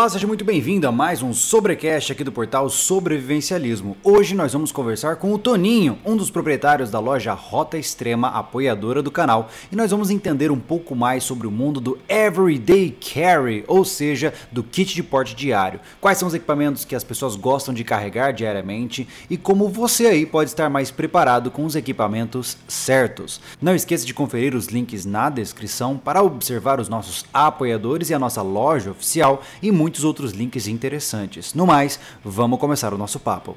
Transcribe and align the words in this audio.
Olá, 0.00 0.08
seja 0.08 0.26
muito 0.26 0.46
bem-vindo 0.46 0.88
a 0.88 0.90
mais 0.90 1.22
um 1.22 1.34
Sobrecast 1.34 2.10
aqui 2.10 2.24
do 2.24 2.32
portal 2.32 2.70
Sobrevivencialismo. 2.70 3.98
Hoje 4.02 4.34
nós 4.34 4.54
vamos 4.54 4.72
conversar 4.72 5.16
com 5.16 5.30
o 5.30 5.36
Toninho, 5.38 5.98
um 6.06 6.16
dos 6.16 6.30
proprietários 6.30 6.90
da 6.90 6.98
loja 6.98 7.34
Rota 7.34 7.76
Extrema, 7.76 8.28
apoiadora 8.28 9.02
do 9.02 9.10
canal, 9.10 9.50
e 9.70 9.76
nós 9.76 9.90
vamos 9.90 10.08
entender 10.08 10.50
um 10.50 10.58
pouco 10.58 10.96
mais 10.96 11.22
sobre 11.22 11.46
o 11.46 11.50
mundo 11.50 11.82
do 11.82 11.98
Everyday 12.08 12.92
Carry, 12.92 13.62
ou 13.68 13.84
seja, 13.84 14.32
do 14.50 14.62
kit 14.62 14.94
de 14.94 15.02
porte 15.02 15.36
diário. 15.36 15.80
Quais 16.00 16.16
são 16.16 16.26
os 16.26 16.32
equipamentos 16.32 16.86
que 16.86 16.94
as 16.96 17.04
pessoas 17.04 17.36
gostam 17.36 17.74
de 17.74 17.84
carregar 17.84 18.32
diariamente 18.32 19.06
e 19.28 19.36
como 19.36 19.68
você 19.68 20.06
aí 20.06 20.24
pode 20.24 20.48
estar 20.48 20.70
mais 20.70 20.90
preparado 20.90 21.50
com 21.50 21.66
os 21.66 21.76
equipamentos 21.76 22.56
certos. 22.66 23.38
Não 23.60 23.74
esqueça 23.74 24.06
de 24.06 24.14
conferir 24.14 24.54
os 24.54 24.68
links 24.68 25.04
na 25.04 25.28
descrição 25.28 25.98
para 25.98 26.22
observar 26.22 26.80
os 26.80 26.88
nossos 26.88 27.26
apoiadores 27.34 28.08
e 28.08 28.14
a 28.14 28.18
nossa 28.18 28.40
loja 28.40 28.92
oficial 28.92 29.42
e 29.60 29.70
muitos 29.90 30.04
outros 30.04 30.30
links 30.30 30.68
interessantes. 30.68 31.52
No 31.52 31.66
mais, 31.66 31.98
vamos 32.24 32.60
começar 32.60 32.94
o 32.94 32.98
nosso 32.98 33.18
papo. 33.18 33.56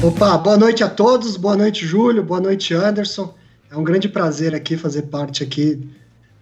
Opa, 0.00 0.38
boa 0.38 0.56
noite 0.56 0.84
a 0.84 0.88
todos, 0.88 1.36
boa 1.36 1.56
noite 1.56 1.84
Júlio, 1.84 2.22
boa 2.22 2.40
noite 2.40 2.72
Anderson. 2.72 3.34
É 3.68 3.76
um 3.76 3.82
grande 3.82 4.08
prazer 4.08 4.54
aqui 4.54 4.76
fazer 4.76 5.02
parte 5.02 5.42
aqui 5.42 5.90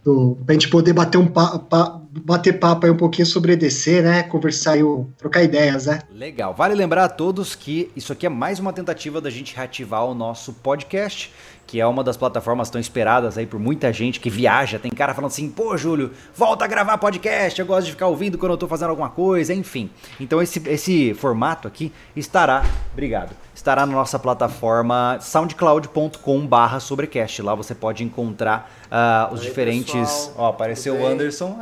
do 0.04 0.36
pra 0.44 0.52
gente 0.52 0.68
poder 0.68 0.92
bater 0.92 1.16
um 1.16 1.26
pa, 1.26 1.58
pa, 1.58 2.00
bater 2.22 2.58
papo 2.58 2.84
aí 2.84 2.92
um 2.92 2.96
pouquinho 2.96 3.26
sobre 3.26 3.52
EDC, 3.54 4.02
né? 4.02 4.22
Conversar 4.24 4.76
e 4.78 4.82
trocar 5.16 5.42
ideias, 5.42 5.86
né? 5.86 6.00
Legal. 6.12 6.54
Vale 6.54 6.74
lembrar 6.74 7.04
a 7.04 7.08
todos 7.08 7.54
que 7.54 7.90
isso 7.96 8.12
aqui 8.12 8.26
é 8.26 8.28
mais 8.28 8.58
uma 8.58 8.74
tentativa 8.74 9.20
da 9.22 9.30
gente 9.30 9.56
reativar 9.56 10.04
o 10.04 10.14
nosso 10.14 10.52
podcast 10.52 11.32
que 11.68 11.78
é 11.78 11.86
uma 11.86 12.02
das 12.02 12.16
plataformas 12.16 12.70
tão 12.70 12.80
esperadas 12.80 13.36
aí 13.36 13.46
por 13.46 13.60
muita 13.60 13.92
gente 13.92 14.18
que 14.18 14.30
viaja. 14.30 14.78
Tem 14.78 14.90
cara 14.90 15.12
falando 15.12 15.30
assim: 15.30 15.50
pô, 15.50 15.76
Júlio, 15.76 16.10
volta 16.34 16.64
a 16.64 16.68
gravar 16.68 16.96
podcast. 16.96 17.60
Eu 17.60 17.66
gosto 17.66 17.84
de 17.84 17.92
ficar 17.92 18.06
ouvindo 18.06 18.38
quando 18.38 18.52
eu 18.52 18.56
tô 18.56 18.66
fazendo 18.66 18.88
alguma 18.88 19.10
coisa, 19.10 19.52
enfim. 19.52 19.90
Então, 20.18 20.40
esse, 20.40 20.66
esse 20.66 21.12
formato 21.12 21.68
aqui 21.68 21.92
estará, 22.16 22.64
obrigado, 22.92 23.36
estará 23.54 23.84
na 23.84 23.92
nossa 23.92 24.18
plataforma 24.18 25.18
soundcloud.com/barra 25.20 26.80
sobrecast. 26.80 27.42
Lá 27.42 27.54
você 27.54 27.74
pode 27.74 28.02
encontrar 28.02 28.72
uh, 28.90 29.32
os 29.32 29.40
Oi, 29.40 29.46
diferentes. 29.46 29.92
Pessoal. 29.92 30.34
Ó, 30.36 30.48
apareceu 30.48 30.96
o 30.96 31.06
Anderson. 31.06 31.58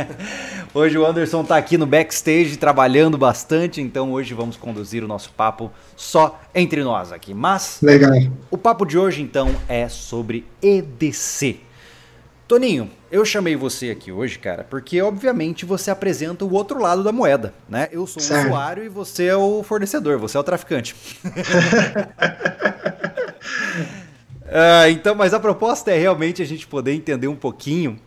hoje 0.72 0.98
o 0.98 1.06
Anderson 1.06 1.44
tá 1.44 1.56
aqui 1.56 1.76
no 1.76 1.86
backstage 1.86 2.56
trabalhando 2.56 3.18
bastante, 3.18 3.80
então 3.80 4.12
hoje 4.12 4.34
vamos 4.34 4.56
conduzir 4.56 5.02
o 5.02 5.08
nosso 5.08 5.32
papo 5.32 5.70
só 5.96 6.40
entre 6.54 6.82
nós 6.82 7.12
aqui. 7.12 7.34
Mas 7.34 7.78
Legal. 7.82 8.12
o 8.50 8.58
papo 8.58 8.84
de 8.84 8.98
hoje 8.98 9.22
então 9.22 9.54
é 9.68 9.88
sobre 9.88 10.46
EDC. 10.62 11.60
Toninho, 12.46 12.90
eu 13.12 13.24
chamei 13.24 13.54
você 13.54 13.90
aqui 13.90 14.10
hoje, 14.10 14.36
cara, 14.36 14.64
porque 14.64 15.00
obviamente 15.00 15.64
você 15.64 15.88
apresenta 15.88 16.44
o 16.44 16.52
outro 16.52 16.80
lado 16.80 17.04
da 17.04 17.12
moeda, 17.12 17.54
né? 17.68 17.88
Eu 17.92 18.08
sou 18.08 18.20
certo. 18.20 18.42
o 18.42 18.46
usuário 18.48 18.82
e 18.84 18.88
você 18.88 19.26
é 19.26 19.36
o 19.36 19.62
fornecedor, 19.62 20.18
você 20.18 20.36
é 20.36 20.40
o 20.40 20.42
traficante. 20.42 20.96
uh, 24.50 24.90
então, 24.90 25.14
mas 25.14 25.32
a 25.32 25.40
proposta 25.40 25.90
é 25.90 25.98
realmente 25.98 26.42
a 26.42 26.44
gente 26.44 26.66
poder 26.66 26.92
entender 26.92 27.28
um 27.28 27.36
pouquinho 27.36 27.98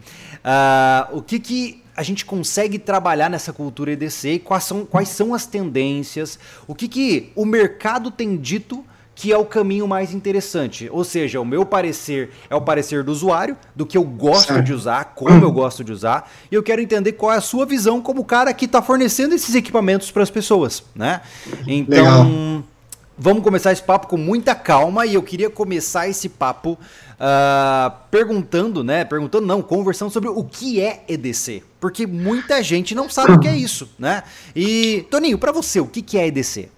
uh, 0.44 1.18
o 1.18 1.22
que 1.22 1.40
que 1.40 1.84
a 1.96 2.04
gente 2.04 2.26
consegue 2.26 2.80
trabalhar 2.80 3.30
nessa 3.30 3.54
cultura 3.54 3.92
EDC 3.92 4.30
e 4.30 4.40
quais 4.40 4.64
são, 4.64 4.86
quais 4.86 5.10
são 5.10 5.34
as 5.34 5.46
tendências, 5.46 6.40
o 6.68 6.74
que, 6.74 6.88
que 6.88 7.32
o 7.36 7.46
mercado 7.46 8.10
tem 8.10 8.36
dito 8.36 8.84
que 9.16 9.32
é 9.32 9.38
o 9.38 9.46
caminho 9.46 9.88
mais 9.88 10.14
interessante. 10.14 10.90
Ou 10.92 11.04
seja, 11.04 11.40
o 11.40 11.46
meu 11.46 11.66
parecer 11.66 12.32
é 12.50 12.56
o 12.56 12.62
parecer 12.62 13.04
do 13.04 13.12
usuário, 13.12 13.56
do 13.76 13.86
que 13.86 13.98
eu 13.98 14.04
gosto 14.04 14.62
de 14.62 14.74
usar, 14.74 15.14
como 15.16 15.44
eu 15.44 15.52
gosto 15.52 15.84
de 15.84 15.92
usar, 15.92 16.32
e 16.52 16.56
eu 16.56 16.64
quero 16.64 16.82
entender 16.82 17.14
qual 17.14 17.32
é 17.32 17.38
a 17.38 17.42
sua 17.42 17.66
visão 17.66 18.02
como 18.02 18.26
cara 18.26 18.54
que 18.54 18.66
está 18.66 18.82
fornecendo 18.82 19.36
esses 19.36 19.54
equipamentos 19.54 20.10
para 20.10 20.24
as 20.24 20.32
pessoas, 20.32 20.84
né? 20.96 21.22
Então, 21.68 22.24
Legal. 22.24 22.64
Vamos 23.18 23.44
começar 23.44 23.72
esse 23.72 23.84
papo 23.84 24.08
com 24.08 24.18
muita 24.18 24.56
calma 24.56 25.06
e 25.06 25.14
eu 25.14 25.24
queria 25.24 25.50
começar 25.50 26.08
esse 26.08 26.30
papo 26.30 26.72
uh, 27.14 27.94
perguntando, 28.10 28.84
né? 28.84 29.06
Perguntando 29.06 29.46
não, 29.46 29.62
conversando 29.62 30.12
sobre 30.12 30.30
o 30.30 30.44
que 30.44 30.82
é 30.82 31.04
EDC 31.08 31.64
porque 31.84 32.08
muita 32.08 32.64
gente 32.64 32.96
não 32.96 33.10
sabe 33.10 33.34
o 33.34 33.40
que 33.42 33.46
é 33.46 33.58
isso, 33.58 33.90
né? 34.00 34.24
E, 34.56 35.06
Toninho, 35.12 35.38
para 35.38 35.52
você, 35.52 35.82
o 35.82 35.86
que, 35.86 36.02
que 36.02 36.18
é 36.18 36.28
EDC? 36.28 36.70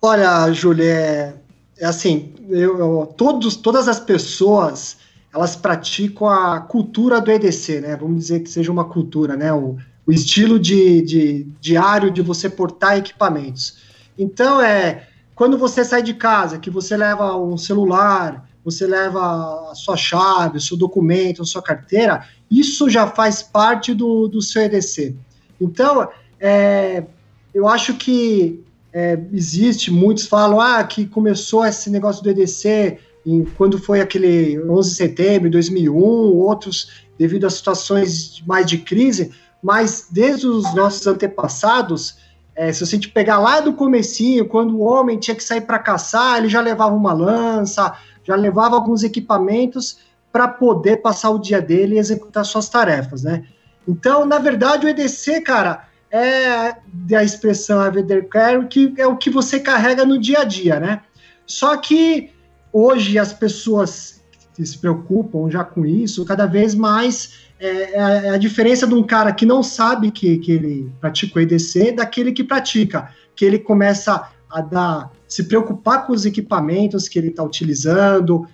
Olha, 0.00 0.52
Júlia, 0.52 0.84
é, 0.84 1.34
é 1.78 1.84
assim, 1.84 2.32
eu, 2.48 2.78
eu, 2.78 3.12
todos, 3.16 3.56
todas 3.56 3.88
as 3.88 3.98
pessoas, 3.98 4.98
elas 5.34 5.56
praticam 5.56 6.28
a 6.28 6.60
cultura 6.60 7.20
do 7.20 7.28
EDC, 7.28 7.80
né? 7.80 7.96
Vamos 7.96 8.18
dizer 8.18 8.38
que 8.44 8.48
seja 8.48 8.70
uma 8.70 8.84
cultura, 8.84 9.34
né? 9.36 9.52
O, 9.52 9.78
o 10.06 10.12
estilo 10.12 10.60
de, 10.60 11.02
de 11.02 11.48
diário 11.60 12.08
de 12.08 12.22
você 12.22 12.48
portar 12.48 12.96
equipamentos. 12.96 13.78
Então, 14.16 14.60
é 14.60 15.08
quando 15.34 15.58
você 15.58 15.84
sai 15.84 16.02
de 16.02 16.14
casa, 16.14 16.58
que 16.58 16.70
você 16.70 16.96
leva 16.96 17.36
um 17.36 17.56
celular, 17.56 18.48
você 18.64 18.86
leva 18.86 19.70
a 19.70 19.74
sua 19.74 19.96
chave, 19.96 20.58
o 20.58 20.60
seu 20.60 20.76
documento, 20.76 21.42
a 21.42 21.44
sua 21.44 21.62
carteira, 21.62 22.26
isso 22.50 22.88
já 22.88 23.06
faz 23.06 23.42
parte 23.42 23.92
do, 23.92 24.28
do 24.28 24.40
seu 24.40 24.62
EDC. 24.62 25.14
Então, 25.60 26.08
é, 26.40 27.04
eu 27.52 27.68
acho 27.68 27.94
que 27.94 28.64
é, 28.92 29.18
existe, 29.32 29.90
muitos 29.90 30.26
falam 30.26 30.60
ah, 30.60 30.82
que 30.84 31.04
começou 31.04 31.64
esse 31.66 31.90
negócio 31.90 32.22
do 32.22 32.30
EDC 32.30 32.98
em, 33.26 33.44
quando 33.44 33.78
foi 33.78 34.00
aquele 34.00 34.58
11 34.62 34.90
de 34.90 34.96
setembro 34.96 35.48
de 35.48 35.52
2001, 35.52 35.96
outros 35.96 37.04
devido 37.18 37.46
a 37.46 37.50
situações 37.50 38.42
mais 38.46 38.66
de 38.66 38.78
crise, 38.78 39.32
mas 39.62 40.08
desde 40.10 40.46
os 40.46 40.74
nossos 40.74 41.06
antepassados, 41.06 42.16
é, 42.56 42.72
se 42.72 42.84
você 42.86 42.98
pegar 42.98 43.38
lá 43.38 43.60
do 43.60 43.72
comecinho, 43.72 44.46
quando 44.46 44.76
o 44.76 44.82
homem 44.82 45.18
tinha 45.18 45.34
que 45.34 45.42
sair 45.42 45.62
para 45.62 45.78
caçar, 45.78 46.38
ele 46.38 46.48
já 46.48 46.60
levava 46.60 46.94
uma 46.94 47.12
lança, 47.12 47.96
já 48.22 48.36
levava 48.36 48.76
alguns 48.76 49.02
equipamentos 49.02 49.98
para 50.32 50.46
poder 50.48 50.98
passar 50.98 51.30
o 51.30 51.38
dia 51.38 51.60
dele 51.60 51.96
e 51.96 51.98
executar 51.98 52.44
suas 52.44 52.68
tarefas, 52.68 53.22
né? 53.22 53.44
Então, 53.86 54.24
na 54.24 54.38
verdade, 54.38 54.86
o 54.86 54.88
EDC, 54.88 55.42
cara, 55.42 55.88
é 56.10 56.76
da 56.86 57.22
expressão 57.24 57.84
everyday 57.84 58.22
care, 58.22 58.66
que 58.66 58.94
é 58.98 59.06
o 59.06 59.16
que 59.16 59.30
você 59.30 59.58
carrega 59.58 60.04
no 60.04 60.18
dia 60.18 60.40
a 60.40 60.44
dia, 60.44 60.78
né? 60.78 61.02
Só 61.46 61.76
que 61.76 62.32
hoje 62.72 63.18
as 63.18 63.32
pessoas 63.32 64.22
se 64.52 64.78
preocupam 64.78 65.50
já 65.50 65.64
com 65.64 65.84
isso, 65.84 66.24
cada 66.24 66.46
vez 66.46 66.74
mais 66.74 67.50
é, 67.58 67.92
é, 67.92 68.30
a 68.30 68.36
diferença 68.36 68.86
de 68.86 68.94
um 68.94 69.02
cara 69.02 69.32
que 69.32 69.46
não 69.46 69.62
sabe 69.62 70.10
que, 70.10 70.38
que 70.38 70.52
ele 70.52 70.92
pratica 71.00 71.38
o 71.38 71.42
EDC 71.42 71.92
daquele 71.92 72.32
que 72.32 72.42
pratica, 72.42 73.10
que 73.34 73.44
ele 73.44 73.58
começa 73.58 74.28
a 74.50 74.60
dar 74.60 75.10
se 75.26 75.44
preocupar 75.44 76.06
com 76.06 76.12
os 76.12 76.24
equipamentos 76.24 77.08
que 77.08 77.18
ele 77.18 77.28
está 77.28 77.42
utilizando, 77.42 78.46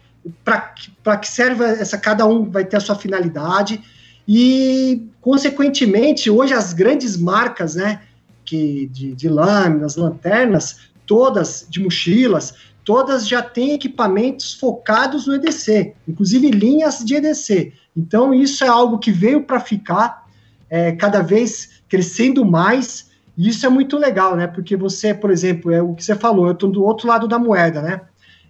para 0.45 1.17
que 1.17 1.29
serve 1.29 1.65
essa, 1.65 1.99
cada 1.99 2.27
um 2.27 2.51
vai 2.51 2.65
ter 2.65 2.77
a 2.77 2.81
sua 2.81 2.95
finalidade, 2.95 3.83
e, 4.27 5.09
consequentemente, 5.21 6.31
hoje 6.31 6.55
as 6.55 6.73
grandes 6.73 7.17
marcas, 7.17 7.75
né, 7.75 8.03
que, 8.45 8.87
de, 8.87 9.15
de 9.15 9.29
lâminas, 9.29 9.97
lanternas, 9.97 10.91
todas 11.07 11.67
de 11.69 11.81
mochilas, 11.81 12.55
todas 12.85 13.27
já 13.27 13.43
têm 13.43 13.73
equipamentos 13.73 14.55
focados 14.55 15.27
no 15.27 15.35
EDC, 15.35 15.95
inclusive 16.07 16.51
linhas 16.51 17.05
de 17.05 17.17
EDC. 17.17 17.73
Então, 17.97 18.33
isso 18.33 18.65
é 18.65 18.69
algo 18.69 18.99
que 18.99 19.11
veio 19.11 19.43
para 19.43 19.61
ficar, 19.61 20.27
é, 20.69 20.93
cada 20.93 21.23
vez 21.23 21.83
crescendo 21.89 22.45
mais, 22.45 23.11
e 23.37 23.49
isso 23.49 23.67
é 23.67 23.69
muito 23.69 23.97
legal, 23.97 24.37
né? 24.37 24.47
Porque 24.47 24.77
você, 24.77 25.13
por 25.13 25.31
exemplo, 25.31 25.73
é 25.73 25.83
o 25.83 25.95
que 25.95 26.05
você 26.05 26.15
falou, 26.15 26.47
eu 26.47 26.53
estou 26.53 26.71
do 26.71 26.85
outro 26.85 27.09
lado 27.09 27.27
da 27.27 27.39
moeda, 27.39 27.83
né? 27.83 28.01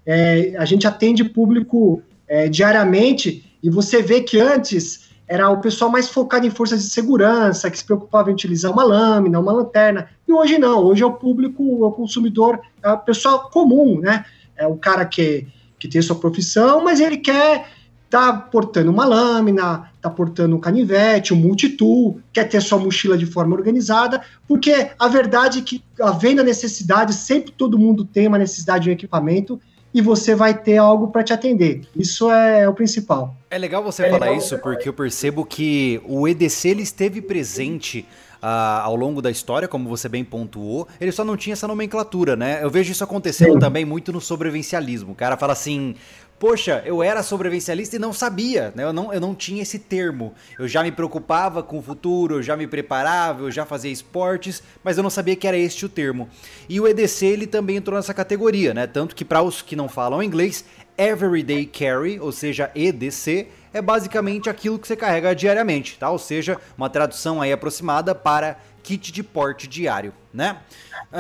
É, 0.04 0.54
a 0.58 0.64
gente 0.64 0.87
atende 0.87 1.25
público 1.25 2.02
é, 2.26 2.48
diariamente 2.48 3.44
e 3.62 3.70
você 3.70 4.02
vê 4.02 4.22
que 4.22 4.38
antes 4.38 5.10
era 5.28 5.48
o 5.48 5.60
pessoal 5.60 5.90
mais 5.90 6.08
focado 6.08 6.44
em 6.44 6.50
forças 6.50 6.82
de 6.82 6.90
segurança, 6.90 7.70
que 7.70 7.78
se 7.78 7.84
preocupava 7.84 8.31
em 8.31 8.34
utilizar 8.34 8.72
uma 8.72 8.82
lâmina, 8.82 9.38
uma 9.38 9.52
lanterna, 9.52 10.08
e 10.26 10.32
hoje 10.32 10.58
não, 10.58 10.82
hoje 10.82 11.04
é 11.04 11.06
o 11.06 11.12
público, 11.12 11.62
o 11.62 11.93
consumidor, 11.93 12.58
é 12.82 12.90
o 12.90 12.98
pessoal 12.98 13.48
comum, 13.48 14.00
né? 14.00 14.25
É 14.56 14.66
o 14.66 14.76
cara 14.76 15.04
que, 15.04 15.46
que 15.78 15.86
tem 15.86 16.02
sua 16.02 16.16
profissão, 16.16 16.82
mas 16.82 16.98
ele 16.98 17.19
quer 17.19 17.69
tá 18.10 18.32
portando 18.32 18.90
uma 18.90 19.06
lâmina, 19.06 19.88
tá 20.02 20.10
portando 20.10 20.56
um 20.56 20.60
canivete, 20.60 21.32
um 21.32 21.36
multitool, 21.36 22.20
quer 22.32 22.44
ter 22.44 22.60
sua 22.60 22.78
mochila 22.78 23.16
de 23.16 23.24
forma 23.24 23.54
organizada, 23.54 24.20
porque 24.48 24.90
a 24.98 25.06
verdade 25.06 25.60
é 25.60 25.62
que, 25.62 25.82
havendo 26.00 26.40
a 26.40 26.44
necessidade, 26.44 27.14
sempre 27.14 27.52
todo 27.52 27.78
mundo 27.78 28.04
tem 28.04 28.26
uma 28.26 28.36
necessidade 28.36 28.84
de 28.84 28.90
um 28.90 28.92
equipamento 28.92 29.60
e 29.94 30.00
você 30.00 30.34
vai 30.34 30.54
ter 30.54 30.76
algo 30.76 31.08
para 31.08 31.22
te 31.22 31.32
atender. 31.32 31.82
Isso 31.96 32.30
é, 32.30 32.68
o 32.68 32.74
principal. 32.74 33.34
É 33.48 33.58
legal 33.58 33.82
você 33.82 34.02
é 34.02 34.10
falar 34.10 34.26
legal 34.26 34.36
isso, 34.36 34.58
porque 34.58 34.88
eu 34.88 34.92
percebo 34.92 35.44
que 35.44 36.00
o 36.04 36.26
EDC 36.26 36.68
ele 36.68 36.82
esteve 36.82 37.22
presente 37.22 38.06
ao 38.40 38.96
longo 38.96 39.20
da 39.20 39.31
história, 39.31 39.69
como 39.69 39.88
você 39.88 40.08
bem 40.08 40.25
pontuou, 40.25 40.88
ele 41.00 41.12
só 41.12 41.25
não 41.25 41.37
tinha 41.37 41.52
essa 41.52 41.69
nomenclatura, 41.69 42.37
né? 42.37 42.60
Eu 42.62 42.70
vejo 42.70 42.92
isso 42.92 43.04
acontecendo 43.04 43.54
Sim. 43.54 43.58
também 43.58 43.84
muito 43.84 44.12
no 44.12 44.20
sobrevivencialismo. 44.20 45.12
O 45.12 45.14
cara 45.14 45.37
fala 45.37 45.52
assim, 45.52 45.94
poxa, 46.40 46.82
eu 46.87 47.02
era 47.02 47.22
sobrevivencialista 47.22 47.96
e 47.96 47.98
não 47.98 48.14
sabia, 48.14 48.72
né? 48.75 48.82
Eu 48.82 48.94
não, 48.94 49.12
eu 49.12 49.20
não 49.20 49.34
tinha 49.34 49.62
esse 49.62 49.78
termo. 49.78 50.32
Eu 50.58 50.66
já 50.66 50.82
me 50.82 50.90
preocupava 50.90 51.62
com 51.62 51.78
o 51.78 51.82
futuro, 51.82 52.37
eu 52.37 52.42
já 52.42 52.56
me 52.56 52.66
preparava, 52.66 53.42
eu 53.42 53.50
já 53.50 53.66
fazia 53.66 53.92
esportes, 53.92 54.62
mas 54.82 54.96
eu 54.96 55.02
não 55.02 55.10
sabia 55.10 55.36
que 55.36 55.46
era 55.46 55.58
este 55.58 55.84
o 55.84 55.88
termo. 55.88 56.31
E 56.66 56.81
o 56.81 56.88
EDC 56.88 57.26
ele 57.26 57.46
também 57.46 57.76
entrou 57.76 57.94
nessa 57.94 58.14
categoria, 58.14 58.72
né? 58.72 58.86
Tanto 58.86 59.14
que 59.14 59.25
para 59.25 59.43
os 59.43 59.60
que 59.60 59.76
não 59.76 59.86
falam 59.86 60.22
inglês, 60.22 60.64
Everyday 60.96 61.66
Carry, 61.66 62.19
ou 62.19 62.32
seja, 62.32 62.70
EDC, 62.75 63.48
é 63.72 63.81
basicamente 63.81 64.49
aquilo 64.49 64.78
que 64.78 64.87
você 64.87 64.96
carrega 64.96 65.34
diariamente, 65.34 65.99
tá? 65.99 66.11
Ou 66.11 66.19
seja, 66.19 66.58
uma 66.76 66.88
tradução 66.88 67.40
aí 67.40 67.52
aproximada 67.52 68.14
para 68.14 68.58
kit 68.82 69.12
de 69.12 69.22
porte 69.22 69.69
diário, 69.69 70.12
né? 70.32 70.58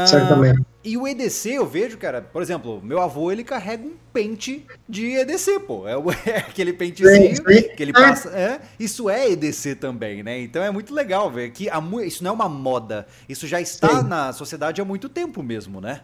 Certamente. 0.06 0.60
Ah, 0.60 0.70
e 0.82 0.96
o 0.96 1.06
EDC, 1.06 1.50
eu 1.50 1.66
vejo, 1.66 1.98
cara, 1.98 2.22
por 2.22 2.40
exemplo, 2.40 2.80
meu 2.82 3.02
avô 3.02 3.30
ele 3.30 3.44
carrega 3.44 3.84
um 3.84 3.92
pente 4.12 4.64
de 4.88 5.14
EDC, 5.14 5.60
pô. 5.60 5.86
É, 5.86 5.92
é 6.30 6.36
aquele 6.38 6.72
pentezinho 6.72 7.36
sim, 7.36 7.42
sim. 7.42 7.68
que 7.76 7.82
ele 7.82 7.92
passa. 7.92 8.30
É, 8.30 8.60
isso 8.78 9.10
é 9.10 9.30
EDC 9.30 9.74
também, 9.74 10.22
né? 10.22 10.40
Então 10.40 10.62
é 10.62 10.70
muito 10.70 10.94
legal 10.94 11.30
ver 11.30 11.50
que 11.50 11.68
a, 11.68 11.82
isso 12.04 12.24
não 12.24 12.30
é 12.30 12.34
uma 12.34 12.48
moda. 12.48 13.06
Isso 13.28 13.46
já 13.46 13.60
está 13.60 14.00
sim. 14.00 14.08
na 14.08 14.32
sociedade 14.32 14.80
há 14.80 14.84
muito 14.84 15.08
tempo 15.08 15.42
mesmo, 15.42 15.80
né? 15.80 16.00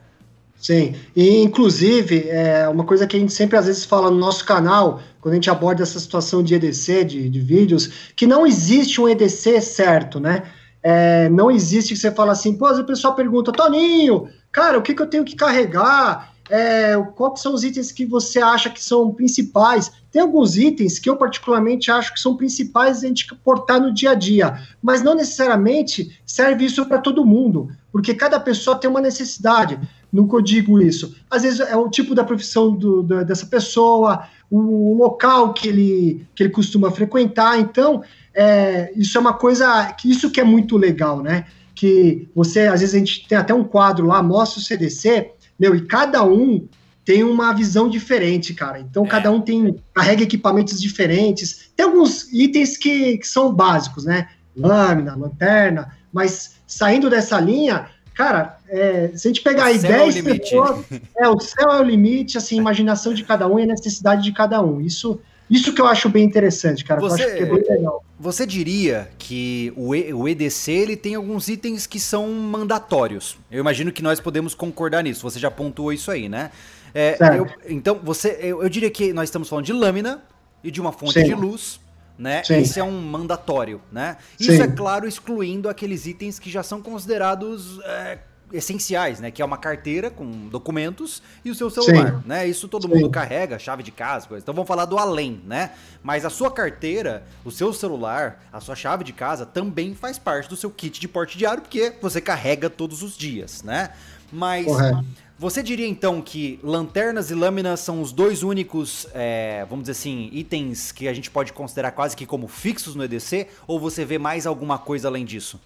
Sim, 0.58 0.94
e 1.14 1.42
inclusive, 1.42 2.28
é 2.28 2.68
uma 2.68 2.84
coisa 2.84 3.06
que 3.06 3.16
a 3.16 3.20
gente 3.20 3.32
sempre 3.32 3.56
às 3.56 3.66
vezes 3.66 3.84
fala 3.84 4.10
no 4.10 4.16
nosso 4.16 4.44
canal, 4.44 5.00
quando 5.20 5.32
a 5.32 5.36
gente 5.36 5.50
aborda 5.50 5.82
essa 5.82 6.00
situação 6.00 6.42
de 6.42 6.54
EDC, 6.54 7.04
de, 7.04 7.28
de 7.28 7.40
vídeos, 7.40 8.10
que 8.16 8.26
não 8.26 8.46
existe 8.46 9.00
um 9.00 9.08
EDC 9.08 9.60
certo, 9.60 10.18
né? 10.18 10.44
É, 10.82 11.28
não 11.28 11.50
existe 11.50 11.94
que 11.94 12.00
você 12.00 12.12
fala 12.12 12.32
assim, 12.32 12.56
pô, 12.56 12.70
o 12.70 12.84
pessoal 12.84 13.14
pergunta, 13.14 13.52
Toninho, 13.52 14.28
cara, 14.52 14.78
o 14.78 14.82
que, 14.82 14.94
que 14.94 15.02
eu 15.02 15.08
tenho 15.08 15.24
que 15.24 15.34
carregar? 15.34 16.32
É, 16.48 16.96
quais 17.16 17.40
são 17.40 17.54
os 17.54 17.64
itens 17.64 17.90
que 17.90 18.06
você 18.06 18.38
acha 18.38 18.70
que 18.70 18.82
são 18.82 19.12
principais? 19.12 19.90
Tem 20.12 20.22
alguns 20.22 20.56
itens 20.56 21.00
que 21.00 21.10
eu 21.10 21.16
particularmente 21.16 21.90
acho 21.90 22.14
que 22.14 22.20
são 22.20 22.36
principais 22.36 23.02
a 23.02 23.08
gente 23.08 23.26
portar 23.44 23.80
no 23.80 23.92
dia 23.92 24.12
a 24.12 24.14
dia, 24.14 24.60
mas 24.80 25.02
não 25.02 25.14
necessariamente 25.14 26.20
serve 26.24 26.64
isso 26.64 26.86
para 26.86 26.98
todo 26.98 27.26
mundo, 27.26 27.68
porque 27.90 28.14
cada 28.14 28.38
pessoa 28.38 28.78
tem 28.78 28.88
uma 28.88 29.00
necessidade. 29.00 29.80
Nunca 30.12 30.36
eu 30.36 30.40
digo 30.40 30.80
isso. 30.80 31.14
Às 31.30 31.42
vezes 31.42 31.60
é 31.60 31.76
o 31.76 31.90
tipo 31.90 32.14
da 32.14 32.24
profissão 32.24 32.74
do, 32.74 33.02
da, 33.02 33.22
dessa 33.22 33.46
pessoa, 33.46 34.26
o 34.50 34.94
local 34.94 35.52
que 35.52 35.68
ele, 35.68 36.26
que 36.34 36.42
ele 36.42 36.50
costuma 36.50 36.90
frequentar. 36.90 37.58
Então, 37.58 38.02
é, 38.34 38.92
isso 38.96 39.18
é 39.18 39.20
uma 39.20 39.34
coisa 39.34 39.94
isso 40.04 40.30
que 40.30 40.40
é 40.40 40.44
muito 40.44 40.76
legal, 40.76 41.22
né? 41.22 41.46
Que 41.74 42.28
você, 42.34 42.60
às 42.60 42.80
vezes, 42.80 42.94
a 42.94 42.98
gente 42.98 43.26
tem 43.28 43.36
até 43.36 43.52
um 43.52 43.64
quadro 43.64 44.06
lá, 44.06 44.22
mostra 44.22 44.60
o 44.60 44.62
CDC, 44.62 45.32
meu, 45.58 45.74
e 45.74 45.82
cada 45.82 46.24
um 46.24 46.66
tem 47.04 47.22
uma 47.22 47.52
visão 47.52 47.88
diferente, 47.88 48.52
cara. 48.52 48.80
Então, 48.80 49.04
é. 49.04 49.08
cada 49.08 49.30
um 49.30 49.40
tem 49.40 49.76
carrega 49.94 50.22
equipamentos 50.22 50.80
diferentes. 50.80 51.70
Tem 51.76 51.86
alguns 51.86 52.32
itens 52.32 52.76
que, 52.76 53.18
que 53.18 53.28
são 53.28 53.54
básicos, 53.54 54.04
né? 54.04 54.28
Lâmina, 54.56 55.14
lanterna, 55.14 55.92
mas 56.12 56.56
saindo 56.66 57.08
dessa 57.08 57.38
linha, 57.38 57.88
cara, 58.16 58.58
é, 58.68 59.10
se 59.14 59.28
a 59.28 59.30
gente 59.30 59.42
pegar 59.42 59.64
o 59.64 59.66
aí 59.66 59.78
10 59.78 60.16
é 60.16 60.22
pessoas, 60.22 60.84
é, 61.16 61.28
o 61.28 61.38
céu 61.38 61.70
é 61.70 61.80
o 61.80 61.84
limite, 61.84 62.38
assim, 62.38 62.56
imaginação 62.56 63.12
de 63.12 63.22
cada 63.22 63.46
um 63.46 63.58
e 63.58 63.62
a 63.62 63.66
necessidade 63.66 64.22
de 64.22 64.32
cada 64.32 64.60
um. 64.62 64.80
Isso 64.80 65.20
isso 65.48 65.72
que 65.72 65.80
eu 65.80 65.86
acho 65.86 66.08
bem 66.08 66.24
interessante, 66.24 66.84
cara. 66.84 67.00
Você, 67.00 67.22
eu 67.22 67.26
acho 67.26 67.36
que 67.36 67.42
é 67.42 67.46
bem 67.46 67.62
legal. 67.62 68.04
Você 68.18 68.44
diria 68.44 69.08
que 69.16 69.72
o, 69.76 69.94
e, 69.94 70.12
o 70.12 70.28
EDC 70.28 70.72
ele 70.72 70.96
tem 70.96 71.14
alguns 71.14 71.48
itens 71.48 71.86
que 71.86 72.00
são 72.00 72.28
mandatórios. 72.32 73.38
Eu 73.50 73.60
imagino 73.60 73.92
que 73.92 74.02
nós 74.02 74.18
podemos 74.18 74.54
concordar 74.54 75.04
nisso. 75.04 75.22
Você 75.22 75.38
já 75.38 75.50
pontuou 75.50 75.92
isso 75.92 76.10
aí, 76.10 76.28
né? 76.28 76.50
É, 76.92 77.16
eu, 77.38 77.46
então, 77.68 78.00
você, 78.02 78.38
eu, 78.40 78.62
eu, 78.62 78.68
diria 78.68 78.90
que 78.90 79.12
nós 79.12 79.28
estamos 79.28 79.48
falando 79.48 79.66
de 79.66 79.72
lâmina 79.72 80.22
e 80.64 80.70
de 80.70 80.80
uma 80.80 80.90
fonte 80.90 81.20
Sim. 81.20 81.26
de 81.26 81.34
luz. 81.34 81.78
Né? 82.18 82.42
Sim. 82.44 82.58
Esse 82.58 82.80
é 82.80 82.84
um 82.84 82.98
mandatório, 82.98 83.80
né? 83.92 84.16
Isso 84.40 84.52
Sim. 84.52 84.62
é 84.62 84.68
claro 84.68 85.06
excluindo 85.06 85.68
aqueles 85.68 86.06
itens 86.06 86.38
que 86.38 86.50
já 86.50 86.62
são 86.62 86.80
considerados 86.80 87.78
é, 87.84 88.18
essenciais, 88.52 89.20
né? 89.20 89.30
Que 89.30 89.42
é 89.42 89.44
uma 89.44 89.58
carteira 89.58 90.10
com 90.10 90.48
documentos 90.48 91.22
e 91.44 91.50
o 91.50 91.54
seu 91.54 91.68
celular, 91.68 92.20
Sim. 92.20 92.22
né? 92.24 92.46
Isso 92.46 92.68
todo 92.68 92.88
Sim. 92.88 92.94
mundo 92.94 93.10
carrega, 93.10 93.58
chave 93.58 93.82
de 93.82 93.90
casa, 93.90 94.26
coisa. 94.28 94.42
Então 94.42 94.54
vamos 94.54 94.68
falar 94.68 94.84
do 94.84 94.98
além, 94.98 95.40
né? 95.44 95.72
Mas 96.02 96.24
a 96.24 96.30
sua 96.30 96.50
carteira, 96.50 97.24
o 97.44 97.50
seu 97.50 97.72
celular, 97.72 98.44
a 98.52 98.60
sua 98.60 98.76
chave 98.76 99.04
de 99.04 99.12
casa 99.12 99.44
também 99.44 99.94
faz 99.94 100.18
parte 100.18 100.48
do 100.48 100.56
seu 100.56 100.70
kit 100.70 101.00
de 101.00 101.08
porte 101.08 101.36
diário, 101.36 101.62
porque 101.62 101.92
você 102.00 102.20
carrega 102.20 102.70
todos 102.70 103.02
os 103.02 103.16
dias, 103.16 103.62
né? 103.62 103.90
Mas 104.32 104.66
Correto. 104.66 105.04
Você 105.38 105.62
diria 105.62 105.86
então 105.86 106.22
que 106.22 106.58
lanternas 106.62 107.30
e 107.30 107.34
lâminas 107.34 107.80
são 107.80 108.00
os 108.00 108.10
dois 108.10 108.42
únicos, 108.42 109.06
é, 109.12 109.66
vamos 109.68 109.84
dizer 109.84 109.92
assim, 109.92 110.30
itens 110.32 110.90
que 110.92 111.06
a 111.06 111.12
gente 111.12 111.30
pode 111.30 111.52
considerar 111.52 111.90
quase 111.90 112.16
que 112.16 112.24
como 112.24 112.48
fixos 112.48 112.94
no 112.94 113.04
EDC? 113.04 113.48
Ou 113.66 113.78
você 113.78 114.04
vê 114.04 114.18
mais 114.18 114.46
alguma 114.46 114.78
coisa 114.78 115.08
além 115.08 115.24
disso? 115.26 115.60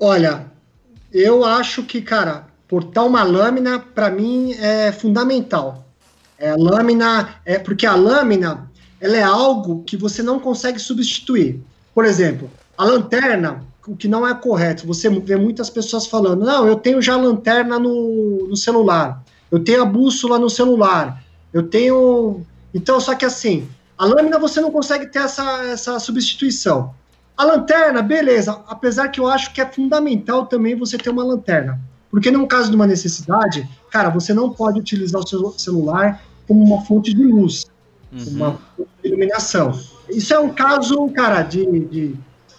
Olha, 0.00 0.46
eu 1.12 1.44
acho 1.44 1.82
que, 1.82 2.00
cara, 2.00 2.46
portar 2.66 3.06
uma 3.06 3.22
lâmina, 3.22 3.78
para 3.78 4.10
mim, 4.10 4.52
é 4.54 4.90
fundamental. 4.92 5.84
É, 6.38 6.54
lâmina, 6.54 7.36
é 7.44 7.58
porque 7.58 7.86
a 7.86 7.94
lâmina, 7.94 8.70
ela 9.00 9.16
é 9.16 9.22
algo 9.22 9.82
que 9.84 9.96
você 9.96 10.22
não 10.22 10.40
consegue 10.40 10.78
substituir. 10.78 11.60
Por 11.94 12.04
exemplo, 12.04 12.50
a 12.76 12.84
lanterna, 12.84 13.62
o 13.86 13.96
que 13.96 14.08
não 14.08 14.26
é 14.26 14.34
correto, 14.34 14.86
você 14.86 15.08
vê 15.08 15.36
muitas 15.36 15.70
pessoas 15.70 16.06
falando, 16.06 16.44
não, 16.44 16.66
eu 16.66 16.76
tenho 16.76 17.00
já 17.00 17.14
a 17.14 17.18
lanterna 17.18 17.78
no, 17.78 18.46
no 18.48 18.56
celular, 18.56 19.22
eu 19.50 19.62
tenho 19.62 19.82
a 19.82 19.86
bússola 19.86 20.38
no 20.38 20.50
celular, 20.50 21.22
eu 21.52 21.62
tenho... 21.62 22.40
Então, 22.74 23.00
só 23.00 23.14
que 23.14 23.24
assim, 23.24 23.68
a 23.96 24.04
lâmina 24.04 24.38
você 24.38 24.60
não 24.60 24.70
consegue 24.70 25.06
ter 25.06 25.20
essa, 25.20 25.64
essa 25.64 25.98
substituição. 25.98 26.94
A 27.36 27.44
lanterna, 27.44 28.02
beleza, 28.02 28.62
apesar 28.66 29.08
que 29.08 29.20
eu 29.20 29.28
acho 29.28 29.52
que 29.52 29.60
é 29.60 29.66
fundamental 29.66 30.46
também 30.46 30.74
você 30.74 30.98
ter 30.98 31.10
uma 31.10 31.24
lanterna. 31.24 31.80
Porque 32.10 32.30
num 32.30 32.46
caso 32.46 32.70
de 32.70 32.76
uma 32.76 32.86
necessidade, 32.86 33.68
cara, 33.90 34.08
você 34.08 34.32
não 34.32 34.50
pode 34.50 34.80
utilizar 34.80 35.20
o 35.20 35.26
seu 35.26 35.52
celular 35.58 36.22
como 36.46 36.64
uma 36.64 36.84
fonte 36.84 37.12
de 37.12 37.22
luz, 37.22 37.66
uhum. 38.12 38.36
uma 38.36 38.52
fonte 38.76 38.88
de 39.02 39.08
iluminação. 39.08 39.78
Isso 40.08 40.32
é 40.32 40.38
um 40.38 40.50
caso, 40.50 41.08
cara, 41.10 41.42
de, 41.42 41.66
de 41.80 42.16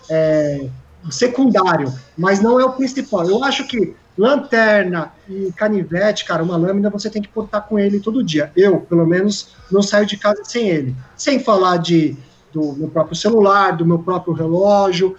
é, 0.09 0.69
secundário, 1.11 1.93
mas 2.17 2.39
não 2.39 2.59
é 2.59 2.65
o 2.65 2.73
principal. 2.73 3.27
Eu 3.27 3.43
acho 3.43 3.67
que 3.67 3.95
lanterna 4.17 5.11
e 5.29 5.51
canivete, 5.55 6.25
cara, 6.25 6.43
uma 6.43 6.57
lâmina 6.57 6.89
você 6.89 7.09
tem 7.09 7.21
que 7.21 7.27
portar 7.27 7.67
com 7.67 7.77
ele 7.77 7.99
todo 7.99 8.23
dia. 8.23 8.51
Eu, 8.55 8.79
pelo 8.81 9.05
menos, 9.05 9.55
não 9.71 9.81
saio 9.81 10.05
de 10.05 10.17
casa 10.17 10.43
sem 10.43 10.69
ele. 10.69 10.95
Sem 11.15 11.39
falar 11.39 11.77
de 11.77 12.17
do 12.53 12.73
meu 12.73 12.87
próprio 12.87 13.15
celular, 13.15 13.75
do 13.75 13.85
meu 13.85 13.99
próprio 13.99 14.33
relógio. 14.33 15.15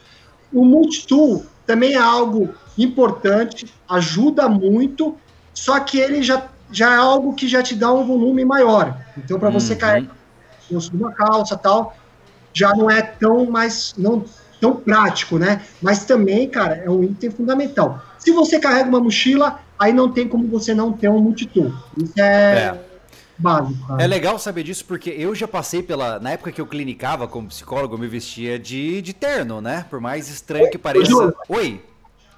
O 0.52 0.64
multitool 0.64 1.44
também 1.66 1.94
é 1.94 1.98
algo 1.98 2.48
importante, 2.76 3.72
ajuda 3.88 4.48
muito, 4.48 5.16
só 5.52 5.78
que 5.80 5.98
ele 5.98 6.22
já, 6.22 6.48
já 6.72 6.94
é 6.94 6.96
algo 6.96 7.34
que 7.34 7.46
já 7.46 7.62
te 7.62 7.74
dá 7.74 7.92
um 7.92 8.06
volume 8.06 8.44
maior. 8.44 8.96
Então, 9.16 9.38
para 9.38 9.50
você 9.50 9.74
uhum. 9.74 9.78
cair 9.78 10.10
uma 10.92 11.12
calça 11.12 11.56
tal, 11.56 11.96
já 12.52 12.74
não 12.74 12.90
é 12.90 13.02
tão 13.02 13.46
mais 13.46 13.94
não 13.96 14.24
tão 14.60 14.76
prático, 14.76 15.38
né? 15.38 15.62
Mas 15.80 16.04
também, 16.04 16.48
cara, 16.48 16.76
é 16.76 16.90
um 16.90 17.02
item 17.04 17.30
fundamental. 17.30 18.02
Se 18.18 18.32
você 18.32 18.58
carrega 18.58 18.88
uma 18.88 19.00
mochila, 19.00 19.60
aí 19.78 19.92
não 19.92 20.10
tem 20.10 20.28
como 20.28 20.46
você 20.48 20.74
não 20.74 20.92
ter 20.92 21.08
um 21.08 21.20
multitool. 21.20 21.72
Isso 21.96 22.20
é, 22.20 22.22
é 22.22 22.80
básico. 23.38 24.00
É 24.00 24.06
legal 24.06 24.38
saber 24.38 24.64
disso 24.64 24.84
porque 24.84 25.10
eu 25.10 25.34
já 25.34 25.46
passei 25.46 25.82
pela. 25.82 26.18
Na 26.18 26.30
época 26.30 26.52
que 26.52 26.60
eu 26.60 26.66
clinicava 26.66 27.28
como 27.28 27.48
psicólogo, 27.48 27.94
eu 27.94 27.98
me 27.98 28.08
vestia 28.08 28.58
de, 28.58 29.00
de 29.00 29.12
terno, 29.12 29.60
né? 29.60 29.86
Por 29.88 30.00
mais 30.00 30.28
estranho 30.28 30.70
que 30.70 30.78
pareça. 30.78 31.34
Oi. 31.48 31.80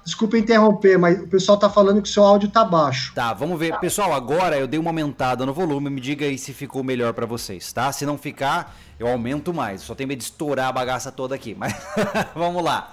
Desculpa 0.03 0.35
interromper, 0.35 0.97
mas 0.97 1.21
o 1.21 1.27
pessoal 1.27 1.59
tá 1.59 1.69
falando 1.69 2.01
que 2.01 2.09
o 2.09 2.11
seu 2.11 2.23
áudio 2.23 2.49
tá 2.49 2.65
baixo. 2.65 3.13
Tá, 3.13 3.33
vamos 3.33 3.59
ver. 3.59 3.77
Pessoal, 3.79 4.13
agora 4.13 4.57
eu 4.57 4.65
dei 4.65 4.79
uma 4.79 4.89
aumentada 4.89 5.45
no 5.45 5.53
volume, 5.53 5.91
me 5.91 6.01
diga 6.01 6.25
aí 6.25 6.39
se 6.39 6.53
ficou 6.53 6.83
melhor 6.83 7.13
para 7.13 7.27
vocês, 7.27 7.71
tá? 7.71 7.91
Se 7.91 8.03
não 8.03 8.17
ficar, 8.17 8.75
eu 9.01 9.07
aumento 9.07 9.53
mais. 9.53 9.81
Só 9.81 9.95
tenho 9.95 10.07
medo 10.07 10.19
de 10.19 10.25
estourar 10.25 10.67
a 10.67 10.71
bagaça 10.71 11.11
toda 11.11 11.33
aqui, 11.33 11.55
mas 11.57 11.75
vamos 12.35 12.63
lá. 12.63 12.91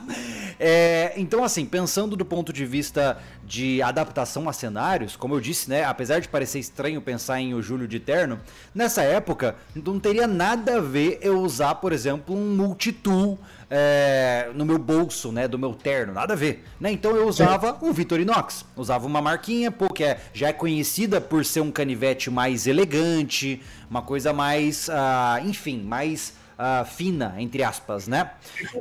É, 0.58 1.12
então, 1.16 1.44
assim, 1.44 1.66
pensando 1.66 2.16
do 2.16 2.24
ponto 2.24 2.52
de 2.52 2.64
vista 2.64 3.18
de 3.44 3.82
adaptação 3.82 4.48
a 4.48 4.52
cenários, 4.52 5.16
como 5.16 5.34
eu 5.34 5.40
disse, 5.40 5.68
né? 5.68 5.84
Apesar 5.84 6.20
de 6.20 6.28
parecer 6.28 6.58
estranho 6.58 7.00
pensar 7.00 7.40
em 7.40 7.54
o 7.54 7.62
Júlio 7.62 7.86
de 7.86 8.00
terno, 8.00 8.40
nessa 8.74 9.02
época 9.02 9.56
não 9.74 10.00
teria 10.00 10.26
nada 10.26 10.78
a 10.78 10.80
ver 10.80 11.18
eu 11.20 11.40
usar, 11.40 11.74
por 11.76 11.92
exemplo, 11.92 12.34
um 12.34 12.56
multitool 12.56 13.38
é, 13.70 14.50
no 14.54 14.64
meu 14.64 14.78
bolso, 14.78 15.30
né, 15.30 15.46
do 15.46 15.58
meu 15.58 15.74
terno, 15.74 16.14
nada 16.14 16.32
a 16.32 16.36
ver, 16.36 16.64
né? 16.80 16.90
Então 16.90 17.14
eu 17.14 17.28
usava 17.28 17.72
Sim. 17.72 17.86
um 17.86 17.92
Victorinox, 17.92 18.64
usava 18.74 19.06
uma 19.06 19.20
marquinha, 19.20 19.70
pô, 19.70 19.88
que 19.88 20.04
é, 20.04 20.20
já 20.32 20.48
é 20.48 20.52
conhecida 20.52 21.20
por 21.20 21.44
ser 21.44 21.60
um 21.60 21.70
canivete 21.70 22.30
mais 22.30 22.66
elegante, 22.66 23.60
uma 23.90 24.02
coisa 24.02 24.32
mais, 24.32 24.88
uh, 24.88 25.46
enfim, 25.46 25.82
mais 25.82 25.97
uh, 26.04 26.84
fina, 26.84 27.34
entre 27.38 27.62
aspas, 27.62 28.06
né? 28.06 28.30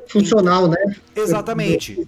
Funcional, 0.08 0.68
né? 0.68 0.96
Exatamente. 1.16 2.08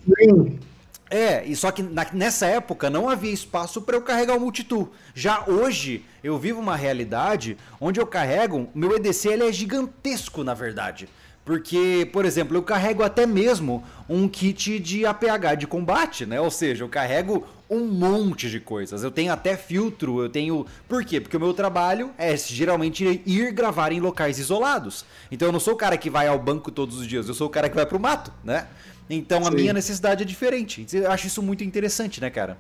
É, 1.10 1.44
e 1.44 1.56
só 1.56 1.72
que 1.72 1.82
na, 1.82 2.06
nessa 2.14 2.46
época 2.46 2.90
não 2.90 3.10
havia 3.10 3.32
espaço 3.32 3.82
para 3.82 3.96
eu 3.96 4.02
carregar 4.02 4.38
o 4.38 4.40
multitool. 4.40 4.92
Já 5.16 5.44
hoje 5.48 6.06
eu 6.24 6.38
vivo 6.38 6.60
uma 6.60 6.76
realidade 6.76 7.58
onde 7.82 8.00
eu 8.00 8.06
carrego, 8.06 8.70
meu 8.76 8.96
EDC 8.96 9.30
ele 9.30 9.48
é 9.48 9.52
gigantesco 9.52 10.44
na 10.44 10.54
verdade. 10.54 11.10
Porque, 11.44 12.08
por 12.14 12.26
exemplo, 12.26 12.56
eu 12.56 12.62
carrego 12.62 13.02
até 13.02 13.26
mesmo 13.26 13.84
um 14.08 14.28
kit 14.28 14.78
de 14.78 15.04
APH 15.04 15.56
de 15.58 15.66
combate, 15.66 16.24
né? 16.24 16.40
Ou 16.40 16.52
seja, 16.52 16.84
eu 16.84 16.90
carrego 16.90 17.44
um 17.70 17.86
monte 17.86 18.50
de 18.50 18.60
coisas. 18.60 19.04
Eu 19.04 19.12
tenho 19.12 19.32
até 19.32 19.56
filtro, 19.56 20.22
eu 20.22 20.30
tenho. 20.30 20.66
Por 20.88 21.06
quê? 21.06 21.22
Porque 21.22 21.38
o 21.38 21.40
meu 21.40 21.54
trabalho 21.54 22.12
é 22.18 22.36
geralmente 22.36 23.22
ir 23.26 23.52
gravar 23.52 23.92
em 23.92 24.00
locais 24.00 24.40
isolados. 24.40 25.06
Então 25.32 25.50
eu 25.50 25.52
não 25.52 25.60
sou 25.60 25.74
o 25.74 25.78
cara 25.78 25.98
que 25.98 26.10
vai 26.10 26.28
ao 26.28 26.40
banco 26.40 26.72
todos 26.72 26.98
os 26.98 27.08
dias, 27.08 27.28
eu 27.28 27.34
sou 27.34 27.48
o 27.48 27.50
cara 27.50 27.70
que 27.70 27.76
vai 27.76 27.86
pro 27.86 28.00
mato, 28.00 28.32
né? 28.44 28.68
Então 29.10 29.42
a 29.46 29.52
Sim. 29.52 29.56
minha 29.56 29.74
necessidade 29.74 30.24
é 30.24 30.26
diferente. 30.26 30.86
Eu 30.92 31.12
acho 31.12 31.28
isso 31.28 31.42
muito 31.42 31.64
interessante, 31.64 32.20
né, 32.22 32.30
cara? 32.30 32.58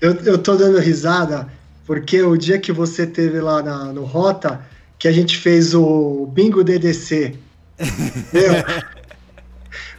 Eu, 0.00 0.14
eu 0.20 0.38
tô 0.38 0.56
dando 0.56 0.78
risada 0.78 1.48
porque 1.86 2.22
o 2.22 2.36
dia 2.36 2.58
que 2.58 2.72
você 2.72 3.06
teve 3.06 3.40
lá 3.40 3.62
na, 3.62 3.92
no 3.92 4.04
Rota, 4.04 4.64
que 4.98 5.08
a 5.08 5.12
gente 5.12 5.36
fez 5.36 5.74
o 5.74 6.26
Bingo 6.26 6.62
DDC 6.62 7.36
meu, 8.32 8.52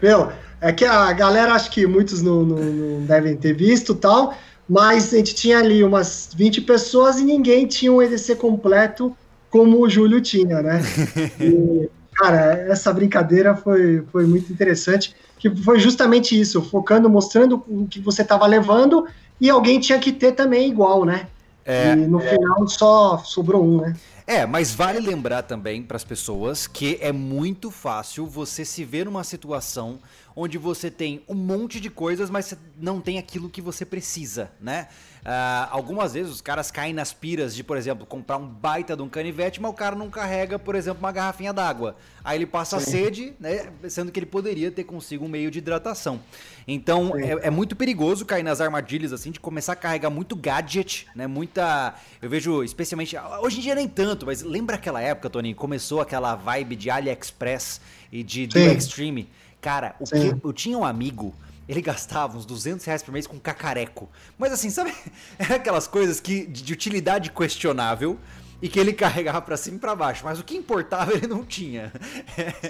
meu, 0.02 0.32
é 0.62 0.72
que 0.72 0.86
a 0.86 1.12
galera, 1.12 1.54
acho 1.54 1.72
que 1.72 1.88
muitos 1.88 2.22
não, 2.22 2.44
não, 2.44 2.58
não, 2.58 3.06
devem 3.06 3.36
ter 3.36 3.54
visto 3.54 3.96
tal, 3.96 4.36
mas 4.70 5.12
a 5.12 5.18
gente 5.18 5.34
tinha 5.34 5.58
ali 5.58 5.84
umas 5.84 6.30
20 6.36 6.62
pessoas 6.62 7.20
e 7.20 7.24
ninguém 7.24 7.66
tinha 7.66 7.92
um 7.92 8.02
EDC 8.02 8.36
completo 8.36 9.16
como 9.50 9.82
o 9.82 9.90
Júlio 9.90 10.22
tinha, 10.22 10.62
né? 10.62 10.82
E, 11.42 11.90
cara, 12.14 12.54
essa 12.70 12.94
brincadeira 12.94 13.56
foi, 13.56 14.04
foi 14.12 14.26
muito 14.26 14.54
interessante, 14.54 15.16
que 15.40 15.50
foi 15.50 15.80
justamente 15.80 16.40
isso, 16.40 16.62
focando, 16.62 17.10
mostrando 17.10 17.64
o 17.68 17.88
que 17.88 18.00
você 18.00 18.22
estava 18.22 18.46
levando 18.46 19.08
e 19.40 19.50
alguém 19.50 19.80
tinha 19.80 19.98
que 19.98 20.12
ter 20.12 20.34
também 20.34 20.70
igual, 20.70 21.04
né? 21.04 21.28
É, 21.66 21.94
e 21.94 21.96
no 21.96 22.22
é. 22.22 22.30
final 22.30 22.68
só 22.68 23.18
sobrou 23.20 23.64
um, 23.64 23.82
né? 23.82 23.96
É, 24.28 24.46
mas 24.46 24.74
vale 24.74 25.00
lembrar 25.00 25.42
também 25.44 25.82
para 25.84 25.98
as 25.98 26.04
pessoas 26.04 26.68
que 26.68 26.98
é 27.02 27.12
muito 27.12 27.70
fácil 27.70 28.26
você 28.26 28.64
se 28.64 28.86
ver 28.86 29.06
numa 29.06 29.24
situação 29.24 30.00
onde 30.36 30.58
você 30.58 30.90
tem 30.90 31.24
um 31.28 31.36
monte 31.36 31.80
de 31.80 31.90
coisas, 31.90 32.30
mas 32.30 32.56
não 32.78 33.02
tem 33.02 33.18
aquilo 33.18 33.50
que 33.50 33.62
você 33.62 33.86
precisa, 33.86 34.52
né? 34.60 34.88
Uh, 35.22 35.70
algumas 35.70 36.14
vezes 36.14 36.32
os 36.32 36.42
caras 36.42 36.72
caem 36.72 36.94
nas 36.94 37.14
piras 37.14 37.54
de, 37.54 37.64
por 37.64 37.78
exemplo, 37.78 38.08
comprar 38.08 38.38
um 38.38 38.48
baita 38.48 38.96
de 38.96 39.04
um 39.04 39.10
canivete, 39.10 39.62
mas 39.62 39.70
o 39.70 39.74
cara 39.74 39.96
não 39.96 40.10
carrega, 40.10 40.58
por 40.58 40.74
exemplo, 40.74 41.00
uma 41.00 41.12
garrafinha 41.12 41.54
d'água. 41.54 41.96
Aí 42.24 42.40
ele 42.40 42.48
passa 42.48 42.80
Sim. 42.80 42.92
sede, 42.92 43.34
né? 43.40 43.72
Sendo 43.88 44.12
que 44.12 44.18
ele 44.20 44.26
poderia 44.26 44.72
ter 44.72 44.84
consigo 44.84 45.26
um 45.26 45.28
meio 45.28 45.52
de 45.52 45.60
hidratação. 45.60 46.20
Então 46.68 47.16
é, 47.16 47.48
é, 47.48 47.50
muito 47.52 47.76
perigoso 47.76 48.26
cair 48.26 48.42
nas 48.42 48.62
armadilhas 48.62 49.14
assim 49.14 49.30
de 49.30 49.40
começar 49.40 49.74
a 49.74 49.76
carregar 49.76 50.10
muito 50.10 50.36
gadget, 50.36 51.08
né? 51.16 51.28
Muita. 51.28 51.94
Eu 52.20 52.30
vejo, 52.30 52.64
especialmente. 52.64 53.16
Hoje 53.42 53.60
em 53.60 53.62
dia 53.62 53.76
nem 53.76 53.88
tanto, 53.88 54.26
mas 54.26 54.42
lembra 54.42 54.76
aquela 54.76 55.02
época, 55.02 55.30
Tony? 55.30 55.54
Começou 55.54 56.02
aquela 56.02 56.36
vibe 56.36 56.76
de 56.76 56.90
AliExpress 56.90 57.80
e 58.12 58.24
de 58.24 58.48
do 58.48 58.58
Extreme. 58.58 59.30
Cara, 59.62 59.96
o 60.00 60.06
que, 60.06 60.36
eu 60.44 60.52
tinha 60.52 60.78
um 60.78 60.84
amigo 60.84 61.34
ele 61.72 61.82
gastava 61.82 62.38
uns 62.38 62.46
200 62.46 62.86
reais 62.86 63.02
por 63.02 63.14
mês 63.14 63.26
com 63.26 63.40
cacareco. 63.40 64.10
Mas 64.38 64.52
assim, 64.52 64.70
sabe? 64.70 64.94
Era 65.40 65.56
aquelas 65.56 65.88
coisas 65.88 66.20
que 66.20 66.46
de 66.46 66.74
utilidade 66.74 67.32
questionável 67.32 68.20
e 68.62 68.68
que 68.68 68.78
ele 68.78 68.92
carregava 68.92 69.42
para 69.42 69.56
cima 69.56 69.78
e 69.78 69.80
para 69.80 69.96
baixo. 69.96 70.22
Mas 70.26 70.38
o 70.38 70.44
que 70.44 70.56
importava 70.56 71.14
ele 71.14 71.28
não 71.28 71.46
tinha. 71.46 71.92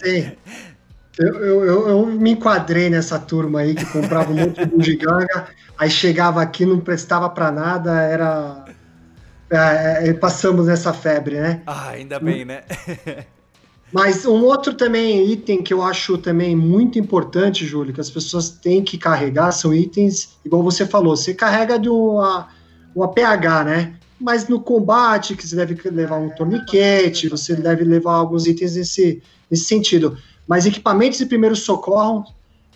Sim. 0.03 0.33
Eu, 1.19 1.43
eu, 1.43 1.89
eu, 1.89 2.05
me 2.05 2.31
enquadrei 2.31 2.89
nessa 2.89 3.19
turma 3.19 3.59
aí 3.59 3.75
que 3.75 3.85
comprava 3.85 4.31
um 4.31 4.35
monte 4.35 4.59
de 4.59 4.65
bugiganga, 4.65 5.49
aí 5.77 5.89
chegava 5.89 6.41
aqui, 6.41 6.65
não 6.65 6.79
prestava 6.79 7.29
para 7.29 7.51
nada, 7.51 8.01
era. 8.01 8.63
É, 9.49 10.07
é, 10.07 10.13
passamos 10.13 10.67
nessa 10.67 10.93
febre, 10.93 11.37
né? 11.37 11.61
Ah, 11.67 11.89
ainda 11.89 12.17
bem, 12.17 12.45
né? 12.45 12.63
Mas 13.91 14.25
um 14.25 14.43
outro 14.45 14.73
também 14.73 15.29
item 15.29 15.61
que 15.61 15.73
eu 15.73 15.81
acho 15.81 16.17
também 16.17 16.55
muito 16.55 16.97
importante, 16.97 17.65
Júlio, 17.65 17.93
que 17.93 17.99
as 17.99 18.09
pessoas 18.09 18.49
têm 18.49 18.81
que 18.81 18.97
carregar 18.97 19.51
são 19.51 19.73
itens, 19.73 20.37
igual 20.45 20.63
você 20.63 20.85
falou, 20.85 21.15
você 21.15 21.33
carrega 21.33 21.77
do 21.77 22.17
a, 22.19 22.47
o 22.95 23.03
APH, 23.03 23.65
né? 23.65 23.93
Mas 24.19 24.47
no 24.47 24.61
combate, 24.61 25.35
que 25.35 25.45
você 25.45 25.55
deve 25.55 25.89
levar 25.89 26.17
um 26.17 26.29
torniquete, 26.29 27.27
você 27.27 27.55
deve 27.55 27.83
levar 27.83 28.13
alguns 28.13 28.47
itens 28.47 28.75
nesse, 28.75 29.21
nesse 29.49 29.65
sentido. 29.65 30.17
Mas 30.47 30.65
equipamentos 30.65 31.17
de 31.17 31.25
primeiro 31.25 31.55
socorro, 31.55 32.25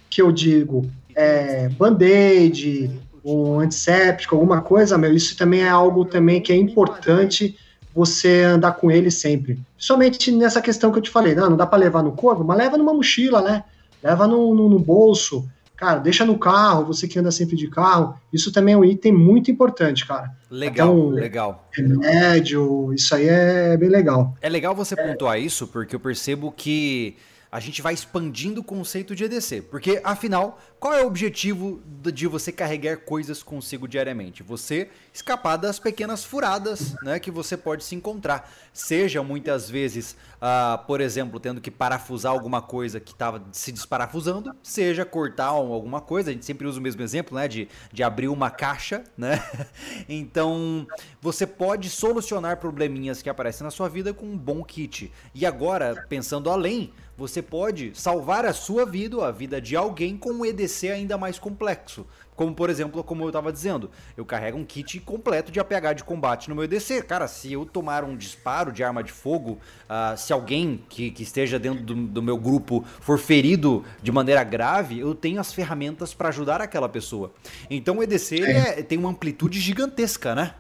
que 0.10 0.22
eu 0.22 0.32
digo, 0.32 0.90
é, 1.16 1.70
band-aid, 1.70 2.92
um 3.24 3.60
antisséptico, 3.60 4.36
alguma 4.36 4.62
coisa, 4.62 4.98
meu, 4.98 5.14
isso 5.14 5.38
também 5.38 5.62
é 5.62 5.70
algo 5.70 6.04
também 6.04 6.42
que 6.42 6.52
é 6.52 6.56
importante 6.56 7.58
você 7.96 8.42
andar 8.44 8.74
com 8.74 8.92
ele 8.92 9.10
sempre. 9.10 9.58
Somente 9.78 10.30
nessa 10.30 10.62
questão 10.62 10.92
que 10.92 10.98
eu 10.98 11.02
te 11.02 11.10
falei, 11.10 11.34
não, 11.34 11.52
não 11.52 11.58
dá 11.58 11.66
para 11.66 11.80
levar 11.80 12.04
no 12.04 12.12
corpo, 12.12 12.44
mas 12.44 12.58
leva 12.58 12.78
numa 12.78 12.94
mochila, 12.94 13.42
né? 13.42 13.64
Leva 14.04 14.28
no, 14.28 14.54
no, 14.54 14.68
no, 14.68 14.78
bolso, 14.78 15.48
cara, 15.78 16.00
deixa 16.00 16.26
no 16.26 16.38
carro, 16.38 16.86
você 16.86 17.08
que 17.08 17.18
anda 17.18 17.32
sempre 17.32 17.56
de 17.56 17.70
carro, 17.70 18.16
isso 18.34 18.52
também 18.52 18.74
é 18.74 18.78
um 18.78 18.84
item 18.84 19.14
muito 19.14 19.50
importante, 19.50 20.06
cara. 20.06 20.30
Legal, 20.52 20.94
então, 20.94 21.10
legal. 21.10 21.70
Remédio, 21.72 22.94
isso 22.94 23.16
aí 23.16 23.28
é 23.30 23.78
bem 23.78 23.90
legal. 23.90 24.36
É 24.42 24.50
legal 24.50 24.76
você 24.76 24.94
é. 24.98 25.08
pontuar 25.08 25.40
isso, 25.40 25.66
porque 25.66 25.96
eu 25.96 26.00
percebo 26.00 26.52
que 26.52 27.16
a 27.56 27.60
gente 27.62 27.82
vai 27.82 27.94
expandindo 27.94 28.60
o 28.60 28.64
conceito 28.66 29.16
de 29.16 29.24
EDC. 29.24 29.62
Porque, 29.62 30.02
afinal, 30.04 30.60
qual 30.78 30.94
é 30.94 31.02
o 31.02 31.08
objetivo 31.08 31.82
de 32.04 32.28
você 32.28 32.52
carregar 32.52 32.98
coisas 32.98 33.42
consigo 33.42 33.88
diariamente? 33.88 34.44
Você 34.44 34.90
escapar 35.14 35.56
das 35.56 35.80
pequenas 35.80 36.26
furadas 36.26 36.98
né, 37.02 37.18
que 37.18 37.32
você 37.32 37.56
pode 37.56 37.86
se 37.86 37.96
encontrar. 37.96 38.52
Seja 38.74 39.24
muitas 39.24 39.70
vezes, 39.70 40.18
uh, 40.36 40.86
por 40.86 41.00
exemplo, 41.00 41.40
tendo 41.40 41.62
que 41.62 41.72
parafusar 41.72 42.34
alguma 42.34 42.62
coisa 42.62 43.00
que 43.00 43.14
estava 43.14 43.42
se 43.54 43.72
desparafusando, 43.72 44.54
seja 44.62 45.06
cortar 45.06 45.46
alguma 45.46 46.02
coisa, 46.02 46.32
a 46.32 46.34
gente 46.34 46.44
sempre 46.44 46.68
usa 46.68 46.78
o 46.78 46.84
mesmo 46.84 47.02
exemplo, 47.02 47.38
né? 47.38 47.48
De, 47.48 47.70
de 47.90 48.04
abrir 48.04 48.28
uma 48.28 48.50
caixa, 48.50 49.02
né? 49.18 49.42
Então, 50.10 50.86
você 51.22 51.48
pode 51.48 51.90
solucionar 51.90 52.58
probleminhas 52.58 53.22
que 53.22 53.30
aparecem 53.30 53.64
na 53.64 53.72
sua 53.72 53.88
vida 53.88 54.14
com 54.14 54.26
um 54.26 54.38
bom 54.38 54.62
kit. 54.62 55.10
E 55.34 55.46
agora, 55.46 56.06
pensando 56.10 56.50
além, 56.50 56.92
você 57.18 57.42
pode 57.42 57.92
salvar 57.94 58.46
a 58.46 58.54
sua 58.54 58.86
vida 58.86 59.18
ou 59.18 59.24
a 59.24 59.32
vida 59.32 59.62
de 59.62 59.76
alguém 59.76 60.18
com 60.18 60.32
um 60.32 60.46
EDC 60.46 60.90
ainda 60.90 61.18
mais 61.18 61.40
complexo. 61.40 62.06
Como, 62.36 62.54
por 62.54 62.70
exemplo, 62.70 63.02
como 63.02 63.24
eu 63.24 63.30
estava 63.30 63.52
dizendo, 63.52 63.90
eu 64.18 64.26
carrego 64.26 64.58
um 64.58 64.66
kit 64.66 65.00
completo 65.00 65.52
de 65.52 65.60
APH 65.60 65.94
de 65.96 66.04
combate 66.04 66.50
no 66.50 66.56
meu 66.56 66.66
EDC. 66.66 67.02
Cara, 67.04 67.28
se 67.28 67.54
eu 67.54 67.66
tomar 67.66 68.04
um 68.04 68.18
disparo 68.18 68.74
de 68.74 68.84
arma 68.84 69.02
de 69.02 69.12
fogo, 69.12 69.58
uh, 69.90 70.18
se 70.18 70.34
alguém 70.34 70.84
que, 70.90 71.12
que 71.12 71.24
esteja 71.24 71.58
dentro 71.58 71.82
do, 71.82 71.96
do, 71.96 72.22
meu 72.22 72.38
grupo 72.38 72.84
for 73.00 73.18
ferido 73.18 73.86
de 74.04 74.12
maneira 74.12 74.44
grave, 74.44 75.00
eu 75.00 75.16
tenho 75.16 75.40
as 75.40 75.54
ferramentas 75.54 76.14
para 76.14 76.28
ajudar 76.28 76.60
aquela 76.60 76.90
pessoa. 76.90 77.32
Então 77.70 78.00
o 78.00 78.04
EDC 78.04 78.42
é, 78.42 78.84
tem 78.84 78.98
uma 78.98 79.10
amplitude 79.10 79.58
gigantesca, 79.62 80.36
né? 80.36 80.54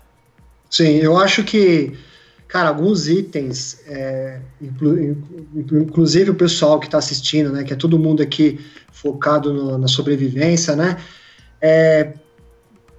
Sim, 0.69 0.97
eu 0.97 1.17
acho 1.17 1.43
que 1.43 1.97
cara, 2.47 2.69
alguns 2.69 3.07
itens, 3.07 3.79
é, 3.87 4.39
inclu, 4.61 5.17
inclusive 5.73 6.31
o 6.31 6.35
pessoal 6.35 6.79
que 6.79 6.85
está 6.85 6.97
assistindo, 6.97 7.51
né, 7.51 7.63
que 7.63 7.73
é 7.73 7.75
todo 7.75 7.99
mundo 7.99 8.21
aqui 8.21 8.59
focado 8.91 9.53
no, 9.53 9.77
na 9.77 9.87
sobrevivência, 9.87 10.75
né, 10.75 10.97
é, 11.61 12.13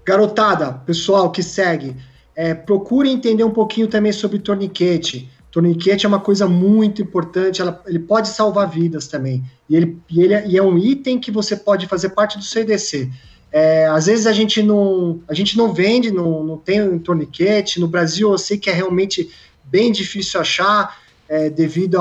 garotada, 0.05 0.73
pessoal 0.73 1.31
que 1.31 1.43
segue, 1.43 1.97
é, 2.35 2.55
procure 2.55 3.09
entender 3.09 3.45
um 3.45 3.51
pouquinho 3.51 3.89
também 3.89 4.13
sobre 4.13 4.39
torniquete. 4.39 5.31
Torniquete 5.51 6.05
é 6.05 6.09
uma 6.09 6.21
coisa 6.21 6.47
muito 6.47 7.01
importante, 7.01 7.63
ela, 7.63 7.83
ele 7.87 7.99
pode 7.99 8.29
salvar 8.29 8.69
vidas 8.69 9.09
também. 9.09 9.43
E 9.71 9.75
ele, 9.75 9.99
e 10.11 10.21
ele 10.21 10.35
e 10.49 10.59
é 10.59 10.63
um 10.63 10.77
item 10.77 11.19
que 11.19 11.31
você 11.31 11.57
pode 11.57 11.87
fazer 11.87 12.11
parte 12.11 12.37
do 12.37 12.45
CDC. 12.45 13.11
É, 13.53 13.87
às 13.87 14.07
vezes 14.07 14.27
a 14.27 14.33
gente 14.33 14.63
não, 14.63 15.21
a 15.29 15.35
gente 15.35 15.57
não 15.57 15.73
vende, 15.73 16.11
não, 16.11 16.43
não 16.45 16.59
tem 16.59 16.83
um 16.83 16.99
torniquete. 16.99 17.81
No 17.81 17.89
Brasil 17.89 18.31
eu 18.31 18.39
sei 18.39 18.59
que 18.59 18.69
é 18.69 18.73
realmente 18.73 19.31
bem 19.65 19.91
difícil 19.91 20.41
achar, 20.41 20.99
é, 21.29 21.51
devido 21.51 21.99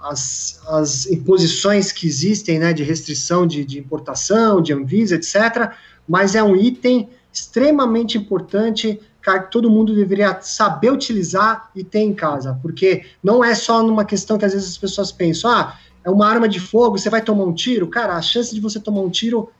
às 0.00 1.06
imposições 1.10 1.92
que 1.92 2.06
existem, 2.06 2.58
né, 2.58 2.72
de 2.72 2.82
restrição 2.82 3.46
de, 3.46 3.64
de 3.64 3.78
importação, 3.78 4.60
de 4.60 4.72
Anvisa, 4.72 5.14
etc. 5.14 5.72
Mas 6.08 6.34
é 6.34 6.42
um 6.42 6.56
item 6.56 7.08
extremamente 7.32 8.18
importante 8.18 9.00
que 9.22 9.40
todo 9.50 9.70
mundo 9.70 9.94
deveria 9.94 10.40
saber 10.40 10.90
utilizar 10.90 11.70
e 11.76 11.84
ter 11.84 12.00
em 12.00 12.14
casa, 12.14 12.58
porque 12.62 13.04
não 13.22 13.44
é 13.44 13.54
só 13.54 13.82
numa 13.82 14.04
questão 14.04 14.38
que 14.38 14.44
às 14.44 14.52
vezes 14.52 14.70
as 14.70 14.78
pessoas 14.78 15.12
pensam, 15.12 15.50
ah, 15.50 15.78
é 16.02 16.10
uma 16.10 16.26
arma 16.26 16.48
de 16.48 16.58
fogo, 16.58 16.98
você 16.98 17.10
vai 17.10 17.20
tomar 17.20 17.44
um 17.44 17.52
tiro, 17.52 17.86
cara, 17.86 18.14
a 18.14 18.22
chance 18.22 18.54
de 18.54 18.60
você 18.60 18.80
tomar 18.80 19.02
um 19.02 19.10
tiro, 19.10 19.50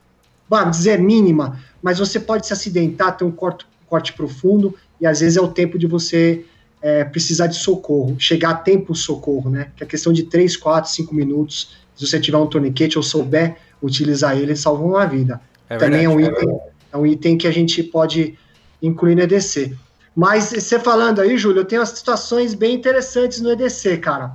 vamos 0.59 0.77
dizer 0.77 0.99
mínima, 0.99 1.57
mas 1.81 1.97
você 1.97 2.19
pode 2.19 2.45
se 2.45 2.51
acidentar, 2.51 3.15
ter 3.15 3.23
um 3.23 3.31
corte, 3.31 3.65
corte 3.87 4.11
profundo, 4.11 4.75
e 4.99 5.07
às 5.07 5.21
vezes 5.21 5.37
é 5.37 5.41
o 5.41 5.47
tempo 5.47 5.79
de 5.79 5.87
você 5.87 6.43
é, 6.81 7.05
precisar 7.05 7.47
de 7.47 7.55
socorro, 7.55 8.17
chegar 8.19 8.49
a 8.49 8.55
tempo 8.55 8.93
socorro, 8.93 9.49
né? 9.49 9.71
Que 9.77 9.83
é 9.83 9.87
questão 9.87 10.11
de 10.11 10.23
3, 10.23 10.57
4, 10.57 10.91
5 10.91 11.15
minutos, 11.15 11.77
se 11.95 12.05
você 12.05 12.19
tiver 12.19 12.37
um 12.37 12.47
torniquete 12.47 12.97
ou 12.97 13.03
souber 13.03 13.55
utilizar 13.81 14.37
ele, 14.37 14.53
salva 14.55 14.83
uma 14.83 15.05
vida. 15.05 15.39
É 15.69 15.77
também 15.77 16.03
é 16.03 16.09
um, 16.09 16.19
item, 16.19 16.59
é 16.91 16.97
um 16.97 17.05
item 17.05 17.37
que 17.37 17.47
a 17.47 17.51
gente 17.51 17.81
pode 17.81 18.37
incluir 18.81 19.15
no 19.15 19.21
EDC. 19.21 19.73
Mas 20.13 20.51
você 20.51 20.77
falando 20.77 21.21
aí, 21.21 21.37
Júlio, 21.37 21.61
eu 21.61 21.65
tenho 21.65 21.79
umas 21.79 21.89
situações 21.89 22.53
bem 22.53 22.75
interessantes 22.75 23.39
no 23.39 23.51
EDC, 23.51 23.97
cara, 23.97 24.33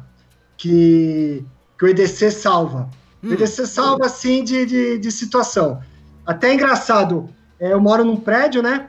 que, 0.56 1.44
que 1.78 1.84
o 1.84 1.88
EDC 1.88 2.30
salva. 2.30 2.88
Hum. 3.22 3.30
O 3.30 3.34
EDC 3.34 3.66
salva, 3.66 4.06
assim, 4.06 4.42
de, 4.42 4.64
de, 4.64 4.98
de 4.98 5.12
situação. 5.12 5.82
Até 6.26 6.52
engraçado, 6.52 7.28
é, 7.60 7.72
eu 7.72 7.80
moro 7.80 8.04
num 8.04 8.16
prédio, 8.16 8.62
né? 8.62 8.88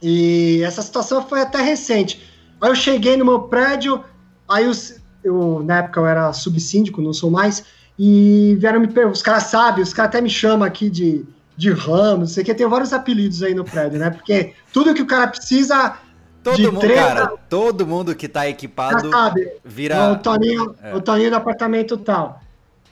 E 0.00 0.62
essa 0.62 0.82
situação 0.82 1.26
foi 1.26 1.40
até 1.40 1.60
recente. 1.60 2.22
Aí 2.60 2.70
eu 2.70 2.74
cheguei 2.74 3.16
no 3.16 3.24
meu 3.24 3.40
prédio, 3.42 4.04
aí 4.48 4.66
os, 4.66 5.00
eu, 5.22 5.62
na 5.64 5.78
época 5.78 6.00
eu 6.00 6.06
era 6.06 6.32
subsíndico, 6.32 7.02
não 7.02 7.12
sou 7.12 7.30
mais, 7.30 7.64
e 7.98 8.56
vieram 8.58 8.80
me 8.80 8.86
perguntar, 8.86 9.12
os 9.12 9.22
caras 9.22 9.44
sabem, 9.44 9.82
os 9.82 9.92
caras 9.92 10.10
até 10.10 10.20
me 10.20 10.30
chamam 10.30 10.66
aqui 10.66 10.88
de, 10.90 11.24
de 11.56 11.70
Ramos, 11.70 12.18
não 12.18 12.26
sei 12.26 12.42
o 12.42 12.46
que, 12.46 12.54
tem 12.54 12.68
vários 12.68 12.92
apelidos 12.92 13.42
aí 13.42 13.54
no 13.54 13.64
prédio, 13.64 13.98
né? 13.98 14.10
Porque 14.10 14.54
tudo 14.72 14.94
que 14.94 15.02
o 15.02 15.06
cara 15.06 15.26
precisa 15.28 15.96
todo 16.42 16.56
de 16.56 16.66
mundo, 16.66 16.80
treta, 16.80 17.02
cara, 17.02 17.32
todo 17.48 17.86
mundo 17.86 18.14
que 18.14 18.28
tá 18.28 18.48
equipado 18.48 19.10
sabe, 19.10 19.50
vira... 19.64 20.12
O 20.12 20.18
Toninho, 20.18 20.74
é. 20.82 20.94
o 20.94 21.00
Toninho 21.00 21.30
do 21.30 21.36
apartamento 21.36 21.96
tal. 21.96 22.43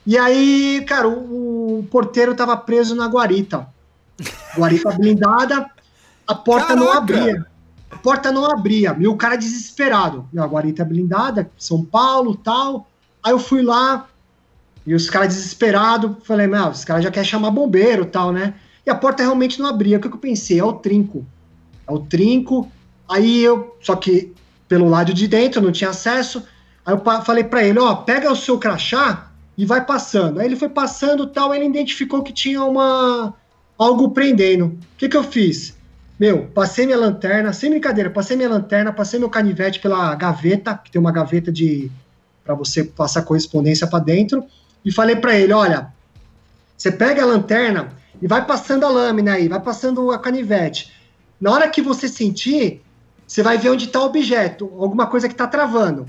E 0.05 0.17
aí, 0.17 0.83
cara, 0.87 1.07
o, 1.07 1.79
o 1.79 1.83
porteiro 1.89 2.35
tava 2.35 2.55
preso 2.57 2.95
na 2.95 3.07
guarita. 3.07 3.67
Guarita 4.55 4.91
blindada, 4.97 5.69
a 6.27 6.35
porta 6.35 6.67
Caraca. 6.67 6.85
não 6.85 6.91
abria. 6.91 7.45
A 7.89 7.97
porta 7.97 8.31
não 8.31 8.45
abria. 8.45 8.95
E 8.99 9.07
o 9.07 9.15
cara 9.15 9.35
desesperado. 9.35 10.27
A 10.37 10.45
guarita 10.45 10.83
blindada, 10.83 11.49
São 11.57 11.83
Paulo, 11.83 12.35
tal. 12.35 12.87
Aí 13.23 13.31
eu 13.31 13.39
fui 13.39 13.61
lá, 13.61 14.07
e 14.85 14.93
os 14.93 15.09
caras 15.09 15.33
desesperados, 15.33 16.17
falei, 16.23 16.47
meu, 16.47 16.67
os 16.67 16.83
caras 16.83 17.03
já 17.03 17.11
querem 17.11 17.29
chamar 17.29 17.51
bombeiro 17.51 18.05
tal, 18.05 18.31
né? 18.31 18.53
E 18.85 18.89
a 18.89 18.95
porta 18.95 19.23
realmente 19.23 19.59
não 19.59 19.69
abria. 19.69 19.97
O 19.97 20.01
que 20.01 20.07
eu 20.07 20.17
pensei? 20.17 20.59
É 20.59 20.63
o 20.63 20.73
trinco. 20.73 21.25
É 21.87 21.91
o 21.91 21.99
trinco. 21.99 22.69
Aí 23.09 23.41
eu, 23.41 23.77
só 23.81 23.95
que 23.95 24.33
pelo 24.67 24.89
lado 24.89 25.13
de 25.13 25.27
dentro, 25.27 25.61
não 25.61 25.71
tinha 25.71 25.91
acesso. 25.91 26.43
Aí 26.85 26.93
eu 26.93 27.23
falei 27.23 27.43
para 27.43 27.63
ele, 27.63 27.79
ó, 27.79 27.95
pega 27.95 28.31
o 28.31 28.35
seu 28.35 28.57
crachá 28.57 29.31
e 29.57 29.65
vai 29.65 29.85
passando. 29.85 30.39
Aí 30.39 30.45
ele 30.45 30.55
foi 30.55 30.69
passando 30.69 31.27
tal, 31.27 31.53
ele 31.53 31.65
identificou 31.65 32.23
que 32.23 32.33
tinha 32.33 32.63
uma 32.63 33.33
algo 33.77 34.11
prendendo. 34.11 34.65
O 34.65 34.77
que 34.97 35.09
que 35.09 35.17
eu 35.17 35.23
fiz? 35.23 35.75
Meu, 36.19 36.45
passei 36.47 36.85
minha 36.85 36.97
lanterna, 36.97 37.51
sem 37.51 37.69
brincadeira, 37.69 38.09
passei 38.09 38.37
minha 38.37 38.49
lanterna, 38.49 38.93
passei 38.93 39.19
meu 39.19 39.29
canivete 39.29 39.79
pela 39.79 40.13
gaveta, 40.15 40.75
que 40.75 40.91
tem 40.91 40.99
uma 40.99 41.11
gaveta 41.11 41.51
de 41.51 41.91
para 42.43 42.53
você 42.53 42.83
passar 42.83 43.23
correspondência 43.23 43.87
para 43.87 44.03
dentro 44.03 44.45
e 44.85 44.91
falei 44.91 45.15
para 45.15 45.35
ele: 45.35 45.53
olha, 45.53 45.87
você 46.77 46.91
pega 46.91 47.23
a 47.23 47.25
lanterna 47.25 47.89
e 48.21 48.27
vai 48.27 48.45
passando 48.45 48.85
a 48.85 48.89
lâmina 48.89 49.33
aí, 49.33 49.47
vai 49.47 49.59
passando 49.59 50.11
a 50.11 50.19
canivete. 50.19 50.91
Na 51.39 51.51
hora 51.51 51.69
que 51.69 51.81
você 51.81 52.07
sentir, 52.07 52.81
você 53.27 53.41
vai 53.41 53.57
ver 53.57 53.69
onde 53.69 53.85
está 53.85 53.99
o 53.99 54.05
objeto, 54.05 54.71
alguma 54.77 55.07
coisa 55.07 55.27
que 55.27 55.33
está 55.33 55.47
travando. 55.47 56.05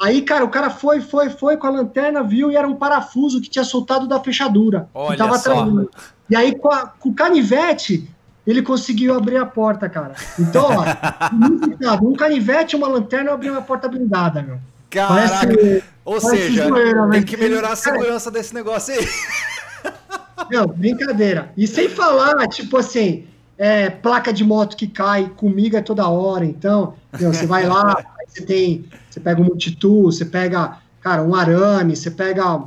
Aí, 0.00 0.22
cara, 0.22 0.44
o 0.44 0.48
cara 0.48 0.68
foi, 0.68 1.00
foi, 1.00 1.30
foi 1.30 1.56
com 1.56 1.66
a 1.66 1.70
lanterna, 1.70 2.22
viu 2.22 2.50
e 2.50 2.56
era 2.56 2.68
um 2.68 2.76
parafuso 2.76 3.40
que 3.40 3.48
tinha 3.48 3.64
soltado 3.64 4.06
da 4.06 4.20
fechadura. 4.20 4.88
Olha 4.94 5.12
que 5.12 5.16
tava 5.16 5.38
só. 5.38 5.54
Travando. 5.54 5.90
E 6.28 6.36
aí, 6.36 6.54
com, 6.54 6.70
a, 6.70 6.86
com, 6.86 7.08
o 7.08 7.14
canivete, 7.14 8.08
ele 8.46 8.60
conseguiu 8.60 9.16
abrir 9.16 9.38
a 9.38 9.46
porta, 9.46 9.88
cara. 9.88 10.14
Então, 10.38 10.66
ó, 10.68 12.04
um 12.04 12.14
canivete 12.14 12.76
uma 12.76 12.88
lanterna 12.88 13.32
abriu 13.32 13.52
uma 13.52 13.62
porta 13.62 13.88
blindada, 13.88 14.42
meu. 14.42 14.58
Caraca. 14.90 15.46
Parece, 15.46 15.84
Ou 16.04 16.20
seja, 16.20 16.68
zoeira, 16.68 17.10
tem 17.10 17.22
que 17.22 17.36
melhorar 17.36 17.72
a 17.72 17.76
segurança 17.76 18.30
cara, 18.30 18.42
desse 18.42 18.54
negócio 18.54 18.94
aí. 18.94 19.08
Não, 20.50 20.66
brincadeira. 20.66 21.50
E 21.56 21.66
sem 21.66 21.88
falar, 21.88 22.46
tipo 22.48 22.76
assim, 22.76 23.26
é, 23.58 23.90
placa 23.90 24.32
de 24.32 24.44
moto 24.44 24.76
que 24.76 24.86
cai 24.86 25.30
comigo 25.36 25.76
é 25.76 25.82
toda 25.82 26.08
hora. 26.08 26.44
Então, 26.44 26.94
meu, 27.18 27.32
você 27.32 27.46
vai 27.46 27.66
lá, 27.66 28.04
você 28.26 28.42
tem, 28.42 28.84
você 29.08 29.20
pega 29.20 29.40
um 29.40 29.44
multitool, 29.44 30.12
você 30.12 30.24
pega, 30.24 30.78
cara, 31.00 31.22
um 31.22 31.34
arame, 31.34 31.96
você 31.96 32.10
pega 32.10 32.62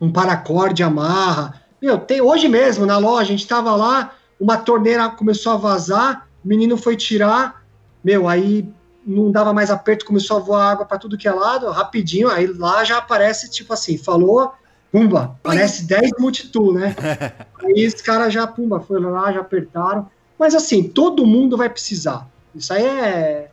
um 0.00 0.10
paracorde, 0.10 0.82
amarra. 0.82 1.62
Meu, 1.80 1.98
tem 1.98 2.20
hoje 2.20 2.48
mesmo 2.48 2.86
na 2.86 2.98
loja, 2.98 3.22
a 3.22 3.24
gente 3.26 3.42
estava 3.42 3.74
lá, 3.74 4.14
uma 4.40 4.56
torneira 4.56 5.08
começou 5.10 5.52
a 5.52 5.56
vazar, 5.56 6.26
o 6.44 6.48
menino 6.48 6.76
foi 6.76 6.96
tirar, 6.96 7.62
meu, 8.02 8.28
aí 8.28 8.68
não 9.06 9.30
dava 9.30 9.52
mais 9.52 9.70
aperto, 9.70 10.04
começou 10.04 10.36
a 10.36 10.40
voar 10.40 10.72
água 10.72 10.84
para 10.86 10.98
tudo 10.98 11.16
que 11.16 11.28
é 11.28 11.32
lado, 11.32 11.70
rapidinho, 11.70 12.28
aí 12.28 12.46
lá 12.46 12.82
já 12.84 12.98
aparece, 12.98 13.50
tipo 13.50 13.72
assim, 13.72 13.96
falou, 13.96 14.52
pumba, 14.90 15.38
parece 15.42 15.84
10 15.84 16.12
multitool, 16.18 16.72
né? 16.72 16.96
aí 17.62 17.86
os 17.86 18.00
caras 18.00 18.32
já, 18.32 18.46
pumba, 18.46 18.80
foram 18.80 19.10
lá, 19.10 19.32
já 19.32 19.40
apertaram. 19.40 20.08
Mas 20.38 20.54
assim, 20.54 20.82
todo 20.82 21.26
mundo 21.26 21.56
vai 21.56 21.68
precisar. 21.68 22.26
Isso 22.54 22.72
aí 22.72 22.84
é. 22.84 23.50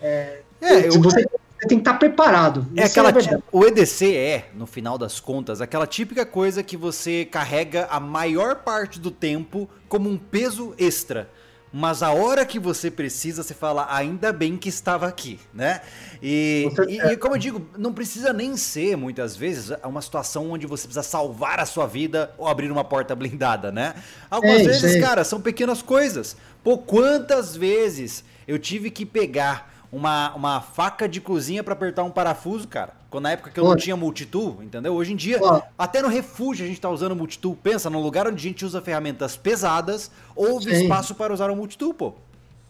é, 0.00 0.41
é 0.62 0.88
eu... 0.88 1.00
você, 1.00 1.22
você 1.22 1.68
tem 1.68 1.78
que 1.78 1.82
estar 1.82 1.94
preparado. 1.94 2.66
É 2.76 2.84
aquela, 2.84 3.10
é 3.10 3.42
o 3.50 3.64
EDC 3.64 4.14
é, 4.14 4.48
no 4.54 4.66
final 4.66 4.96
das 4.96 5.20
contas, 5.20 5.60
aquela 5.60 5.86
típica 5.86 6.24
coisa 6.24 6.62
que 6.62 6.76
você 6.76 7.24
carrega 7.24 7.86
a 7.90 8.00
maior 8.00 8.56
parte 8.56 8.98
do 8.98 9.10
tempo 9.10 9.68
como 9.88 10.08
um 10.08 10.16
peso 10.16 10.74
extra 10.78 11.28
mas 11.72 12.02
a 12.02 12.12
hora 12.12 12.44
que 12.44 12.58
você 12.58 12.90
precisa, 12.90 13.42
você 13.42 13.54
fala, 13.54 13.86
ainda 13.88 14.30
bem 14.30 14.58
que 14.58 14.68
estava 14.68 15.06
aqui, 15.06 15.40
né? 15.54 15.80
E, 16.22 16.68
e, 16.86 16.98
e, 16.98 17.16
como 17.16 17.34
eu 17.34 17.38
digo, 17.38 17.66
não 17.78 17.94
precisa 17.94 18.30
nem 18.30 18.58
ser, 18.58 18.94
muitas 18.94 19.34
vezes, 19.34 19.74
uma 19.82 20.02
situação 20.02 20.50
onde 20.50 20.66
você 20.66 20.86
precisa 20.86 21.02
salvar 21.02 21.58
a 21.58 21.64
sua 21.64 21.86
vida 21.86 22.30
ou 22.36 22.46
abrir 22.46 22.70
uma 22.70 22.84
porta 22.84 23.16
blindada, 23.16 23.72
né? 23.72 23.94
Algumas 24.30 24.60
é, 24.60 24.64
vezes, 24.64 25.00
cara, 25.00 25.24
são 25.24 25.40
pequenas 25.40 25.80
coisas. 25.80 26.36
Pô, 26.62 26.76
quantas 26.76 27.56
vezes 27.56 28.22
eu 28.46 28.58
tive 28.58 28.90
que 28.90 29.06
pegar 29.06 29.71
uma, 29.92 30.34
uma 30.34 30.60
faca 30.62 31.06
de 31.06 31.20
cozinha 31.20 31.62
para 31.62 31.74
apertar 31.74 32.02
um 32.02 32.10
parafuso, 32.10 32.66
cara. 32.66 32.94
Quando 33.10 33.24
na 33.24 33.32
época 33.32 33.50
que 33.50 33.60
eu 33.60 33.64
não 33.64 33.76
tinha 33.76 33.94
multitool, 33.94 34.62
entendeu? 34.62 34.94
Hoje 34.94 35.12
em 35.12 35.16
dia, 35.16 35.38
até 35.76 36.00
no 36.00 36.08
refúgio 36.08 36.64
a 36.64 36.68
gente 36.68 36.80
tá 36.80 36.88
usando 36.88 37.14
multitool. 37.14 37.54
Pensa, 37.54 37.90
num 37.90 38.00
lugar 38.00 38.26
onde 38.26 38.36
a 38.36 38.48
gente 38.48 38.64
usa 38.64 38.80
ferramentas 38.80 39.36
pesadas, 39.36 40.10
houve 40.34 40.74
Sim. 40.74 40.84
espaço 40.84 41.14
para 41.14 41.34
usar 41.34 41.50
um 41.50 41.56
multitool, 41.56 41.92
pô. 41.92 42.14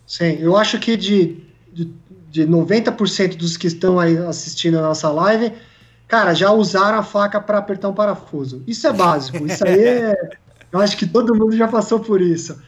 Sim, 0.05 0.37
eu 0.41 0.57
acho 0.57 0.81
que 0.81 0.97
de, 0.97 1.41
de, 1.73 1.95
de 2.29 2.45
90% 2.45 3.37
dos 3.37 3.57
que 3.57 3.69
estão 3.69 4.01
aí 4.01 4.19
assistindo 4.19 4.81
a 4.81 4.83
nossa 4.83 5.09
live, 5.09 5.53
cara, 6.09 6.35
já 6.35 6.51
usaram 6.51 6.99
a 6.99 7.05
faca 7.05 7.41
para 7.41 7.59
apertar 7.59 7.89
um 7.89 7.95
parafuso. 7.95 8.65
Isso 8.67 8.85
é 8.89 8.93
básico, 8.93 9.47
isso 9.47 9.65
aí 9.65 9.85
é. 9.85 10.31
Eu 10.73 10.81
acho 10.81 10.97
que 10.97 11.07
todo 11.07 11.35
mundo 11.35 11.55
já 11.55 11.69
passou 11.69 12.01
por 12.01 12.23
isso. 12.23 12.59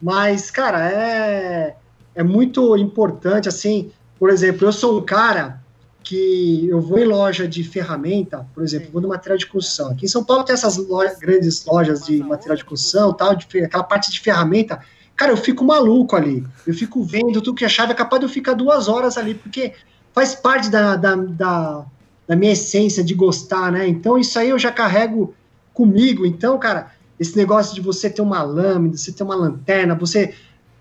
Mas, 0.00 0.48
cara, 0.48 0.88
é, 0.88 1.74
é 2.14 2.22
muito 2.22 2.76
importante, 2.76 3.48
assim, 3.48 3.90
por 4.18 4.30
exemplo, 4.30 4.66
eu 4.66 4.72
sou 4.72 4.98
um 4.98 5.04
cara 5.04 5.60
que 6.02 6.66
eu 6.68 6.80
vou 6.80 6.98
em 6.98 7.04
loja 7.04 7.46
de 7.46 7.62
ferramenta, 7.62 8.46
por 8.54 8.62
exemplo, 8.62 8.88
vou 8.90 9.02
no 9.02 9.08
material 9.08 9.36
de 9.36 9.46
construção. 9.46 9.90
Aqui 9.90 10.06
em 10.06 10.08
São 10.08 10.24
Paulo 10.24 10.42
tem 10.42 10.54
essas 10.54 10.78
grandes 11.18 11.64
lojas 11.66 12.06
de 12.06 12.22
material 12.22 12.56
de 12.56 12.64
construção, 12.64 13.12
tal, 13.12 13.34
de, 13.34 13.46
aquela 13.62 13.84
parte 13.84 14.10
de 14.10 14.18
ferramenta. 14.18 14.80
Cara, 15.14 15.32
eu 15.32 15.36
fico 15.36 15.64
maluco 15.64 16.16
ali. 16.16 16.46
Eu 16.66 16.72
fico 16.72 17.02
vendo 17.02 17.42
tudo 17.42 17.56
que 17.56 17.64
a 17.64 17.68
chave 17.68 17.92
é 17.92 17.94
capaz 17.94 18.20
de 18.20 18.26
eu 18.26 18.30
ficar 18.30 18.54
duas 18.54 18.88
horas 18.88 19.18
ali, 19.18 19.34
porque 19.34 19.74
faz 20.14 20.34
parte 20.34 20.70
da, 20.70 20.96
da, 20.96 21.14
da, 21.14 21.84
da 22.26 22.36
minha 22.36 22.52
essência 22.52 23.04
de 23.04 23.14
gostar, 23.14 23.70
né? 23.70 23.86
Então 23.86 24.16
isso 24.16 24.38
aí 24.38 24.48
eu 24.48 24.58
já 24.58 24.72
carrego 24.72 25.34
comigo. 25.74 26.24
Então, 26.24 26.58
cara, 26.58 26.90
esse 27.20 27.36
negócio 27.36 27.74
de 27.74 27.80
você 27.80 28.08
ter 28.08 28.22
uma 28.22 28.42
lâmina, 28.42 28.96
você 28.96 29.12
ter 29.12 29.24
uma 29.24 29.34
lanterna, 29.34 29.94
você 29.94 30.34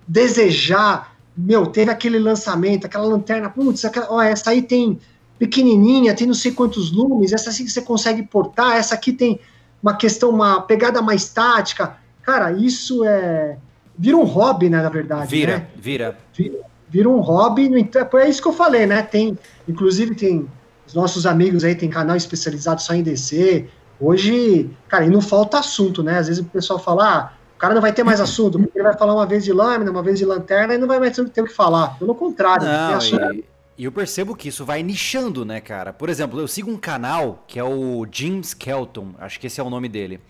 desejar 0.07 1.16
meu, 1.37 1.67
teve 1.67 1.91
aquele 1.91 2.17
lançamento, 2.17 2.85
aquela 2.85 3.05
lanterna, 3.05 3.49
putz, 3.49 3.85
aquela, 3.85 4.11
ó, 4.11 4.21
essa 4.21 4.49
aí 4.49 4.61
tem 4.61 4.99
pequenininha, 5.37 6.15
tem 6.15 6.25
não 6.25 6.33
sei 6.33 6.51
quantos 6.51 6.91
lumes, 6.91 7.31
essa 7.31 7.51
assim 7.51 7.63
que 7.63 7.71
você 7.71 7.81
consegue 7.81 8.23
portar, 8.23 8.75
essa 8.75 8.95
aqui 8.95 9.13
tem 9.13 9.39
uma 9.81 9.95
questão, 9.95 10.29
uma 10.29 10.61
pegada 10.61 11.01
mais 11.01 11.29
tática. 11.29 11.97
Cara, 12.23 12.51
isso 12.51 13.05
é. 13.05 13.57
Vira 13.97 14.17
um 14.17 14.23
hobby, 14.23 14.69
né, 14.69 14.81
na 14.81 14.89
verdade. 14.89 15.29
Vira, 15.29 15.57
né? 15.57 15.67
vira. 15.75 16.17
Vira, 16.33 16.59
vira 16.89 17.09
um 17.09 17.19
hobby. 17.19 17.69
É 18.15 18.29
isso 18.29 18.41
que 18.41 18.47
eu 18.47 18.53
falei, 18.53 18.85
né? 18.85 19.01
Tem, 19.01 19.37
inclusive, 19.67 20.15
tem 20.15 20.47
os 20.85 20.93
nossos 20.93 21.25
amigos 21.25 21.63
aí, 21.63 21.75
tem 21.75 21.89
canal 21.89 22.15
especializado 22.15 22.81
só 22.81 22.93
em 22.93 23.03
DC. 23.03 23.67
Hoje, 23.99 24.69
cara, 24.87 25.05
e 25.05 25.09
não 25.09 25.21
falta 25.21 25.59
assunto, 25.59 26.03
né? 26.03 26.17
Às 26.17 26.27
vezes 26.27 26.43
o 26.43 26.45
pessoal 26.45 26.79
fala, 26.79 27.17
ah, 27.17 27.33
o 27.57 27.59
cara 27.59 27.73
não 27.73 27.81
vai 27.81 27.91
ter 27.91 28.03
mais 28.03 28.21
assunto, 28.21 28.59
porque 28.59 28.77
ele 28.77 28.83
vai 28.83 28.95
falar 28.95 29.15
uma 29.15 29.25
vez 29.25 29.43
de 29.43 29.51
lâmina, 29.51 29.89
uma 29.89 30.03
vez 30.03 30.19
de 30.19 30.25
lanterna 30.25 30.75
e 30.75 30.77
não 30.77 30.87
vai 30.87 30.99
mais 30.99 31.15
ter 31.15 31.41
o 31.41 31.45
que 31.47 31.53
falar. 31.53 31.97
Pelo 31.97 32.13
contrário. 32.13 32.67
Não, 32.67 33.33
e, 33.33 33.43
e, 33.79 33.83
eu 33.83 33.91
percebo 33.91 34.35
que 34.35 34.49
isso 34.49 34.63
vai 34.63 34.83
nichando, 34.83 35.43
né, 35.43 35.59
cara? 35.59 35.91
Por 35.91 36.07
exemplo, 36.07 36.39
eu 36.39 36.47
sigo 36.47 36.69
um 36.69 36.77
canal 36.77 37.43
que 37.47 37.57
é 37.57 37.63
o 37.63 38.05
Jim 38.11 38.41
Skelton, 38.41 39.15
acho 39.17 39.39
que 39.39 39.47
esse 39.47 39.59
é 39.59 39.63
o 39.63 39.71
nome 39.71 39.89
dele. 39.89 40.21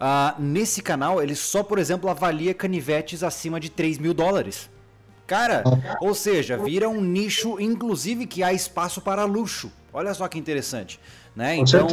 Uh, 0.00 0.40
nesse 0.40 0.80
canal, 0.80 1.22
ele 1.22 1.34
só, 1.34 1.62
por 1.62 1.78
exemplo, 1.78 2.08
avalia 2.08 2.54
canivetes 2.54 3.22
acima 3.22 3.60
de 3.60 3.68
3 3.68 3.98
mil 3.98 4.14
dólares. 4.14 4.70
Cara, 5.26 5.62
ou 6.00 6.14
seja, 6.14 6.56
vira 6.56 6.88
um 6.88 7.02
nicho, 7.02 7.60
inclusive, 7.60 8.26
que 8.26 8.42
há 8.42 8.54
espaço 8.54 9.02
para 9.02 9.26
luxo. 9.26 9.70
Olha 9.92 10.14
só 10.14 10.26
que 10.26 10.38
interessante. 10.38 10.98
Né? 11.40 11.56
Então, 11.56 11.88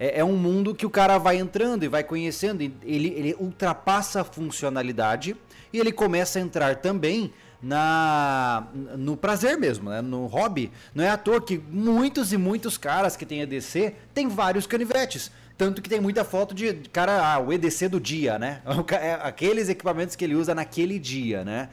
é, 0.00 0.18
é, 0.18 0.24
um 0.24 0.36
mundo 0.36 0.74
que 0.74 0.84
o 0.84 0.90
cara 0.90 1.16
vai 1.16 1.36
entrando 1.36 1.84
e 1.84 1.88
vai 1.88 2.02
conhecendo, 2.02 2.60
ele, 2.60 3.14
ele 3.16 3.36
ultrapassa 3.38 4.22
a 4.22 4.24
funcionalidade 4.24 5.36
e 5.72 5.78
ele 5.78 5.92
começa 5.92 6.40
a 6.40 6.42
entrar 6.42 6.74
também 6.74 7.32
na 7.62 8.66
no 8.96 9.16
prazer 9.16 9.56
mesmo, 9.56 9.90
né? 9.90 10.02
no 10.02 10.26
hobby. 10.26 10.72
Não 10.92 11.04
é 11.04 11.08
à 11.08 11.16
toa 11.16 11.40
que 11.40 11.56
muitos 11.70 12.32
e 12.32 12.36
muitos 12.36 12.76
caras 12.76 13.16
que 13.16 13.24
têm 13.24 13.42
EDC 13.42 13.94
têm 14.12 14.26
vários 14.26 14.66
canivetes. 14.66 15.30
Tanto 15.56 15.80
que 15.80 15.88
tem 15.88 16.00
muita 16.00 16.24
foto 16.24 16.52
de 16.52 16.72
cara, 16.92 17.34
ah, 17.34 17.38
o 17.38 17.52
EDC 17.52 17.88
do 17.90 18.00
dia, 18.00 18.40
né? 18.40 18.60
É 19.00 19.20
aqueles 19.22 19.68
equipamentos 19.68 20.16
que 20.16 20.24
ele 20.24 20.34
usa 20.34 20.52
naquele 20.52 20.98
dia, 20.98 21.44
né? 21.44 21.68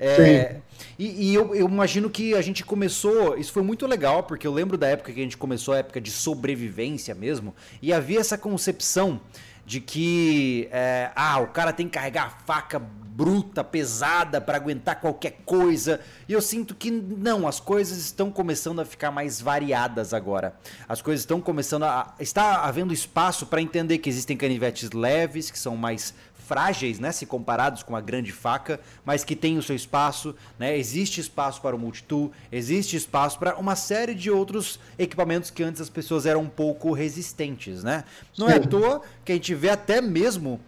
É, 0.00 0.56
e, 0.98 1.30
e 1.30 1.34
eu, 1.34 1.54
eu, 1.54 1.68
imagino 1.68 2.08
que 2.08 2.34
a 2.34 2.40
gente 2.40 2.64
começou. 2.64 3.36
Isso 3.36 3.52
foi 3.52 3.62
muito 3.62 3.86
legal, 3.86 4.22
porque 4.22 4.46
eu 4.46 4.52
lembro 4.52 4.78
da 4.78 4.88
época 4.88 5.12
que 5.12 5.20
a 5.20 5.22
gente 5.22 5.36
começou, 5.36 5.74
a 5.74 5.78
época 5.78 6.00
de 6.00 6.10
sobrevivência 6.10 7.14
mesmo, 7.14 7.54
e 7.82 7.92
havia 7.92 8.18
essa 8.18 8.38
concepção 8.38 9.20
de 9.66 9.80
que 9.80 10.68
é, 10.72 11.10
ah, 11.14 11.38
o 11.40 11.48
cara 11.48 11.72
tem 11.72 11.86
que 11.86 11.92
carregar 11.92 12.26
a 12.26 12.30
faca 12.44 12.78
bruta, 12.78 13.62
pesada 13.62 14.40
para 14.40 14.56
aguentar 14.56 14.98
qualquer 14.98 15.42
coisa. 15.44 16.00
E 16.26 16.32
eu 16.32 16.40
sinto 16.40 16.74
que 16.74 16.90
não, 16.90 17.46
as 17.46 17.60
coisas 17.60 17.98
estão 17.98 18.30
começando 18.30 18.80
a 18.80 18.84
ficar 18.84 19.10
mais 19.10 19.40
variadas 19.40 20.14
agora. 20.14 20.54
As 20.88 21.02
coisas 21.02 21.20
estão 21.20 21.40
começando 21.40 21.82
a 21.82 22.14
está 22.18 22.62
havendo 22.64 22.94
espaço 22.94 23.46
para 23.46 23.60
entender 23.60 23.98
que 23.98 24.08
existem 24.08 24.36
canivetes 24.36 24.90
leves, 24.92 25.50
que 25.50 25.58
são 25.58 25.76
mais 25.76 26.14
frágeis, 26.50 26.98
né, 26.98 27.12
se 27.12 27.26
comparados 27.26 27.84
com 27.84 27.94
a 27.94 28.00
grande 28.00 28.32
faca, 28.32 28.80
mas 29.04 29.22
que 29.22 29.36
tem 29.36 29.56
o 29.56 29.62
seu 29.62 29.76
espaço, 29.76 30.34
né? 30.58 30.76
Existe 30.76 31.20
espaço 31.20 31.60
para 31.60 31.76
o 31.76 31.78
multitool, 31.78 32.32
existe 32.50 32.96
espaço 32.96 33.38
para 33.38 33.56
uma 33.56 33.76
série 33.76 34.16
de 34.16 34.32
outros 34.32 34.80
equipamentos 34.98 35.48
que 35.48 35.62
antes 35.62 35.80
as 35.80 35.88
pessoas 35.88 36.26
eram 36.26 36.40
um 36.40 36.48
pouco 36.48 36.90
resistentes, 36.92 37.84
né? 37.84 38.02
Não 38.36 38.50
é 38.50 38.56
à 38.56 38.60
toa 38.60 39.00
que 39.24 39.30
a 39.30 39.34
gente 39.36 39.54
vê 39.54 39.70
até 39.70 40.00
mesmo 40.00 40.58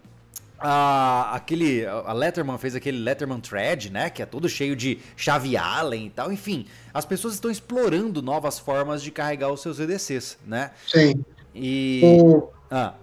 a, 0.57 1.35
aquele, 1.35 1.85
a 1.85 2.13
Letterman 2.13 2.59
fez 2.59 2.77
aquele 2.77 2.99
Letterman 2.99 3.41
Thread, 3.41 3.91
né? 3.91 4.09
Que 4.09 4.23
é 4.23 4.27
todo 4.27 4.49
cheio 4.49 4.77
de 4.77 5.01
chave 5.17 5.57
Allen 5.57 6.07
e 6.07 6.11
tal. 6.11 6.33
Enfim, 6.33 6.65
as 6.95 7.05
pessoas 7.05 7.35
estão 7.35 7.51
explorando 7.51 8.23
novas 8.23 8.61
formas 8.61 9.03
de 9.03 9.11
carregar 9.11 9.51
os 9.51 9.61
seus 9.61 9.81
EDCs, 9.81 10.39
né? 10.47 10.71
Sim. 10.87 11.25
E. 11.53 12.03
O... 12.05 12.49
Ah. 12.71 12.95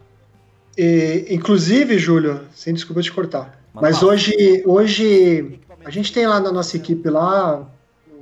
E, 0.82 1.26
inclusive, 1.30 2.00
Júlio, 2.00 2.40
sem 2.56 2.74
desculpa 2.74 3.02
te 3.02 3.12
cortar, 3.12 3.62
mas 3.74 4.02
mal. 4.02 4.12
hoje, 4.12 4.64
hoje 4.66 5.60
a 5.84 5.90
gente 5.90 6.14
tem 6.14 6.26
lá 6.26 6.40
na 6.40 6.54
nossa 6.54 6.78
equipe 6.78 7.10
lá 7.10 7.68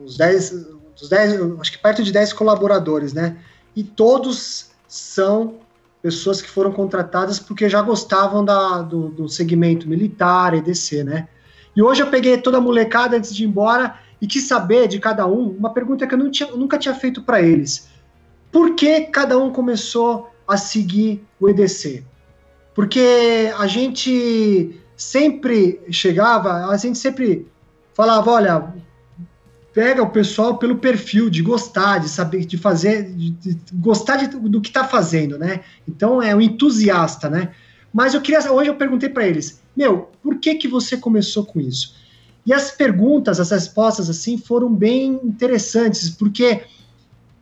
uns 0.02 0.18
10, 0.18 0.66
uns 1.00 1.08
10, 1.08 1.60
acho 1.60 1.72
que 1.72 1.78
perto 1.78 2.02
de 2.02 2.12
10 2.12 2.34
colaboradores, 2.34 3.14
né? 3.14 3.38
E 3.76 3.84
todos 3.84 4.72
são 4.88 5.58
pessoas 6.02 6.42
que 6.42 6.50
foram 6.50 6.72
contratadas 6.72 7.38
porque 7.38 7.70
já 7.70 7.80
gostavam 7.80 8.44
da, 8.44 8.82
do, 8.82 9.10
do 9.10 9.30
segmento 9.30 9.88
militar, 9.88 10.56
EDC, 10.56 11.04
né? 11.04 11.28
E 11.76 11.84
hoje 11.84 12.02
eu 12.02 12.08
peguei 12.08 12.40
toda 12.40 12.58
a 12.58 12.62
molecada 12.62 13.18
antes 13.18 13.36
de 13.36 13.44
ir 13.44 13.48
embora 13.48 14.00
e 14.20 14.26
quis 14.26 14.48
saber 14.48 14.88
de 14.88 15.00
cada 15.00 15.28
um 15.28 15.50
uma 15.50 15.70
pergunta 15.70 16.08
que 16.08 16.16
eu, 16.16 16.32
tinha, 16.32 16.50
eu 16.50 16.58
nunca 16.58 16.80
tinha 16.80 16.96
feito 16.96 17.22
para 17.22 17.40
eles. 17.40 17.88
Por 18.52 18.74
que 18.74 19.02
cada 19.02 19.38
um 19.38 19.52
começou 19.52 20.32
a 20.48 20.58
seguir 20.58 21.24
o 21.40 21.48
EDC? 21.48 22.04
Porque 22.78 23.52
a 23.58 23.66
gente 23.66 24.80
sempre 24.96 25.82
chegava, 25.90 26.68
a 26.68 26.78
gente 26.78 27.00
sempre 27.00 27.48
falava, 27.92 28.30
olha, 28.30 28.72
pega 29.74 30.04
o 30.04 30.12
pessoal 30.12 30.60
pelo 30.60 30.78
perfil 30.78 31.28
de 31.28 31.42
gostar, 31.42 31.98
de 31.98 32.08
saber, 32.08 32.46
de 32.46 32.56
fazer, 32.56 33.12
de, 33.16 33.32
de 33.32 33.58
gostar 33.74 34.18
de, 34.18 34.28
do 34.28 34.62
que 34.62 34.68
está 34.68 34.84
fazendo, 34.84 35.40
né? 35.40 35.62
Então 35.88 36.22
é 36.22 36.36
um 36.36 36.40
entusiasta, 36.40 37.32
né? 37.32 37.52
Mas 37.92 38.14
eu 38.14 38.22
queria, 38.22 38.52
hoje 38.52 38.70
eu 38.70 38.76
perguntei 38.76 39.10
para 39.10 39.28
eles, 39.28 39.60
meu, 39.76 40.12
por 40.22 40.38
que 40.38 40.54
que 40.54 40.68
você 40.68 40.98
começou 40.98 41.48
com 41.48 41.60
isso? 41.60 41.96
E 42.46 42.54
as 42.54 42.70
perguntas, 42.70 43.40
as 43.40 43.50
respostas 43.50 44.08
assim 44.08 44.38
foram 44.38 44.72
bem 44.72 45.20
interessantes, 45.24 46.12
porque 46.12 46.62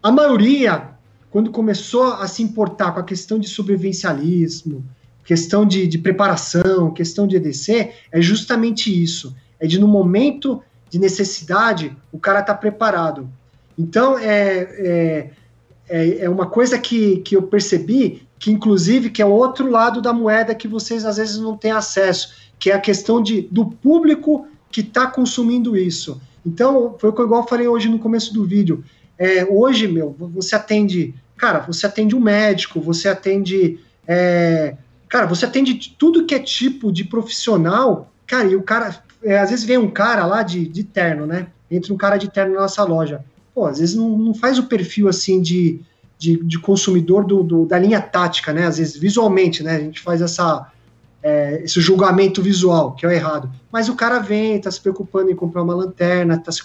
a 0.01 0.13
maioria, 0.13 0.91
quando 1.29 1.51
começou 1.51 2.13
a 2.13 2.25
se 2.25 2.41
importar 2.41 2.93
com 2.93 3.01
a 3.01 3.03
questão 3.03 3.37
de 3.37 3.49
sobrevivencialismo, 3.49 4.94
questão 5.25 5.65
de, 5.65 5.87
de 5.87 5.97
preparação, 5.97 6.91
questão 6.91 7.27
de 7.27 7.35
EDC, 7.35 7.91
é 8.11 8.21
justamente 8.21 9.03
isso. 9.03 9.35
É 9.59 9.65
de 9.65 9.79
no 9.79 9.87
momento 9.87 10.61
de 10.89 10.99
necessidade, 10.99 11.97
o 12.11 12.19
cara 12.19 12.39
está 12.39 12.53
preparado. 12.53 13.27
Então, 13.77 14.17
é, 14.17 14.69
é, 14.77 15.29
é, 15.89 16.17
é, 16.19 16.29
uma 16.29 16.45
coisa 16.45 16.77
que, 16.77 17.17
que 17.17 17.35
eu 17.35 17.41
percebi, 17.41 18.21
que 18.39 18.51
inclusive 18.51 19.09
que 19.09 19.21
é 19.21 19.25
o 19.25 19.31
outro 19.31 19.69
lado 19.69 20.01
da 20.01 20.13
moeda 20.13 20.53
que 20.53 20.67
vocês 20.67 21.03
às 21.03 21.17
vezes 21.17 21.37
não 21.39 21.57
têm 21.57 21.71
acesso, 21.71 22.33
que 22.59 22.69
é 22.69 22.75
a 22.75 22.79
questão 22.79 23.21
de, 23.21 23.41
do 23.51 23.65
público 23.65 24.47
que 24.71 24.81
está 24.81 25.07
consumindo 25.07 25.75
isso. 25.75 26.21
Então, 26.45 26.95
foi 26.99 27.09
o 27.09 27.13
que 27.13 27.21
eu 27.21 27.43
falei 27.47 27.67
hoje 27.67 27.89
no 27.89 27.97
começo 27.97 28.31
do 28.33 28.45
vídeo. 28.45 28.83
É, 29.17 29.43
hoje, 29.45 29.87
meu, 29.87 30.15
você 30.19 30.55
atende, 30.55 31.15
cara, 31.35 31.59
você 31.59 31.87
atende 31.87 32.15
um 32.15 32.19
médico, 32.19 32.79
você 32.79 33.09
atende 33.09 33.79
é, 34.07 34.75
Cara, 35.15 35.27
você 35.27 35.45
atende 35.45 35.95
tudo 35.97 36.25
que 36.25 36.35
é 36.35 36.39
tipo 36.39 36.91
de 36.91 37.05
profissional, 37.05 38.11
cara, 38.27 38.49
e 38.49 38.55
o 38.57 38.61
cara, 38.61 39.01
é, 39.23 39.39
às 39.39 39.49
vezes 39.49 39.63
vem 39.63 39.77
um 39.77 39.89
cara 39.89 40.25
lá 40.25 40.43
de, 40.43 40.67
de 40.67 40.83
terno, 40.83 41.25
né? 41.25 41.47
Entra 41.71 41.93
um 41.93 41.95
cara 41.95 42.17
de 42.17 42.29
terno 42.29 42.53
na 42.53 42.59
nossa 42.59 42.83
loja. 42.83 43.23
Pô, 43.53 43.65
às 43.65 43.79
vezes 43.79 43.95
não, 43.95 44.09
não 44.17 44.33
faz 44.33 44.59
o 44.59 44.63
perfil 44.63 45.07
assim 45.07 45.41
de, 45.41 45.79
de, 46.19 46.43
de 46.43 46.59
consumidor 46.59 47.23
do, 47.23 47.43
do, 47.43 47.65
da 47.65 47.79
linha 47.79 48.01
tática, 48.01 48.51
né? 48.51 48.65
Às 48.65 48.77
vezes 48.77 48.97
visualmente, 48.97 49.63
né? 49.63 49.77
A 49.77 49.79
gente 49.79 50.01
faz 50.01 50.21
essa, 50.21 50.69
é, 51.23 51.61
esse 51.63 51.79
julgamento 51.79 52.41
visual, 52.41 52.93
que 52.93 53.05
é 53.05 53.09
o 53.09 53.11
errado. 53.13 53.49
Mas 53.71 53.87
o 53.87 53.95
cara 53.95 54.19
vem, 54.19 54.57
está 54.57 54.69
se 54.69 54.81
preocupando 54.81 55.31
em 55.31 55.35
comprar 55.35 55.63
uma 55.63 55.75
lanterna, 55.75 56.35
está 56.35 56.51
se, 56.51 56.61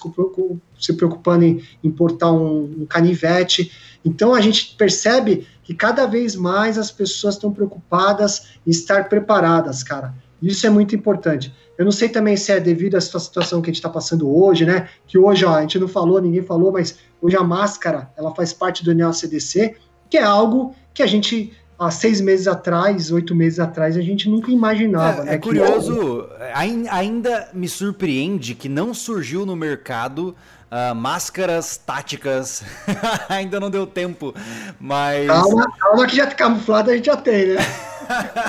se, 0.76 0.92
preocupando 0.94 1.44
em 1.44 1.62
importar 1.84 2.32
um, 2.32 2.64
um, 2.80 2.84
canivete. 2.84 3.70
Então 4.04 4.34
a 4.34 4.40
gente 4.40 4.74
percebe 4.76 5.46
que 5.70 5.76
cada 5.76 6.04
vez 6.04 6.34
mais 6.34 6.76
as 6.76 6.90
pessoas 6.90 7.36
estão 7.36 7.52
preocupadas 7.52 8.54
em 8.66 8.70
estar 8.72 9.08
preparadas, 9.08 9.84
cara. 9.84 10.12
Isso 10.42 10.66
é 10.66 10.70
muito 10.70 10.96
importante. 10.96 11.54
Eu 11.78 11.84
não 11.84 11.92
sei 11.92 12.08
também 12.08 12.36
se 12.36 12.50
é 12.50 12.58
devido 12.58 12.96
a 12.96 12.98
essa 12.98 13.20
situação 13.20 13.62
que 13.62 13.70
a 13.70 13.72
gente 13.72 13.76
está 13.76 13.88
passando 13.88 14.28
hoje, 14.28 14.66
né? 14.66 14.88
Que 15.06 15.16
hoje, 15.16 15.44
ó, 15.44 15.54
a 15.54 15.60
gente 15.60 15.78
não 15.78 15.86
falou, 15.86 16.20
ninguém 16.20 16.42
falou, 16.42 16.72
mas 16.72 16.98
hoje 17.22 17.36
a 17.36 17.44
máscara 17.44 18.10
ela 18.16 18.34
faz 18.34 18.52
parte 18.52 18.82
do 18.82 18.92
NLCDC, 18.92 19.76
que 20.10 20.18
é 20.18 20.24
algo 20.24 20.74
que 20.92 21.04
a 21.04 21.06
gente 21.06 21.52
há 21.78 21.88
seis 21.88 22.20
meses 22.20 22.48
atrás, 22.48 23.12
oito 23.12 23.32
meses 23.32 23.60
atrás, 23.60 23.96
a 23.96 24.02
gente 24.02 24.28
nunca 24.28 24.50
imaginava. 24.50 25.22
É, 25.22 25.24
né, 25.24 25.34
é 25.34 25.38
curioso, 25.38 26.26
que... 26.26 26.88
ainda 26.90 27.48
me 27.54 27.68
surpreende 27.68 28.56
que 28.56 28.68
não 28.68 28.92
surgiu 28.92 29.46
no 29.46 29.54
mercado 29.54 30.34
uh, 30.70 30.94
máscaras 30.94 31.76
táticas. 31.76 32.62
ainda 33.28 33.58
não 33.58 33.70
deu 33.70 33.86
tempo, 33.86 34.34
mas. 34.78 35.26
Calma, 35.26 35.72
calma 35.78 36.06
que 36.06 36.16
já 36.16 36.26
camuflado 36.28 36.90
a 36.90 36.96
gente 36.96 37.06
já 37.06 37.16
tem, 37.16 37.54
né? 37.54 37.56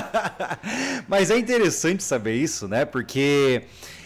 mas 1.07 1.31
é 1.31 1.37
interessante 1.37 2.03
saber 2.03 2.35
isso, 2.35 2.67
né? 2.67 2.85
Porque. 2.85 3.63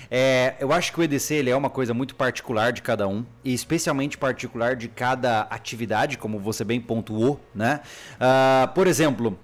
É, 0.10 0.54
eu 0.60 0.72
acho 0.72 0.94
que 0.94 1.00
o 1.00 1.04
EDC 1.04 1.34
ele 1.34 1.50
é 1.50 1.56
uma 1.56 1.70
coisa 1.70 1.92
muito 1.92 2.14
particular 2.14 2.72
de 2.72 2.84
cada 2.84 3.08
um, 3.08 3.26
e 3.44 3.54
especialmente 3.56 4.20
particular 4.20 4.76
de 4.76 4.88
cada 4.88 5.42
atividade, 5.50 6.16
como 6.16 6.40
você 6.40 6.64
bem 6.64 6.80
pontuou, 6.80 7.40
né? 7.56 7.82
Uh, 8.14 8.72
por 8.74 8.86
exemplo, 8.86 9.38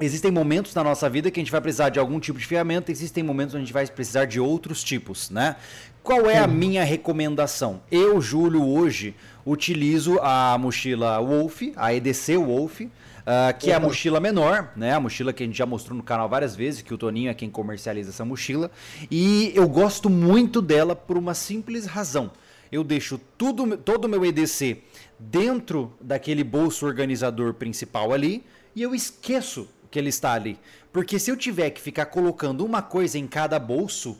Existem 0.00 0.30
momentos 0.30 0.74
na 0.74 0.82
nossa 0.82 1.08
vida 1.08 1.30
que 1.30 1.38
a 1.38 1.42
gente 1.42 1.52
vai 1.52 1.60
precisar 1.60 1.88
de 1.88 2.00
algum 2.00 2.18
tipo 2.18 2.36
de 2.36 2.46
ferramenta, 2.46 2.90
existem 2.90 3.22
momentos 3.22 3.54
onde 3.54 3.62
a 3.62 3.64
gente 3.64 3.72
vai 3.72 3.86
precisar 3.86 4.24
de 4.24 4.40
outros 4.40 4.82
tipos, 4.82 5.30
né? 5.30 5.54
Qual 6.02 6.28
é 6.28 6.36
a 6.36 6.48
minha 6.48 6.82
recomendação? 6.82 7.80
Eu, 7.90 8.20
Júlio, 8.20 8.66
hoje 8.66 9.14
utilizo 9.46 10.18
a 10.20 10.58
mochila 10.58 11.20
Wolf, 11.20 11.62
a 11.76 11.94
EDC 11.94 12.36
Wolf, 12.36 12.80
Uh, 13.24 13.56
que 13.58 13.70
é 13.70 13.74
a 13.74 13.80
mochila 13.80 14.20
menor, 14.20 14.70
né? 14.76 14.92
A 14.92 15.00
mochila 15.00 15.32
que 15.32 15.42
a 15.42 15.46
gente 15.46 15.56
já 15.56 15.64
mostrou 15.64 15.96
no 15.96 16.02
canal 16.02 16.28
várias 16.28 16.54
vezes, 16.54 16.82
que 16.82 16.92
o 16.92 16.98
Toninho 16.98 17.30
é 17.30 17.34
quem 17.34 17.48
comercializa 17.48 18.10
essa 18.10 18.22
mochila. 18.22 18.70
E 19.10 19.50
eu 19.54 19.66
gosto 19.66 20.10
muito 20.10 20.60
dela 20.60 20.94
por 20.94 21.16
uma 21.16 21.32
simples 21.32 21.86
razão. 21.86 22.30
Eu 22.70 22.84
deixo 22.84 23.18
tudo, 23.38 23.78
todo 23.78 24.04
o 24.04 24.08
meu 24.10 24.26
EDC 24.26 24.82
dentro 25.18 25.94
daquele 25.98 26.44
bolso 26.44 26.84
organizador 26.84 27.54
principal 27.54 28.12
ali 28.12 28.44
e 28.76 28.82
eu 28.82 28.94
esqueço 28.94 29.68
que 29.94 29.98
ele 30.00 30.08
está 30.08 30.32
ali. 30.32 30.58
Porque 30.92 31.20
se 31.20 31.30
eu 31.30 31.36
tiver 31.36 31.70
que 31.70 31.80
ficar 31.80 32.06
colocando 32.06 32.66
uma 32.66 32.82
coisa 32.82 33.16
em 33.16 33.28
cada 33.28 33.60
bolso, 33.60 34.18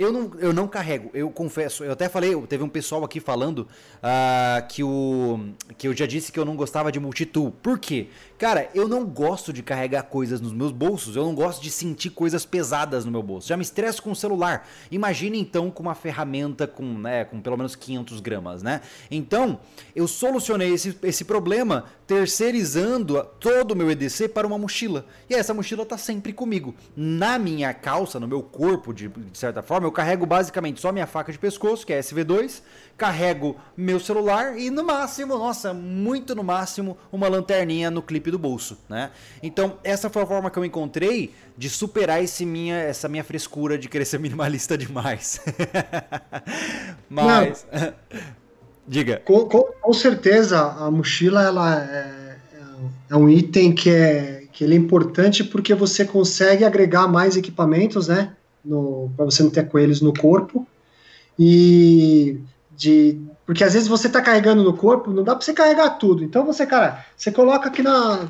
Eu 0.00 0.10
não, 0.10 0.30
eu 0.38 0.50
não 0.50 0.66
carrego, 0.66 1.10
eu 1.12 1.30
confesso. 1.30 1.84
Eu 1.84 1.92
até 1.92 2.08
falei, 2.08 2.34
teve 2.46 2.64
um 2.64 2.70
pessoal 2.70 3.04
aqui 3.04 3.20
falando 3.20 3.68
uh, 3.98 4.66
que, 4.66 4.82
o, 4.82 5.50
que 5.76 5.86
eu 5.86 5.94
já 5.94 6.06
disse 6.06 6.32
que 6.32 6.40
eu 6.40 6.44
não 6.46 6.56
gostava 6.56 6.90
de 6.90 6.98
multitool. 6.98 7.50
Por 7.62 7.78
quê? 7.78 8.08
Cara, 8.38 8.70
eu 8.74 8.88
não 8.88 9.04
gosto 9.04 9.52
de 9.52 9.62
carregar 9.62 10.04
coisas 10.04 10.40
nos 10.40 10.54
meus 10.54 10.72
bolsos, 10.72 11.16
eu 11.16 11.22
não 11.22 11.34
gosto 11.34 11.62
de 11.62 11.70
sentir 11.70 12.08
coisas 12.08 12.46
pesadas 12.46 13.04
no 13.04 13.12
meu 13.12 13.22
bolso. 13.22 13.48
Já 13.48 13.58
me 13.58 13.62
estresso 13.62 14.02
com 14.02 14.10
o 14.10 14.16
celular. 14.16 14.66
Imagine 14.90 15.38
então 15.38 15.70
com 15.70 15.82
uma 15.82 15.94
ferramenta 15.94 16.66
com, 16.66 16.82
né, 16.82 17.26
com 17.26 17.38
pelo 17.38 17.58
menos 17.58 17.76
500 17.76 18.20
gramas, 18.20 18.62
né? 18.62 18.80
Então, 19.10 19.60
eu 19.94 20.08
solucionei 20.08 20.72
esse, 20.72 20.96
esse 21.02 21.26
problema 21.26 21.84
terceirizando 22.06 23.22
todo 23.38 23.72
o 23.72 23.76
meu 23.76 23.90
EDC 23.90 24.28
para 24.28 24.46
uma 24.46 24.56
mochila. 24.56 25.04
E 25.28 25.34
essa 25.34 25.52
mochila 25.52 25.82
está 25.82 25.98
sempre 25.98 26.32
comigo. 26.32 26.74
Na 26.96 27.38
minha 27.38 27.74
calça, 27.74 28.18
no 28.18 28.26
meu 28.26 28.42
corpo, 28.42 28.94
de, 28.94 29.08
de 29.08 29.36
certa 29.38 29.62
forma, 29.62 29.89
eu 29.90 29.92
carrego 29.92 30.24
basicamente 30.24 30.80
só 30.80 30.92
minha 30.92 31.06
faca 31.06 31.32
de 31.32 31.38
pescoço, 31.38 31.84
que 31.84 31.92
é 31.92 31.98
SV2, 31.98 32.62
carrego 32.96 33.56
meu 33.76 33.98
celular 33.98 34.56
e 34.56 34.70
no 34.70 34.84
máximo, 34.84 35.36
nossa, 35.36 35.74
muito 35.74 36.32
no 36.34 36.44
máximo, 36.44 36.96
uma 37.10 37.28
lanterninha 37.28 37.90
no 37.90 38.00
clipe 38.00 38.30
do 38.30 38.38
bolso, 38.38 38.78
né? 38.88 39.10
Então, 39.42 39.78
essa 39.82 40.08
foi 40.08 40.22
a 40.22 40.26
forma 40.26 40.50
que 40.50 40.58
eu 40.58 40.64
encontrei 40.64 41.34
de 41.58 41.68
superar 41.68 42.22
esse 42.22 42.46
minha, 42.46 42.76
essa 42.76 43.08
minha 43.08 43.24
frescura 43.24 43.76
de 43.76 43.88
querer 43.88 44.04
ser 44.04 44.20
minimalista 44.20 44.78
demais. 44.78 45.40
Mas 47.10 47.66
diga. 48.86 49.20
Com, 49.24 49.46
com, 49.46 49.62
com, 49.80 49.92
certeza 49.92 50.60
a 50.60 50.88
mochila 50.90 51.42
ela 51.42 51.82
é, 51.82 52.36
é 53.10 53.16
um 53.16 53.28
item 53.28 53.74
que 53.74 53.90
é 53.90 54.44
que 54.52 54.64
ele 54.64 54.74
é 54.74 54.78
importante 54.78 55.42
porque 55.42 55.74
você 55.74 56.04
consegue 56.04 56.64
agregar 56.64 57.08
mais 57.08 57.36
equipamentos, 57.36 58.08
né? 58.08 58.36
Para 59.16 59.24
você 59.24 59.42
não 59.42 59.50
ter 59.50 59.68
coelhos 59.68 60.00
no 60.00 60.12
corpo. 60.12 60.66
E 61.38 62.40
de. 62.76 63.20
Porque 63.44 63.64
às 63.64 63.74
vezes 63.74 63.88
você 63.88 64.06
está 64.06 64.22
carregando 64.22 64.62
no 64.62 64.76
corpo, 64.76 65.10
não 65.10 65.24
dá 65.24 65.34
para 65.34 65.44
você 65.44 65.52
carregar 65.52 65.90
tudo. 65.90 66.24
Então 66.24 66.44
você, 66.46 66.66
cara, 66.66 67.04
você 67.16 67.30
coloca 67.30 67.68
aqui 67.68 67.82
na. 67.82 68.28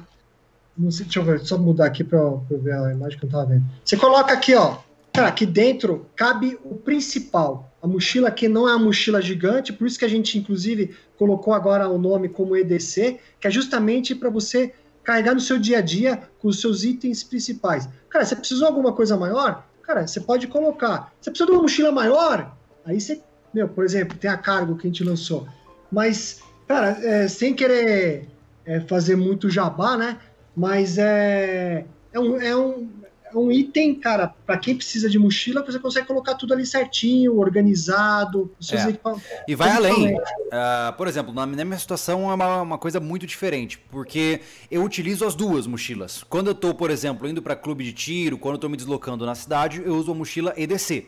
Não 0.77 0.91
sei, 0.91 1.05
deixa 1.05 1.21
eu 1.21 1.25
ver, 1.25 1.41
só 1.41 1.59
mudar 1.59 1.87
aqui 1.87 2.03
para 2.03 2.21
ver 2.51 2.73
a 2.73 2.93
imagem 2.93 3.19
que 3.19 3.25
eu 3.25 3.29
estava 3.29 3.47
vendo. 3.47 3.65
Você 3.85 3.97
coloca 3.97 4.33
aqui, 4.33 4.55
ó. 4.55 4.79
Cara, 5.13 5.29
aqui 5.29 5.45
dentro 5.45 6.07
cabe 6.17 6.59
o 6.65 6.77
principal. 6.77 7.71
A 7.83 7.87
mochila 7.87 8.29
aqui 8.29 8.49
não 8.49 8.69
é 8.69 8.75
uma 8.75 8.85
mochila 8.85 9.21
gigante, 9.21 9.73
por 9.73 9.87
isso 9.87 9.99
que 9.99 10.05
a 10.05 10.09
gente, 10.09 10.39
inclusive, 10.39 10.95
colocou 11.19 11.53
agora 11.53 11.89
o 11.89 11.99
nome 11.99 12.29
como 12.29 12.57
EDC, 12.57 13.19
que 13.41 13.47
é 13.47 13.51
justamente 13.51 14.15
para 14.15 14.31
você 14.31 14.73
carregar 15.03 15.35
no 15.35 15.41
seu 15.41 15.59
dia 15.59 15.79
a 15.79 15.81
dia 15.81 16.23
com 16.39 16.49
os 16.49 16.61
seus 16.61 16.85
itens 16.85 17.25
principais. 17.25 17.89
Cara, 18.09 18.25
você 18.25 18.37
precisou 18.37 18.69
de 18.69 18.73
alguma 18.73 18.93
coisa 18.93 19.17
maior? 19.17 19.67
Cara, 19.91 20.07
você 20.07 20.21
pode 20.21 20.47
colocar. 20.47 21.13
Você 21.21 21.33
precisa 21.33 21.47
de 21.47 21.53
uma 21.53 21.63
mochila 21.63 21.91
maior? 21.91 22.55
Aí 22.87 23.01
você, 23.01 23.21
meu, 23.53 23.69
por 23.69 23.85
exemplo, 23.85 24.17
tem 24.17 24.31
a 24.31 24.37
cargo 24.37 24.77
que 24.77 24.87
a 24.87 24.89
gente 24.89 25.03
lançou. 25.03 25.49
Mas, 25.91 26.41
cara, 26.69 26.97
é, 27.03 27.27
sem 27.27 27.53
querer 27.53 28.29
é, 28.65 28.79
fazer 28.83 29.17
muito 29.17 29.51
jabá, 29.51 29.97
né? 29.97 30.17
Mas 30.57 30.97
é, 30.97 31.85
é, 32.13 32.21
um, 32.21 32.41
é, 32.41 32.57
um, 32.57 32.89
é 33.33 33.39
um 33.39 33.51
item, 33.51 33.95
cara, 33.95 34.35
para 34.47 34.59
quem 34.59 34.77
precisa 34.77 35.09
de 35.09 35.19
mochila, 35.19 35.65
você 35.65 35.79
consegue 35.79 36.07
colocar 36.07 36.35
tudo 36.35 36.53
ali 36.53 36.67
certinho, 36.67 37.39
organizado. 37.39 38.51
É. 38.73 39.43
E 39.47 39.55
vai 39.55 39.71
além. 39.71 40.17
Uh, 40.17 40.93
por 40.97 41.07
exemplo, 41.07 41.33
na 41.33 41.47
minha 41.47 41.79
situação 41.79 42.31
é 42.31 42.35
uma, 42.35 42.63
uma, 42.63 42.79
coisa 42.79 42.99
muito 42.99 43.27
diferente, 43.27 43.79
porque 43.91 44.41
eu 44.71 44.83
utilizo 44.83 45.25
as 45.25 45.35
duas 45.35 45.67
mochilas. 45.67 46.25
Quando 46.29 46.49
eu 46.49 46.53
estou, 46.53 46.75
por 46.75 46.91
exemplo, 46.91 47.29
indo 47.29 47.41
para 47.41 47.55
clube 47.55 47.85
de 47.85 47.93
tiro, 47.93 48.37
quando 48.39 48.55
eu 48.55 48.57
estou 48.57 48.71
me 48.71 48.77
deslocando 48.77 49.25
na 49.25 49.35
cidade, 49.35 49.83
eu 49.85 49.95
uso 49.95 50.11
a 50.11 50.15
mochila 50.15 50.53
EDC. 50.57 51.07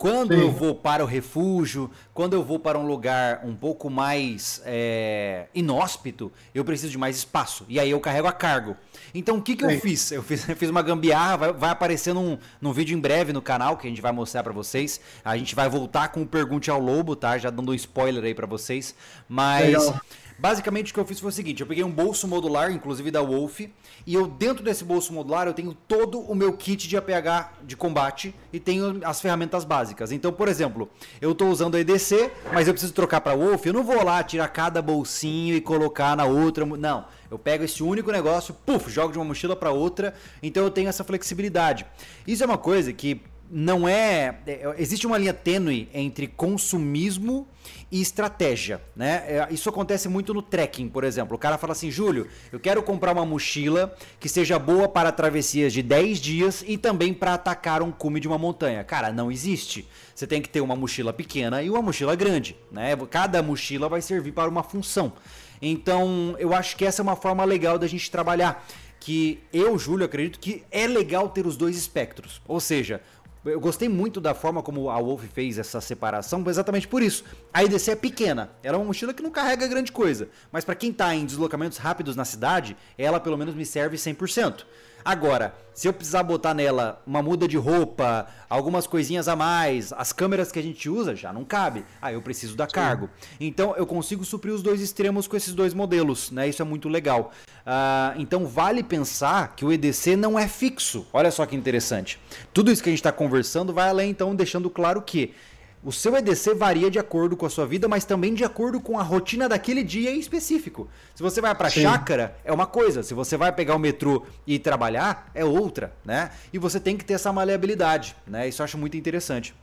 Quando 0.00 0.34
Sim. 0.34 0.40
eu 0.40 0.50
vou 0.50 0.74
para 0.74 1.04
o 1.04 1.06
refúgio, 1.06 1.90
quando 2.14 2.32
eu 2.32 2.42
vou 2.42 2.58
para 2.58 2.78
um 2.78 2.86
lugar 2.86 3.42
um 3.44 3.54
pouco 3.54 3.90
mais 3.90 4.62
é, 4.64 5.44
inóspito, 5.54 6.32
eu 6.54 6.64
preciso 6.64 6.90
de 6.90 6.96
mais 6.96 7.18
espaço. 7.18 7.66
E 7.68 7.78
aí 7.78 7.90
eu 7.90 8.00
carrego 8.00 8.26
a 8.26 8.32
cargo. 8.32 8.74
Então 9.14 9.36
o 9.36 9.42
que, 9.42 9.54
que 9.54 9.62
eu 9.62 9.78
fiz? 9.78 10.10
Eu 10.10 10.22
fiz, 10.22 10.42
fiz 10.56 10.70
uma 10.70 10.80
gambiarra, 10.80 11.36
vai, 11.36 11.52
vai 11.52 11.68
aparecer 11.68 12.14
num, 12.14 12.38
num 12.62 12.72
vídeo 12.72 12.96
em 12.96 12.98
breve 12.98 13.30
no 13.30 13.42
canal 13.42 13.76
que 13.76 13.86
a 13.86 13.90
gente 13.90 14.00
vai 14.00 14.10
mostrar 14.10 14.42
para 14.42 14.54
vocês. 14.54 14.98
A 15.22 15.36
gente 15.36 15.54
vai 15.54 15.68
voltar 15.68 16.08
com 16.08 16.22
o 16.22 16.26
Pergunte 16.26 16.70
ao 16.70 16.80
Lobo, 16.80 17.14
tá? 17.14 17.36
Já 17.36 17.50
dando 17.50 17.70
um 17.70 17.74
spoiler 17.74 18.24
aí 18.24 18.34
para 18.34 18.46
vocês. 18.46 18.94
Mas. 19.28 19.66
Legal. 19.66 20.00
Basicamente 20.40 20.90
o 20.90 20.94
que 20.94 21.00
eu 21.00 21.04
fiz 21.04 21.20
foi 21.20 21.28
o 21.28 21.32
seguinte, 21.32 21.60
eu 21.60 21.66
peguei 21.66 21.84
um 21.84 21.90
bolso 21.90 22.26
modular, 22.26 22.72
inclusive 22.72 23.10
da 23.10 23.20
Wolf, 23.20 23.60
e 23.60 24.14
eu 24.14 24.26
dentro 24.26 24.64
desse 24.64 24.82
bolso 24.82 25.12
modular 25.12 25.46
eu 25.46 25.52
tenho 25.52 25.74
todo 25.74 26.18
o 26.18 26.34
meu 26.34 26.54
kit 26.54 26.88
de 26.88 26.96
APH 26.96 27.52
de 27.62 27.76
combate 27.76 28.34
e 28.50 28.58
tenho 28.58 29.00
as 29.04 29.20
ferramentas 29.20 29.64
básicas. 29.64 30.10
Então, 30.10 30.32
por 30.32 30.48
exemplo, 30.48 30.88
eu 31.20 31.32
estou 31.32 31.50
usando 31.50 31.74
a 31.74 31.80
EDC, 31.80 32.32
mas 32.54 32.66
eu 32.66 32.72
preciso 32.72 32.94
trocar 32.94 33.20
para 33.20 33.36
Wolf, 33.36 33.66
eu 33.66 33.74
não 33.74 33.84
vou 33.84 34.02
lá 34.02 34.24
tirar 34.24 34.48
cada 34.48 34.80
bolsinho 34.80 35.54
e 35.54 35.60
colocar 35.60 36.16
na 36.16 36.24
outra, 36.24 36.64
não. 36.64 37.04
Eu 37.30 37.38
pego 37.38 37.62
esse 37.62 37.82
único 37.82 38.10
negócio, 38.10 38.54
puf, 38.64 38.90
jogo 38.90 39.12
de 39.12 39.18
uma 39.18 39.26
mochila 39.26 39.54
para 39.54 39.70
outra, 39.70 40.14
então 40.42 40.64
eu 40.64 40.70
tenho 40.70 40.88
essa 40.88 41.04
flexibilidade. 41.04 41.84
Isso 42.26 42.42
é 42.42 42.46
uma 42.46 42.56
coisa 42.56 42.94
que 42.94 43.20
não 43.50 43.88
é, 43.88 44.38
é, 44.46 44.74
Existe 44.78 45.06
uma 45.06 45.18
linha 45.18 45.34
tênue 45.34 45.88
entre 45.92 46.28
consumismo 46.28 47.48
e 47.90 48.00
estratégia, 48.00 48.80
né? 48.94 49.24
É, 49.26 49.48
isso 49.50 49.68
acontece 49.68 50.08
muito 50.08 50.32
no 50.32 50.40
trekking, 50.40 50.88
por 50.88 51.02
exemplo. 51.02 51.34
O 51.34 51.38
cara 51.38 51.58
fala 51.58 51.72
assim: 51.72 51.90
Júlio, 51.90 52.28
eu 52.52 52.60
quero 52.60 52.80
comprar 52.82 53.12
uma 53.12 53.26
mochila 53.26 53.92
que 54.20 54.28
seja 54.28 54.58
boa 54.58 54.88
para 54.88 55.10
travessias 55.10 55.72
de 55.72 55.82
10 55.82 56.18
dias 56.20 56.64
e 56.66 56.78
também 56.78 57.12
para 57.12 57.34
atacar 57.34 57.82
um 57.82 57.90
cume 57.90 58.20
de 58.20 58.28
uma 58.28 58.38
montanha. 58.38 58.84
Cara, 58.84 59.12
não 59.12 59.32
existe. 59.32 59.88
Você 60.14 60.26
tem 60.26 60.40
que 60.40 60.48
ter 60.48 60.60
uma 60.60 60.76
mochila 60.76 61.12
pequena 61.12 61.60
e 61.62 61.68
uma 61.68 61.82
mochila 61.82 62.14
grande, 62.14 62.56
né? 62.70 62.96
Cada 63.10 63.42
mochila 63.42 63.88
vai 63.88 64.00
servir 64.00 64.32
para 64.32 64.48
uma 64.48 64.62
função. 64.62 65.12
Então, 65.60 66.36
eu 66.38 66.54
acho 66.54 66.76
que 66.76 66.84
essa 66.86 67.02
é 67.02 67.04
uma 67.04 67.16
forma 67.16 67.44
legal 67.44 67.78
da 67.78 67.86
gente 67.86 68.10
trabalhar 68.10 68.64
que 69.00 69.42
eu, 69.50 69.78
Júlio, 69.78 70.04
acredito 70.04 70.38
que 70.38 70.62
é 70.70 70.86
legal 70.86 71.30
ter 71.30 71.46
os 71.46 71.56
dois 71.56 71.76
espectros. 71.76 72.40
Ou 72.46 72.60
seja, 72.60 73.00
eu 73.44 73.58
gostei 73.58 73.88
muito 73.88 74.20
da 74.20 74.34
forma 74.34 74.62
como 74.62 74.90
a 74.90 74.98
Wolf 74.98 75.24
fez 75.32 75.58
essa 75.58 75.80
separação, 75.80 76.44
exatamente 76.46 76.86
por 76.86 77.02
isso. 77.02 77.24
A 77.52 77.64
EDC 77.64 77.92
é 77.92 77.96
pequena, 77.96 78.50
ela 78.62 78.76
é 78.76 78.78
uma 78.78 78.86
mochila 78.86 79.14
que 79.14 79.22
não 79.22 79.30
carrega 79.30 79.66
grande 79.66 79.90
coisa, 79.90 80.28
mas 80.52 80.64
para 80.64 80.74
quem 80.74 80.90
está 80.90 81.14
em 81.14 81.24
deslocamentos 81.24 81.78
rápidos 81.78 82.16
na 82.16 82.24
cidade, 82.24 82.76
ela 82.98 83.18
pelo 83.18 83.38
menos 83.38 83.54
me 83.54 83.64
serve 83.64 83.96
100%. 83.96 84.64
Agora, 85.04 85.54
se 85.74 85.88
eu 85.88 85.92
precisar 85.92 86.22
botar 86.22 86.52
nela 86.52 87.02
uma 87.06 87.22
muda 87.22 87.48
de 87.48 87.56
roupa, 87.56 88.26
algumas 88.48 88.86
coisinhas 88.86 89.28
a 89.28 89.36
mais, 89.36 89.92
as 89.92 90.12
câmeras 90.12 90.52
que 90.52 90.58
a 90.58 90.62
gente 90.62 90.88
usa 90.90 91.16
já 91.16 91.32
não 91.32 91.44
cabe. 91.44 91.84
Ah, 92.02 92.12
eu 92.12 92.20
preciso 92.20 92.54
da 92.54 92.66
cargo. 92.66 93.08
Então 93.40 93.74
eu 93.76 93.86
consigo 93.86 94.24
suprir 94.24 94.52
os 94.52 94.62
dois 94.62 94.80
extremos 94.80 95.26
com 95.26 95.36
esses 95.36 95.54
dois 95.54 95.72
modelos, 95.72 96.30
né? 96.30 96.48
Isso 96.48 96.60
é 96.60 96.64
muito 96.64 96.88
legal. 96.88 97.32
Uh, 97.60 98.20
então 98.20 98.46
vale 98.46 98.82
pensar 98.82 99.54
que 99.54 99.64
o 99.64 99.72
EDC 99.72 100.16
não 100.16 100.38
é 100.38 100.46
fixo. 100.48 101.06
Olha 101.12 101.30
só 101.30 101.46
que 101.46 101.56
interessante. 101.56 102.18
Tudo 102.52 102.70
isso 102.70 102.82
que 102.82 102.88
a 102.88 102.92
gente 102.92 103.00
está 103.00 103.12
conversando 103.12 103.72
vai 103.72 103.88
além, 103.88 104.10
então, 104.10 104.34
deixando 104.34 104.68
claro 104.68 105.00
que 105.02 105.34
o 105.82 105.90
seu 105.90 106.14
EDC 106.14 106.54
varia 106.54 106.90
de 106.90 106.98
acordo 106.98 107.36
com 107.36 107.46
a 107.46 107.50
sua 107.50 107.66
vida, 107.66 107.88
mas 107.88 108.04
também 108.04 108.34
de 108.34 108.44
acordo 108.44 108.80
com 108.80 108.98
a 108.98 109.02
rotina 109.02 109.48
daquele 109.48 109.82
dia 109.82 110.10
em 110.10 110.18
específico. 110.18 110.88
Se 111.14 111.22
você 111.22 111.40
vai 111.40 111.54
para 111.54 111.70
chácara, 111.70 112.36
é 112.44 112.52
uma 112.52 112.66
coisa. 112.66 113.02
Se 113.02 113.14
você 113.14 113.34
vai 113.36 113.50
pegar 113.50 113.74
o 113.74 113.78
metrô 113.78 114.24
e 114.46 114.58
trabalhar, 114.58 115.30
é 115.34 115.42
outra, 115.42 115.92
né? 116.04 116.30
E 116.52 116.58
você 116.58 116.78
tem 116.78 116.98
que 116.98 117.04
ter 117.04 117.14
essa 117.14 117.32
maleabilidade, 117.32 118.14
né? 118.26 118.46
Isso 118.46 118.60
eu 118.60 118.64
acho 118.64 118.76
muito 118.76 118.94
interessante. 118.96 119.54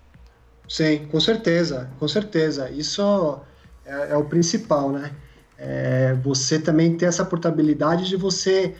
Sim, 0.68 1.08
com 1.12 1.20
certeza, 1.20 1.90
com 2.00 2.08
certeza. 2.08 2.70
Isso 2.72 3.40
é, 3.86 4.14
é 4.14 4.18
o 4.18 4.26
principal, 4.26 4.92
né? 4.92 5.12
É 5.56 6.16
você 6.24 6.58
também 6.58 6.98
ter 6.98 7.06
essa 7.06 7.24
portabilidade 7.24 8.10
de 8.10 8.16
você. 8.16 8.74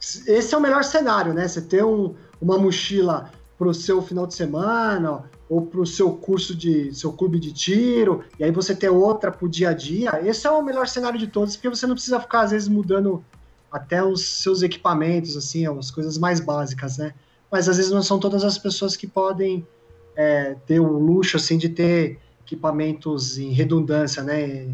Esse 0.00 0.54
é 0.54 0.58
o 0.58 0.60
melhor 0.60 0.84
cenário, 0.84 1.34
né? 1.34 1.48
Você 1.48 1.62
ter 1.62 1.84
um, 1.84 2.14
uma 2.40 2.56
mochila 2.56 3.28
para 3.58 3.66
o 3.66 3.74
seu 3.74 4.00
final 4.00 4.24
de 4.24 4.34
semana 4.34 5.24
ou 5.48 5.62
para 5.62 5.80
o 5.80 5.86
seu 5.86 6.12
curso 6.12 6.54
de 6.54 6.92
seu 6.94 7.12
clube 7.12 7.38
de 7.38 7.52
tiro, 7.52 8.24
e 8.38 8.44
aí 8.44 8.50
você 8.50 8.74
ter 8.74 8.88
outra 8.88 9.30
para 9.30 9.46
o 9.46 9.48
dia 9.48 9.70
a 9.70 9.72
dia, 9.72 10.20
esse 10.24 10.46
é 10.46 10.50
o 10.50 10.62
melhor 10.62 10.88
cenário 10.88 11.18
de 11.18 11.28
todos, 11.28 11.54
porque 11.54 11.68
você 11.68 11.86
não 11.86 11.94
precisa 11.94 12.18
ficar, 12.18 12.40
às 12.40 12.50
vezes, 12.50 12.68
mudando 12.68 13.24
até 13.70 14.02
os 14.02 14.42
seus 14.42 14.62
equipamentos, 14.62 15.36
assim, 15.36 15.66
as 15.66 15.90
coisas 15.90 16.18
mais 16.18 16.40
básicas, 16.40 16.98
né? 16.98 17.14
Mas 17.50 17.68
às 17.68 17.76
vezes 17.76 17.92
não 17.92 18.02
são 18.02 18.18
todas 18.18 18.42
as 18.42 18.58
pessoas 18.58 18.96
que 18.96 19.06
podem 19.06 19.66
é, 20.16 20.56
ter 20.66 20.80
o 20.80 20.98
luxo, 20.98 21.36
assim, 21.36 21.58
de 21.58 21.68
ter 21.68 22.18
equipamentos 22.46 23.36
em 23.38 23.50
redundância, 23.50 24.22
né? 24.22 24.68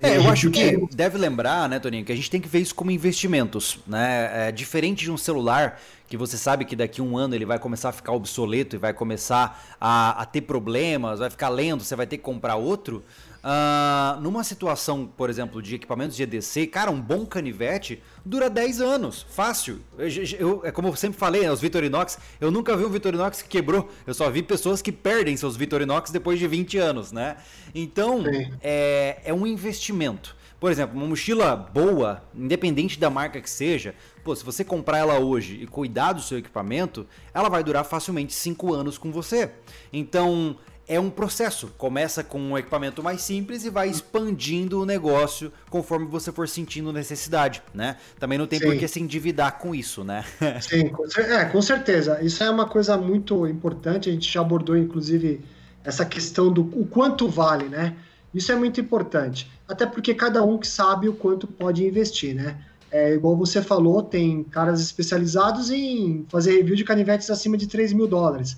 É, 0.00 0.18
eu 0.18 0.28
acho 0.28 0.50
que 0.50 0.86
deve 0.94 1.16
lembrar, 1.16 1.68
né, 1.68 1.78
Toninho, 1.78 2.04
que 2.04 2.12
a 2.12 2.14
gente 2.16 2.30
tem 2.30 2.40
que 2.40 2.48
ver 2.48 2.60
isso 2.60 2.74
como 2.74 2.90
investimentos, 2.90 3.78
né? 3.86 4.48
É, 4.48 4.52
diferente 4.52 5.04
de 5.04 5.10
um 5.10 5.16
celular 5.16 5.80
que 6.06 6.16
você 6.16 6.36
sabe 6.36 6.66
que 6.66 6.76
daqui 6.76 7.00
a 7.00 7.04
um 7.04 7.16
ano 7.16 7.34
ele 7.34 7.46
vai 7.46 7.58
começar 7.58 7.88
a 7.88 7.92
ficar 7.92 8.12
obsoleto 8.12 8.76
e 8.76 8.78
vai 8.78 8.92
começar 8.92 9.76
a, 9.80 10.22
a 10.22 10.26
ter 10.26 10.42
problemas, 10.42 11.18
vai 11.18 11.30
ficar 11.30 11.48
lento, 11.48 11.82
você 11.82 11.96
vai 11.96 12.06
ter 12.06 12.18
que 12.18 12.22
comprar 12.22 12.56
outro. 12.56 13.02
Uh, 13.44 14.18
numa 14.22 14.42
situação, 14.42 15.06
por 15.06 15.28
exemplo, 15.28 15.60
de 15.60 15.74
equipamentos 15.74 16.16
de 16.16 16.22
EDC, 16.22 16.66
cara, 16.66 16.90
um 16.90 16.98
bom 16.98 17.26
canivete 17.26 18.02
dura 18.24 18.48
10 18.48 18.80
anos, 18.80 19.26
fácil. 19.28 19.82
Eu, 19.98 20.08
eu, 20.38 20.60
é 20.64 20.72
como 20.72 20.88
eu 20.88 20.96
sempre 20.96 21.18
falei, 21.18 21.42
né, 21.42 21.52
os 21.52 21.60
Vitorinox, 21.60 22.18
eu 22.40 22.50
nunca 22.50 22.74
vi 22.74 22.86
um 22.86 22.88
Vitorinox 22.88 23.42
que 23.42 23.48
quebrou, 23.50 23.90
eu 24.06 24.14
só 24.14 24.30
vi 24.30 24.42
pessoas 24.42 24.80
que 24.80 24.90
perdem 24.90 25.36
seus 25.36 25.58
Vitorinox 25.58 26.10
depois 26.10 26.38
de 26.38 26.46
20 26.46 26.78
anos, 26.78 27.12
né? 27.12 27.36
Então, 27.74 28.24
é, 28.62 29.20
é 29.22 29.34
um 29.34 29.46
investimento. 29.46 30.34
Por 30.58 30.72
exemplo, 30.72 30.96
uma 30.96 31.06
mochila 31.06 31.54
boa, 31.54 32.24
independente 32.34 32.98
da 32.98 33.10
marca 33.10 33.38
que 33.38 33.50
seja, 33.50 33.94
pô, 34.24 34.34
se 34.34 34.42
você 34.42 34.64
comprar 34.64 34.96
ela 34.96 35.18
hoje 35.18 35.58
e 35.60 35.66
cuidar 35.66 36.14
do 36.14 36.22
seu 36.22 36.38
equipamento, 36.38 37.06
ela 37.34 37.50
vai 37.50 37.62
durar 37.62 37.84
facilmente 37.84 38.32
5 38.32 38.72
anos 38.72 38.96
com 38.96 39.12
você. 39.12 39.50
Então, 39.92 40.56
é 40.86 41.00
um 41.00 41.10
processo. 41.10 41.72
Começa 41.78 42.22
com 42.22 42.38
um 42.38 42.58
equipamento 42.58 43.02
mais 43.02 43.22
simples 43.22 43.64
e 43.64 43.70
vai 43.70 43.88
expandindo 43.88 44.80
o 44.80 44.86
negócio 44.86 45.52
conforme 45.70 46.06
você 46.06 46.30
for 46.30 46.48
sentindo 46.48 46.92
necessidade, 46.92 47.62
né? 47.72 47.96
Também 48.18 48.38
não 48.38 48.46
tem 48.46 48.58
Sim. 48.58 48.66
por 48.66 48.76
que 48.76 48.86
se 48.86 49.00
endividar 49.00 49.58
com 49.58 49.74
isso, 49.74 50.04
né? 50.04 50.24
Sim, 50.60 50.88
com, 50.88 51.04
é, 51.20 51.44
com 51.46 51.62
certeza. 51.62 52.22
Isso 52.22 52.42
é 52.42 52.50
uma 52.50 52.66
coisa 52.66 52.96
muito 52.96 53.46
importante. 53.46 54.08
A 54.08 54.12
gente 54.12 54.30
já 54.30 54.40
abordou, 54.40 54.76
inclusive, 54.76 55.40
essa 55.82 56.04
questão 56.04 56.52
do 56.52 56.62
o 56.62 56.86
quanto 56.86 57.28
vale, 57.28 57.68
né? 57.68 57.96
Isso 58.32 58.52
é 58.52 58.54
muito 58.54 58.80
importante. 58.80 59.50
Até 59.66 59.86
porque 59.86 60.12
cada 60.14 60.42
um 60.44 60.58
que 60.58 60.66
sabe 60.66 61.08
o 61.08 61.14
quanto 61.14 61.46
pode 61.46 61.84
investir, 61.84 62.34
né? 62.34 62.58
É, 62.90 63.14
igual 63.14 63.36
você 63.36 63.60
falou, 63.60 64.02
tem 64.02 64.44
caras 64.44 64.80
especializados 64.80 65.70
em 65.70 66.24
fazer 66.28 66.52
review 66.52 66.76
de 66.76 66.84
canivetes 66.84 67.28
acima 67.28 67.56
de 67.56 67.66
3 67.66 67.92
mil 67.92 68.06
dólares 68.06 68.56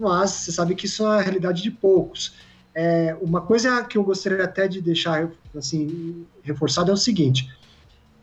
mas 0.00 0.30
você 0.30 0.52
sabe 0.52 0.74
que 0.74 0.86
isso 0.86 1.04
é 1.06 1.18
a 1.18 1.20
realidade 1.20 1.62
de 1.62 1.70
poucos. 1.70 2.34
É, 2.74 3.16
uma 3.20 3.40
coisa 3.40 3.82
que 3.84 3.98
eu 3.98 4.02
gostaria 4.02 4.44
até 4.44 4.66
de 4.66 4.80
deixar 4.80 5.30
assim 5.54 6.26
é 6.46 6.92
o 6.92 6.96
seguinte: 6.96 7.50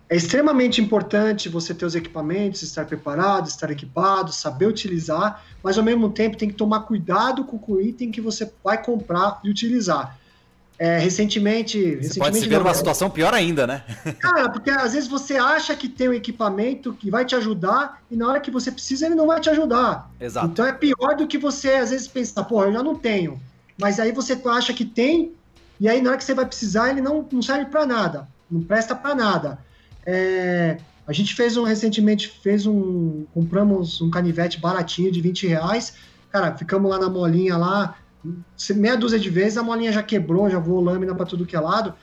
é 0.09 0.15
extremamente 0.15 0.81
importante 0.81 1.49
você 1.49 1.73
ter 1.73 1.85
os 1.85 1.95
equipamentos, 1.95 2.61
estar 2.61 2.85
preparado, 2.85 3.47
estar 3.47 3.69
equipado, 3.69 4.31
saber 4.31 4.65
utilizar, 4.65 5.43
mas 5.61 5.77
ao 5.77 5.83
mesmo 5.83 6.09
tempo 6.09 6.37
tem 6.37 6.47
que 6.47 6.55
tomar 6.55 6.81
cuidado 6.81 7.43
com 7.43 7.59
o 7.73 7.81
item 7.81 8.09
que 8.09 8.21
você 8.21 8.51
vai 8.63 8.81
comprar 8.81 9.39
e 9.43 9.49
utilizar. 9.49 10.17
É, 10.79 10.99
recentemente. 10.99 11.77
Você 11.77 11.85
recentemente 11.85 12.19
pode 12.19 12.39
se 12.39 12.47
ver 12.47 12.59
numa 12.59 12.73
situação 12.73 13.09
pior 13.09 13.33
ainda, 13.33 13.65
né? 13.65 13.83
Cara, 14.19 14.49
porque 14.51 14.69
às 14.69 14.93
vezes 14.93 15.09
você 15.09 15.35
acha 15.35 15.75
que 15.75 15.89
tem 15.89 16.09
um 16.09 16.13
equipamento 16.13 16.93
que 16.93 17.09
vai 17.09 17.25
te 17.25 17.35
ajudar 17.35 18.01
e 18.11 18.15
na 18.15 18.27
hora 18.27 18.39
que 18.39 18.51
você 18.51 18.71
precisa 18.71 19.07
ele 19.07 19.15
não 19.15 19.27
vai 19.27 19.39
te 19.39 19.49
ajudar. 19.49 20.11
Exato. 20.19 20.47
Então 20.47 20.65
é 20.65 20.73
pior 20.73 21.15
do 21.15 21.27
que 21.27 21.37
você 21.37 21.71
às 21.71 21.89
vezes 21.89 22.07
pensar, 22.07 22.43
pô, 22.43 22.63
eu 22.63 22.71
já 22.71 22.83
não 22.83 22.95
tenho. 22.95 23.41
Mas 23.79 23.99
aí 23.99 24.11
você 24.11 24.39
acha 24.45 24.73
que 24.73 24.85
tem 24.85 25.33
e 25.79 25.89
aí 25.89 26.01
na 26.01 26.11
hora 26.11 26.17
que 26.17 26.23
você 26.23 26.33
vai 26.33 26.45
precisar 26.45 26.89
ele 26.89 27.01
não, 27.01 27.27
não 27.31 27.41
serve 27.41 27.65
para 27.65 27.85
nada, 27.85 28.27
não 28.49 28.61
presta 28.61 28.95
para 28.95 29.15
nada. 29.15 29.59
É, 30.05 30.77
a 31.07 31.13
gente 31.13 31.33
fez 31.33 31.55
um 31.55 31.63
recentemente, 31.63 32.27
fez 32.43 32.65
um. 32.65 33.25
Compramos 33.33 34.01
um 34.01 34.09
canivete 34.09 34.59
baratinho 34.59 35.09
de 35.09 35.21
20 35.21 35.47
reais. 35.47 35.93
Cara, 36.29 36.55
ficamos 36.57 36.91
lá 36.91 36.99
na 36.99 37.09
molinha 37.09 37.55
lá 37.55 37.95
meia 38.75 38.97
dúzia 38.97 39.19
de 39.19 39.29
vezes 39.29 39.57
a 39.57 39.63
molinha 39.63 39.91
já 39.91 40.03
quebrou, 40.03 40.49
já 40.49 40.59
voou 40.59 40.81
lâmina 40.81 41.13
para 41.15 41.25
tudo 41.25 41.45
que 41.45 41.55
é 41.55 41.59
lado. 41.59 41.93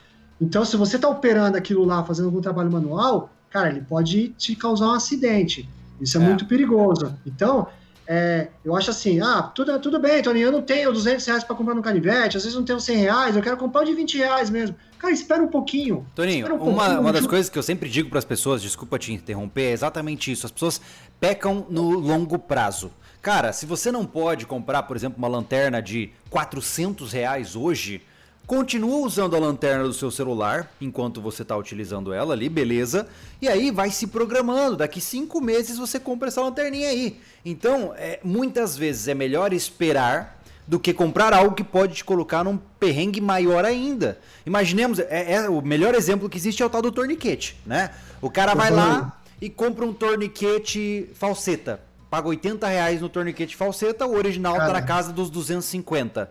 Então, 0.41 0.65
se 0.65 0.77
você 0.77 0.97
está 0.97 1.09
operando 1.09 1.57
aquilo 1.57 1.85
lá, 1.85 2.03
fazendo 2.05 2.27
algum 2.27 2.41
trabalho 2.41 2.71
manual, 2.71 3.31
cara, 3.51 3.71
ele 3.71 3.81
pode 3.81 4.29
te 4.31 4.57
causar 4.57 4.87
um 4.89 4.93
acidente. 4.93 5.69
Isso 6.01 6.19
é, 6.19 6.23
é. 6.23 6.27
muito 6.27 6.47
perigoso. 6.47 7.15
Então, 7.25 7.69
é, 8.07 8.49
eu 8.65 8.77
acho 8.77 8.91
assim, 8.91 9.21
ah, 9.21 9.43
tudo, 9.43 9.79
tudo 9.79 9.99
bem, 9.99 10.23
Tony, 10.23 10.41
eu 10.41 10.53
não 10.53 10.61
tenho 10.61 10.93
200 10.93 11.25
reais 11.27 11.45
para 11.45 11.57
comprar 11.57 11.75
no 11.75 11.83
canivete, 11.83 12.37
às 12.37 12.43
vezes 12.43 12.57
não 12.57 12.65
tenho 12.65 12.79
100 12.79 12.97
reais, 12.97 13.37
eu 13.37 13.43
quero 13.43 13.57
comprar 13.57 13.83
o 13.83 13.85
de 13.85 13.95
20 13.95 14.19
reais 14.19 14.51
mesmo. 14.51 14.77
Cara, 14.99 15.13
espera 15.13 15.43
um 15.43 15.49
pouquinho. 15.49 16.07
Toninho, 16.15 16.47
um 16.47 16.51
uma, 16.51 16.59
pouquinho, 16.59 17.01
uma 17.01 17.13
das 17.13 17.27
coisas 17.27 17.49
que 17.49 17.59
eu 17.59 17.63
sempre 17.63 17.89
digo 17.89 18.11
para 18.11 18.19
as 18.19 18.25
pessoas, 18.25 18.61
desculpa 18.61 18.99
te 18.99 19.13
interromper, 19.13 19.65
é 19.65 19.73
exatamente 19.73 20.31
isso. 20.31 20.47
As 20.47 20.53
pessoas 20.53 20.81
pecam 21.19 21.67
no 21.71 21.91
longo 21.91 22.39
prazo. 22.39 22.91
Cara, 23.23 23.53
se 23.53 23.65
você 23.65 23.91
não 23.91 24.05
pode 24.05 24.45
comprar, 24.45 24.83
por 24.83 24.97
exemplo, 24.97 25.17
uma 25.19 25.29
lanterna 25.29 25.81
de 25.81 26.11
400 26.29 27.11
reais 27.13 27.57
hoje, 27.57 28.03
continua 28.47 28.99
usando 28.99 29.35
a 29.37 29.39
lanterna 29.39 29.85
do 29.85 29.93
seu 29.93 30.11
celular 30.11 30.71
enquanto 30.81 31.21
você 31.21 31.43
está 31.43 31.57
utilizando 31.57 32.13
ela 32.13 32.35
ali, 32.35 32.49
beleza? 32.49 33.07
E 33.41 33.49
aí 33.49 33.71
vai 33.71 33.91
se 33.91 34.07
programando. 34.07 34.77
Daqui 34.77 35.01
cinco 35.01 35.41
meses 35.41 35.79
você 35.79 35.99
compra 35.99 36.29
essa 36.29 36.43
lanterninha 36.43 36.89
aí. 36.89 37.21
Então, 37.45 37.95
é, 37.97 38.21
muitas 38.23 38.77
vezes 38.77 39.09
é 39.09 39.15
melhor 39.15 39.53
esperar 39.53 40.43
do 40.67 40.79
que 40.79 40.95
comprar 40.95 41.35
algo 41.35 41.55
que 41.55 41.65
pode 41.65 41.95
te 41.95 42.05
colocar 42.05 42.43
num 42.43 42.57
perrengue 42.57 43.21
maior 43.21 43.65
ainda. 43.65 44.19
Imaginemos, 44.47 44.99
é, 44.99 45.35
é 45.35 45.49
o 45.49 45.61
melhor 45.61 45.95
exemplo 45.95 46.29
que 46.29 46.39
existe 46.39 46.63
é 46.63 46.67
o 46.67 46.71
tal 46.71 46.81
do 46.81 46.91
torniquete, 46.91 47.57
né? 47.67 47.91
O 48.21 48.31
cara 48.31 48.55
vai 48.55 48.71
lá 48.71 49.21
e 49.41 49.51
compra 49.51 49.85
um 49.85 49.93
torniquete 49.93 51.11
falseta 51.15 51.81
paga 52.15 52.29
80 52.29 52.69
reais 52.69 53.01
no 53.01 53.09
torniquete 53.09 53.57
falseta, 53.57 54.07
o 54.07 54.15
original 54.15 54.55
Cara. 54.55 54.67
tá 54.67 54.73
na 54.75 54.83
casa 54.83 55.13
dos 55.13 55.29
250. 55.31 56.31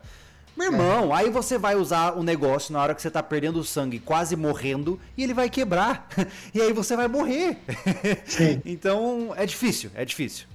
Meu 0.56 0.72
irmão, 0.72 1.16
é. 1.16 1.20
aí 1.20 1.30
você 1.30 1.58
vai 1.58 1.76
usar 1.76 2.18
o 2.18 2.24
negócio 2.24 2.72
na 2.74 2.82
hora 2.82 2.94
que 2.94 3.02
você 3.02 3.10
tá 3.10 3.24
perdendo 3.24 3.64
sangue, 3.64 4.00
quase 4.00 4.36
morrendo, 4.36 5.00
e 5.18 5.24
ele 5.24 5.34
vai 5.34 5.50
quebrar. 5.50 6.08
e 6.54 6.62
aí 6.62 6.72
você 6.72 6.96
vai 6.96 7.08
morrer. 7.08 7.58
Sim. 8.26 8.62
então 8.66 9.34
é 9.36 9.46
difícil, 9.46 9.90
é 9.96 10.06
difícil. 10.06 10.46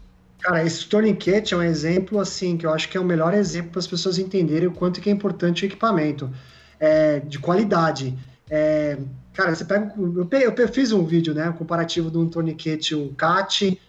Cara, 0.40 0.64
esse 0.64 0.86
torniquete 0.86 1.52
é 1.52 1.56
um 1.56 1.62
exemplo 1.62 2.20
assim 2.20 2.56
que 2.56 2.64
eu 2.64 2.72
acho 2.72 2.88
que 2.88 2.96
é 2.96 3.00
o 3.00 3.04
melhor 3.04 3.34
exemplo 3.34 3.72
para 3.72 3.80
as 3.80 3.88
pessoas 3.88 4.18
entenderem 4.18 4.68
o 4.68 4.72
quanto 4.72 5.00
que 5.00 5.10
é 5.10 5.12
importante 5.12 5.64
o 5.64 5.66
equipamento 5.66 6.30
é, 6.78 7.18
de 7.20 7.40
qualidade. 7.40 8.16
É, 8.48 8.96
cara, 9.34 9.54
você 9.54 9.64
pega. 9.64 9.92
Eu, 9.96 10.54
eu, 10.56 10.68
fiz 10.68 10.92
um 10.92 11.04
vídeo, 11.04 11.34
né? 11.34 11.50
Um 11.50 11.54
comparativo 11.54 12.08
de 12.08 12.18
um 12.18 12.28
torniquete, 12.28 12.94
um 12.94 13.12
CAT 13.14 13.80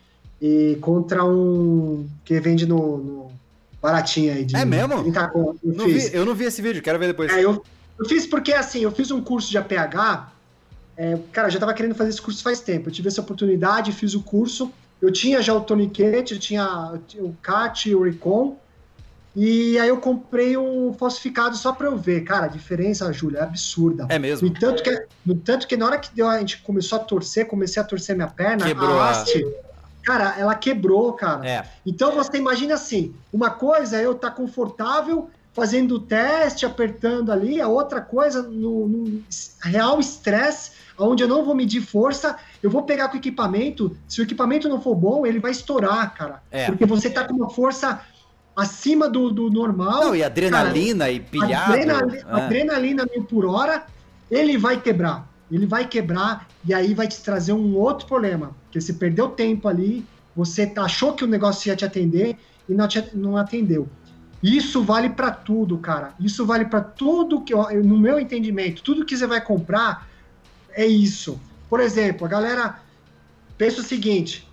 e 0.41 0.78
contra 0.82 1.24
um 1.24 2.10
que 2.26 2.39
vende 2.39 2.65
no, 2.65 2.98
no 2.98 3.32
baratinho 3.82 4.34
aí. 4.34 4.46
De 4.46 4.56
é 4.56 4.65
mesmo? 4.65 4.94
eu, 4.94 5.58
não 5.63 5.88
vi, 5.88 6.10
eu 6.13 6.26
não 6.26 6.36
vi 6.36 6.46
esse 6.46 6.62
vídeo, 6.62 6.82
quero 6.82 7.00
ver 7.00 7.08
depois. 7.08 7.32
É, 7.32 7.44
eu, 7.44 7.63
eu 7.98 8.06
fiz 8.06 8.26
porque 8.26 8.54
assim, 8.54 8.82
eu 8.82 8.92
fiz 8.92 9.12
um 9.12 9.22
curso 9.22 9.50
de 9.50 9.58
APH, 9.58 10.32
é, 10.98 11.18
cara, 11.32 11.50
já 11.50 11.60
tava 11.60 11.74
querendo 11.74 11.96
fazer 11.96 12.10
esse 12.10 12.22
curso 12.22 12.44
faz 12.44 12.60
tempo. 12.60 12.89
Eu 12.89 12.94
tive 12.94 13.08
essa 13.08 13.22
oportunidade, 13.22 13.94
fiz 13.94 14.13
o 14.15 14.22
curso. 14.22 14.72
Eu 15.02 15.12
tinha 15.13 15.42
já 15.42 15.54
o 15.54 15.62
Toniquete, 15.62 16.34
eu 16.34 16.39
tinha 16.39 16.94
o 17.15 17.34
CAT, 17.42 17.96
o 17.96 18.04
Recon. 18.04 18.58
E 19.34 19.80
aí 19.80 19.88
eu 19.88 19.98
comprei 19.98 20.58
um 20.58 20.92
falsificado 20.92 21.56
só 21.56 21.72
para 21.72 21.88
eu 21.88 21.98
ver. 21.98 22.26
Cara, 22.26 22.48
a 22.48 22.50
diferença, 22.50 23.10
Júlia, 23.13 23.39
é 23.39 23.44
absurda. 23.44 24.08
É 24.10 24.20
mesmo. 24.20 24.50
No 24.50 24.54
tanto 24.54 24.84
que, 24.84 25.06
no 25.26 25.36
tanto 25.36 25.68
que 25.68 25.78
na 25.78 25.86
hora 25.86 25.98
que 25.98 26.13
deu, 26.13 26.28
a 26.28 26.38
gente 26.39 26.62
começou 26.63 26.98
a 26.98 27.02
torcer, 27.02 27.46
comecei 27.46 27.82
a 27.82 27.86
torcer 27.86 28.13
minha 28.13 28.28
perna, 28.28 28.65
Quebrou 28.65 29.00
a 29.00 29.10
haste, 29.10 29.46
Cara, 30.04 30.36
ela 30.38 30.56
quebrou, 30.56 31.14
cara. 31.14 31.48
É. 31.48 31.66
Então 31.86 32.12
você 32.12 32.38
imagina 32.38 32.74
assim: 32.74 33.14
uma 33.32 33.50
coisa 33.50 33.98
é 33.98 34.06
eu 34.06 34.14
estar 34.14 34.30
tá 34.30 34.36
confortável 34.36 35.30
fazendo 35.54 35.96
o 35.96 36.00
teste, 36.00 36.66
apertando 36.66 37.32
ali, 37.32 37.60
a 37.60 37.68
outra 37.68 38.00
coisa 38.00 38.42
no, 38.42 38.88
no 38.88 39.24
real 39.62 40.00
estresse, 40.00 40.72
onde 40.98 41.24
eu 41.24 41.28
não 41.28 41.44
vou 41.44 41.54
medir 41.54 41.82
força, 41.82 42.38
eu 42.62 42.70
vou 42.70 42.84
pegar 42.84 43.10
com 43.10 43.16
o 43.16 43.18
equipamento. 43.18 43.98
Se 44.08 44.22
o 44.22 44.24
equipamento 44.24 44.70
não 44.70 44.82
for 44.82 44.96
bom, 44.96 45.26
ele 45.26 45.40
vai 45.40 45.52
estourar, 45.52 46.14
cara. 46.14 46.42
É. 46.52 46.68
Porque 46.68 46.86
você 46.86 47.10
tá 47.10 47.26
com 47.26 47.34
uma 47.34 47.50
força 47.50 48.02
acima 48.56 49.10
do, 49.10 49.32
do 49.32 49.50
normal. 49.50 50.06
Não, 50.06 50.16
e 50.16 50.24
adrenalina 50.24 51.06
cara, 51.06 51.12
e 51.12 51.20
pilhado. 51.20 51.74
Adrenalina, 51.74 52.18
é. 52.18 52.42
adrenalina 52.42 53.06
mil 53.14 53.24
por 53.24 53.46
hora, 53.46 53.86
ele 54.30 54.58
vai 54.58 54.80
quebrar 54.80 55.28
ele 55.52 55.66
vai 55.66 55.88
quebrar 55.88 56.48
e 56.66 56.74
aí 56.74 56.94
vai 56.94 57.08
te 57.08 57.22
trazer 57.22 57.54
um 57.54 57.76
outro 57.76 58.08
problema, 58.08 58.56
porque 58.64 58.80
você 58.80 58.94
perdeu 58.94 59.30
tempo 59.30 59.68
ali, 59.68 60.06
você 60.36 60.72
achou 60.78 61.14
que 61.14 61.24
o 61.24 61.28
negócio 61.28 61.70
ia 61.70 61.76
te 61.76 61.84
atender 61.84 62.38
e 62.68 62.74
não, 62.74 62.88
te, 62.88 63.04
não 63.16 63.36
atendeu. 63.36 63.88
Isso 64.42 64.84
vale 64.84 65.10
para 65.10 65.32
tudo, 65.32 65.78
cara. 65.78 66.14
Isso 66.20 66.46
vale 66.46 66.66
para 66.66 66.82
tudo 66.82 67.42
que, 67.42 67.54
no 67.54 67.98
meu 67.98 68.20
entendimento, 68.20 68.82
tudo 68.84 69.06
que 69.06 69.18
você 69.18 69.28
vai 69.28 69.42
comprar 69.42 70.08
é 70.72 70.86
isso. 70.86 71.40
Por 71.70 71.80
exemplo, 71.80 72.26
a 72.26 72.30
galera 72.30 72.80
pensa 73.58 73.82
o 73.82 73.84
seguinte: 73.84 74.50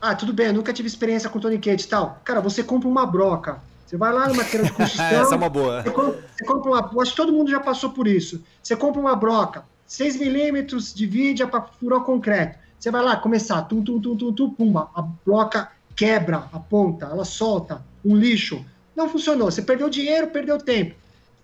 ah, 0.00 0.14
tudo 0.14 0.32
bem, 0.32 0.46
eu 0.46 0.54
nunca 0.54 0.72
tive 0.72 0.88
experiência 0.88 1.28
com 1.28 1.38
toniquete 1.38 1.84
e 1.84 1.88
tal. 1.88 2.20
Cara, 2.24 2.40
você 2.40 2.62
compra 2.62 2.88
uma 2.88 3.04
broca. 3.04 3.60
Você 3.84 3.96
vai 3.96 4.12
lá 4.12 4.26
numa 4.26 4.42
feira 4.42 4.64
de 4.66 4.72
construção. 4.74 5.06
Essa 5.06 5.34
é 5.34 5.36
uma 5.36 5.50
boa. 5.50 5.82
Você 5.82 5.90
compra, 5.90 6.24
você 6.34 6.44
compra 6.44 6.70
uma. 6.70 7.02
Acho 7.02 7.10
que 7.10 7.16
todo 7.16 7.32
mundo 7.32 7.50
já 7.50 7.60
passou 7.60 7.90
por 7.90 8.08
isso. 8.08 8.42
Você 8.62 8.74
compra 8.74 9.00
uma 9.00 9.14
broca 9.14 9.64
6 9.86 10.16
milímetros 10.18 10.92
de 10.92 11.06
vídeo 11.06 11.48
para 11.48 11.62
furar 11.62 12.00
concreto. 12.00 12.58
Você 12.78 12.90
vai 12.90 13.02
lá 13.02 13.16
começar, 13.16 13.62
tum, 13.62 13.82
tum, 13.82 14.00
tum, 14.00 14.16
tum, 14.16 14.32
tum, 14.32 14.50
pumba, 14.50 14.90
a 14.94 15.02
bloca 15.02 15.70
quebra 15.94 16.48
a 16.52 16.58
ponta, 16.58 17.06
ela 17.06 17.24
solta 17.24 17.82
um 18.04 18.14
lixo. 18.14 18.64
Não 18.94 19.08
funcionou. 19.08 19.50
Você 19.50 19.62
perdeu 19.62 19.88
dinheiro, 19.88 20.28
perdeu 20.28 20.58
tempo. 20.58 20.94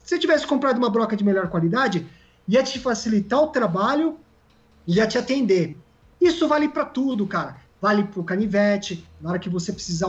Se 0.03 0.11
você 0.11 0.19
tivesse 0.19 0.47
comprado 0.47 0.79
uma 0.79 0.91
broca 0.91 1.17
de 1.17 1.25
melhor 1.25 1.49
qualidade, 1.49 2.07
ia 2.47 2.63
te 2.63 2.79
facilitar 2.79 3.41
o 3.41 3.49
trabalho, 3.49 4.19
ia 4.87 5.07
te 5.07 5.17
atender. 5.17 5.77
Isso 6.21 6.47
vale 6.49 6.69
para 6.69 6.85
tudo, 6.85 7.27
cara. 7.27 7.57
vale 7.81 8.05
para 8.05 8.21
o 8.21 8.25
canivete, 8.25 9.05
na 9.21 9.31
hora 9.31 9.39
que 9.41 9.49
você 9.49 9.73
precisar 9.73 10.07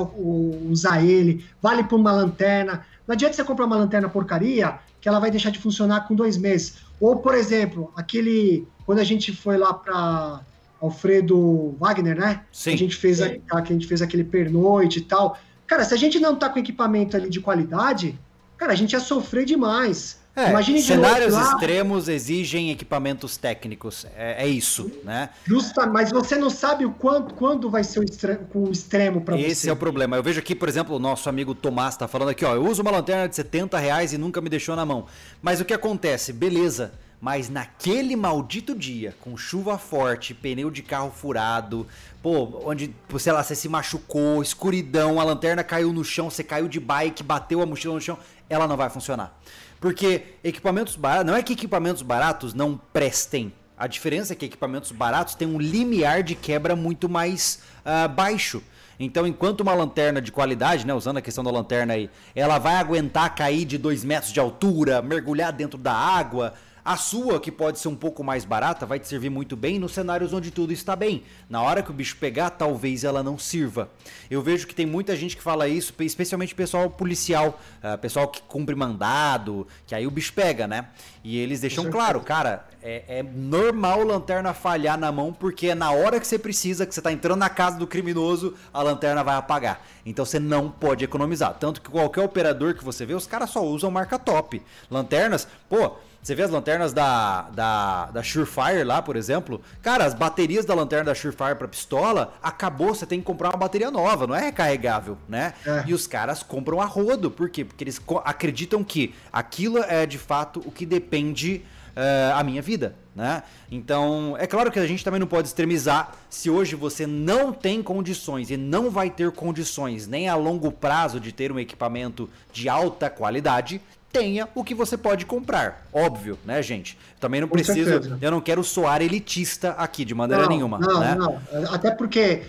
usar 0.69 1.03
ele, 1.03 1.43
vale 1.59 1.83
para 1.83 1.97
uma 1.97 2.11
lanterna. 2.11 2.85
Não 3.07 3.13
adianta 3.13 3.33
você 3.33 3.43
comprar 3.43 3.65
uma 3.65 3.77
lanterna 3.77 4.07
porcaria 4.07 4.79
que 5.03 5.09
ela 5.09 5.19
vai 5.19 5.29
deixar 5.29 5.49
de 5.49 5.59
funcionar 5.59 6.07
com 6.07 6.15
dois 6.15 6.37
meses. 6.37 6.75
Ou, 6.97 7.17
por 7.17 7.35
exemplo, 7.35 7.91
aquele. 7.93 8.65
Quando 8.85 8.99
a 8.99 9.03
gente 9.03 9.35
foi 9.35 9.57
lá 9.57 9.73
para 9.73 10.39
Alfredo 10.81 11.75
Wagner, 11.77 12.17
né? 12.17 12.45
Sim. 12.53 12.69
Que 12.69 12.75
a 12.75 12.77
gente 12.77 12.95
fez, 12.95 13.21
a, 13.21 13.29
que 13.29 13.43
a 13.51 13.75
gente 13.75 13.85
fez 13.85 14.01
aquele 14.01 14.23
pernoite 14.23 14.99
e 14.99 15.01
tal. 15.01 15.37
Cara, 15.67 15.83
se 15.83 15.93
a 15.93 15.97
gente 15.97 16.21
não 16.21 16.37
tá 16.37 16.47
com 16.47 16.57
equipamento 16.57 17.17
ali 17.17 17.29
de 17.29 17.41
qualidade, 17.41 18.17
cara, 18.55 18.71
a 18.71 18.75
gente 18.75 18.93
ia 18.93 19.01
sofrer 19.01 19.43
demais. 19.43 20.21
É, 20.35 20.49
Imagine 20.49 20.81
cenários 20.81 21.33
lá, 21.33 21.43
extremos 21.43 22.07
exigem 22.07 22.71
equipamentos 22.71 23.37
técnicos. 23.37 24.05
É, 24.15 24.43
é, 24.43 24.47
isso, 24.47 24.91
né? 25.03 25.29
Justa, 25.45 25.85
mas 25.85 26.11
você 26.11 26.35
não 26.35 26.49
sabe 26.49 26.85
o 26.85 26.91
quanto, 26.91 27.35
quando 27.35 27.69
vai 27.69 27.83
ser 27.83 27.99
o 27.99 28.03
extremo, 28.03 28.47
o 28.55 28.71
extremo 28.71 29.21
para 29.21 29.35
você. 29.35 29.45
Esse 29.45 29.69
é 29.69 29.71
o 29.71 29.75
problema. 29.75 30.15
Eu 30.15 30.23
vejo 30.23 30.39
aqui, 30.39 30.55
por 30.55 30.67
exemplo, 30.67 30.95
o 30.95 30.99
nosso 30.99 31.29
amigo 31.29 31.53
Tomás 31.53 31.93
está 31.93 32.07
falando 32.07 32.29
aqui, 32.29 32.43
ó. 32.43 32.55
Eu 32.55 32.65
uso 32.65 32.81
uma 32.81 32.89
lanterna 32.89 33.29
de 33.29 33.35
70 33.35 33.77
reais 33.77 34.11
e 34.11 34.17
nunca 34.17 34.41
me 34.41 34.49
deixou 34.49 34.75
na 34.75 34.83
mão. 34.83 35.05
Mas 35.39 35.61
o 35.61 35.65
que 35.65 35.73
acontece? 35.73 36.33
Beleza. 36.33 36.93
Mas 37.21 37.47
naquele 37.47 38.15
maldito 38.15 38.75
dia, 38.75 39.15
com 39.21 39.37
chuva 39.37 39.77
forte, 39.77 40.33
pneu 40.33 40.69
de 40.69 40.81
carro 40.81 41.09
furado, 41.09 41.87
pô, 42.21 42.59
onde, 42.65 42.93
sei 43.17 43.31
lá, 43.31 43.41
você 43.41 43.55
se 43.55 43.69
machucou, 43.69 44.41
escuridão, 44.41 45.21
a 45.21 45.23
lanterna 45.23 45.63
caiu 45.63 45.93
no 45.93 46.03
chão, 46.03 46.29
você 46.29 46.43
caiu 46.43 46.67
de 46.67 46.81
bike, 46.81 47.23
bateu 47.23 47.61
a 47.61 47.65
mochila 47.65 47.93
no 47.93 48.01
chão, 48.01 48.17
ela 48.49 48.67
não 48.67 48.75
vai 48.75 48.89
funcionar. 48.89 49.39
Porque 49.83 50.37
equipamentos 50.41 50.95
baratos, 50.95 51.25
não 51.25 51.35
é 51.35 51.43
que 51.43 51.51
equipamentos 51.51 52.01
baratos 52.01 52.53
não 52.53 52.79
prestem. 52.93 53.51
A 53.77 53.85
diferença 53.85 54.31
é 54.31 54.35
que 54.35 54.45
equipamentos 54.45 54.93
baratos 54.93 55.35
têm 55.35 55.45
um 55.45 55.59
limiar 55.59 56.23
de 56.23 56.35
quebra 56.35 56.73
muito 56.73 57.09
mais 57.09 57.59
uh, 57.79 58.07
baixo. 58.07 58.63
Então, 58.97 59.27
enquanto 59.27 59.59
uma 59.59 59.73
lanterna 59.73 60.21
de 60.21 60.31
qualidade, 60.31 60.87
né, 60.87 60.93
usando 60.93 61.17
a 61.17 61.21
questão 61.21 61.43
da 61.43 61.51
lanterna 61.51 61.95
aí, 61.95 62.09
ela 62.33 62.59
vai 62.59 62.75
aguentar 62.75 63.35
cair 63.35 63.65
de 63.65 63.77
2 63.77 64.05
metros 64.05 64.31
de 64.31 64.39
altura, 64.39 65.01
mergulhar 65.01 65.51
dentro 65.51 65.77
da 65.77 65.91
água, 65.91 66.53
a 66.85 66.97
sua, 66.97 67.39
que 67.39 67.51
pode 67.51 67.79
ser 67.79 67.87
um 67.87 67.95
pouco 67.95 68.23
mais 68.23 68.43
barata, 68.43 68.85
vai 68.85 68.99
te 68.99 69.07
servir 69.07 69.29
muito 69.29 69.55
bem 69.55 69.79
nos 69.79 69.93
cenários 69.93 70.33
onde 70.33 70.51
tudo 70.51 70.73
está 70.73 70.95
bem. 70.95 71.23
Na 71.49 71.61
hora 71.61 71.81
que 71.81 71.91
o 71.91 71.93
bicho 71.93 72.17
pegar, 72.17 72.49
talvez 72.49 73.03
ela 73.03 73.23
não 73.23 73.37
sirva. 73.37 73.89
Eu 74.29 74.41
vejo 74.41 74.67
que 74.67 74.75
tem 74.75 74.85
muita 74.85 75.15
gente 75.15 75.37
que 75.37 75.43
fala 75.43 75.67
isso, 75.67 75.93
especialmente 75.99 76.53
pessoal 76.53 76.89
policial, 76.89 77.59
uh, 77.81 77.97
pessoal 77.97 78.27
que 78.27 78.41
cumpre 78.41 78.75
mandado, 78.75 79.65
que 79.87 79.95
aí 79.95 80.05
o 80.05 80.11
bicho 80.11 80.33
pega, 80.33 80.67
né? 80.67 80.87
E 81.23 81.37
eles 81.37 81.61
deixam 81.61 81.89
claro, 81.89 82.19
cara, 82.19 82.67
é, 82.81 83.03
é, 83.07 83.23
normal 83.23 84.03
lanterna 84.03 84.53
falhar 84.53 84.97
na 84.97 85.09
mão, 85.09 85.31
porque 85.31 85.67
é 85.67 85.75
na 85.75 85.91
hora 85.91 86.19
que 86.19 86.27
você 86.27 86.37
precisa, 86.37 86.85
que 86.85 86.93
você 86.93 86.99
está 86.99 87.13
entrando 87.13 87.39
na 87.39 87.49
casa 87.49 87.79
do 87.79 87.87
criminoso, 87.87 88.55
a 88.73 88.81
lanterna 88.81 89.23
vai 89.23 89.35
apagar. 89.35 89.81
Então 90.05 90.25
você 90.25 90.37
não 90.37 90.69
pode 90.69 91.05
economizar. 91.05 91.55
Tanto 91.57 91.81
que 91.81 91.89
qualquer 91.89 92.21
operador 92.21 92.73
que 92.73 92.83
você 92.83 93.05
vê, 93.05 93.13
os 93.13 93.25
caras 93.25 93.51
só 93.51 93.63
usam 93.63 93.89
marca 93.89 94.19
top. 94.19 94.61
Lanternas, 94.91 95.47
pô. 95.69 95.93
Você 96.23 96.33
vê 96.35 96.43
as 96.43 96.49
lanternas 96.49 96.93
da, 96.93 97.49
da, 97.53 98.05
da 98.05 98.23
Surefire 98.23 98.85
lá, 98.85 99.01
por 99.01 99.17
exemplo. 99.17 99.61
Cara, 99.81 100.05
as 100.05 100.13
baterias 100.13 100.63
da 100.63 100.73
lanterna 100.73 101.05
da 101.05 101.15
Surefire 101.15 101.55
para 101.55 101.67
pistola, 101.67 102.33
acabou, 102.41 102.95
você 102.95 103.05
tem 103.05 103.19
que 103.19 103.25
comprar 103.25 103.49
uma 103.49 103.57
bateria 103.57 103.91
nova, 103.91 104.25
não 104.25 104.33
é 104.33 104.39
recarregável, 104.39 105.17
né? 105.27 105.53
É. 105.65 105.83
E 105.85 105.93
os 105.93 106.07
caras 106.07 106.41
compram 106.41 106.79
a 106.79 106.85
rodo. 106.85 107.29
Por 107.29 107.49
quê? 107.49 107.65
Porque 107.65 107.83
eles 107.83 108.01
acreditam 108.23 108.85
que 108.85 109.13
aquilo 109.33 109.79
é 109.79 110.05
de 110.05 110.17
fato 110.17 110.61
o 110.65 110.71
que 110.71 110.85
depende 110.85 111.61
uh, 111.95 112.37
a 112.37 112.43
minha 112.43 112.61
vida, 112.61 112.95
né? 113.13 113.43
Então, 113.69 114.35
é 114.39 114.47
claro 114.47 114.71
que 114.71 114.79
a 114.79 114.87
gente 114.87 115.03
também 115.03 115.19
não 115.19 115.27
pode 115.27 115.49
extremizar. 115.49 116.13
Se 116.29 116.49
hoje 116.49 116.73
você 116.75 117.05
não 117.05 117.51
tem 117.51 117.83
condições 117.83 118.49
e 118.49 118.55
não 118.55 118.89
vai 118.89 119.09
ter 119.09 119.29
condições 119.31 120.07
nem 120.07 120.29
a 120.29 120.35
longo 120.35 120.71
prazo 120.71 121.19
de 121.19 121.33
ter 121.33 121.51
um 121.51 121.59
equipamento 121.59 122.29
de 122.53 122.69
alta 122.69 123.09
qualidade, 123.09 123.81
tenha 124.13 124.47
o 124.53 124.63
que 124.63 124.75
você 124.75 124.95
pode 124.95 125.25
comprar. 125.25 125.87
Óbvio, 125.91 126.37
né, 126.45 126.61
gente? 126.61 126.95
Também 127.19 127.41
não 127.41 127.47
preciso. 127.47 128.15
Eu 128.21 128.31
não 128.31 128.39
quero 128.39 128.63
soar 128.63 129.01
elitista 129.01 129.71
aqui 129.71 130.05
de 130.05 130.13
maneira 130.13 130.43
não, 130.43 130.49
nenhuma. 130.49 130.77
Não, 130.77 130.99
né? 130.99 131.15
não. 131.15 131.41
Até 131.73 131.89
porque 131.89 132.43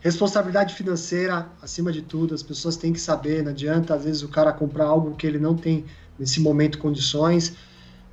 responsabilidade 0.00 0.74
financeira, 0.76 1.48
acima 1.60 1.90
de 1.90 2.02
tudo, 2.02 2.34
as 2.34 2.42
pessoas 2.42 2.76
têm 2.76 2.92
que 2.92 3.00
saber. 3.00 3.42
Não 3.42 3.50
adianta, 3.50 3.94
às 3.94 4.04
vezes, 4.04 4.22
o 4.22 4.28
cara 4.28 4.52
comprar 4.52 4.84
algo 4.84 5.16
que 5.16 5.26
ele 5.26 5.40
não 5.40 5.56
tem 5.56 5.84
nesse 6.16 6.40
momento 6.40 6.78
condições. 6.78 7.56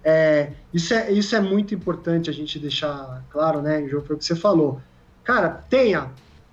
É, 0.04 0.50
isso, 0.74 0.94
é, 0.94 1.12
isso 1.12 1.36
é 1.36 1.40
muito 1.40 1.76
importante 1.76 2.30
a 2.30 2.34
gente 2.34 2.58
deixar 2.58 3.24
claro, 3.30 3.62
né, 3.62 3.88
João? 3.88 4.04
Foi 4.04 4.16
o 4.16 4.20
que 4.20 4.26
você 4.26 4.36
falou. 4.36 4.82
Cara, 5.24 5.64
tenha. 5.70 6.10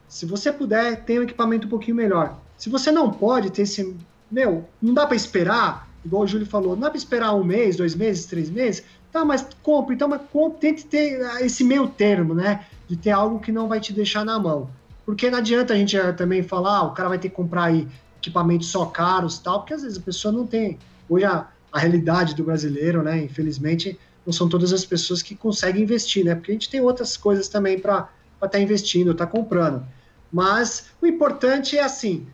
Se 0.07 0.27
você 0.27 0.53
puder, 0.53 1.03
tenha 1.05 1.21
um 1.21 1.25
equipamento 1.25 1.67
um 1.67 1.71
pouquinho 1.71 1.97
melhor. 1.97 2.39
Se 2.59 2.69
você 2.69 2.93
não 2.93 3.11
pode 3.11 3.51
ter 3.51 3.63
esse. 3.63 3.97
Meu, 4.31 4.69
não 4.81 4.93
dá 4.93 5.07
para 5.07 5.17
esperar 5.17 5.92
igual 6.05 6.23
o 6.23 6.27
Júlio 6.27 6.47
falou, 6.47 6.75
não 6.75 6.83
dá 6.83 6.91
para 6.91 6.99
esperar 6.99 7.35
um 7.35 7.45
mês, 7.45 7.77
dois 7.77 7.95
meses, 7.95 8.27
três 8.27 8.51
meses, 8.51 8.85
tá, 9.13 9.25
mas 9.25 9.47
compre, 9.63 9.95
então, 9.95 10.09
mas 10.09 10.21
tente 10.59 10.85
ter 10.87 11.21
esse 11.41 11.63
meio 11.63 11.87
termo, 11.89 12.35
né, 12.35 12.65
de 12.89 12.97
ter 12.97 13.11
algo 13.11 13.39
que 13.39 13.53
não 13.53 13.69
vai 13.69 13.81
te 13.81 13.93
deixar 13.93 14.25
na 14.25 14.39
mão. 14.39 14.71
Porque 15.05 15.31
não 15.31 15.39
adianta 15.39 15.75
a 15.75 15.77
gente 15.77 15.97
eh, 15.97 16.13
também 16.13 16.43
falar, 16.43 16.79
ah, 16.79 16.83
o 16.85 16.93
cara 16.93 17.09
vai 17.09 17.19
ter 17.19 17.29
que 17.29 17.35
comprar 17.35 17.65
aí 17.65 17.87
equipamentos 18.19 18.69
só 18.69 18.87
caros 18.87 19.39
tal, 19.39 19.61
porque 19.61 19.75
às 19.75 19.83
vezes 19.83 19.99
a 19.99 20.01
pessoa 20.01 20.33
não 20.33 20.47
tem. 20.47 20.79
Hoje 21.09 21.25
a, 21.25 21.49
a 21.73 21.79
realidade 21.79 22.35
do 22.35 22.45
brasileiro, 22.45 23.03
né, 23.03 23.23
infelizmente, 23.23 23.99
não 24.25 24.33
são 24.33 24.49
todas 24.49 24.73
as 24.73 24.85
pessoas 24.85 25.21
que 25.21 25.35
conseguem 25.35 25.83
investir, 25.83 26.25
né, 26.25 26.35
porque 26.35 26.53
a 26.53 26.55
gente 26.55 26.71
tem 26.71 26.81
outras 26.81 27.17
coisas 27.17 27.49
também 27.49 27.79
para 27.79 28.09
estar 28.35 28.49
tá 28.49 28.59
investindo, 28.59 29.11
estar 29.11 29.27
tá 29.27 29.33
comprando. 29.33 29.85
Mas 30.33 30.87
o 31.01 31.07
importante 31.07 31.77
é 31.77 31.83
assim, 31.83 32.27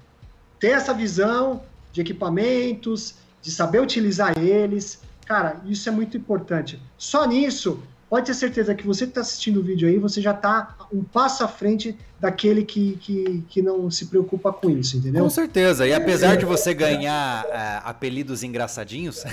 ter 0.61 0.69
essa 0.69 0.95
visão 0.95 1.63
de 1.93 2.01
equipamentos, 2.01 3.15
de 3.49 3.55
saber 3.55 3.81
utilizar 3.81 4.39
eles. 4.39 5.01
Cara, 5.25 5.61
isso 5.67 5.89
é 5.89 5.93
muito 5.93 6.17
importante. 6.17 6.81
Só 6.99 7.27
nisso, 7.27 7.83
pode 8.09 8.27
ter 8.27 8.35
certeza 8.35 8.75
que 8.75 8.87
você 8.87 9.05
que 9.05 9.11
está 9.11 9.23
assistindo 9.23 9.61
o 9.61 9.63
vídeo 9.63 9.89
aí, 9.89 9.99
você 9.99 10.21
já 10.21 10.33
está 10.33 10.77
um 10.93 11.03
passo 11.03 11.43
à 11.43 11.49
frente 11.49 11.97
daquele 12.21 12.65
que, 12.65 12.99
que, 13.01 13.45
que 13.49 13.63
não 13.63 13.91
se 13.91 14.07
preocupa 14.07 14.53
com 14.53 14.69
isso, 14.71 14.97
entendeu? 14.97 15.23
Com 15.23 15.31
certeza. 15.31 15.87
E 15.87 15.95
apesar 15.95 16.37
de 16.37 16.45
você 16.45 16.75
ganhar 16.75 17.45
uh, 17.45 17.49
apelidos 17.85 18.43
engraçadinhos, 18.43 19.25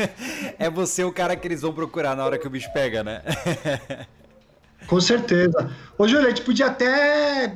é 0.58 0.70
você 0.70 1.04
o 1.04 1.12
cara 1.12 1.36
que 1.36 1.46
eles 1.46 1.60
vão 1.60 1.72
procurar 1.72 2.16
na 2.16 2.24
hora 2.24 2.38
que 2.38 2.46
o 2.46 2.50
bicho 2.50 2.72
pega, 2.72 3.04
né? 3.04 3.22
com 4.86 5.00
certeza. 5.00 5.70
Ô, 5.98 6.08
Júlio, 6.08 6.26
a 6.26 6.30
gente 6.30 6.42
podia 6.42 6.66
até 6.66 7.54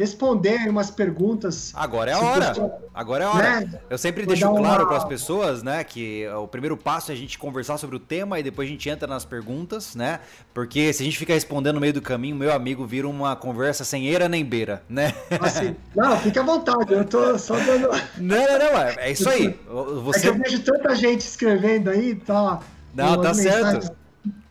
responder 0.00 0.66
umas 0.68 0.90
perguntas. 0.90 1.72
Agora 1.74 2.10
é 2.10 2.14
a 2.14 2.18
hora. 2.18 2.80
Agora 2.94 3.24
é 3.24 3.26
a 3.26 3.30
hora. 3.30 3.60
Né? 3.60 3.80
Eu 3.90 3.98
sempre 3.98 4.24
Vou 4.24 4.34
deixo 4.34 4.48
claro 4.48 4.82
uma... 4.82 4.88
para 4.88 4.96
as 4.96 5.04
pessoas, 5.04 5.62
né, 5.62 5.84
que 5.84 6.26
o 6.28 6.48
primeiro 6.48 6.74
passo 6.76 7.10
é 7.10 7.14
a 7.14 7.16
gente 7.16 7.38
conversar 7.38 7.76
sobre 7.76 7.96
o 7.96 7.98
tema 7.98 8.40
e 8.40 8.42
depois 8.42 8.66
a 8.66 8.70
gente 8.72 8.88
entra 8.88 9.06
nas 9.06 9.26
perguntas, 9.26 9.94
né? 9.94 10.20
Porque 10.54 10.90
se 10.94 11.02
a 11.02 11.04
gente 11.04 11.18
ficar 11.18 11.34
respondendo 11.34 11.74
no 11.74 11.80
meio 11.80 11.92
do 11.92 12.00
caminho, 12.00 12.34
meu 12.34 12.52
amigo 12.52 12.86
vira 12.86 13.06
uma 13.06 13.36
conversa 13.36 13.84
sem 13.84 14.06
eira 14.06 14.26
nem 14.26 14.42
beira, 14.42 14.82
né? 14.88 15.12
Assim, 15.38 15.76
não, 15.94 16.16
fica 16.18 16.40
à 16.40 16.44
vontade, 16.44 16.92
eu 16.94 17.04
tô 17.04 17.38
só 17.38 17.56
dando. 17.58 17.90
Não, 18.16 18.36
não, 18.36 18.58
não, 18.58 18.78
é, 18.78 18.94
é 18.98 19.12
isso 19.12 19.28
aí. 19.28 19.58
Você... 20.04 20.18
É 20.18 20.22
que 20.22 20.28
eu 20.28 20.34
vejo 20.34 20.62
tanta 20.62 20.94
gente 20.94 21.20
escrevendo 21.20 21.90
aí, 21.90 22.14
tá. 22.14 22.60
Não, 22.94 23.20
tá 23.20 23.34
certo. 23.34 23.94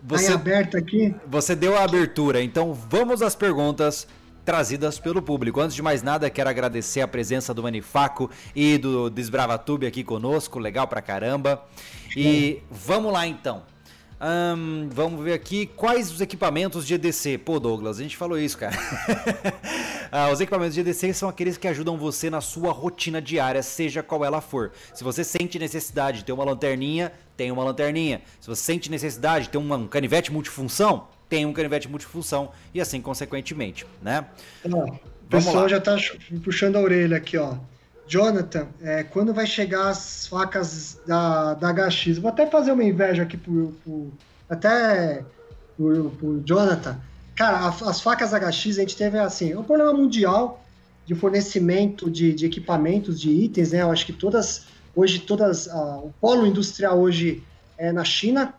Você, 0.04 0.32
aberto 0.32 0.78
aqui. 0.78 1.14
Você 1.28 1.56
deu 1.56 1.78
a 1.78 1.84
abertura, 1.84 2.41
então 2.41 2.74
vamos 2.74 3.22
às 3.22 3.36
perguntas 3.36 4.08
trazidas 4.50 4.97
pelo 4.97 5.22
público. 5.22 5.62
Antes 5.62 5.76
de 5.76 5.82
mais 5.84 6.02
nada, 6.02 6.28
quero 6.28 6.50
agradecer 6.50 7.02
a 7.02 7.08
presença 7.08 7.54
do 7.54 7.62
Manifaco 7.62 8.32
e 8.56 8.80
do 8.80 9.08
Desbravatube 9.08 9.86
aqui 9.86 10.04
conosco, 10.04 10.58
legal 10.58 10.88
pra 10.88 11.04
caramba. 11.04 11.64
E 12.18 12.64
vamos 12.72 13.14
lá 13.14 13.28
então. 13.28 13.62
Vamos 14.89 15.24
ver 15.24 15.34
aqui 15.34 15.68
quais 15.68 16.12
os 16.12 16.20
equipamentos 16.20 16.88
de 16.88 16.95
EDC. 16.95 17.38
Pô, 17.38 17.60
Douglas, 17.60 18.00
a 18.00 18.02
gente 18.02 18.18
falou 18.18 18.39
isso, 18.39 18.58
cara. 18.58 18.76
ah, 20.12 20.32
os 20.32 20.41
equipamentos 20.41 20.74
de 20.74 20.80
EDC 20.82 21.14
são 21.14 21.30
aqueles 21.30 21.56
que 21.56 21.68
ajudam 21.68 21.95
você 21.95 22.28
na 22.32 22.41
sua 22.41 22.72
rotina 22.72 23.22
diária, 23.22 23.62
seja 23.62 24.02
qual 24.02 24.26
ela 24.26 24.41
for. 24.41 24.72
Se 24.95 25.04
você 25.04 25.24
sente 25.24 25.60
necessidade 25.60 26.18
de 26.18 26.26
ter 26.26 26.32
uma 26.32 26.43
lanterninha, 26.43 27.14
tem 27.38 27.52
uma 27.52 27.64
lanterninha. 27.64 28.24
Se 28.41 28.47
você 28.47 28.64
sente 28.64 28.89
necessidade 28.89 29.45
de 29.45 29.52
ter 29.52 29.60
um 29.60 29.88
canivete 29.88 30.34
multifunção, 30.34 31.08
tem 31.30 31.46
um 31.46 31.54
canivete 31.54 31.88
multifunção 31.88 32.52
e 32.74 32.82
assim 32.82 33.00
consequentemente, 33.00 33.86
né? 34.02 34.26
o 34.66 35.00
pessoal 35.30 35.70
já 35.70 35.78
está 35.78 35.96
puxando 36.44 36.76
a 36.76 36.82
orelha 36.82 37.16
aqui, 37.18 37.38
ó. 37.38 37.56
Jonathan, 38.08 38.68
é, 38.82 39.04
quando 39.04 39.32
vai 39.32 39.46
chegar 39.46 39.90
as 39.90 40.26
facas 40.26 41.00
da, 41.06 41.54
da 41.54 41.72
HX? 41.72 42.18
Vou 42.18 42.30
até 42.30 42.48
fazer 42.48 42.72
uma 42.72 42.84
inveja 42.84 43.22
aqui 43.22 43.38
pro, 43.38 43.72
pro 43.84 44.12
até 44.50 45.24
pro, 45.78 46.10
pro 46.10 46.42
Jonathan. 46.44 47.00
Cara, 47.36 47.68
as 47.68 48.02
facas 48.02 48.32
HX 48.32 48.80
a 48.80 48.82
gente 48.82 48.98
teve 48.98 49.20
assim, 49.20 49.52
é 49.52 49.60
um 49.60 49.64
problema 49.64 49.94
mundial 49.94 50.66
de 51.06 51.14
fornecimento 51.14 52.10
de, 52.10 52.34
de 52.34 52.48
equipamentos, 52.48 53.22
de 53.22 53.30
itens, 53.30 53.72
né? 53.72 53.84
Eu 53.84 53.92
acho 53.92 54.08
que 54.08 54.14
todas 54.14 54.66
hoje 54.96 55.20
todas 55.20 55.68
o 55.68 56.12
polo 56.20 56.48
industrial 56.48 57.00
hoje 57.00 57.44
é 57.78 57.92
na 57.92 58.04
China 58.04 58.56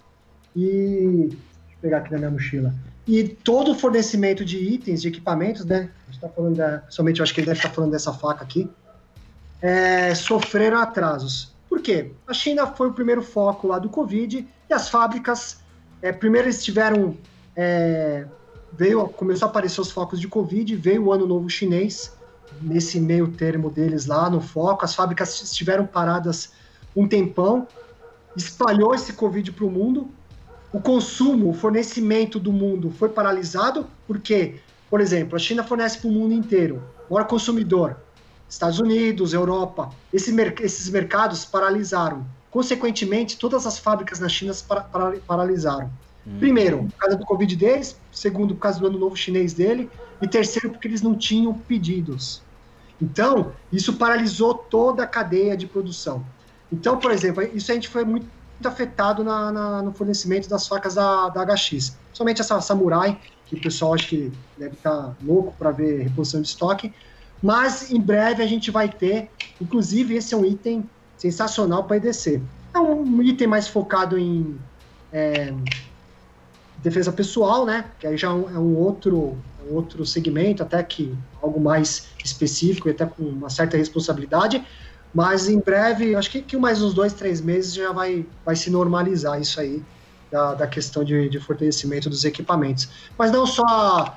e 0.54 1.30
pegar 1.80 1.98
aqui 1.98 2.12
na 2.12 2.18
minha 2.18 2.30
mochila. 2.30 2.74
E 3.06 3.24
todo 3.28 3.74
fornecimento 3.74 4.44
de 4.44 4.58
itens, 4.58 5.02
de 5.02 5.08
equipamentos, 5.08 5.64
né? 5.64 5.90
A 6.06 6.12
gente 6.12 6.20
tá 6.20 6.28
falando 6.28 6.56
da, 6.56 6.82
somente 6.88 7.20
eu 7.20 7.24
acho 7.24 7.34
que 7.34 7.40
ele 7.40 7.46
deve 7.46 7.58
estar 7.58 7.68
tá 7.68 7.74
falando 7.74 7.90
dessa 7.90 8.12
faca 8.12 8.44
aqui, 8.44 8.68
é, 9.60 10.14
sofreram 10.14 10.78
atrasos. 10.78 11.54
Por 11.68 11.80
quê? 11.80 12.12
A 12.26 12.32
China 12.32 12.66
foi 12.66 12.88
o 12.88 12.92
primeiro 12.92 13.22
foco 13.22 13.68
lá 13.68 13.78
do 13.78 13.88
Covid 13.88 14.46
e 14.68 14.74
as 14.74 14.88
fábricas, 14.88 15.60
é, 16.02 16.12
primeiro 16.12 16.46
eles 16.46 16.62
tiveram, 16.62 17.16
é, 17.56 18.26
veio, 18.72 19.08
começou 19.08 19.46
a 19.46 19.50
aparecer 19.50 19.80
os 19.80 19.90
focos 19.90 20.20
de 20.20 20.28
Covid, 20.28 20.74
veio 20.76 21.04
o 21.04 21.12
ano 21.12 21.26
novo 21.26 21.48
chinês, 21.48 22.16
nesse 22.60 23.00
meio 23.00 23.28
termo 23.28 23.70
deles 23.70 24.06
lá 24.06 24.28
no 24.28 24.40
foco, 24.40 24.84
as 24.84 24.94
fábricas 24.94 25.40
estiveram 25.42 25.86
paradas 25.86 26.52
um 26.94 27.06
tempão, 27.06 27.66
espalhou 28.36 28.94
esse 28.94 29.12
Covid 29.12 29.52
para 29.52 29.64
o 29.64 29.70
mundo, 29.70 30.08
o 30.72 30.80
consumo, 30.80 31.50
o 31.50 31.54
fornecimento 31.54 32.38
do 32.38 32.52
mundo 32.52 32.92
foi 32.96 33.08
paralisado, 33.08 33.86
porque, 34.06 34.56
por 34.88 35.00
exemplo, 35.00 35.36
a 35.36 35.38
China 35.38 35.64
fornece 35.64 35.98
para 35.98 36.08
o 36.08 36.12
mundo 36.12 36.32
inteiro, 36.32 36.82
maior 37.10 37.26
consumidor, 37.26 37.96
Estados 38.48 38.78
Unidos, 38.78 39.32
Europa, 39.32 39.90
esse, 40.12 40.34
esses 40.60 40.88
mercados 40.90 41.44
paralisaram. 41.44 42.24
Consequentemente, 42.50 43.36
todas 43.36 43.66
as 43.66 43.78
fábricas 43.78 44.18
na 44.18 44.28
China 44.28 44.52
para, 44.66 44.80
para, 44.80 45.16
paralisaram. 45.20 45.90
Hum. 46.26 46.38
Primeiro, 46.38 46.84
por 46.84 46.98
causa 46.98 47.16
do 47.16 47.24
Covid 47.24 47.56
deles, 47.56 47.96
segundo, 48.12 48.54
por 48.54 48.60
causa 48.60 48.80
do 48.80 48.86
ano 48.86 48.98
novo 48.98 49.16
chinês 49.16 49.52
dele, 49.52 49.88
e 50.20 50.28
terceiro, 50.28 50.70
porque 50.70 50.86
eles 50.86 51.02
não 51.02 51.14
tinham 51.14 51.54
pedidos. 51.54 52.42
Então, 53.00 53.52
isso 53.72 53.94
paralisou 53.94 54.54
toda 54.54 55.04
a 55.04 55.06
cadeia 55.06 55.56
de 55.56 55.66
produção. 55.66 56.24
Então, 56.72 56.98
por 56.98 57.10
exemplo, 57.10 57.42
isso 57.54 57.70
a 57.70 57.74
gente 57.74 57.88
foi 57.88 58.04
muito 58.04 58.26
afetado 58.68 59.22
na, 59.24 59.50
na, 59.52 59.82
no 59.82 59.92
fornecimento 59.92 60.48
das 60.48 60.66
facas 60.66 60.94
da, 60.94 61.28
da 61.28 61.44
HX. 61.44 61.96
Somente 62.12 62.40
essa 62.40 62.60
Samurai, 62.60 63.18
que 63.46 63.56
o 63.56 63.60
pessoal 63.60 63.94
acho 63.94 64.08
que 64.08 64.32
deve 64.58 64.74
estar 64.74 65.14
louco 65.22 65.54
para 65.58 65.70
ver 65.70 66.02
reposição 66.02 66.40
de 66.40 66.48
estoque. 66.48 66.92
Mas 67.42 67.90
em 67.90 68.00
breve 68.00 68.42
a 68.42 68.46
gente 68.46 68.70
vai 68.70 68.88
ter, 68.88 69.30
inclusive 69.60 70.14
esse 70.14 70.34
é 70.34 70.36
um 70.36 70.44
item 70.44 70.88
sensacional 71.16 71.84
para 71.84 71.96
EDC. 71.96 72.40
É 72.74 72.78
um 72.78 73.22
item 73.22 73.46
mais 73.46 73.66
focado 73.66 74.18
em 74.18 74.58
é, 75.12 75.52
defesa 76.82 77.12
pessoal, 77.12 77.64
né? 77.64 77.86
Que 77.98 78.06
aí 78.06 78.16
já 78.16 78.28
é 78.28 78.30
um, 78.32 78.50
é 78.50 78.58
um 78.58 78.76
outro, 78.76 79.36
um 79.68 79.74
outro 79.74 80.04
segmento, 80.06 80.62
até 80.62 80.82
que 80.82 81.14
algo 81.42 81.60
mais 81.60 82.08
específico 82.24 82.88
e 82.88 82.90
até 82.92 83.06
com 83.06 83.22
uma 83.22 83.50
certa 83.50 83.76
responsabilidade. 83.76 84.64
Mas 85.14 85.48
em 85.48 85.58
breve, 85.58 86.14
acho 86.14 86.30
que, 86.30 86.40
que 86.40 86.56
mais 86.56 86.80
uns 86.80 86.94
dois, 86.94 87.12
três 87.12 87.40
meses 87.40 87.74
já 87.74 87.92
vai, 87.92 88.24
vai 88.44 88.54
se 88.54 88.70
normalizar 88.70 89.40
isso 89.40 89.60
aí, 89.60 89.82
da, 90.30 90.54
da 90.54 90.66
questão 90.66 91.02
de, 91.02 91.28
de 91.28 91.40
fortalecimento 91.40 92.08
dos 92.08 92.24
equipamentos. 92.24 92.88
Mas 93.18 93.32
não 93.32 93.44
só 93.44 94.16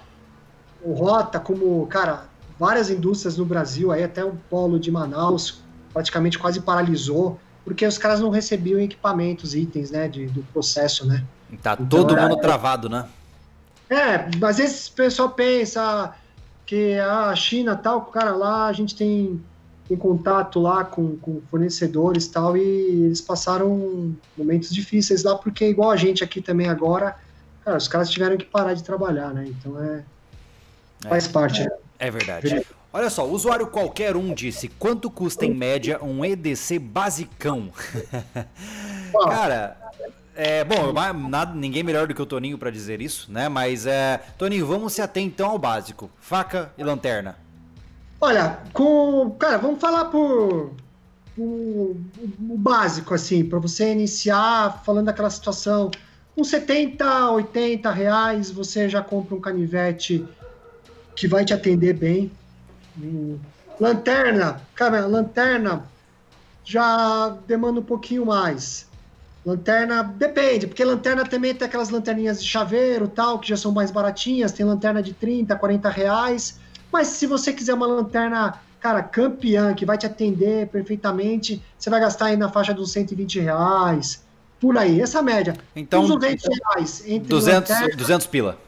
o 0.84 0.94
Rota, 0.94 1.40
como, 1.40 1.86
cara, 1.88 2.26
várias 2.60 2.90
indústrias 2.90 3.38
no 3.38 3.46
Brasil, 3.46 3.92
aí 3.92 4.04
até 4.04 4.24
o 4.24 4.34
polo 4.50 4.80
de 4.80 4.92
Manaus 4.92 5.62
praticamente 5.92 6.38
quase 6.38 6.62
paralisou, 6.62 7.40
porque 7.64 7.86
os 7.86 7.98
caras 7.98 8.20
não 8.20 8.30
recebiam 8.30 8.80
equipamentos, 8.80 9.56
itens, 9.56 9.92
né, 9.92 10.08
de, 10.08 10.28
do 10.28 10.44
processo, 10.52 11.08
né. 11.08 11.24
Tá 11.62 11.74
então, 11.74 11.86
todo 11.86 12.18
mundo 12.18 12.38
travado, 12.38 12.90
né? 12.90 13.06
É, 13.90 14.28
às 14.46 14.58
vezes 14.58 14.88
o 14.88 14.94
pessoal 14.94 15.30
pensa 15.30 16.16
que 16.66 16.98
ah, 17.00 17.30
a 17.30 17.36
China 17.36 17.76
tal, 17.76 18.02
cara, 18.06 18.32
lá 18.32 18.66
a 18.66 18.74
gente 18.74 18.96
tem 18.96 19.40
em 19.90 19.96
contato 19.96 20.60
lá 20.60 20.84
com, 20.84 21.18
com 21.18 21.42
fornecedores 21.50 22.28
tal, 22.28 22.56
e 22.56 22.62
eles 22.62 23.22
passaram 23.22 24.16
momentos 24.38 24.74
difíceis 24.74 25.24
lá, 25.24 25.36
porque 25.36 25.68
igual 25.68 25.92
a 25.92 25.98
gente 25.98 26.24
aqui 26.24 26.42
também 26.42 26.68
agora, 26.68 27.16
cara, 27.64 27.78
os 27.78 27.88
caras 27.88 28.10
tiveram 28.10 28.38
que 28.38 28.46
parar 28.46 28.74
de 28.74 28.84
trabalhar, 28.84 29.34
né? 29.34 29.46
Então 29.48 29.82
é. 29.82 30.04
é 31.06 31.10
faz 31.10 31.28
parte. 31.28 31.62
É, 31.62 32.08
é 32.08 32.12
verdade. 32.12 32.66
Olha 32.92 33.10
só, 33.10 33.28
usuário 33.28 33.68
qualquer 33.68 34.16
um 34.16 34.34
disse 34.34 34.68
quanto 34.68 35.10
custa 35.10 35.46
em 35.46 35.54
média 35.54 36.00
um 36.04 36.24
EDC 36.24 36.78
basicão. 36.78 37.72
Cara, 39.26 39.76
é, 40.36 40.64
bom, 40.64 40.94
nada, 41.30 41.54
ninguém 41.54 41.84
melhor 41.84 42.08
do 42.08 42.14
que 42.14 42.22
o 42.22 42.26
Toninho 42.26 42.58
para 42.58 42.72
dizer 42.72 43.02
isso, 43.02 43.32
né? 43.32 43.50
Mas, 43.50 43.86
é, 43.86 44.20
Toninho, 44.38 44.66
vamos 44.66 44.94
se 44.94 45.02
ater 45.02 45.24
então 45.24 45.50
ao 45.50 45.60
básico: 45.60 46.10
faca 46.20 46.72
e 46.78 46.84
lanterna. 46.84 47.43
Olha, 48.24 48.58
com. 48.72 49.32
Cara, 49.32 49.58
vamos 49.58 49.82
falar 49.82 50.06
por. 50.06 50.72
O, 51.38 51.98
o 52.50 52.58
básico, 52.58 53.14
assim, 53.14 53.44
para 53.44 53.60
você 53.60 53.92
iniciar 53.92 54.82
falando 54.86 55.08
daquela 55.08 55.30
situação. 55.30 55.92
Com 56.34 56.42
70, 56.42 57.32
80 57.32 57.92
reais, 57.92 58.50
você 58.50 58.88
já 58.88 59.02
compra 59.02 59.36
um 59.36 59.42
canivete 59.42 60.26
que 61.18 61.28
vai 61.28 61.44
te 61.44 61.54
atender 61.54 61.92
bem. 61.96 62.32
Lanterna, 63.78 64.62
cara, 64.74 65.06
lanterna 65.06 65.84
já 66.64 67.28
demanda 67.46 67.82
um 67.82 67.84
pouquinho 67.84 68.26
mais. 68.26 68.88
Lanterna 69.46 70.02
depende, 70.02 70.66
porque 70.66 70.86
lanterna 70.86 71.26
também 71.26 71.54
tem 71.54 71.68
aquelas 71.68 71.90
lanterninhas 71.90 72.42
de 72.42 72.48
chaveiro 72.48 73.10
tal, 73.10 73.38
que 73.40 73.50
já 73.50 73.58
são 73.58 73.74
mais 73.74 73.92
baratinhas, 73.92 74.54
tem 74.54 74.66
lanterna 74.66 75.04
de 75.04 75.14
30, 75.14 75.58
40 75.58 75.90
reais. 75.90 76.63
Mas 76.94 77.08
se 77.08 77.26
você 77.26 77.52
quiser 77.52 77.74
uma 77.74 77.88
lanterna, 77.88 78.62
cara, 78.80 79.02
campeã, 79.02 79.74
que 79.74 79.84
vai 79.84 79.98
te 79.98 80.06
atender 80.06 80.68
perfeitamente, 80.68 81.60
você 81.76 81.90
vai 81.90 82.00
gastar 82.00 82.28
aí 82.28 82.38
na 82.38 82.50
faixa 82.50 82.72
dos 82.72 82.92
120 82.92 83.40
reais, 83.40 84.24
por 84.62 84.78
aí, 84.78 85.02
essa 85.02 85.20
média. 85.20 85.58
Então, 85.76 86.04
Uns 86.04 86.10
200 86.10 86.46
reais. 86.46 87.04
Entre 87.08 87.28
200, 87.30 87.70
lanterna, 87.72 87.98
200 87.98 88.28
pila. 88.28 88.60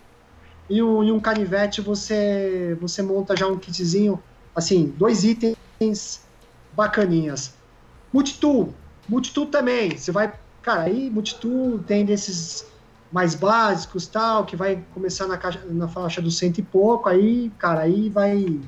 E 0.67 0.81
um, 0.81 1.03
e 1.03 1.11
um 1.11 1.19
canivete, 1.19 1.81
você, 1.81 2.75
você 2.81 3.03
monta 3.03 3.37
já 3.37 3.45
um 3.45 3.59
kitzinho, 3.59 4.19
assim, 4.55 4.91
dois 4.97 5.23
itens 5.23 6.25
bacaninhas. 6.75 7.53
Multitool, 8.11 8.73
multitool 9.07 9.45
também, 9.45 9.95
você 9.95 10.11
vai, 10.11 10.33
cara, 10.63 10.81
aí 10.81 11.11
multitool 11.11 11.77
tem 11.85 12.03
desses 12.03 12.65
mais 13.15 13.33
básicos, 13.33 14.07
tal, 14.07 14.43
que 14.43 14.57
vai 14.57 14.83
começar 14.93 15.25
na, 15.25 15.37
caixa, 15.37 15.61
na 15.69 15.87
faixa 15.87 16.21
do 16.21 16.29
cento 16.29 16.57
e 16.57 16.61
pouco, 16.61 17.07
aí, 17.07 17.49
cara, 17.57 17.79
aí 17.79 18.09
vai 18.09 18.59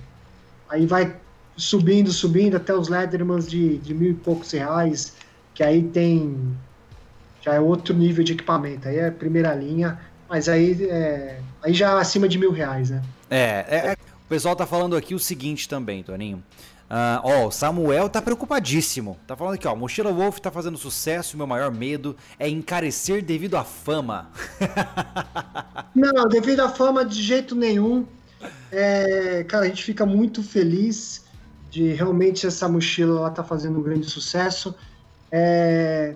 aí 0.70 0.86
vai 0.86 1.18
subindo, 1.58 2.14
subindo 2.14 2.56
até 2.56 2.74
os 2.74 2.88
Leathermans 2.88 3.46
de, 3.46 3.78
de 3.80 3.94
mil 3.94 4.12
e 4.12 4.14
poucos 4.14 4.50
reais, 4.52 5.16
que 5.54 5.62
aí 5.62 5.84
tem 5.84 6.56
já 7.42 7.56
é 7.56 7.60
outro 7.60 7.94
nível 7.94 8.24
de 8.24 8.32
equipamento, 8.32 8.88
aí 8.88 8.98
é 9.00 9.12
primeira 9.12 9.54
linha, 9.54 10.00
mas 10.30 10.48
aí 10.48 10.82
é, 10.82 11.42
aí 11.62 11.74
já 11.74 12.00
acima 12.00 12.30
de 12.30 12.38
mil 12.38 12.54
reais, 12.54 12.90
né? 12.90 13.02
É, 13.30 13.66
é, 13.68 13.78
é 13.90 13.94
o 13.94 14.30
pessoal 14.30 14.56
tá 14.56 14.66
falando 14.66 14.96
aqui 14.96 15.14
o 15.14 15.20
seguinte 15.20 15.68
também, 15.68 16.04
Toninho. 16.04 16.42
Uh, 16.90 17.20
ó, 17.22 17.48
o 17.48 17.52
Samuel 17.52 18.08
tá 18.08 18.22
preocupadíssimo. 18.22 19.18
Tá 19.28 19.36
falando 19.36 19.56
aqui, 19.56 19.68
ó. 19.68 19.76
Mochila 19.76 20.12
Wolf 20.12 20.40
tá 20.40 20.50
fazendo 20.50 20.78
sucesso. 20.78 21.36
Meu 21.36 21.46
maior 21.46 21.70
medo 21.70 22.16
é 22.40 22.48
encarecer 22.48 23.22
devido 23.24 23.58
à 23.58 23.64
fama. 23.64 24.30
Não, 25.94 26.28
devido 26.30 26.62
à 26.62 26.70
fama, 26.70 27.04
de 27.04 27.22
jeito 27.22 27.56
nenhum. 27.56 28.06
É, 28.72 29.44
cara, 29.44 29.66
a 29.66 29.68
gente 29.68 29.84
fica 29.84 30.06
muito 30.06 30.42
feliz 30.42 31.26
de 31.70 31.92
realmente 31.94 32.48
essa 32.48 32.70
mochila 32.70 33.22
lá 33.22 33.30
tá 33.32 33.44
fazendo 33.44 33.80
um 33.80 33.84
grande 33.84 34.10
sucesso. 34.10 34.74
É, 35.30 36.16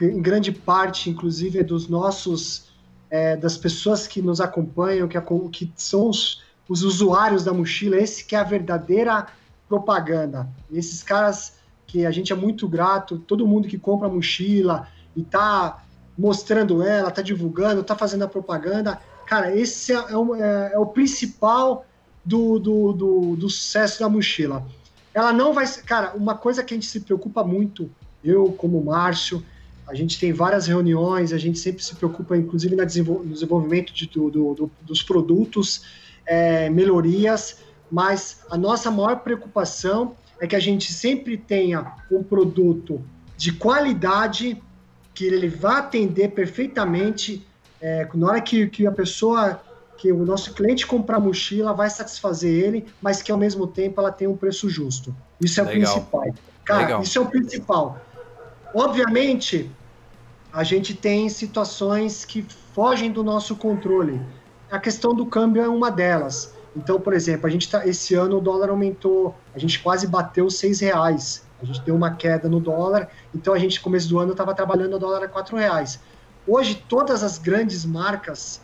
em 0.00 0.22
grande 0.22 0.52
parte, 0.52 1.10
inclusive, 1.10 1.58
é 1.58 1.64
dos 1.64 1.88
nossos, 1.88 2.68
é, 3.10 3.36
das 3.36 3.56
pessoas 3.56 4.06
que 4.06 4.22
nos 4.22 4.40
acompanham, 4.40 5.08
que, 5.08 5.20
que 5.50 5.72
são 5.74 6.08
os, 6.08 6.40
os 6.68 6.84
usuários 6.84 7.42
da 7.42 7.52
mochila. 7.52 7.96
Esse 7.96 8.24
que 8.24 8.36
é 8.36 8.38
a 8.38 8.44
verdadeira 8.44 9.26
propaganda. 9.68 10.48
Esses 10.72 11.02
caras 11.02 11.58
que 11.86 12.04
a 12.04 12.10
gente 12.10 12.32
é 12.32 12.36
muito 12.36 12.68
grato, 12.68 13.18
todo 13.18 13.46
mundo 13.46 13.68
que 13.68 13.78
compra 13.78 14.08
mochila 14.08 14.88
e 15.16 15.22
tá 15.22 15.84
mostrando 16.16 16.82
ela, 16.82 17.10
tá 17.10 17.22
divulgando, 17.22 17.84
tá 17.84 17.94
fazendo 17.94 18.24
a 18.24 18.28
propaganda, 18.28 19.00
cara, 19.24 19.54
esse 19.54 19.92
é, 19.92 19.96
é, 19.96 20.72
é 20.74 20.78
o 20.78 20.86
principal 20.86 21.86
do, 22.24 22.58
do, 22.58 22.92
do, 22.92 23.36
do, 23.36 23.48
sucesso 23.48 24.00
da 24.00 24.08
mochila. 24.08 24.66
Ela 25.14 25.32
não 25.32 25.52
vai. 25.52 25.66
Cara, 25.86 26.14
uma 26.14 26.34
coisa 26.34 26.62
que 26.62 26.74
a 26.74 26.76
gente 26.76 26.86
se 26.86 27.00
preocupa 27.00 27.44
muito, 27.44 27.90
eu 28.22 28.52
como 28.52 28.82
Márcio, 28.84 29.42
a 29.86 29.94
gente 29.94 30.18
tem 30.20 30.32
várias 30.32 30.66
reuniões, 30.66 31.32
a 31.32 31.38
gente 31.38 31.58
sempre 31.58 31.82
se 31.82 31.94
preocupa, 31.94 32.36
inclusive, 32.36 32.76
no 32.76 32.84
desenvolvimento 32.84 33.94
de, 33.94 34.06
do, 34.06 34.30
do, 34.30 34.70
dos 34.82 35.02
produtos, 35.02 35.82
é, 36.26 36.68
melhorias 36.68 37.60
mas 37.90 38.42
a 38.50 38.56
nossa 38.56 38.90
maior 38.90 39.16
preocupação 39.20 40.14
é 40.40 40.46
que 40.46 40.54
a 40.54 40.60
gente 40.60 40.92
sempre 40.92 41.36
tenha 41.36 41.94
um 42.10 42.22
produto 42.22 43.02
de 43.36 43.52
qualidade, 43.52 44.60
que 45.14 45.24
ele 45.24 45.48
vá 45.48 45.78
atender 45.78 46.28
perfeitamente, 46.28 47.46
é, 47.80 48.08
na 48.14 48.26
hora 48.26 48.40
que, 48.40 48.66
que 48.68 48.86
a 48.86 48.92
pessoa, 48.92 49.60
que 49.96 50.12
o 50.12 50.24
nosso 50.24 50.54
cliente 50.54 50.86
comprar 50.86 51.16
a 51.16 51.20
mochila, 51.20 51.72
vai 51.72 51.88
satisfazer 51.90 52.52
ele, 52.52 52.86
mas 53.00 53.22
que 53.22 53.32
ao 53.32 53.38
mesmo 53.38 53.66
tempo 53.66 54.00
ela 54.00 54.12
tenha 54.12 54.30
um 54.30 54.36
preço 54.36 54.68
justo. 54.68 55.14
Isso 55.40 55.60
é 55.60 55.64
Legal. 55.64 55.80
o 55.80 55.94
principal. 55.94 56.34
Cara, 56.64 56.80
Legal. 56.80 57.02
isso 57.02 57.18
é 57.18 57.22
o 57.22 57.26
principal. 57.26 58.00
Obviamente, 58.74 59.70
a 60.52 60.62
gente 60.62 60.94
tem 60.94 61.28
situações 61.28 62.24
que 62.24 62.44
fogem 62.74 63.10
do 63.10 63.22
nosso 63.22 63.56
controle. 63.56 64.20
A 64.70 64.78
questão 64.78 65.14
do 65.14 65.26
câmbio 65.26 65.62
é 65.62 65.68
uma 65.68 65.90
delas. 65.90 66.54
Então, 66.78 67.00
por 67.00 67.12
exemplo, 67.12 67.46
a 67.46 67.50
gente 67.50 67.68
tá, 67.68 67.84
esse 67.86 68.14
ano 68.14 68.38
o 68.38 68.40
dólar 68.40 68.70
aumentou, 68.70 69.34
a 69.54 69.58
gente 69.58 69.80
quase 69.80 70.06
bateu 70.06 70.48
seis 70.48 70.78
reais. 70.78 71.44
A 71.60 71.66
gente 71.66 71.80
deu 71.82 71.94
uma 71.94 72.14
queda 72.14 72.48
no 72.48 72.60
dólar, 72.60 73.08
então 73.34 73.52
a 73.52 73.58
gente, 73.58 73.80
começo 73.80 74.08
do 74.08 74.18
ano, 74.20 74.30
estava 74.30 74.54
trabalhando 74.54 74.94
o 74.94 74.98
dólar 74.98 75.24
a 75.24 75.28
quatro 75.28 75.56
reais. 75.56 76.00
Hoje, 76.46 76.82
todas 76.88 77.24
as 77.24 77.36
grandes 77.36 77.84
marcas, 77.84 78.60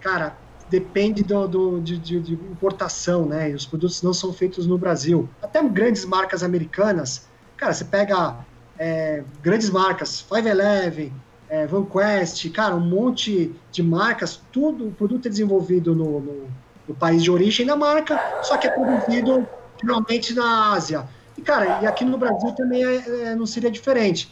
cara, 0.00 0.36
depende 0.68 1.22
do, 1.22 1.48
do 1.48 1.80
de, 1.80 1.96
de, 1.96 2.20
de, 2.20 2.34
importação, 2.34 3.24
né? 3.24 3.50
E 3.50 3.54
os 3.54 3.64
produtos 3.64 4.02
não 4.02 4.12
são 4.12 4.34
feitos 4.34 4.66
no 4.66 4.76
Brasil. 4.76 5.28
Até 5.42 5.62
grandes 5.66 6.04
marcas 6.04 6.42
americanas, 6.42 7.26
cara, 7.56 7.72
você 7.72 7.86
pega 7.86 8.36
é, 8.78 9.24
grandes 9.42 9.70
marcas, 9.70 10.20
Five 10.20 10.46
Eleven, 10.46 11.10
é, 11.48 11.66
VanQuest, 11.66 12.50
cara, 12.50 12.76
um 12.76 12.80
monte 12.80 13.52
de 13.72 13.82
marcas, 13.82 14.40
tudo, 14.52 14.88
o 14.88 14.92
produto 14.92 15.26
é 15.26 15.28
desenvolvido 15.30 15.94
no, 15.94 16.20
no, 16.20 16.48
no 16.90 16.96
país 16.96 17.22
de 17.22 17.30
origem 17.30 17.64
da 17.64 17.76
marca, 17.76 18.20
só 18.42 18.56
que 18.56 18.66
é 18.66 18.70
produzido 18.70 19.46
finalmente 19.78 20.34
na 20.34 20.72
Ásia. 20.72 21.08
E, 21.38 21.40
cara, 21.40 21.80
e 21.82 21.86
aqui 21.86 22.04
no 22.04 22.18
Brasil 22.18 22.52
também 22.52 22.84
é, 22.84 23.28
é, 23.28 23.34
não 23.36 23.46
seria 23.46 23.70
diferente. 23.70 24.28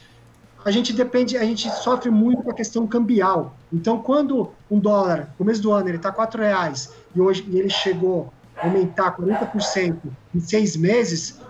A 0.65 0.73
gente 0.73 0.93
depende, 0.93 1.37
a 1.37 1.45
gente 1.45 1.71
sofre 1.71 2.11
muito 2.11 2.43
com 2.43 2.51
a 2.51 2.55
questão 2.55 2.85
cambial. 2.85 3.57
Então, 3.73 4.03
quando 4.03 4.51
um 4.69 4.79
dólar, 4.79 5.29
no 5.31 5.37
começo 5.39 5.63
do 5.63 5.71
ano, 5.71 5.89
ele 5.89 5.99
está 5.99 6.11
R$ 6.11 6.37
reais 6.37 6.93
e 7.15 7.21
hoje 7.21 7.47
e 7.49 7.59
ele 7.61 7.71
chegou 7.71 8.33
a 8.57 8.67
aumentar 8.67 9.17
40% 9.17 9.97
em 10.35 10.41
seis 10.41 10.77
meses, 10.77 11.41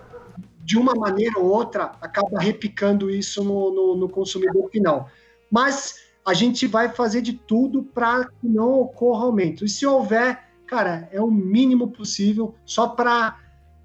de 0.63 0.77
uma 0.77 0.95
maneira 0.95 1.39
ou 1.39 1.47
outra, 1.47 1.93
acaba 2.03 2.39
repicando 2.39 3.11
isso 3.11 3.43
no, 3.43 3.71
no, 3.75 3.97
no 3.97 4.09
consumidor 4.11 4.69
final. 4.69 5.09
Mas 5.51 5.95
a 6.23 6.35
gente 6.35 6.67
vai 6.67 6.91
fazer 6.91 7.23
de 7.23 7.33
tudo 7.33 7.83
para 7.83 8.27
que 8.27 8.47
não 8.47 8.81
ocorra 8.83 9.25
aumento. 9.25 9.65
E 9.65 9.69
se 9.71 9.87
houver, 9.87 10.48
cara, 10.69 11.09
é 11.11 11.21
o 11.21 11.31
mínimo 11.31 11.89
possível, 11.89 12.55
só 12.64 12.89
para 12.89 13.39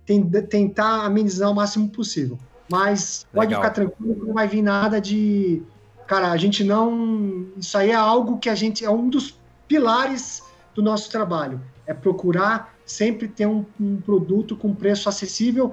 tentar 0.05 1.05
amenizar 1.05 1.49
o 1.49 1.55
máximo 1.55 1.89
possível. 1.89 2.38
Mas 2.69 3.25
Legal. 3.34 3.41
pode 3.41 3.55
ficar 3.55 3.69
tranquilo 3.69 4.25
não 4.27 4.34
vai 4.34 4.47
vir 4.47 4.61
nada 4.61 4.99
de. 4.99 5.63
Cara, 6.05 6.31
a 6.31 6.38
gente 6.38 6.63
não. 6.63 7.47
Isso 7.57 7.77
aí 7.77 7.91
é 7.91 7.95
algo 7.95 8.38
que 8.38 8.49
a 8.49 8.55
gente. 8.55 8.84
É 8.84 8.89
um 8.89 9.09
dos 9.09 9.39
pilares 9.67 10.43
do 10.75 10.81
nosso 10.81 11.09
trabalho. 11.09 11.61
É 11.88 11.93
procurar 11.93 12.75
sempre 12.86 13.27
ter 13.27 13.45
um, 13.45 13.65
um 13.79 13.97
produto 13.97 14.55
com 14.55 14.75
preço 14.75 15.07
acessível. 15.07 15.71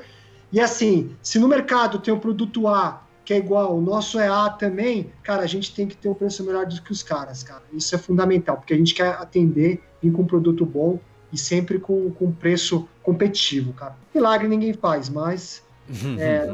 E 0.52 0.61
assim, 0.61 1.14
se 1.22 1.38
no 1.38 1.48
mercado 1.48 1.98
tem 1.98 2.12
o 2.14 2.16
um 2.16 2.20
produto 2.20 2.68
A 2.68 3.02
que 3.30 3.34
é 3.34 3.36
igual, 3.36 3.78
o 3.78 3.80
nosso 3.80 4.18
é 4.18 4.26
A 4.26 4.50
também, 4.50 5.12
cara, 5.22 5.44
a 5.44 5.46
gente 5.46 5.72
tem 5.72 5.86
que 5.86 5.96
ter 5.96 6.08
um 6.08 6.14
preço 6.14 6.42
melhor 6.42 6.66
do 6.66 6.82
que 6.82 6.90
os 6.90 7.00
caras, 7.00 7.44
cara. 7.44 7.62
Isso 7.72 7.94
é 7.94 7.98
fundamental, 7.98 8.56
porque 8.56 8.74
a 8.74 8.76
gente 8.76 8.92
quer 8.92 9.10
atender, 9.10 9.80
vir 10.02 10.10
com 10.10 10.22
um 10.22 10.26
produto 10.26 10.66
bom 10.66 10.98
e 11.32 11.38
sempre 11.38 11.78
com, 11.78 12.10
com 12.10 12.32
preço 12.32 12.88
competitivo, 13.04 13.72
cara. 13.72 13.94
Milagre 14.12 14.48
ninguém 14.48 14.72
faz, 14.72 15.08
mas 15.08 15.62
é, 16.18 16.52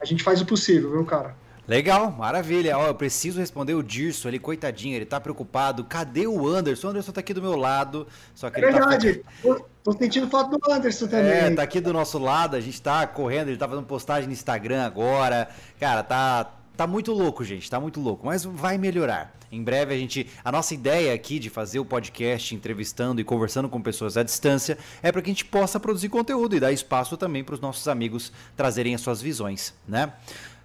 a 0.00 0.04
gente 0.04 0.24
faz 0.24 0.40
o 0.40 0.44
possível, 0.44 0.90
viu, 0.90 1.04
cara? 1.04 1.36
Legal, 1.66 2.10
maravilha. 2.10 2.76
Ó, 2.76 2.86
eu 2.86 2.94
preciso 2.94 3.38
responder 3.38 3.74
o 3.74 3.82
Dirso 3.82 4.26
ali, 4.26 4.38
coitadinho, 4.38 4.96
ele 4.96 5.06
tá 5.06 5.20
preocupado. 5.20 5.84
Cadê 5.84 6.26
o 6.26 6.46
Anderson? 6.46 6.88
O 6.88 6.90
Anderson 6.90 7.12
tá 7.12 7.20
aqui 7.20 7.32
do 7.32 7.40
meu 7.40 7.56
lado. 7.56 8.06
Só 8.34 8.50
que 8.50 8.60
é 8.60 8.70
verdade. 8.70 9.14
Tá... 9.14 9.30
Tô, 9.42 9.66
tô 9.84 9.92
sentindo 9.92 10.28
falta 10.28 10.58
do 10.58 10.72
Anderson 10.72 11.06
também. 11.06 11.32
É, 11.32 11.50
tá 11.50 11.62
aqui 11.62 11.80
do 11.80 11.92
nosso 11.92 12.18
lado, 12.18 12.56
a 12.56 12.60
gente 12.60 12.80
tá 12.82 13.06
correndo, 13.06 13.48
ele 13.48 13.56
tá 13.56 13.68
fazendo 13.68 13.86
postagem 13.86 14.26
no 14.26 14.32
Instagram 14.32 14.84
agora. 14.84 15.48
Cara, 15.78 16.02
tá 16.02 16.58
tá 16.76 16.86
muito 16.86 17.12
louco, 17.12 17.44
gente, 17.44 17.70
tá 17.70 17.78
muito 17.78 18.00
louco, 18.00 18.26
mas 18.26 18.44
vai 18.44 18.78
melhorar. 18.78 19.32
Em 19.50 19.62
breve 19.62 19.94
a 19.94 19.98
gente, 19.98 20.26
a 20.42 20.50
nossa 20.50 20.72
ideia 20.72 21.12
aqui 21.12 21.38
de 21.38 21.50
fazer 21.50 21.78
o 21.78 21.84
podcast 21.84 22.54
entrevistando 22.54 23.20
e 23.20 23.24
conversando 23.24 23.68
com 23.68 23.82
pessoas 23.82 24.16
à 24.16 24.22
distância 24.22 24.78
é 25.02 25.12
para 25.12 25.20
que 25.20 25.28
a 25.30 25.32
gente 25.32 25.44
possa 25.44 25.78
produzir 25.78 26.08
conteúdo 26.08 26.56
e 26.56 26.60
dar 26.60 26.72
espaço 26.72 27.18
também 27.18 27.44
para 27.44 27.54
os 27.54 27.60
nossos 27.60 27.86
amigos 27.86 28.32
trazerem 28.56 28.94
as 28.94 29.02
suas 29.02 29.20
visões, 29.20 29.74
né? 29.86 30.12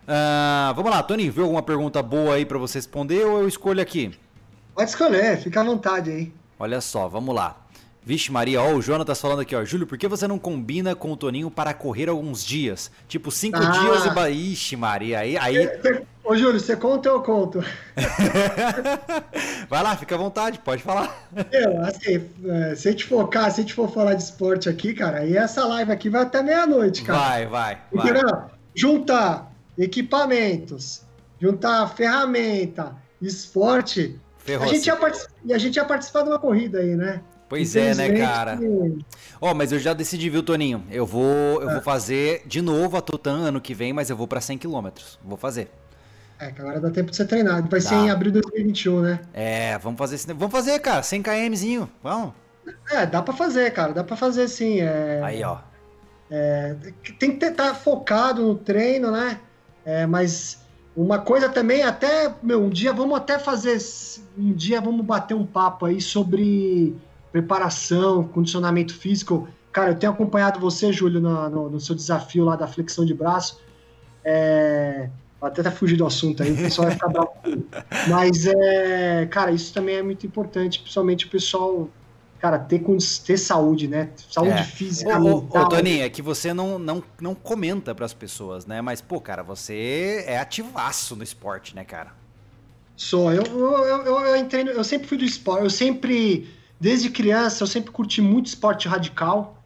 Uh, 0.07 0.73
vamos 0.73 0.89
lá, 0.89 1.03
Tony, 1.03 1.29
viu 1.29 1.43
alguma 1.43 1.61
pergunta 1.61 2.01
boa 2.01 2.35
aí 2.35 2.45
para 2.45 2.57
você 2.57 2.77
responder 2.77 3.25
ou 3.25 3.41
eu 3.41 3.47
escolho 3.47 3.81
aqui? 3.81 4.17
Pode 4.73 4.89
escolher, 4.89 5.37
fica 5.37 5.59
à 5.59 5.63
vontade 5.65 6.09
aí. 6.09 6.33
Olha 6.57 6.79
só, 6.79 7.09
vamos 7.09 7.35
lá. 7.35 7.57
Vixe 8.03 8.31
Maria, 8.31 8.61
ó, 8.61 8.73
o 8.73 8.81
Jonatas 8.81 9.19
falando 9.19 9.41
aqui, 9.41 9.53
ó. 9.53 9.65
Júlio, 9.65 9.85
por 9.85 9.97
que 9.97 10.07
você 10.07 10.25
não 10.25 10.39
combina 10.39 10.95
com 10.95 11.11
o 11.11 11.17
Toninho 11.17 11.51
para 11.51 11.73
correr 11.73 12.07
alguns 12.07 12.41
dias? 12.41 12.89
Tipo, 13.05 13.29
cinco 13.29 13.57
ah. 13.57 13.69
dias 13.69 14.05
e... 14.29 14.53
Ixi 14.53 14.77
Maria, 14.77 15.19
aí... 15.19 15.37
aí... 15.37 15.69
Ô 16.23 16.35
Júlio, 16.35 16.59
você 16.59 16.77
conta 16.77 17.09
ou 17.09 17.17
eu 17.17 17.21
conto? 17.21 17.63
Vai 19.69 19.83
lá, 19.83 19.95
fica 19.97 20.15
à 20.15 20.17
vontade, 20.17 20.59
pode 20.59 20.83
falar. 20.83 21.27
Eu, 21.51 21.81
assim, 21.81 22.29
é, 22.45 22.75
se 22.75 22.87
a 22.87 22.91
gente 22.91 23.03
focar, 23.05 23.51
se 23.51 23.59
a 23.59 23.63
gente 23.63 23.73
for 23.73 23.91
falar 23.91 24.13
de 24.13 24.23
esporte 24.23 24.69
aqui, 24.69 24.93
cara, 24.93 25.19
aí 25.19 25.35
essa 25.35 25.65
live 25.65 25.91
aqui 25.91 26.09
vai 26.09 26.21
até 26.21 26.41
meia-noite, 26.41 27.03
cara. 27.03 27.19
Vai, 27.19 27.45
vai, 27.47 27.81
Porque, 27.89 28.13
vai. 28.13 28.21
Não, 28.21 28.49
juntar 28.75 29.46
equipamentos, 29.77 31.03
juntar 31.39 31.87
ferramenta, 31.95 32.95
esporte... 33.21 34.19
A 34.47 34.65
gente, 34.67 34.87
ia 34.87 35.55
a 35.55 35.57
gente 35.57 35.75
ia 35.75 35.83
participar 35.83 36.23
de 36.23 36.29
uma 36.29 36.39
corrida 36.39 36.79
aí, 36.79 36.95
né? 36.95 37.21
Pois 37.49 37.75
é, 37.75 37.95
né, 37.95 38.11
cara? 38.17 38.59
Ó, 39.39 39.51
oh, 39.51 39.53
mas 39.53 39.71
eu 39.71 39.79
já 39.79 39.93
decidi, 39.93 40.29
viu, 40.29 40.43
Toninho? 40.43 40.83
Eu 40.91 41.05
vou, 41.05 41.61
eu 41.61 41.69
vou 41.69 41.81
fazer 41.81 42.43
de 42.45 42.61
novo 42.61 42.97
a 42.97 43.01
Tutan 43.01 43.37
ano 43.37 43.61
que 43.61 43.73
vem, 43.73 43.93
mas 43.93 44.09
eu 44.09 44.17
vou 44.17 44.27
para 44.27 44.41
100 44.41 44.57
km. 44.57 44.87
Vou 45.23 45.37
fazer. 45.37 45.69
É, 46.39 46.51
que 46.51 46.61
agora 46.61 46.79
dá 46.79 46.91
tempo 46.91 47.09
de 47.09 47.15
ser 47.15 47.25
treinado. 47.25 47.69
Vai 47.69 47.79
dá. 47.79 47.89
ser 47.89 47.95
em 47.95 48.09
abril 48.09 48.31
de 48.31 48.41
2021, 48.41 49.01
né? 49.01 49.19
É, 49.33 49.77
vamos 49.77 49.97
fazer 49.97 50.15
esse... 50.15 50.27
Vamos 50.27 50.51
fazer, 50.51 50.77
cara, 50.79 51.01
100 51.01 51.23
kmzinho. 51.23 51.89
Vamos. 52.03 52.33
É, 52.91 53.05
dá 53.05 53.21
para 53.21 53.33
fazer, 53.33 53.71
cara. 53.71 53.93
Dá 53.93 54.03
para 54.03 54.17
fazer 54.17 54.47
sim. 54.49 54.81
É... 54.81 55.21
Aí, 55.23 55.43
ó. 55.43 55.59
É... 56.29 56.75
Tem 57.17 57.37
que 57.37 57.45
estar 57.45 57.69
tá 57.69 57.73
focado 57.73 58.45
no 58.45 58.55
treino, 58.55 59.09
né? 59.09 59.39
É, 59.87 60.05
mas 60.05 60.59
uma 60.93 61.17
coisa 61.17 61.47
também, 61.47 61.81
até, 61.81 62.35
meu, 62.43 62.61
um 62.61 62.69
dia 62.69 62.91
vamos 62.91 63.17
até 63.17 63.39
fazer. 63.39 63.77
Um 64.37 64.51
dia 64.51 64.81
vamos 64.81 65.05
bater 65.05 65.33
um 65.33 65.45
papo 65.45 65.85
aí 65.85 66.01
sobre 66.01 66.93
preparação, 67.31 68.25
condicionamento 68.25 68.93
físico. 68.93 69.47
Cara, 69.71 69.91
eu 69.91 69.95
tenho 69.95 70.11
acompanhado 70.11 70.59
você, 70.59 70.91
Júlio, 70.91 71.21
no, 71.21 71.49
no, 71.49 71.69
no 71.69 71.79
seu 71.79 71.95
desafio 71.95 72.43
lá 72.43 72.57
da 72.57 72.67
flexão 72.67 73.05
de 73.05 73.13
braço. 73.13 73.61
É, 74.25 75.09
até 75.41 75.63
tá 75.63 75.71
fugir 75.71 75.95
do 75.95 76.05
assunto 76.05 76.43
aí, 76.43 76.51
o 76.51 76.57
pessoal 76.57 76.87
vai 76.87 76.95
ficar 76.95 77.07
bravo. 77.07 77.31
Mas, 78.09 78.45
é, 78.45 79.25
cara, 79.27 79.51
isso 79.51 79.73
também 79.73 79.95
é 79.95 80.03
muito 80.03 80.27
importante, 80.27 80.79
principalmente 80.79 81.27
o 81.27 81.29
pessoal, 81.29 81.87
cara, 82.39 82.59
ter, 82.59 82.83
ter 83.25 83.37
saúde, 83.37 83.87
né? 83.87 84.09
Saúde 84.29 84.51
é. 84.51 84.63
física. 84.63 85.19
Ô, 85.19 85.37
ô, 85.37 85.59
ô 85.59 85.69
Toninho, 85.69 86.03
é 86.03 86.09
que 86.09 86.21
você 86.21 86.53
não, 86.53 86.77
não, 86.77 87.03
não 87.19 87.35
comenta 87.35 87.93
para 87.93 88.05
as 88.05 88.13
pessoas, 88.13 88.65
né? 88.65 88.81
Mas, 88.81 89.01
pô, 89.01 89.19
cara, 89.19 89.43
você 89.43 90.23
é 90.27 90.37
ativaço 90.37 91.15
no 91.15 91.23
esporte, 91.23 91.75
né, 91.75 91.83
cara? 91.83 92.11
Sou. 92.95 93.31
Eu, 93.31 93.43
eu, 93.43 93.77
eu, 93.85 94.05
eu, 94.05 94.19
eu 94.21 94.35
entrei, 94.35 94.67
eu 94.67 94.83
sempre 94.83 95.07
fui 95.07 95.17
do 95.17 95.25
esporte, 95.25 95.63
eu 95.63 95.69
sempre 95.69 96.47
Desde 96.79 97.09
criança 97.09 97.63
eu 97.63 97.67
sempre 97.67 97.91
curti 97.91 98.21
muito 98.21 98.47
esporte 98.47 98.87
radical, 98.87 99.63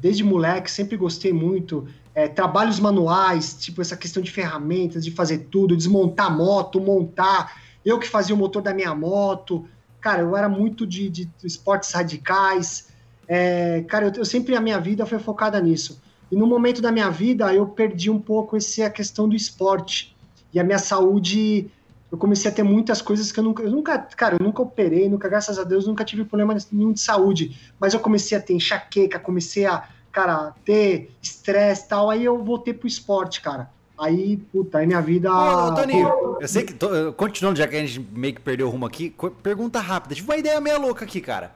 desde 0.00 0.24
moleque 0.24 0.70
sempre 0.70 0.96
gostei 0.96 1.32
muito. 1.32 1.86
É, 2.14 2.28
trabalhos 2.28 2.78
manuais, 2.78 3.54
tipo 3.54 3.82
essa 3.82 3.96
questão 3.96 4.22
de 4.22 4.30
ferramentas, 4.30 5.04
de 5.04 5.10
fazer 5.10 5.48
tudo, 5.50 5.76
desmontar 5.76 6.34
moto, 6.34 6.80
montar, 6.80 7.60
eu 7.84 7.98
que 7.98 8.08
fazia 8.08 8.34
o 8.34 8.38
motor 8.38 8.62
da 8.62 8.72
minha 8.72 8.94
moto. 8.94 9.68
Cara, 10.04 10.20
eu 10.20 10.36
era 10.36 10.50
muito 10.50 10.86
de, 10.86 11.08
de 11.08 11.30
esportes 11.42 11.90
radicais. 11.90 12.88
É, 13.26 13.82
cara, 13.88 14.08
eu, 14.08 14.12
eu, 14.16 14.24
sempre 14.26 14.54
a 14.54 14.60
minha 14.60 14.78
vida 14.78 15.06
foi 15.06 15.18
focada 15.18 15.58
nisso. 15.58 15.98
E 16.30 16.36
no 16.36 16.46
momento 16.46 16.82
da 16.82 16.92
minha 16.92 17.08
vida 17.08 17.54
eu 17.54 17.66
perdi 17.66 18.10
um 18.10 18.20
pouco 18.20 18.54
esse, 18.54 18.82
a 18.82 18.90
questão 18.90 19.26
do 19.26 19.34
esporte. 19.34 20.14
E 20.52 20.60
a 20.60 20.62
minha 20.62 20.78
saúde 20.78 21.70
eu 22.12 22.18
comecei 22.18 22.50
a 22.50 22.54
ter 22.54 22.62
muitas 22.62 23.00
coisas 23.00 23.32
que 23.32 23.40
eu 23.40 23.44
nunca, 23.44 23.62
eu 23.62 23.70
nunca, 23.70 23.98
cara, 23.98 24.36
eu 24.38 24.44
nunca 24.44 24.60
operei, 24.60 25.08
nunca, 25.08 25.26
graças 25.26 25.58
a 25.58 25.64
Deus, 25.64 25.86
nunca 25.86 26.04
tive 26.04 26.22
problema 26.26 26.54
nenhum 26.70 26.92
de 26.92 27.00
saúde, 27.00 27.58
mas 27.80 27.94
eu 27.94 28.00
comecei 28.00 28.36
a 28.36 28.40
ter 28.42 28.52
enxaqueca, 28.52 29.18
comecei 29.18 29.64
a, 29.64 29.88
cara, 30.12 30.54
ter 30.66 31.16
estresse 31.22 31.88
tal, 31.88 32.10
aí 32.10 32.26
eu 32.26 32.44
voltei 32.44 32.74
pro 32.74 32.86
esporte, 32.86 33.40
cara. 33.40 33.70
Aí, 33.96 34.36
puta, 34.52 34.78
aí 34.78 34.86
minha 34.86 35.00
vida. 35.00 35.32
Ô, 35.32 35.68
ô 35.68 35.74
Toninho, 35.74 36.38
eu 36.40 36.48
sei 36.48 36.64
que. 36.64 36.74
Tô, 36.74 37.12
continuando, 37.12 37.58
já 37.58 37.66
que 37.68 37.76
a 37.76 37.86
gente 37.86 38.00
meio 38.12 38.34
que 38.34 38.40
perdeu 38.40 38.66
o 38.66 38.70
rumo 38.70 38.86
aqui, 38.86 39.14
pergunta 39.42 39.80
rápida. 39.80 40.14
Tive 40.14 40.28
uma 40.28 40.36
ideia 40.36 40.60
meio 40.60 40.80
louca 40.80 41.04
aqui, 41.04 41.20
cara. 41.20 41.54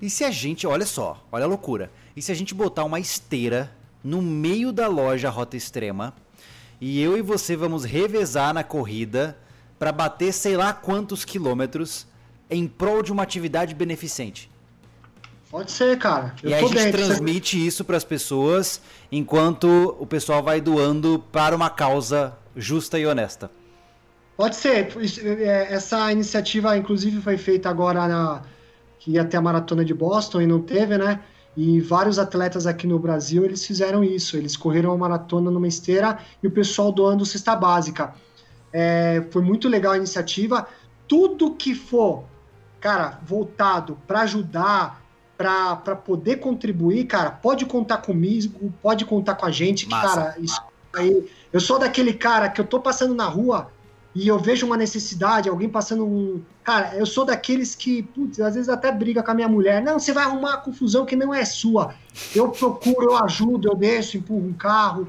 E 0.00 0.08
se 0.08 0.22
a 0.22 0.30
gente, 0.30 0.66
olha 0.66 0.86
só, 0.86 1.24
olha 1.32 1.44
a 1.44 1.48
loucura. 1.48 1.90
E 2.14 2.22
se 2.22 2.30
a 2.30 2.34
gente 2.34 2.54
botar 2.54 2.84
uma 2.84 3.00
esteira 3.00 3.72
no 4.04 4.22
meio 4.22 4.72
da 4.72 4.86
loja 4.86 5.30
Rota 5.30 5.56
Extrema 5.56 6.14
e 6.80 7.00
eu 7.00 7.16
e 7.16 7.22
você 7.22 7.56
vamos 7.56 7.84
revezar 7.84 8.54
na 8.54 8.62
corrida 8.62 9.36
para 9.78 9.90
bater 9.90 10.32
sei 10.32 10.56
lá 10.56 10.72
quantos 10.72 11.24
quilômetros 11.24 12.06
em 12.48 12.66
prol 12.68 13.02
de 13.02 13.12
uma 13.12 13.22
atividade 13.22 13.74
beneficente. 13.74 14.50
Pode 15.50 15.72
ser, 15.72 15.96
cara. 15.98 16.34
Eu 16.42 16.50
e 16.50 16.54
a 16.54 16.60
gente 16.60 16.74
dentro, 16.74 17.04
transmite 17.04 17.66
isso 17.66 17.84
para 17.84 17.96
as 17.96 18.04
pessoas 18.04 18.80
enquanto 19.10 19.96
o 19.98 20.06
pessoal 20.06 20.42
vai 20.42 20.60
doando 20.60 21.24
para 21.32 21.56
uma 21.56 21.70
causa 21.70 22.34
justa 22.54 22.98
e 22.98 23.06
honesta. 23.06 23.50
Pode 24.36 24.56
ser. 24.56 24.94
É, 25.24 25.72
essa 25.72 26.12
iniciativa, 26.12 26.76
inclusive, 26.76 27.20
foi 27.20 27.38
feita 27.38 27.68
agora 27.70 28.06
na. 28.06 28.42
que 28.98 29.12
ia 29.12 29.24
ter 29.24 29.38
a 29.38 29.40
maratona 29.40 29.84
de 29.84 29.94
Boston 29.94 30.42
e 30.42 30.46
não 30.46 30.60
teve, 30.60 30.98
né? 30.98 31.20
E 31.56 31.80
vários 31.80 32.18
atletas 32.18 32.66
aqui 32.66 32.86
no 32.86 32.98
Brasil, 32.98 33.44
eles 33.44 33.66
fizeram 33.66 34.04
isso. 34.04 34.36
Eles 34.36 34.56
correram 34.56 34.92
a 34.92 34.96
maratona 34.96 35.50
numa 35.50 35.66
esteira 35.66 36.18
e 36.42 36.46
o 36.46 36.50
pessoal 36.50 36.92
doando 36.92 37.24
cesta 37.24 37.56
básica. 37.56 38.14
É, 38.72 39.24
foi 39.30 39.42
muito 39.42 39.66
legal 39.68 39.94
a 39.94 39.96
iniciativa. 39.96 40.68
Tudo 41.08 41.54
que 41.54 41.74
for, 41.74 42.24
cara, 42.80 43.18
voltado 43.24 43.98
para 44.06 44.20
ajudar, 44.20 45.02
para 45.38 45.94
poder 45.94 46.36
contribuir, 46.36 47.04
cara, 47.04 47.30
pode 47.30 47.64
contar 47.64 47.98
comigo, 47.98 48.72
pode 48.82 49.04
contar 49.04 49.36
com 49.36 49.46
a 49.46 49.52
gente, 49.52 49.86
que, 49.86 49.92
cara, 49.92 50.34
isso 50.40 50.60
aí. 50.92 51.30
Eu 51.52 51.60
sou 51.60 51.78
daquele 51.78 52.12
cara 52.12 52.48
que 52.48 52.60
eu 52.60 52.66
tô 52.66 52.80
passando 52.80 53.14
na 53.14 53.26
rua, 53.26 53.70
e 54.14 54.26
eu 54.26 54.36
vejo 54.36 54.66
uma 54.66 54.76
necessidade, 54.76 55.48
alguém 55.48 55.68
passando 55.68 56.04
um. 56.04 56.42
Cara, 56.64 56.96
eu 56.96 57.06
sou 57.06 57.24
daqueles 57.24 57.76
que, 57.76 58.02
putz, 58.02 58.40
às 58.40 58.56
vezes 58.56 58.68
até 58.68 58.90
briga 58.90 59.22
com 59.22 59.30
a 59.30 59.34
minha 59.34 59.48
mulher. 59.48 59.80
Não, 59.80 60.00
você 60.00 60.12
vai 60.12 60.24
arrumar 60.24 60.48
uma 60.48 60.56
confusão 60.56 61.06
que 61.06 61.14
não 61.14 61.32
é 61.32 61.44
sua. 61.44 61.94
Eu 62.34 62.48
procuro, 62.48 63.12
eu 63.12 63.16
ajudo, 63.24 63.68
eu 63.68 63.76
desço, 63.76 64.16
empurro 64.16 64.44
um 64.44 64.52
carro. 64.52 65.06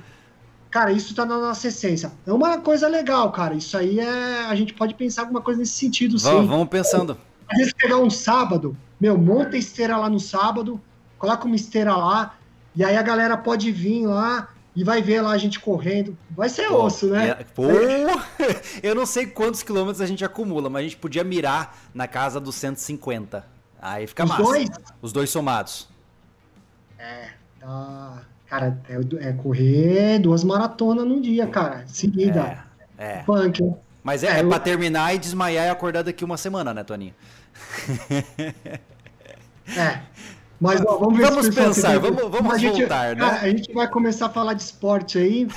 Cara, 0.69 0.91
isso 0.91 1.15
tá 1.15 1.25
na 1.25 1.39
nossa 1.39 1.69
essência. 1.69 2.11
É 2.27 2.31
uma 2.31 2.59
coisa 2.59 2.87
legal, 2.87 3.31
cara. 3.31 3.55
Isso 3.55 3.75
aí 3.75 3.99
é. 3.99 4.45
A 4.45 4.53
gente 4.53 4.75
pode 4.75 4.93
pensar 4.93 5.23
alguma 5.23 5.41
coisa 5.41 5.59
nesse 5.59 5.73
sentido, 5.73 6.19
sim. 6.19 6.45
Vamos 6.45 6.69
pensando. 6.69 7.17
Às 7.49 7.57
vezes 7.57 7.73
pegar 7.73 7.97
um 7.97 8.11
sábado, 8.11 8.77
meu, 8.99 9.17
monta 9.17 9.57
esteira 9.57 9.97
lá 9.97 10.09
no 10.09 10.19
sábado, 10.19 10.79
coloca 11.17 11.45
uma 11.45 11.55
esteira 11.55 11.95
lá, 11.95 12.35
e 12.75 12.83
aí 12.83 12.97
a 12.97 13.01
galera 13.01 13.37
pode 13.37 13.71
vir 13.71 14.05
lá 14.05 14.49
e 14.75 14.83
vai 14.83 15.01
ver 15.01 15.21
lá 15.21 15.31
a 15.31 15.37
gente 15.37 15.59
correndo. 15.59 16.17
Vai 16.31 16.49
ser 16.49 16.67
pô, 16.67 16.83
osso, 16.85 17.07
né? 17.07 17.29
É, 17.29 17.43
pô, 17.43 17.63
eu 18.83 18.95
não 18.95 19.05
sei 19.05 19.25
quantos 19.25 19.63
quilômetros 19.63 20.01
a 20.01 20.05
gente 20.05 20.23
acumula, 20.23 20.69
mas 20.69 20.79
a 20.79 20.83
gente 20.83 20.97
podia 20.97 21.23
mirar 21.23 21.77
na 21.93 22.07
casa 22.07 22.39
dos 22.39 22.55
150. 22.55 23.45
Aí 23.81 24.07
fica 24.07 24.23
Os 24.23 24.29
massa. 24.29 24.43
Dois? 24.43 24.69
Os 25.01 25.11
dois 25.11 25.29
somados. 25.29 25.87
É, 26.97 27.29
tá. 27.59 28.23
Cara, 28.47 28.79
é, 28.89 29.29
é 29.29 29.33
correr 29.33 30.19
duas 30.19 30.43
maratonas 30.43 31.05
num 31.05 31.21
dia, 31.21 31.45
cara. 31.47 31.83
Seguida. 31.87 32.65
É. 32.97 33.19
é. 33.19 33.23
Punk? 33.23 33.73
Mas 34.03 34.23
é, 34.23 34.27
é, 34.27 34.39
é 34.39 34.43
eu... 34.43 34.49
pra 34.49 34.59
terminar 34.59 35.13
e 35.13 35.17
desmaiar 35.17 35.67
e 35.67 35.69
acordar 35.69 36.03
daqui 36.03 36.25
uma 36.25 36.37
semana, 36.37 36.73
né, 36.73 36.83
Toninho? 36.83 37.13
é. 39.77 40.01
Mas 40.59 40.81
ó, 40.85 40.97
vamos 40.97 41.17
ver 41.17 41.29
Vamos 41.29 41.49
pensar, 41.49 41.97
vamos, 41.99 42.29
vamos 42.29 42.53
a 42.53 42.57
gente, 42.57 42.79
voltar, 42.79 43.15
né? 43.15 43.23
A, 43.23 43.41
a, 43.41 43.49
gente 43.49 43.71
vai 43.71 43.87
começar 43.87 44.25
a 44.25 44.29
falar 44.29 44.53
de 44.53 44.61
esporte 44.61 45.17
aí. 45.17 45.47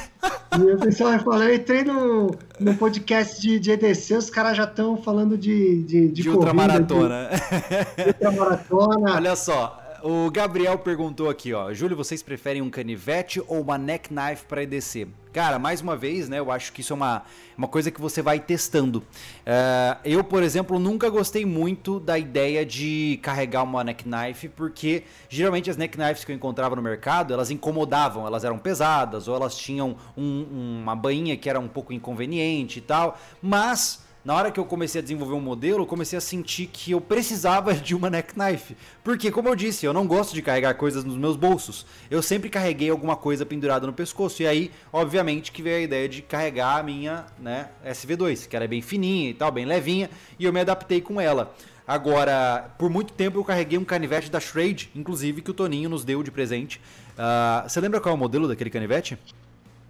e 0.56 0.62
o 0.62 0.78
pessoal 0.78 1.10
vai 1.10 1.18
falar, 1.18 1.44
eu 1.46 1.54
entrei 1.56 1.82
no, 1.82 2.30
no 2.60 2.74
podcast 2.76 3.40
de, 3.40 3.58
de 3.58 3.72
EDC, 3.72 4.14
os 4.14 4.30
caras 4.30 4.56
já 4.56 4.64
estão 4.64 4.96
falando 4.96 5.36
de, 5.36 5.82
de, 5.82 6.08
de, 6.08 6.08
de 6.08 6.22
corrida, 6.22 6.38
ultramaratona. 6.38 7.30
De, 7.30 8.04
de 8.04 8.08
ultramaratona. 8.14 9.16
Olha 9.16 9.34
só, 9.34 9.81
o 10.02 10.30
Gabriel 10.30 10.78
perguntou 10.78 11.30
aqui, 11.30 11.52
ó. 11.54 11.72
Júlio, 11.72 11.96
vocês 11.96 12.22
preferem 12.22 12.60
um 12.60 12.70
canivete 12.70 13.40
ou 13.46 13.60
uma 13.60 13.78
neck 13.78 14.12
knife 14.12 14.44
para 14.46 14.62
EDC? 14.62 15.08
Cara, 15.32 15.58
mais 15.58 15.80
uma 15.80 15.96
vez, 15.96 16.28
né? 16.28 16.38
Eu 16.38 16.50
acho 16.50 16.72
que 16.72 16.82
isso 16.82 16.92
é 16.92 16.96
uma, 16.96 17.22
uma 17.56 17.66
coisa 17.66 17.90
que 17.90 18.00
você 18.00 18.20
vai 18.20 18.38
testando. 18.38 18.98
Uh, 18.98 19.98
eu, 20.04 20.22
por 20.22 20.42
exemplo, 20.42 20.78
nunca 20.78 21.08
gostei 21.08 21.46
muito 21.46 21.98
da 21.98 22.18
ideia 22.18 22.66
de 22.66 23.18
carregar 23.22 23.62
uma 23.62 23.82
neck 23.82 24.04
knife, 24.04 24.48
porque 24.48 25.04
geralmente 25.28 25.70
as 25.70 25.76
neck 25.76 25.96
knives 25.96 26.24
que 26.24 26.32
eu 26.32 26.36
encontrava 26.36 26.76
no 26.76 26.82
mercado, 26.82 27.32
elas 27.32 27.50
incomodavam, 27.50 28.26
elas 28.26 28.44
eram 28.44 28.58
pesadas, 28.58 29.26
ou 29.26 29.34
elas 29.34 29.56
tinham 29.56 29.96
um, 30.16 30.80
uma 30.82 30.94
bainha 30.94 31.36
que 31.36 31.48
era 31.48 31.58
um 31.58 31.68
pouco 31.68 31.92
inconveniente 31.94 32.80
e 32.80 32.82
tal. 32.82 33.18
Mas 33.40 34.01
na 34.24 34.34
hora 34.34 34.50
que 34.52 34.60
eu 34.60 34.64
comecei 34.64 35.00
a 35.00 35.02
desenvolver 35.02 35.34
um 35.34 35.40
modelo, 35.40 35.82
eu 35.82 35.86
comecei 35.86 36.16
a 36.16 36.20
sentir 36.20 36.66
que 36.66 36.92
eu 36.92 37.00
precisava 37.00 37.74
de 37.76 37.94
uma 37.94 38.08
neck 38.08 38.34
knife. 38.34 38.76
Porque, 39.02 39.30
como 39.30 39.48
eu 39.48 39.56
disse, 39.56 39.84
eu 39.84 39.92
não 39.92 40.06
gosto 40.06 40.32
de 40.34 40.42
carregar 40.42 40.74
coisas 40.74 41.04
nos 41.04 41.16
meus 41.16 41.36
bolsos. 41.36 41.84
Eu 42.10 42.22
sempre 42.22 42.48
carreguei 42.48 42.90
alguma 42.90 43.16
coisa 43.16 43.44
pendurada 43.44 43.86
no 43.86 43.92
pescoço. 43.92 44.42
E 44.42 44.46
aí, 44.46 44.70
obviamente, 44.92 45.50
que 45.50 45.62
veio 45.62 45.78
a 45.78 45.80
ideia 45.80 46.08
de 46.08 46.22
carregar 46.22 46.78
a 46.78 46.82
minha 46.82 47.26
né, 47.38 47.70
SV2, 47.84 48.46
que 48.46 48.54
ela 48.54 48.64
é 48.64 48.68
bem 48.68 48.80
fininha 48.80 49.30
e 49.30 49.34
tal, 49.34 49.50
bem 49.50 49.64
levinha, 49.64 50.08
e 50.38 50.44
eu 50.44 50.52
me 50.52 50.60
adaptei 50.60 51.00
com 51.00 51.20
ela. 51.20 51.54
Agora, 51.86 52.70
por 52.78 52.88
muito 52.88 53.12
tempo 53.12 53.38
eu 53.38 53.44
carreguei 53.44 53.76
um 53.76 53.84
canivete 53.84 54.30
da 54.30 54.38
Shrade, 54.38 54.88
inclusive, 54.94 55.42
que 55.42 55.50
o 55.50 55.54
Toninho 55.54 55.90
nos 55.90 56.04
deu 56.04 56.22
de 56.22 56.30
presente. 56.30 56.80
Uh, 57.12 57.68
você 57.68 57.80
lembra 57.80 58.00
qual 58.00 58.12
é 58.12 58.16
o 58.16 58.18
modelo 58.18 58.46
daquele 58.46 58.70
canivete? 58.70 59.18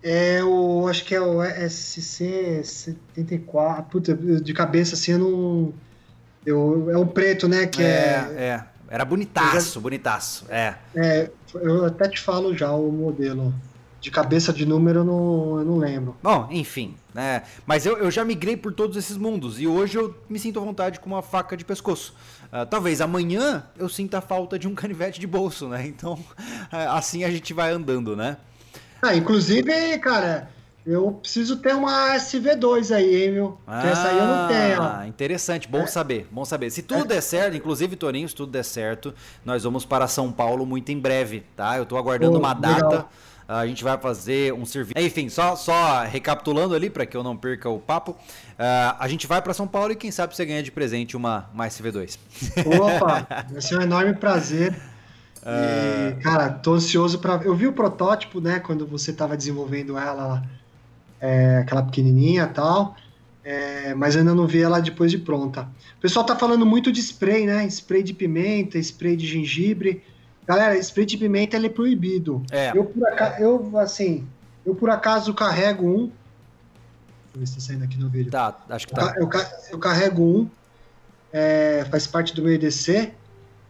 É 0.02 0.42
o. 0.42 0.88
Acho 0.88 1.04
que 1.04 1.14
é 1.14 1.20
o 1.20 1.38
SC74. 1.38 3.84
Puta, 3.84 4.14
de 4.14 4.52
cabeça 4.52 4.94
assim 4.94 5.12
eu 5.12 5.18
não. 5.18 5.72
Eu, 6.44 6.90
é 6.90 6.98
o 6.98 7.06
preto, 7.06 7.46
né? 7.46 7.66
Que 7.66 7.82
é. 7.82 8.34
É. 8.36 8.42
é. 8.42 8.64
Era 8.92 9.06
bonitaço, 9.06 9.74
já, 9.74 9.80
bonitaço. 9.80 10.44
É. 10.50 10.74
É, 10.94 11.30
eu 11.54 11.86
até 11.86 12.10
te 12.10 12.20
falo 12.20 12.54
já 12.54 12.70
o 12.72 12.92
modelo. 12.92 13.54
De 14.02 14.10
cabeça 14.10 14.52
de 14.52 14.66
número 14.66 14.98
eu 14.98 15.04
não, 15.04 15.58
eu 15.60 15.64
não 15.64 15.78
lembro. 15.78 16.16
Bom, 16.20 16.48
enfim, 16.50 16.96
né? 17.14 17.44
Mas 17.64 17.86
eu, 17.86 17.96
eu 17.96 18.10
já 18.10 18.24
migrei 18.24 18.56
por 18.56 18.74
todos 18.74 18.96
esses 18.96 19.16
mundos 19.16 19.60
e 19.60 19.66
hoje 19.66 19.96
eu 19.96 20.14
me 20.28 20.38
sinto 20.38 20.58
à 20.58 20.62
vontade 20.62 20.98
com 20.98 21.08
uma 21.08 21.22
faca 21.22 21.56
de 21.56 21.64
pescoço. 21.64 22.14
Uh, 22.52 22.66
talvez 22.66 23.00
amanhã 23.00 23.64
eu 23.78 23.88
sinta 23.88 24.18
a 24.18 24.20
falta 24.20 24.58
de 24.58 24.68
um 24.68 24.74
canivete 24.74 25.20
de 25.20 25.26
bolso, 25.26 25.68
né? 25.68 25.86
Então, 25.86 26.18
assim 26.90 27.24
a 27.24 27.30
gente 27.30 27.54
vai 27.54 27.72
andando, 27.72 28.16
né? 28.16 28.36
Ah, 29.04 29.16
inclusive, 29.16 29.98
cara, 29.98 30.48
eu 30.86 31.10
preciso 31.10 31.56
ter 31.56 31.74
uma 31.74 32.14
SV2 32.14 32.94
aí, 32.94 33.24
hein, 33.24 33.32
meu? 33.32 33.58
Ah, 33.66 33.84
essa 33.84 34.08
aí 34.08 34.16
eu 34.16 34.26
não 34.26 34.48
tenho. 34.48 34.80
Ah, 34.80 35.04
interessante, 35.08 35.66
bom 35.66 35.82
é. 35.82 35.86
saber, 35.88 36.28
bom 36.30 36.44
saber. 36.44 36.70
Se 36.70 36.82
tudo 36.82 37.04
é. 37.06 37.08
der 37.08 37.20
certo, 37.20 37.56
inclusive, 37.56 37.96
Toninho, 37.96 38.28
se 38.28 38.34
tudo 38.34 38.52
der 38.52 38.64
certo, 38.64 39.12
nós 39.44 39.64
vamos 39.64 39.84
para 39.84 40.06
São 40.06 40.30
Paulo 40.30 40.64
muito 40.64 40.92
em 40.92 40.98
breve, 41.00 41.42
tá? 41.56 41.76
Eu 41.76 41.84
tô 41.84 41.96
aguardando 41.96 42.34
Pô, 42.34 42.38
uma 42.38 42.54
data. 42.54 42.86
Legal. 42.86 43.10
A 43.48 43.66
gente 43.66 43.82
vai 43.82 43.98
fazer 43.98 44.54
um 44.54 44.64
serviço. 44.64 44.94
Enfim, 44.96 45.28
só, 45.28 45.56
só 45.56 46.04
recapitulando 46.04 46.74
ali 46.74 46.88
para 46.88 47.04
que 47.04 47.16
eu 47.16 47.24
não 47.24 47.36
perca 47.36 47.68
o 47.68 47.80
papo. 47.80 48.12
Uh, 48.12 48.96
a 48.98 49.08
gente 49.08 49.26
vai 49.26 49.42
para 49.42 49.52
São 49.52 49.66
Paulo 49.66 49.92
e 49.92 49.96
quem 49.96 50.12
sabe 50.12 50.34
você 50.34 50.46
ganha 50.46 50.62
de 50.62 50.70
presente 50.70 51.16
uma, 51.16 51.50
uma 51.52 51.66
SV2. 51.66 52.18
Opa, 52.80 53.26
vai 53.50 53.60
ser 53.60 53.78
um 53.78 53.82
enorme 53.82 54.14
prazer. 54.14 54.74
E, 55.44 56.22
cara, 56.22 56.48
tô 56.50 56.74
ansioso 56.74 57.18
para. 57.18 57.42
Eu 57.44 57.54
vi 57.54 57.66
o 57.66 57.72
protótipo, 57.72 58.40
né, 58.40 58.60
quando 58.60 58.86
você 58.86 59.10
estava 59.10 59.36
desenvolvendo 59.36 59.98
ela, 59.98 60.42
é, 61.20 61.58
aquela 61.58 61.82
pequenininha 61.82 62.44
e 62.44 62.54
tal, 62.54 62.96
é, 63.44 63.92
mas 63.94 64.16
ainda 64.16 64.34
não 64.34 64.46
vi 64.46 64.62
ela 64.62 64.80
depois 64.80 65.10
de 65.10 65.18
pronta. 65.18 65.62
O 65.98 66.00
pessoal 66.00 66.24
tá 66.24 66.36
falando 66.36 66.64
muito 66.64 66.92
de 66.92 67.00
spray, 67.00 67.46
né? 67.46 67.66
Spray 67.66 68.02
de 68.02 68.14
pimenta, 68.14 68.78
spray 68.78 69.16
de 69.16 69.26
gengibre. 69.26 70.04
Galera, 70.46 70.76
spray 70.78 71.06
de 71.06 71.16
pimenta 71.16 71.56
ele 71.56 71.66
é 71.66 71.70
proibido. 71.70 72.42
É. 72.50 72.70
Eu, 72.74 72.84
por 72.84 73.06
acaso, 73.08 73.42
eu, 73.42 73.78
assim, 73.78 74.26
eu 74.64 74.74
por 74.76 74.90
acaso 74.90 75.34
carrego 75.34 75.86
um. 75.86 76.10
Deixa 77.34 77.34
eu 77.34 77.40
ver 77.40 77.46
se 77.46 77.54
tá 77.54 77.60
saindo 77.60 77.84
aqui 77.84 77.98
no 77.98 78.08
vídeo. 78.08 78.30
Tá, 78.30 78.56
acho 78.68 78.86
que 78.86 78.94
tá. 78.94 79.12
Eu, 79.16 79.28
eu 79.72 79.78
carrego 79.78 80.22
um, 80.22 80.48
é, 81.32 81.84
faz 81.90 82.06
parte 82.06 82.32
do 82.32 82.42
meu 82.42 82.52
EDC 82.52 83.12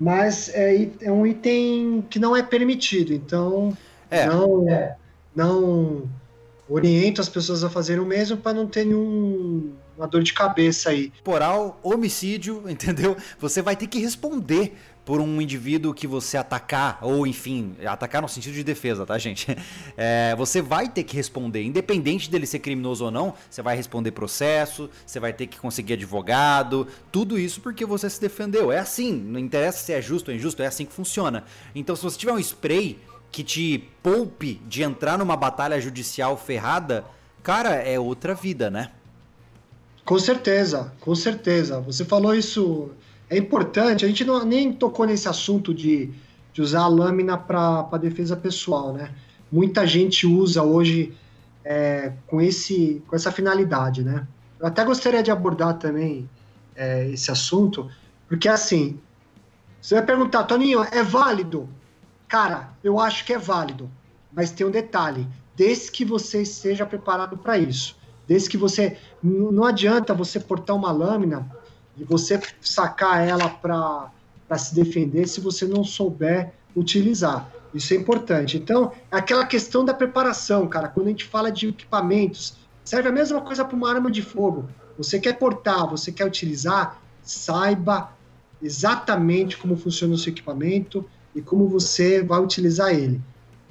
mas 0.03 0.49
é, 0.53 0.89
é 1.01 1.13
um 1.13 1.25
item 1.25 2.05
que 2.11 2.19
não 2.19 2.35
é 2.35 2.43
permitido, 2.43 3.13
então 3.13 3.73
é. 4.11 4.27
não, 4.27 4.67
não 5.33 6.11
oriento 6.69 7.21
as 7.21 7.29
pessoas 7.29 7.63
a 7.63 7.71
fazerem 7.71 8.03
o 8.03 8.07
mesmo 8.07 8.37
para 8.37 8.53
não 8.53 8.67
ter 8.67 8.85
nenhum 8.85 9.71
uma 9.97 10.07
dor 10.07 10.23
de 10.23 10.33
cabeça 10.33 10.91
aí. 10.91 11.11
Temporal, 11.11 11.79
homicídio, 11.83 12.65
entendeu? 12.69 13.17
Você 13.39 13.63
vai 13.63 13.77
ter 13.77 13.87
que 13.87 13.99
responder 13.99 14.75
por 15.05 15.21
um 15.21 15.41
indivíduo 15.41 15.93
que 15.93 16.07
você 16.07 16.37
atacar, 16.37 16.99
ou 17.03 17.27
enfim, 17.27 17.75
atacar 17.85 18.23
no 18.23 18.29
sentido 18.29 18.55
de 18.55 18.63
defesa, 18.63 19.05
tá, 19.05 19.19
gente? 19.19 19.47
É, 19.95 20.35
você 20.37 20.63
vai 20.63 20.89
ter 20.89 21.05
que 21.05 21.15
responder, 21.15 21.63
independente 21.63 22.31
dele 22.31 22.47
ser 22.47 22.61
criminoso 22.61 23.05
ou 23.05 23.11
não, 23.11 23.35
você 23.49 23.61
vai 23.61 23.77
responder 23.77 24.11
processo, 24.11 24.89
você 25.05 25.21
vai 25.21 25.33
ter 25.33 25.47
que 25.47 25.59
conseguir 25.59 25.95
advogado, 25.95 26.87
tudo 27.11 27.39
isso 27.39 27.61
porque 27.61 27.85
você 27.85 28.09
se 28.09 28.21
defendeu. 28.21 28.73
É 28.73 28.79
assim, 28.79 29.13
não 29.13 29.39
interessa 29.39 29.79
se 29.79 29.93
é 29.93 30.01
justo 30.01 30.31
ou 30.31 30.37
injusto, 30.37 30.63
é 30.63 30.67
assim 30.67 30.87
que 30.87 30.93
funciona. 30.93 31.45
Então, 31.75 31.95
se 31.95 32.03
você 32.03 32.19
tiver 32.19 32.33
um 32.33 32.39
spray 32.39 32.99
que 33.31 33.45
te 33.45 33.89
poupe 34.03 34.61
de 34.67 34.83
entrar 34.83 35.19
numa 35.19 35.37
batalha 35.37 35.81
judicial 35.81 36.37
ferrada, 36.37 37.05
cara, 37.43 37.75
é 37.75 37.99
outra 37.99 38.35
vida, 38.35 38.71
né? 38.71 38.91
Com 40.05 40.19
certeza, 40.19 40.93
com 41.01 41.15
certeza. 41.15 41.81
Você 41.81 42.05
falou 42.05 42.35
isso 42.35 42.91
é 43.31 43.39
importante, 43.39 44.05
a 44.05 44.09
gente 44.09 44.25
não, 44.25 44.45
nem 44.45 44.73
tocou 44.73 45.07
nesse 45.07 45.27
assunto 45.27 45.73
de, 45.73 46.11
de 46.53 46.61
usar 46.61 46.83
a 46.83 46.87
lâmina 46.87 47.39
para 47.39 47.97
defesa 47.99 48.37
pessoal, 48.37 48.93
né? 48.93 49.15
Muita 49.51 49.87
gente 49.87 50.27
usa 50.27 50.63
hoje 50.63 51.15
é, 51.65 52.13
com, 52.27 52.43
esse, 52.43 53.03
com 53.07 53.17
essa 53.17 53.33
finalidade, 53.33 54.05
né? 54.05 54.27
Eu 54.61 54.67
até 54.67 54.85
gostaria 54.85 55.23
de 55.23 55.31
abordar 55.31 55.79
também 55.79 56.29
é, 56.77 57.09
esse 57.09 57.31
assunto, 57.31 57.91
porque 58.29 58.49
assim, 58.49 59.01
você 59.81 59.95
vai 59.95 60.05
perguntar, 60.05 60.45
Toninho, 60.45 60.85
é 60.93 61.03
válido? 61.03 61.69
Cara, 62.29 62.69
eu 62.85 63.01
acho 63.01 63.25
que 63.25 63.33
é 63.33 63.39
válido, 63.39 63.91
mas 64.31 64.51
tem 64.51 64.67
um 64.67 64.71
detalhe, 64.71 65.27
desde 65.57 65.91
que 65.91 66.05
você 66.05 66.43
esteja 66.43 66.85
preparado 66.85 67.39
para 67.39 67.57
isso. 67.57 67.97
Desde 68.27 68.49
que 68.49 68.57
você. 68.57 68.97
Não 69.23 69.65
adianta 69.65 70.15
você 70.15 70.39
portar 70.41 70.77
uma 70.77 70.93
lâmina 70.93 71.51
e 71.97 72.05
você 72.05 72.41
sacar 72.61 73.27
ela 73.27 73.49
para 73.49 74.11
se 74.59 74.75
defender 74.75 75.27
se 75.27 75.41
você 75.41 75.67
não 75.67 75.85
souber 75.85 76.53
utilizar. 76.75 77.51
Isso 77.75 77.95
é 77.95 77.97
importante. 77.97 78.57
Então, 78.57 78.93
é 79.11 79.17
aquela 79.17 79.47
questão 79.47 79.85
da 79.85 79.95
preparação, 79.95 80.67
cara. 80.67 80.89
Quando 80.89 81.07
a 81.07 81.11
gente 81.11 81.25
fala 81.25 81.51
de 81.51 81.69
equipamentos, 81.69 82.55
serve 82.85 83.09
a 83.09 83.13
mesma 83.13 83.41
coisa 83.41 83.65
para 83.65 83.77
uma 83.77 83.91
arma 83.91 84.11
de 84.11 84.23
fogo. 84.23 84.69
Você 84.99 85.19
quer 85.19 85.39
portar, 85.39 85.89
você 85.89 86.13
quer 86.13 86.27
utilizar, 86.27 87.01
saiba 87.23 88.13
exatamente 88.61 89.57
como 89.57 89.77
funciona 89.77 90.15
o 90.15 90.19
seu 90.19 90.33
equipamento 90.33 91.05
e 91.35 91.41
como 91.41 91.67
você 91.67 92.23
vai 92.23 92.41
utilizar 92.41 92.91
ele. 92.91 93.21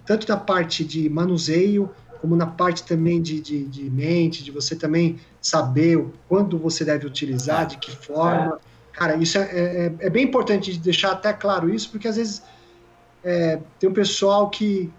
Tanto 0.05 0.27
na 0.27 0.37
parte 0.37 0.83
de 0.83 1.07
manuseio, 1.09 1.89
como 2.21 2.35
na 2.35 2.45
parte 2.45 2.83
também 2.83 3.19
de, 3.19 3.41
de, 3.41 3.65
de 3.65 3.89
mente, 3.89 4.43
de 4.43 4.51
você 4.51 4.75
também 4.75 5.19
saber 5.41 6.05
quando 6.29 6.57
você 6.59 6.85
deve 6.85 7.07
utilizar, 7.07 7.65
de 7.65 7.77
que 7.77 7.89
forma. 7.89 8.59
Cara, 8.93 9.15
isso 9.15 9.39
é, 9.39 9.41
é, 9.41 9.93
é 9.99 10.09
bem 10.09 10.25
importante 10.25 10.71
de 10.71 10.77
deixar 10.77 11.13
até 11.13 11.33
claro 11.33 11.73
isso, 11.73 11.89
porque 11.89 12.07
às 12.07 12.17
vezes 12.17 12.43
é, 13.23 13.59
tem 13.79 13.89
um 13.89 13.93
pessoal 13.93 14.51
que, 14.51 14.91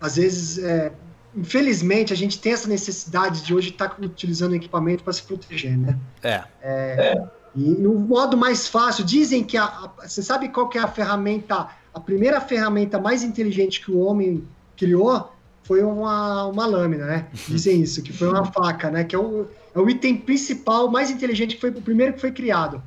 às 0.00 0.16
vezes, 0.16 0.58
é, 0.58 0.92
infelizmente, 1.36 2.12
a 2.12 2.16
gente 2.16 2.40
tem 2.40 2.52
essa 2.52 2.68
necessidade 2.68 3.42
de 3.42 3.54
hoje 3.54 3.68
estar 3.68 3.90
tá 3.90 3.96
utilizando 4.02 4.56
equipamento 4.56 5.04
para 5.04 5.12
se 5.12 5.22
proteger, 5.22 5.78
né? 5.78 5.96
É. 6.20 6.42
é. 6.60 7.24
E 7.54 7.86
o 7.86 7.96
modo 8.00 8.36
mais 8.36 8.66
fácil, 8.66 9.04
dizem 9.04 9.44
que 9.44 9.56
a, 9.56 9.64
a, 9.64 9.92
você 10.04 10.20
sabe 10.20 10.48
qual 10.48 10.68
que 10.68 10.76
é 10.76 10.80
a 10.80 10.88
ferramenta, 10.88 11.68
a 11.92 12.00
primeira 12.00 12.40
ferramenta 12.40 12.98
mais 12.98 13.22
inteligente 13.22 13.80
que 13.80 13.92
o 13.92 14.00
homem 14.00 14.42
criou 14.76 15.33
foi 15.64 15.82
uma, 15.82 16.46
uma 16.46 16.66
lâmina, 16.66 17.06
né? 17.06 17.26
Dizem 17.48 17.82
isso, 17.82 18.02
que 18.02 18.12
foi 18.12 18.28
uma 18.28 18.44
faca, 18.44 18.90
né? 18.90 19.02
Que 19.02 19.16
é 19.16 19.18
o, 19.18 19.46
é 19.74 19.78
o 19.78 19.88
item 19.88 20.16
principal, 20.16 20.90
mais 20.90 21.10
inteligente, 21.10 21.56
que 21.56 21.60
foi 21.60 21.70
o 21.70 21.82
primeiro 21.82 22.12
que 22.12 22.20
foi 22.20 22.30
criado. 22.30 22.82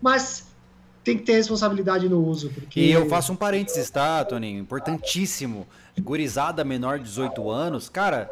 Mas 0.00 0.46
tem 1.04 1.16
que 1.16 1.24
ter 1.24 1.34
responsabilidade 1.34 2.08
no 2.08 2.24
uso. 2.24 2.50
Porque... 2.50 2.80
E 2.80 2.90
eu 2.90 3.06
faço 3.08 3.32
um 3.32 3.36
parênteses, 3.36 3.90
tá, 3.90 4.24
Toninho? 4.24 4.60
Importantíssimo. 4.60 5.66
Gurizada 6.00 6.64
menor 6.64 6.98
de 6.98 7.04
18 7.04 7.50
anos, 7.50 7.88
cara, 7.88 8.30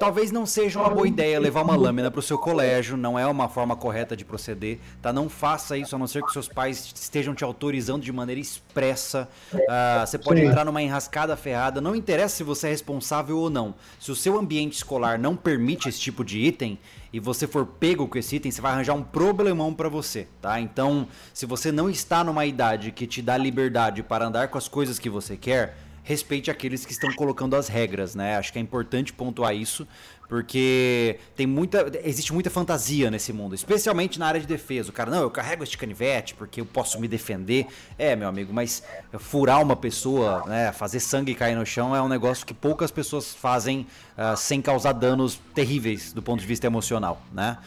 Talvez 0.00 0.32
não 0.32 0.44
seja 0.44 0.80
uma 0.80 0.90
boa 0.90 1.06
ideia 1.06 1.38
levar 1.38 1.62
uma 1.62 1.76
lâmina 1.76 2.10
para 2.10 2.18
o 2.18 2.22
seu 2.22 2.36
colégio, 2.36 2.96
não 2.96 3.16
é 3.16 3.24
uma 3.26 3.48
forma 3.48 3.76
correta 3.76 4.16
de 4.16 4.24
proceder, 4.24 4.78
tá? 5.00 5.12
Não 5.12 5.28
faça 5.28 5.78
isso 5.78 5.94
a 5.94 5.98
não 5.98 6.06
ser 6.06 6.22
que 6.24 6.32
seus 6.32 6.48
pais 6.48 6.92
estejam 6.94 7.32
te 7.32 7.44
autorizando 7.44 8.02
de 8.02 8.12
maneira 8.12 8.40
expressa. 8.40 9.28
Uh, 9.52 10.04
você 10.04 10.18
pode 10.18 10.40
Sim. 10.40 10.46
entrar 10.46 10.64
numa 10.64 10.82
enrascada 10.82 11.36
ferrada, 11.36 11.80
não 11.80 11.94
interessa 11.94 12.36
se 12.36 12.42
você 12.42 12.66
é 12.66 12.70
responsável 12.70 13.38
ou 13.38 13.48
não. 13.48 13.72
Se 14.00 14.10
o 14.10 14.16
seu 14.16 14.36
ambiente 14.36 14.74
escolar 14.74 15.16
não 15.16 15.36
permite 15.36 15.88
esse 15.88 16.00
tipo 16.00 16.24
de 16.24 16.38
item 16.40 16.76
e 17.12 17.20
você 17.20 17.46
for 17.46 17.64
pego 17.64 18.08
com 18.08 18.18
esse 18.18 18.36
item, 18.36 18.50
você 18.50 18.60
vai 18.60 18.72
arranjar 18.72 18.94
um 18.94 19.02
problemão 19.02 19.72
para 19.72 19.88
você, 19.88 20.26
tá? 20.42 20.60
Então, 20.60 21.06
se 21.32 21.46
você 21.46 21.70
não 21.70 21.88
está 21.88 22.24
numa 22.24 22.44
idade 22.44 22.90
que 22.90 23.06
te 23.06 23.22
dá 23.22 23.36
liberdade 23.36 24.02
para 24.02 24.26
andar 24.26 24.48
com 24.48 24.58
as 24.58 24.66
coisas 24.66 24.98
que 24.98 25.08
você 25.08 25.36
quer, 25.36 25.76
respeite 26.08 26.50
aqueles 26.50 26.86
que 26.86 26.92
estão 26.92 27.12
colocando 27.12 27.54
as 27.54 27.68
regras, 27.68 28.14
né? 28.14 28.38
Acho 28.38 28.50
que 28.50 28.58
é 28.58 28.62
importante 28.62 29.12
pontuar 29.12 29.54
isso, 29.54 29.86
porque 30.26 31.18
tem 31.36 31.46
muita, 31.46 32.00
existe 32.02 32.32
muita 32.32 32.48
fantasia 32.48 33.10
nesse 33.10 33.30
mundo, 33.30 33.54
especialmente 33.54 34.18
na 34.18 34.26
área 34.26 34.40
de 34.40 34.46
defesa. 34.46 34.88
O 34.88 34.92
cara, 34.92 35.10
não, 35.10 35.20
eu 35.20 35.30
carrego 35.30 35.62
este 35.62 35.76
canivete 35.76 36.34
porque 36.34 36.62
eu 36.62 36.64
posso 36.64 36.98
me 36.98 37.06
defender. 37.06 37.66
É, 37.98 38.16
meu 38.16 38.26
amigo, 38.26 38.54
mas 38.54 38.82
furar 39.18 39.60
uma 39.60 39.76
pessoa, 39.76 40.44
né, 40.46 40.72
fazer 40.72 40.98
sangue 40.98 41.34
cair 41.34 41.54
no 41.54 41.66
chão 41.66 41.94
é 41.94 42.00
um 42.00 42.08
negócio 42.08 42.46
que 42.46 42.54
poucas 42.54 42.90
pessoas 42.90 43.34
fazem 43.34 43.86
uh, 44.16 44.34
sem 44.34 44.62
causar 44.62 44.92
danos 44.92 45.38
terríveis 45.54 46.14
do 46.14 46.22
ponto 46.22 46.40
de 46.40 46.46
vista 46.46 46.66
emocional, 46.66 47.20
né? 47.30 47.58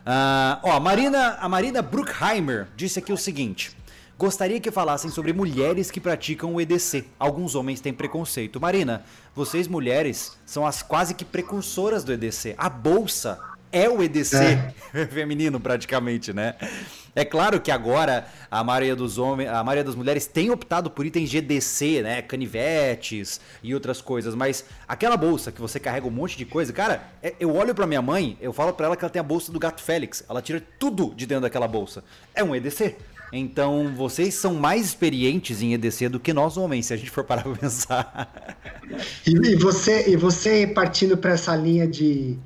Uh, 0.00 0.56
ó, 0.62 0.72
a 0.72 0.80
Marina, 0.80 1.36
a 1.38 1.48
Marina 1.50 1.82
Bruckheimer 1.82 2.68
disse 2.74 2.98
aqui 2.98 3.12
o 3.12 3.18
seguinte: 3.18 3.76
Gostaria 4.20 4.60
que 4.60 4.70
falassem 4.70 5.10
sobre 5.10 5.32
mulheres 5.32 5.90
que 5.90 5.98
praticam 5.98 6.54
o 6.54 6.60
EDC. 6.60 7.06
Alguns 7.18 7.54
homens 7.54 7.80
têm 7.80 7.90
preconceito. 7.90 8.60
Marina, 8.60 9.02
vocês 9.34 9.66
mulheres 9.66 10.36
são 10.44 10.66
as 10.66 10.82
quase 10.82 11.14
que 11.14 11.24
precursoras 11.24 12.04
do 12.04 12.12
EDC. 12.12 12.54
A 12.58 12.68
bolsa 12.68 13.40
é 13.72 13.88
o 13.88 14.02
EDC 14.02 14.36
é. 14.92 15.06
feminino 15.08 15.58
praticamente, 15.58 16.34
né? 16.34 16.54
É 17.16 17.24
claro 17.24 17.62
que 17.62 17.70
agora 17.70 18.26
a 18.50 18.62
maioria 18.62 18.94
dos 18.94 19.16
homens, 19.16 19.48
a 19.48 19.64
maioria 19.64 19.84
das 19.84 19.94
mulheres 19.94 20.26
tem 20.26 20.50
optado 20.50 20.90
por 20.90 21.06
itens 21.06 21.30
GDC, 21.30 22.02
né, 22.02 22.20
canivetes 22.20 23.40
e 23.62 23.72
outras 23.72 24.02
coisas, 24.02 24.34
mas 24.34 24.66
aquela 24.86 25.16
bolsa 25.16 25.50
que 25.50 25.62
você 25.62 25.80
carrega 25.80 26.06
um 26.06 26.10
monte 26.10 26.36
de 26.36 26.44
coisa, 26.44 26.74
cara, 26.74 27.04
é, 27.22 27.34
eu 27.40 27.56
olho 27.56 27.74
para 27.74 27.86
minha 27.86 28.02
mãe, 28.02 28.36
eu 28.38 28.52
falo 28.52 28.74
para 28.74 28.86
ela 28.86 28.96
que 28.96 29.04
ela 29.04 29.10
tem 29.10 29.18
a 29.18 29.24
bolsa 29.24 29.50
do 29.50 29.58
gato 29.58 29.80
Félix, 29.80 30.22
ela 30.28 30.42
tira 30.42 30.62
tudo 30.78 31.14
de 31.16 31.24
dentro 31.26 31.42
daquela 31.42 31.66
bolsa. 31.66 32.04
É 32.34 32.44
um 32.44 32.54
EDC. 32.54 32.96
Então, 33.32 33.94
vocês 33.94 34.34
são 34.34 34.54
mais 34.54 34.86
experientes 34.86 35.62
em 35.62 35.72
EDC 35.74 36.08
do 36.08 36.18
que 36.18 36.32
nós 36.32 36.56
homens, 36.56 36.86
se 36.86 36.94
a 36.94 36.96
gente 36.96 37.10
for 37.10 37.24
parar 37.24 37.42
para 37.42 37.54
pensar. 37.56 38.66
E, 39.26 39.30
e, 39.30 39.56
você, 39.56 40.10
e 40.10 40.16
você 40.16 40.66
partindo 40.66 41.16
para 41.16 41.32
essa 41.32 41.54
linha 41.54 41.86
de, 41.86 42.36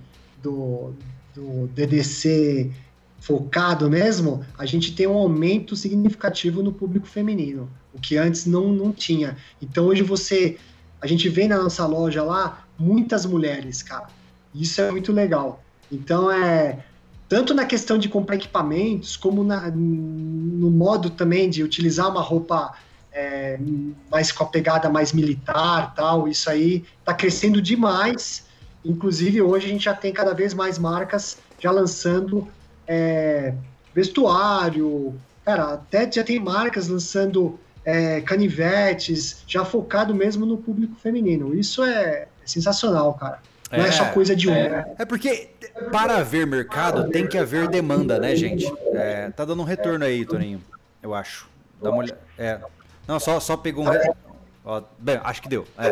do, 0.43 0.93
do 1.35 1.71
EDC 1.77 2.71
focado 3.19 3.89
mesmo, 3.89 4.45
a 4.59 4.67
gente 4.67 4.95
tem 4.95 5.07
um 5.07 5.15
aumento 5.15 5.75
significativo 5.75 6.63
no 6.63 6.73
público 6.73 7.07
feminino, 7.07 7.71
o 7.95 7.99
que 7.99 8.19
antes 8.19 8.45
não, 8.45 8.71
não 8.71 8.93
tinha. 8.93 9.39
Então, 9.63 9.87
hoje 9.87 10.03
você, 10.03 10.59
a 11.01 11.07
gente 11.07 11.31
vê 11.31 11.49
na 11.49 11.57
nossa 11.57 11.87
loja 11.87 12.23
lá 12.23 12.67
muitas 12.79 13.25
mulheres, 13.25 13.83
cara. 13.83 14.09
Isso 14.55 14.81
é 14.83 14.91
muito 14.91 15.11
legal. 15.11 15.65
Então, 15.91 16.31
é 16.31 16.85
tanto 17.29 17.55
na 17.55 17.65
questão 17.65 17.99
de 17.99 18.09
comprar 18.09 18.37
equipamentos, 18.37 19.17
como 19.17 19.43
na, 19.43 19.71
no 19.71 20.71
modo 20.71 21.11
também 21.11 21.49
de 21.49 21.63
utilizar 21.63 22.11
uma 22.11 22.21
roupa 22.21 22.75
é, 23.13 23.59
mais 24.11 24.33
com 24.33 24.45
a 24.45 24.47
pegada 24.47 24.91
mais 24.91 25.13
militar, 25.13 25.95
tal. 25.95 26.29
Isso 26.29 26.51
aí 26.51 26.85
está 26.99 27.15
crescendo 27.15 27.63
demais. 27.63 28.47
Inclusive 28.85 29.41
hoje 29.41 29.67
a 29.67 29.69
gente 29.71 29.85
já 29.85 29.95
tem 29.95 30.13
cada 30.13 30.35
vez 30.35 30.53
mais 30.53 30.79
marcas 30.79 31.39
já 31.59 31.71
lançando 31.71 32.47
é, 32.87 33.55
vestuário, 33.95 35.15
cara, 35.45 35.75
até 35.75 36.11
já 36.11 36.23
tem 36.23 36.39
marcas 36.39 36.89
lançando 36.89 37.59
é, 37.85 38.21
canivetes, 38.21 39.43
já 39.47 39.65
focado 39.65 40.15
mesmo 40.15 40.45
no 40.45 40.59
público 40.59 40.97
feminino. 40.97 41.55
Isso 41.55 41.83
é 41.83 42.27
sensacional, 42.45 43.15
cara. 43.15 43.41
Não 43.71 43.85
é, 43.85 43.89
é 43.89 43.93
só 43.93 44.07
coisa 44.11 44.37
de 44.37 44.49
um. 44.49 44.55
É, 44.55 44.95
é, 44.99 45.05
porque 45.05 45.51
para 45.91 46.19
haver 46.19 46.47
mercado 46.47 47.11
tem 47.11 47.27
que 47.27 47.37
haver 47.37 47.69
demanda, 47.69 48.19
né, 48.19 48.37
gente? 48.37 48.73
É, 48.93 49.31
tá 49.31 49.45
dando 49.45 49.63
um 49.63 49.65
retorno 49.65 50.05
aí, 50.05 50.25
Toninho, 50.25 50.63
eu 51.03 51.15
acho. 51.15 51.49
Dá 51.83 51.91
uma 51.91 51.99
olhada. 51.99 52.21
É. 52.39 52.61
Não, 53.07 53.19
só, 53.19 53.41
só 53.41 53.57
pegou 53.57 53.87
um. 53.87 53.91
Ó, 54.65 54.83
bem, 54.99 55.21
acho 55.25 55.43
que 55.43 55.49
deu. 55.49 55.67
É. 55.79 55.91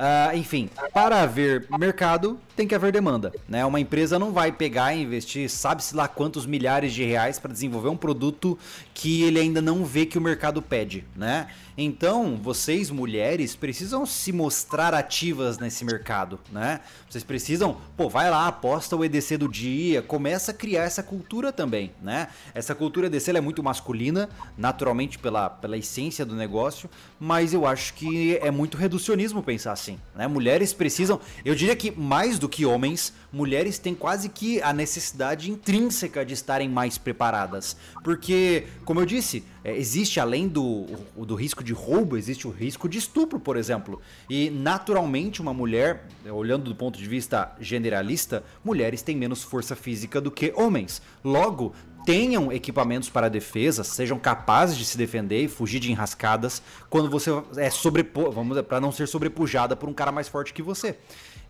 Uh, 0.00 0.36
enfim, 0.36 0.70
para 0.94 1.22
haver 1.22 1.66
mercado, 1.78 2.40
tem 2.60 2.68
que 2.68 2.74
haver 2.74 2.92
demanda. 2.92 3.32
Né? 3.48 3.64
Uma 3.64 3.80
empresa 3.80 4.18
não 4.18 4.32
vai 4.32 4.52
pegar 4.52 4.94
e 4.94 5.02
investir, 5.02 5.48
sabe-se 5.48 5.96
lá 5.96 6.06
quantos 6.06 6.44
milhares 6.44 6.92
de 6.92 7.02
reais 7.02 7.38
para 7.38 7.50
desenvolver 7.50 7.88
um 7.88 7.96
produto 7.96 8.58
que 8.92 9.22
ele 9.22 9.40
ainda 9.40 9.62
não 9.62 9.82
vê 9.82 10.04
que 10.04 10.18
o 10.18 10.20
mercado 10.20 10.60
pede. 10.60 11.06
Né? 11.16 11.46
Então, 11.82 12.36
vocês, 12.36 12.90
mulheres, 12.90 13.56
precisam 13.56 14.04
se 14.04 14.32
mostrar 14.32 14.92
ativas 14.92 15.58
nesse 15.58 15.82
mercado, 15.82 16.38
né? 16.52 16.80
Vocês 17.08 17.24
precisam, 17.24 17.78
pô, 17.96 18.06
vai 18.06 18.30
lá, 18.30 18.46
aposta 18.46 18.94
o 18.94 19.02
EDC 19.02 19.38
do 19.38 19.48
dia, 19.48 20.02
começa 20.02 20.50
a 20.50 20.54
criar 20.54 20.82
essa 20.82 21.02
cultura 21.02 21.50
também, 21.50 21.90
né? 22.02 22.28
Essa 22.52 22.74
cultura 22.74 23.06
EDC 23.06 23.30
é 23.30 23.40
muito 23.40 23.62
masculina, 23.62 24.28
naturalmente 24.58 25.18
pela, 25.18 25.48
pela 25.48 25.78
essência 25.78 26.22
do 26.26 26.34
negócio, 26.34 26.90
mas 27.18 27.54
eu 27.54 27.64
acho 27.64 27.94
que 27.94 28.36
é 28.36 28.50
muito 28.50 28.76
reducionismo 28.76 29.42
pensar 29.42 29.72
assim, 29.72 29.98
né? 30.14 30.28
Mulheres 30.28 30.74
precisam, 30.74 31.18
eu 31.46 31.54
diria 31.54 31.74
que 31.74 31.90
mais 31.90 32.38
do 32.38 32.46
que 32.50 32.66
homens, 32.66 33.14
mulheres 33.32 33.78
têm 33.78 33.94
quase 33.94 34.28
que 34.28 34.60
a 34.60 34.72
necessidade 34.72 35.50
intrínseca 35.50 36.24
de 36.24 36.34
estarem 36.34 36.68
mais 36.68 36.98
preparadas, 36.98 37.76
porque, 38.04 38.66
como 38.84 39.00
eu 39.00 39.06
disse, 39.06 39.42
é, 39.62 39.76
existe 39.76 40.18
além 40.18 40.48
do, 40.48 40.86
do 41.16 41.34
risco 41.34 41.62
de 41.62 41.72
roubo, 41.72 42.16
existe 42.16 42.46
o 42.46 42.50
risco 42.50 42.88
de 42.88 42.98
estupro, 42.98 43.38
por 43.38 43.56
exemplo. 43.56 44.00
E 44.28 44.50
naturalmente 44.50 45.40
uma 45.40 45.52
mulher, 45.54 46.06
olhando 46.30 46.64
do 46.64 46.74
ponto 46.74 46.98
de 46.98 47.06
vista 47.06 47.54
generalista, 47.60 48.42
mulheres 48.64 49.02
têm 49.02 49.16
menos 49.16 49.42
força 49.42 49.76
física 49.76 50.20
do 50.20 50.30
que 50.30 50.52
homens. 50.56 51.02
Logo, 51.22 51.74
tenham 52.04 52.50
equipamentos 52.50 53.08
para 53.08 53.28
defesa, 53.28 53.84
sejam 53.84 54.18
capazes 54.18 54.76
de 54.76 54.84
se 54.84 54.96
defender 54.96 55.42
e 55.42 55.48
fugir 55.48 55.80
de 55.80 55.90
enrascadas 55.90 56.62
quando 56.88 57.10
você 57.10 57.30
é 57.56 57.70
sobrepo, 57.70 58.30
vamos 58.30 58.60
para 58.62 58.80
não 58.80 58.90
ser 58.90 59.06
sobrepujada 59.06 59.76
por 59.76 59.88
um 59.88 59.92
cara 59.92 60.10
mais 60.10 60.28
forte 60.28 60.52
que 60.52 60.62
você. 60.62 60.96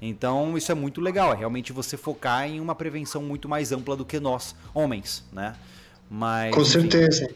Então 0.01 0.57
isso 0.57 0.73
é 0.73 0.75
muito 0.75 1.01
legal, 1.01 1.33
é 1.33 1.37
realmente 1.37 1.73
você 1.73 1.97
focar 1.97 2.47
em 2.49 2.61
uma 2.61 2.75
prevenção 2.75 3.23
muito 3.23 3.49
mais 3.49 3.71
ampla 3.71 3.97
do 3.97 4.05
que 4.05 4.19
nós, 4.19 4.55
homens, 4.73 5.25
né? 5.33 5.55
Mas, 6.09 6.55
Com 6.55 6.63
enfim, 6.63 6.71
certeza 6.71 7.31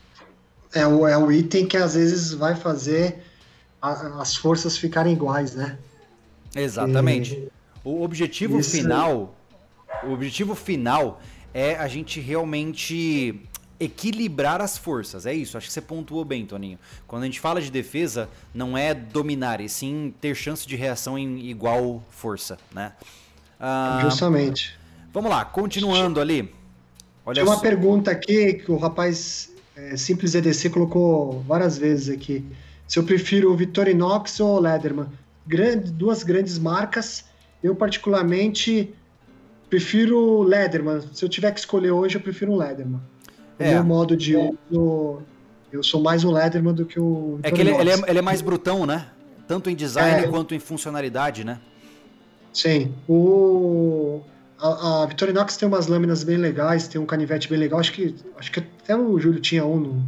é 0.75 0.87
o, 0.87 1.07
é 1.07 1.17
o 1.17 1.31
item 1.31 1.67
que 1.67 1.77
às 1.77 1.95
vezes 1.95 2.33
vai 2.33 2.57
fazer 2.57 3.23
a, 3.81 4.21
as 4.21 4.35
forças 4.35 4.77
ficarem 4.77 5.13
iguais, 5.13 5.55
né? 5.55 5.79
Exatamente. 6.55 7.35
E, 7.35 7.49
o 7.85 8.03
objetivo 8.03 8.59
isso... 8.59 8.71
final. 8.71 9.37
o 10.03 10.13
objetivo 10.13 10.55
final 10.55 11.21
é 11.53 11.77
a 11.77 11.87
gente 11.87 12.19
realmente 12.19 13.41
equilibrar 13.79 14.61
as 14.61 14.79
forças. 14.79 15.27
É 15.27 15.35
isso, 15.35 15.57
acho 15.57 15.67
que 15.67 15.73
você 15.73 15.81
pontuou 15.81 16.25
bem, 16.25 16.47
Toninho. 16.47 16.79
Quando 17.07 17.23
a 17.23 17.27
gente 17.27 17.41
fala 17.41 17.61
de 17.61 17.71
defesa, 17.71 18.29
não 18.53 18.77
é 18.77 18.95
dominar, 18.95 19.61
e 19.61 19.69
sim 19.69 20.15
ter 20.21 20.35
chance 20.35 20.67
de 20.67 20.77
reação 20.77 21.19
em 21.19 21.49
igual 21.49 22.03
força, 22.11 22.59
né? 22.73 22.93
Ah, 23.59 24.01
Justamente. 24.03 24.79
Vamos 25.13 25.31
lá, 25.31 25.45
continuando 25.45 26.21
ali. 26.21 26.53
Olha 27.25 27.35
Tinha 27.35 27.47
uma 27.47 27.57
só. 27.57 27.61
pergunta 27.63 28.11
aqui 28.11 28.55
que 28.55 28.71
o 28.71 28.77
rapaz 28.77 29.51
é, 29.77 29.97
Simples 29.97 30.35
EDC 30.35 30.71
colocou 30.71 31.41
várias 31.47 31.79
vezes 31.79 32.09
aqui. 32.09 32.45
Se 32.87 32.99
eu 32.99 33.05
prefiro 33.05 33.53
o 33.53 33.57
Victorinox 33.57 34.41
ou 34.41 34.57
o 34.57 34.61
Lederman. 34.61 35.07
Grande, 35.47 35.91
duas 35.91 36.23
grandes 36.23 36.59
marcas. 36.59 37.25
Eu, 37.63 37.75
particularmente, 37.75 38.95
prefiro 39.71 40.19
o 40.19 40.43
Lederman. 40.43 41.01
Se 41.13 41.25
eu 41.25 41.29
tiver 41.29 41.51
que 41.53 41.61
escolher 41.61 41.91
hoje, 41.91 42.17
eu 42.17 42.21
prefiro 42.21 42.53
um 42.53 42.57
Lederman. 42.57 43.01
É. 43.59 43.71
O 43.71 43.75
meu 43.75 43.85
modo 43.85 44.17
de 44.17 44.37
uso, 44.37 45.23
eu 45.73 45.83
sou 45.83 46.03
mais 46.03 46.25
um 46.25 46.31
Leatherman 46.31 46.75
do 46.75 46.85
que 46.85 46.99
o. 46.99 47.39
É 47.43 47.51
que 47.51 47.61
ele, 47.61 47.71
ele, 47.71 47.91
é, 47.91 47.95
ele, 48.09 48.19
é, 48.19 48.23
mais 48.23 48.41
brutão, 48.41 48.87
né? 48.87 49.07
Tanto 49.47 49.71
em 49.71 49.77
design 49.77 50.25
é. 50.25 50.29
quanto 50.29 50.55
em 50.55 50.59
funcionalidade, 50.59 51.45
né? 51.45 51.61
Sim. 52.53 52.95
O, 53.09 54.23
a, 54.59 55.03
a 55.03 55.07
Victorinox 55.07 55.57
tem 55.57 55.69
umas 55.69 55.87
lâminas 55.87 56.25
bem 56.25 56.37
legais, 56.37 56.89
tem 56.89 57.01
um 57.01 57.07
canivete 57.07 57.49
bem 57.49 57.59
legal. 57.59 57.81
Acho 57.81 57.93
que, 57.93 58.15
acho 58.39 58.51
que 58.51 58.61
até 58.61 58.97
o 58.97 59.19
Júlio 59.19 59.41
tinha 59.41 59.65
um. 59.65 59.79
No, 59.79 60.05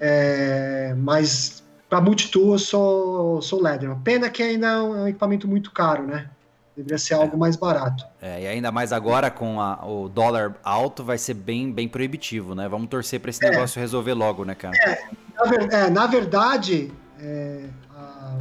é, 0.00 0.94
mas 0.98 1.62
para 1.88 2.00
multitool 2.00 2.52
eu 2.52 2.58
sou, 2.58 3.42
sou 3.42 3.62
Leatherman. 3.62 4.00
Pena 4.00 4.28
que 4.28 4.42
ainda 4.42 4.66
é 4.66 4.78
um 4.82 5.08
equipamento 5.08 5.46
muito 5.46 5.70
caro, 5.70 6.04
né? 6.06 6.28
Deveria 6.76 6.98
ser 6.98 7.14
algo 7.14 7.38
mais 7.38 7.54
barato. 7.54 8.04
É, 8.20 8.42
e 8.42 8.46
ainda 8.48 8.72
mais 8.72 8.92
agora 8.92 9.30
com 9.30 9.60
a, 9.60 9.86
o 9.86 10.08
dólar 10.08 10.56
alto 10.62 11.04
vai 11.04 11.16
ser 11.16 11.34
bem, 11.34 11.70
bem 11.70 11.88
proibitivo, 11.88 12.54
né? 12.54 12.68
Vamos 12.68 12.88
torcer 12.88 13.20
para 13.20 13.30
esse 13.30 13.44
é. 13.44 13.50
negócio 13.50 13.80
resolver 13.80 14.14
logo, 14.14 14.44
né, 14.44 14.56
cara? 14.56 14.76
É, 14.76 15.08
na, 15.36 15.44
ver, 15.44 15.72
é, 15.72 15.90
na 15.90 16.06
verdade, 16.06 16.90
é, 17.20 17.68
a, 17.94 18.36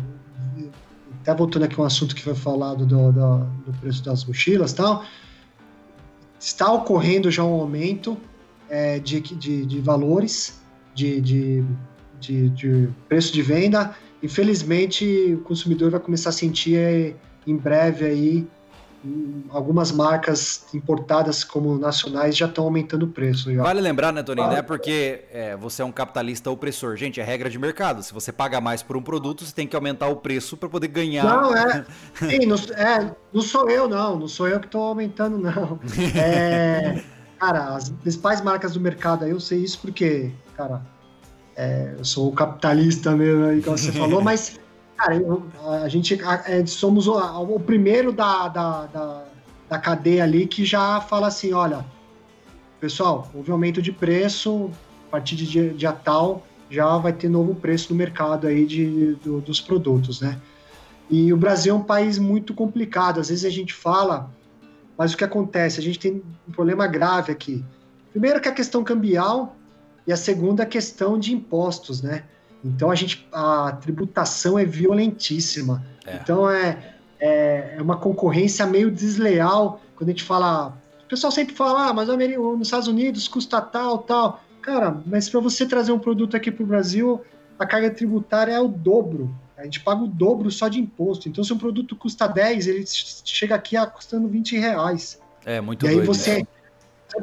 até 1.21 1.35
voltando 1.35 1.63
aqui 1.63 1.79
um 1.79 1.83
assunto 1.83 2.15
que 2.15 2.23
foi 2.23 2.33
falado 2.33 2.85
do, 2.85 3.11
do, 3.11 3.37
do 3.65 3.79
preço 3.79 4.03
das 4.03 4.25
mochilas 4.25 4.71
e 4.71 4.75
tal, 4.75 5.05
está 6.39 6.71
ocorrendo 6.71 7.31
já 7.31 7.43
um 7.43 7.53
aumento 7.53 8.17
é, 8.69 8.99
de, 8.99 9.21
de, 9.21 9.65
de, 9.65 9.79
valores, 9.79 10.59
de, 10.93 11.21
de, 11.21 11.63
de, 12.19 12.49
de 12.49 12.89
preço 13.07 13.31
de 13.31 13.41
venda. 13.41 13.95
Infelizmente, 14.21 15.35
o 15.35 15.43
consumidor 15.43 15.91
vai 15.91 15.99
começar 15.99 16.29
a 16.29 16.33
sentir 16.33 17.15
em 17.45 17.55
breve 17.55 18.05
aí 18.05 18.47
algumas 19.49 19.91
marcas 19.91 20.65
importadas 20.73 21.43
como 21.43 21.77
nacionais 21.77 22.37
já 22.37 22.45
estão 22.45 22.63
aumentando 22.63 23.03
o 23.03 23.07
preço. 23.07 23.53
Já. 23.53 23.61
Vale 23.61 23.81
lembrar, 23.81 24.13
né, 24.13 24.23
Toninho, 24.23 24.47
ah, 24.47 24.53
né? 24.53 24.61
Porque 24.61 25.25
é, 25.31 25.57
você 25.57 25.81
é 25.81 25.85
um 25.85 25.91
capitalista 25.91 26.49
opressor. 26.49 26.95
Gente, 26.95 27.19
é 27.19 27.23
regra 27.23 27.49
de 27.49 27.59
mercado. 27.59 28.01
Se 28.01 28.13
você 28.13 28.31
paga 28.31 28.61
mais 28.61 28.81
por 28.81 28.95
um 28.95 29.01
produto, 29.01 29.43
você 29.43 29.53
tem 29.53 29.67
que 29.67 29.75
aumentar 29.75 30.07
o 30.07 30.15
preço 30.15 30.55
para 30.55 30.69
poder 30.69 30.87
ganhar. 30.87 31.25
Não, 31.25 31.55
é. 31.55 31.85
Sim, 32.15 32.45
não, 32.45 32.55
é, 32.77 33.11
não 33.33 33.41
sou 33.41 33.69
eu, 33.69 33.89
não. 33.89 34.17
Não 34.17 34.27
sou 34.27 34.47
eu 34.47 34.59
que 34.59 34.67
estou 34.67 34.83
aumentando, 34.83 35.37
não. 35.37 35.79
É, 36.15 37.01
cara, 37.37 37.75
as 37.75 37.89
principais 37.89 38.41
marcas 38.41 38.73
do 38.73 38.79
mercado 38.79 39.25
aí, 39.25 39.31
eu 39.31 39.39
sei 39.39 39.59
isso 39.59 39.79
porque, 39.81 40.31
cara, 40.55 40.81
é, 41.57 41.93
eu 41.97 42.05
sou 42.05 42.31
capitalista 42.31 43.11
mesmo 43.11 43.45
aí, 43.45 43.61
como 43.61 43.77
você 43.77 43.91
falou, 43.91 44.21
mas 44.21 44.59
Cara, 44.97 45.15
eu, 45.15 45.43
a 45.83 45.89
gente 45.89 46.19
é, 46.45 46.65
somos 46.65 47.07
o, 47.07 47.15
o 47.15 47.59
primeiro 47.59 48.11
da, 48.11 48.47
da, 48.47 48.85
da, 48.85 49.23
da, 49.69 49.79
cadeia 49.79 50.23
ali 50.23 50.45
que 50.45 50.63
já 50.63 51.01
fala 51.01 51.27
assim, 51.27 51.51
olha, 51.51 51.85
pessoal, 52.79 53.29
houve 53.33 53.51
aumento 53.51 53.81
de 53.81 53.91
preço, 53.91 54.69
a 55.07 55.11
partir 55.11 55.35
de 55.35 55.47
dia, 55.47 55.73
dia 55.73 55.91
tal 55.91 56.43
já 56.69 56.97
vai 56.97 57.13
ter 57.13 57.29
novo 57.29 57.53
preço 57.53 57.93
no 57.93 57.97
mercado 57.97 58.47
aí 58.47 58.65
de, 58.65 59.13
do, 59.23 59.39
dos 59.41 59.61
produtos, 59.61 60.19
né? 60.19 60.39
E 61.09 61.31
o 61.31 61.37
Brasil 61.37 61.75
é 61.75 61.77
um 61.77 61.83
país 61.83 62.17
muito 62.17 62.53
complicado, 62.53 63.19
às 63.19 63.29
vezes 63.29 63.45
a 63.45 63.49
gente 63.49 63.73
fala, 63.73 64.31
mas 64.97 65.13
o 65.13 65.17
que 65.17 65.23
acontece? 65.23 65.79
A 65.79 65.83
gente 65.83 65.99
tem 65.99 66.23
um 66.47 66.51
problema 66.51 66.87
grave 66.87 67.31
aqui. 67.31 67.63
Primeiro 68.11 68.41
que 68.41 68.47
é 68.47 68.51
a 68.51 68.55
questão 68.55 68.83
cambial 68.83 69.55
e 70.07 70.13
a 70.13 70.17
segunda 70.17 70.63
a 70.63 70.65
questão 70.65 71.19
de 71.19 71.31
impostos, 71.33 72.01
né? 72.01 72.23
Então 72.63 72.89
a 72.89 72.95
gente 72.95 73.27
a 73.31 73.71
tributação 73.73 74.57
é 74.57 74.65
violentíssima. 74.65 75.83
É. 76.05 76.15
Então 76.15 76.49
é, 76.49 76.95
é, 77.19 77.75
é, 77.77 77.81
uma 77.81 77.97
concorrência 77.97 78.65
meio 78.65 78.89
desleal 78.89 79.81
quando 79.95 80.09
a 80.09 80.11
gente 80.11 80.23
fala. 80.23 80.77
O 81.05 81.07
pessoal 81.07 81.31
sempre 81.31 81.53
fala, 81.53 81.89
ah, 81.89 81.93
mas 81.93 82.07
nos 82.07 82.67
Estados 82.67 82.87
Unidos 82.87 83.27
custa 83.27 83.61
tal, 83.61 83.99
tal. 83.99 84.41
Cara, 84.61 84.97
mas 85.05 85.29
para 85.29 85.39
você 85.39 85.65
trazer 85.65 85.91
um 85.91 85.99
produto 85.99 86.35
aqui 86.35 86.49
para 86.49 86.63
o 86.63 86.65
Brasil, 86.65 87.21
a 87.59 87.65
carga 87.65 87.91
tributária 87.91 88.53
é 88.53 88.59
o 88.59 88.67
dobro. 88.67 89.35
A 89.57 89.63
gente 89.63 89.79
paga 89.81 90.01
o 90.03 90.07
dobro 90.07 90.49
só 90.49 90.67
de 90.67 90.79
imposto. 90.79 91.29
Então, 91.29 91.43
se 91.43 91.53
um 91.53 91.57
produto 91.57 91.95
custa 91.95 92.27
10, 92.27 92.67
ele 92.67 92.85
chega 92.87 93.55
aqui 93.55 93.77
a 93.77 93.85
custando 93.85 94.27
20 94.27 94.57
reais. 94.57 95.21
É, 95.45 95.61
muito 95.61 95.85
E 95.85 95.89
aí 95.89 96.01
você. 96.01 96.39
Né? 96.39 96.47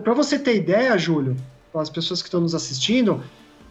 Para 0.03 0.14
você 0.14 0.38
ter 0.38 0.57
ideia, 0.57 0.97
Júlio, 0.97 1.36
para 1.72 1.82
as 1.82 1.91
pessoas 1.91 2.22
que 2.22 2.28
estão 2.28 2.41
nos 2.41 2.55
assistindo, 2.55 3.22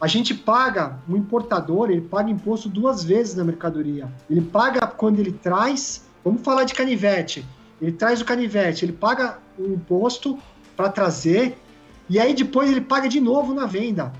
a 0.02 0.08
gente 0.08 0.34
paga, 0.34 0.98
o 1.08 1.16
importador, 1.18 1.90
ele 1.92 2.02
paga 2.02 2.30
imposto 2.30 2.70
duas 2.70 3.04
vezes 3.04 3.36
na 3.36 3.44
mercadoria. 3.44 4.08
Ele 4.30 4.42
paga 4.42 4.88
quando 4.88 5.20
ele 5.20 5.32
traz, 5.32 6.06
vamos 6.24 6.42
falar 6.42 6.64
de 6.64 6.74
canivete, 6.74 7.46
ele 7.82 7.92
traz 7.92 8.22
o 8.22 8.26
canivete, 8.26 8.86
ele 8.86 8.94
paga 8.94 9.40
o 9.58 9.66
imposto 9.66 10.40
para 10.76 10.90
trazer, 10.90 11.58
e 12.10 12.20
aí 12.20 12.34
depois 12.34 12.72
ele 12.72 12.82
paga 12.82 13.10
de 13.10 13.20
novo 13.20 13.54
na 13.54 13.66
venda. 13.66 14.14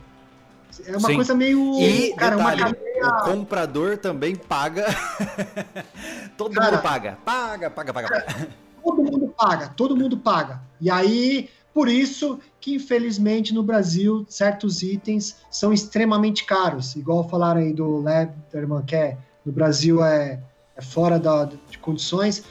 É 0.86 0.92
uma 0.92 1.08
Sim. 1.08 1.16
coisa 1.16 1.34
meio. 1.34 1.80
E, 1.80 2.14
cara, 2.14 2.36
detalhe, 2.36 2.62
uma 2.62 2.74
cadeia... 2.74 3.08
o 3.08 3.32
comprador 3.32 3.98
também 3.98 4.36
paga. 4.36 4.86
todo 6.38 6.54
cara, 6.54 6.72
mundo 6.72 6.82
paga. 6.82 7.18
Paga, 7.26 7.70
paga, 7.70 7.94
paga, 7.94 8.08
paga. 8.08 8.48
Todo 8.84 9.04
mundo 9.04 9.34
paga, 9.38 9.68
todo 9.76 9.96
mundo 9.96 10.18
paga. 10.18 10.62
E 10.80 10.90
aí 10.90 11.50
por 11.74 11.88
isso 11.88 12.40
que, 12.60 12.76
infelizmente, 12.76 13.54
no 13.54 13.64
Brasil, 13.64 14.26
certos 14.28 14.84
itens 14.84 15.38
são 15.50 15.72
extremamente 15.72 16.44
caros. 16.46 16.96
Igual 16.96 17.28
falaram 17.30 17.62
aí 17.62 17.74
do 17.74 18.02
Lederman, 18.02 18.84
que 18.84 18.96
é, 18.96 19.18
no 19.46 19.52
Brasil 19.52 20.04
é, 20.04 20.40
é 20.76 20.82
fora 20.82 21.18
da, 21.18 21.46
de 21.46 21.78
condições. 21.78 22.44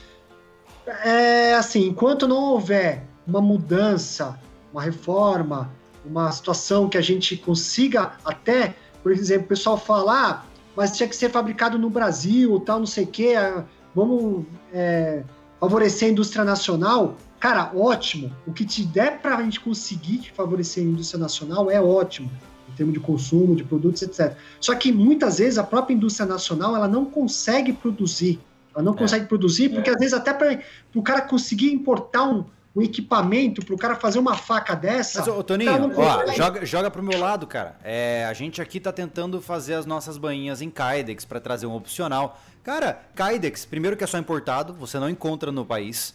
É 1.03 1.53
assim, 1.53 1.87
enquanto 1.87 2.27
não 2.27 2.53
houver 2.53 3.03
uma 3.27 3.41
mudança, 3.41 4.39
uma 4.73 4.81
reforma, 4.81 5.69
uma 6.03 6.31
situação 6.31 6.89
que 6.89 6.97
a 6.97 7.01
gente 7.01 7.37
consiga 7.37 8.13
até, 8.25 8.75
por 9.03 9.11
exemplo, 9.11 9.45
o 9.45 9.49
pessoal 9.49 9.77
falar, 9.77 10.29
ah, 10.29 10.49
mas 10.75 10.95
tinha 10.95 11.07
que 11.07 11.15
ser 11.15 11.29
fabricado 11.29 11.77
no 11.77 11.89
Brasil, 11.89 12.59
tal, 12.61 12.79
não 12.79 12.85
sei 12.85 13.03
o 13.03 13.07
quê, 13.07 13.35
ah, 13.37 13.63
vamos 13.93 14.45
é, 14.73 15.23
favorecer 15.59 16.07
a 16.07 16.11
indústria 16.11 16.43
nacional, 16.43 17.15
cara, 17.39 17.71
ótimo. 17.75 18.31
O 18.45 18.53
que 18.53 18.65
te 18.65 18.83
der 18.83 19.19
para 19.19 19.37
a 19.37 19.43
gente 19.43 19.59
conseguir 19.59 20.31
favorecer 20.35 20.83
a 20.83 20.87
indústria 20.87 21.19
nacional 21.19 21.69
é 21.71 21.81
ótimo, 21.81 22.29
em 22.67 22.73
termos 22.73 22.93
de 22.93 22.99
consumo, 22.99 23.55
de 23.55 23.63
produtos, 23.63 24.01
etc. 24.01 24.35
Só 24.59 24.75
que 24.75 24.91
muitas 24.91 25.39
vezes 25.39 25.57
a 25.57 25.63
própria 25.63 25.93
indústria 25.93 26.25
nacional 26.25 26.75
ela 26.75 26.87
não 26.87 27.05
consegue 27.05 27.73
produzir. 27.73 28.39
Ela 28.73 28.83
não 28.83 28.93
é. 28.93 28.97
consegue 28.97 29.25
produzir 29.25 29.69
porque 29.69 29.89
é. 29.89 29.93
às 29.93 29.99
vezes 29.99 30.13
até 30.13 30.33
para 30.33 30.59
o 30.93 31.01
cara 31.01 31.21
conseguir 31.21 31.71
importar 31.71 32.23
um, 32.23 32.45
um 32.75 32.81
equipamento 32.81 33.65
para 33.65 33.75
o 33.75 33.77
cara 33.77 33.95
fazer 33.95 34.19
uma 34.19 34.35
faca 34.35 34.75
dessa. 34.75 35.19
Mas, 35.19 35.27
ô, 35.27 35.43
Toninho, 35.43 35.91
ó, 35.97 36.31
joga, 36.33 36.65
joga 36.65 36.91
pro 36.91 37.01
meu 37.01 37.19
lado, 37.19 37.47
cara. 37.47 37.77
É, 37.83 38.25
a 38.29 38.33
gente 38.33 38.61
aqui 38.61 38.79
tá 38.79 38.91
tentando 38.91 39.41
fazer 39.41 39.73
as 39.73 39.85
nossas 39.85 40.17
bainhas 40.17 40.61
em 40.61 40.69
Kydex 40.69 41.25
para 41.25 41.39
trazer 41.39 41.65
um 41.65 41.75
opcional. 41.75 42.39
Cara, 42.63 43.01
Kydex, 43.15 43.65
primeiro 43.65 43.97
que 43.97 44.03
é 44.03 44.07
só 44.07 44.17
importado, 44.17 44.73
você 44.73 44.99
não 44.99 45.09
encontra 45.09 45.51
no 45.51 45.65
país 45.65 46.13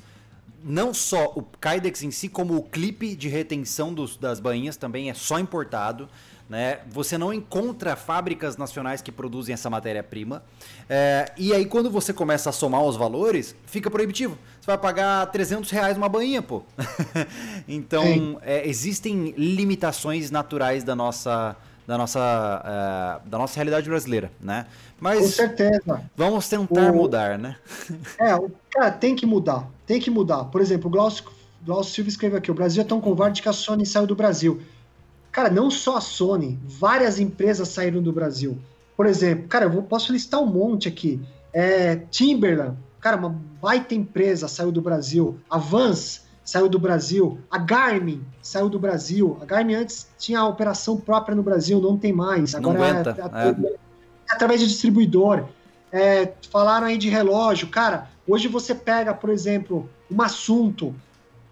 não 0.64 0.94
só 0.94 1.32
o 1.36 1.42
Kydex 1.42 2.02
em 2.02 2.10
si, 2.10 2.28
como 2.28 2.56
o 2.56 2.62
clipe 2.62 3.14
de 3.14 3.28
retenção 3.28 3.92
dos, 3.92 4.16
das 4.16 4.40
bainhas 4.40 4.76
também 4.76 5.10
é 5.10 5.14
só 5.14 5.38
importado. 5.38 6.08
Né? 6.48 6.80
Você 6.90 7.16
não 7.16 7.32
encontra 7.32 7.96
fábricas 7.96 8.56
nacionais 8.56 9.00
que 9.00 9.10
produzem 9.10 9.52
essa 9.52 9.70
matéria-prima. 9.70 10.42
É, 10.88 11.32
e 11.38 11.54
aí, 11.54 11.64
quando 11.64 11.90
você 11.90 12.12
começa 12.12 12.50
a 12.50 12.52
somar 12.52 12.82
os 12.82 12.96
valores, 12.96 13.54
fica 13.66 13.90
proibitivo. 13.90 14.38
Você 14.60 14.66
vai 14.66 14.78
pagar 14.78 15.26
300 15.26 15.70
reais 15.70 15.96
uma 15.96 16.08
bainha, 16.08 16.42
pô. 16.42 16.62
então, 17.66 18.38
é, 18.42 18.68
existem 18.68 19.34
limitações 19.36 20.30
naturais 20.30 20.84
da 20.84 20.94
nossa, 20.94 21.56
da 21.86 21.98
nossa, 21.98 22.20
uh, 23.24 23.28
da 23.28 23.38
nossa 23.38 23.56
realidade 23.56 23.88
brasileira, 23.88 24.30
né? 24.40 24.66
Mas 25.00 25.20
Com 25.20 25.28
certeza. 25.28 26.02
Vamos 26.16 26.48
tentar 26.48 26.90
o... 26.90 26.94
mudar, 26.94 27.38
né? 27.38 27.56
é, 28.18 28.34
o 28.34 28.50
cara 28.70 28.90
tem 28.90 29.14
que 29.14 29.26
mudar, 29.26 29.68
tem 29.86 30.00
que 30.00 30.10
mudar. 30.10 30.44
Por 30.44 30.60
exemplo, 30.60 30.88
o 30.88 30.90
Glaucio, 30.90 31.24
Glaucio 31.64 31.94
Silva 31.94 32.08
escreveu 32.08 32.38
aqui: 32.38 32.50
o 32.50 32.54
Brasil 32.54 32.82
é 32.82 32.86
tão 32.86 33.00
covarde 33.00 33.42
que 33.42 33.48
a 33.48 33.52
Sony 33.52 33.84
saiu 33.84 34.06
do 34.06 34.16
Brasil. 34.16 34.62
Cara, 35.30 35.50
não 35.50 35.70
só 35.70 35.96
a 35.96 36.00
Sony, 36.00 36.58
várias 36.64 37.18
empresas 37.18 37.68
saíram 37.68 38.00
do 38.00 38.12
Brasil. 38.12 38.56
Por 38.96 39.06
exemplo, 39.06 39.48
cara, 39.48 39.64
eu 39.64 39.70
vou, 39.70 39.82
posso 39.82 40.12
listar 40.12 40.40
um 40.40 40.46
monte 40.46 40.88
aqui. 40.88 41.20
É, 41.52 41.96
Timberland, 42.10 42.76
cara, 43.00 43.16
uma 43.16 43.30
baita 43.60 43.94
empresa 43.94 44.48
saiu 44.48 44.70
do 44.70 44.80
Brasil. 44.80 45.38
A 45.50 45.58
Vans, 45.58 46.23
saiu 46.44 46.68
do 46.68 46.78
Brasil. 46.78 47.38
A 47.50 47.58
Garmin 47.58 48.22
saiu 48.42 48.68
do 48.68 48.78
Brasil. 48.78 49.38
A 49.40 49.44
Garmin 49.44 49.74
antes 49.74 50.06
tinha 50.18 50.40
a 50.40 50.46
operação 50.46 50.96
própria 50.96 51.34
no 51.34 51.42
Brasil, 51.42 51.80
não 51.80 51.96
tem 51.96 52.12
mais. 52.12 52.54
Agora 52.54 52.78
não 52.78 52.84
aguenta, 52.84 53.16
é, 53.18 53.48
é. 53.48 53.72
é, 53.72 53.76
através 54.30 54.60
de 54.60 54.66
distribuidor. 54.66 55.46
É, 55.90 56.32
falaram 56.50 56.86
aí 56.86 56.98
de 56.98 57.08
relógio. 57.08 57.68
Cara, 57.68 58.08
hoje 58.26 58.48
você 58.48 58.74
pega, 58.74 59.14
por 59.14 59.30
exemplo, 59.30 59.88
um 60.10 60.20
assunto. 60.20 60.94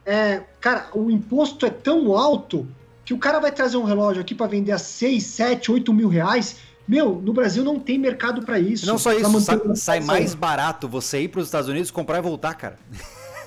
É, 0.05 0.43
cara, 0.61 0.88
o 0.93 1.11
imposto 1.11 1.64
é 1.64 1.70
tão 1.70 2.14
alto 2.16 2.68
que 3.05 3.14
o 3.14 3.18
cara 3.18 3.38
vai 3.38 3.53
trazer 3.53 3.76
um 3.76 3.84
relógio 3.84 4.20
aqui 4.20 4.34
para 4.34 4.47
vender 4.47 4.72
a 4.72 4.78
6, 4.78 5.22
7, 5.24 5.72
8 5.72 5.93
mil 5.93 6.09
reais. 6.09 6.57
Meu, 6.86 7.14
no 7.14 7.32
Brasil 7.32 7.62
não 7.62 7.78
tem 7.78 7.99
mercado 7.99 8.43
para 8.43 8.59
isso. 8.59 8.84
Não 8.86 8.99
só 8.99 9.12
isso, 9.12 9.40
sai, 9.40 9.61
sai 9.76 10.01
mais 10.01 10.34
barato 10.34 10.88
você 10.88 11.22
ir 11.22 11.28
para 11.28 11.40
os 11.40 11.47
Estados 11.47 11.68
Unidos, 11.68 11.90
comprar 11.90 12.18
e 12.18 12.20
voltar, 12.20 12.55
cara. 12.55 12.76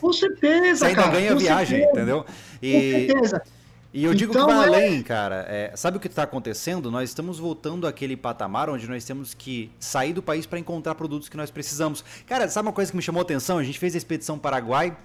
Com 0.06 0.14
certeza, 0.14 0.80
Você 0.80 0.86
ainda 0.86 1.02
cara, 1.02 1.14
ganha 1.14 1.36
viagem, 1.36 1.80
certeza. 1.80 1.92
entendeu? 1.92 2.26
E, 2.62 2.74
com 2.74 3.14
certeza. 3.16 3.42
E 3.92 4.04
eu 4.04 4.14
digo 4.14 4.34
então, 4.34 4.46
que 4.46 4.54
vai 4.54 4.66
é... 4.66 4.68
além, 4.68 5.02
cara. 5.02 5.46
É, 5.50 5.72
sabe 5.76 5.98
o 5.98 6.00
que 6.00 6.08
está 6.08 6.24
acontecendo? 6.24 6.92
Nós 6.92 7.10
estamos 7.10 7.40
voltando 7.40 7.88
àquele 7.88 8.16
patamar 8.16 8.70
onde 8.70 8.88
nós 8.88 9.04
temos 9.04 9.34
que 9.34 9.72
sair 9.80 10.14
do 10.14 10.22
país 10.22 10.46
para 10.46 10.60
encontrar 10.60 10.94
produtos 10.94 11.28
que 11.28 11.38
nós 11.38 11.50
precisamos. 11.50 12.04
Cara, 12.28 12.48
sabe 12.50 12.68
uma 12.68 12.74
coisa 12.74 12.92
que 12.92 12.98
me 12.98 13.02
chamou 13.02 13.22
a 13.22 13.24
atenção? 13.24 13.58
A 13.58 13.64
gente 13.64 13.80
fez 13.80 13.96
a 13.96 13.98
expedição 13.98 14.38
Paraguai. 14.38 14.96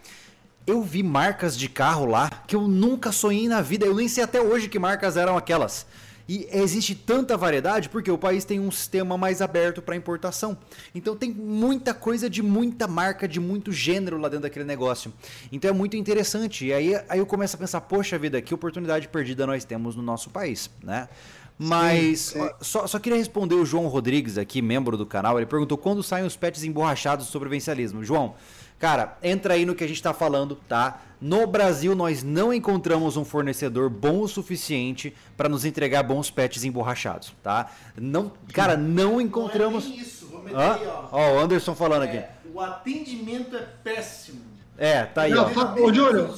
Eu 0.67 0.83
vi 0.83 1.03
marcas 1.03 1.57
de 1.57 1.69
carro 1.69 2.05
lá 2.05 2.29
que 2.47 2.55
eu 2.55 2.69
nunca 2.69 3.13
sonhei 3.13 3.49
na 3.49 3.63
vida. 3.63 3.87
Eu 3.87 3.95
nem 3.95 4.09
sei 4.09 4.23
até 4.23 4.41
hoje 4.43 4.69
que 4.69 4.79
marcas 4.79 5.17
eram 5.17 5.35
aquelas. 5.35 5.87
E 6.33 6.47
existe 6.53 6.95
tanta 6.95 7.37
variedade 7.37 7.89
porque 7.89 8.09
o 8.09 8.17
país 8.17 8.45
tem 8.45 8.61
um 8.61 8.71
sistema 8.71 9.19
mais 9.19 9.43
aberto 9.43 9.83
para 9.83 9.97
importação. 9.97 10.57
Então 10.95 11.17
tem 11.17 11.33
muita 11.33 11.93
coisa 11.93 12.31
de 12.31 12.41
muita 12.41 12.87
marca, 12.87 13.27
de 13.27 13.41
muito 13.41 13.73
gênero 13.73 14.17
lá 14.17 14.29
dentro 14.29 14.45
daquele 14.45 14.65
negócio. 14.65 15.13
Então 15.51 15.69
é 15.69 15.73
muito 15.73 15.97
interessante. 15.97 16.67
E 16.67 16.73
aí, 16.73 16.95
aí 17.09 17.19
eu 17.19 17.27
começo 17.27 17.57
a 17.57 17.59
pensar, 17.59 17.81
poxa 17.81 18.17
vida, 18.17 18.41
que 18.41 18.55
oportunidade 18.55 19.09
perdida 19.09 19.45
nós 19.45 19.65
temos 19.65 19.97
no 19.97 20.03
nosso 20.03 20.31
país, 20.31 20.71
né? 20.85 21.09
Mas 21.59 22.21
sim, 22.21 22.41
sim. 22.41 22.51
Só, 22.61 22.87
só, 22.87 23.01
queria 23.01 23.19
responder 23.19 23.57
o 23.57 23.67
João 23.67 23.89
Rodrigues 23.89 24.39
aqui, 24.39 24.63
membro 24.63 24.97
do 24.97 25.05
canal. 25.05 25.37
Ele 25.37 25.47
perguntou 25.47 25.77
quando 25.77 26.01
saem 26.01 26.25
os 26.25 26.37
pets 26.37 26.63
emborrachados 26.63 27.27
sobre 27.27 27.49
o 27.49 27.51
vencialismo. 27.51 28.05
João, 28.05 28.37
Cara, 28.81 29.19
entra 29.23 29.53
aí 29.53 29.67
no 29.67 29.75
que 29.75 29.85
a 29.85 29.87
gente 29.87 29.99
está 29.99 30.15
falando, 30.15 30.57
tá? 30.67 31.03
No 31.21 31.47
Brasil, 31.47 31.95
nós 31.95 32.23
não 32.23 32.51
encontramos 32.51 33.15
um 33.19 33.27
fornecedor 33.27 33.91
bom 33.91 34.23
o 34.23 34.27
suficiente 34.27 35.15
para 35.37 35.51
nos 35.51 35.67
entregar 35.67 36.03
bons 36.03 36.31
pets 36.31 36.65
emborrachados, 36.65 37.35
tá? 37.43 37.71
Não, 37.95 38.33
cara, 38.55 38.79
não 38.79 39.21
encontramos. 39.21 39.87
Não 39.87 39.93
é 39.93 39.97
isso, 39.97 40.27
vou 40.29 40.43
meter 40.43 40.57
ah? 40.57 40.75
aí, 40.77 40.87
ó. 40.87 41.09
Ó, 41.13 41.35
o 41.35 41.39
Anderson 41.41 41.75
falando 41.75 42.05
é, 42.05 42.09
aqui. 42.09 42.25
O 42.55 42.59
atendimento 42.59 43.55
é 43.55 43.67
péssimo. 43.85 44.41
É, 44.79 45.05
tá 45.05 45.23
aí, 45.23 45.33
não, 45.33 45.53
ó. 45.55 45.75
Ô, 45.79 45.93
Júlio, 45.93 46.35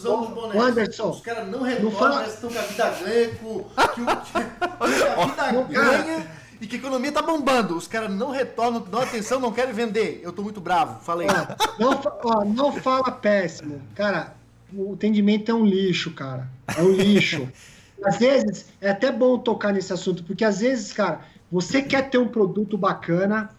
o 0.53 0.61
Anderson. 0.61 1.11
Os 1.11 1.21
caras 1.21 1.47
não 1.47 1.63
retornam, 1.63 1.93
fala... 1.93 2.27
estão 2.27 2.51
com 2.51 2.59
a 2.59 2.63
vida 2.63 2.91
ganha, 2.91 3.29
com, 3.37 3.65
que, 3.95 4.01
o, 4.01 4.05
que 4.19 5.41
a 5.41 5.63
vida 5.63 5.63
ganha 5.71 6.42
e 6.63 6.67
que 6.69 6.77
a 6.77 6.79
economia 6.79 7.11
tá 7.11 7.21
bombando. 7.21 7.77
Os 7.77 7.89
caras 7.89 8.15
não 8.15 8.31
retornam, 8.31 8.79
não 8.81 8.87
dão 8.87 9.01
atenção, 9.01 9.41
não 9.41 9.53
querem 9.53 9.75
vender. 9.75 10.21
Eu 10.23 10.33
tô 10.33 10.43
muito 10.43 10.61
bravo, 10.61 11.03
falei. 11.03 11.27
Ó, 11.29 11.81
não, 11.81 12.01
ó, 12.23 12.45
não 12.45 12.73
fala 12.73 13.11
péssimo. 13.11 13.83
Cara, 13.97 14.37
o 14.73 14.93
atendimento 14.93 15.51
é 15.51 15.55
um 15.55 15.67
lixo, 15.67 16.13
cara. 16.13 16.49
É 16.79 16.81
um 16.81 16.93
lixo. 16.93 17.49
às 18.05 18.17
vezes, 18.17 18.67
é 18.81 18.91
até 18.91 19.11
bom 19.11 19.39
tocar 19.39 19.73
nesse 19.73 19.93
assunto, 19.93 20.23
porque 20.23 20.45
às 20.45 20.61
vezes, 20.61 20.93
cara, 20.93 21.23
você 21.51 21.83
quer 21.83 22.09
ter 22.09 22.19
um 22.19 22.29
produto 22.29 22.79
bacana, 22.79 23.51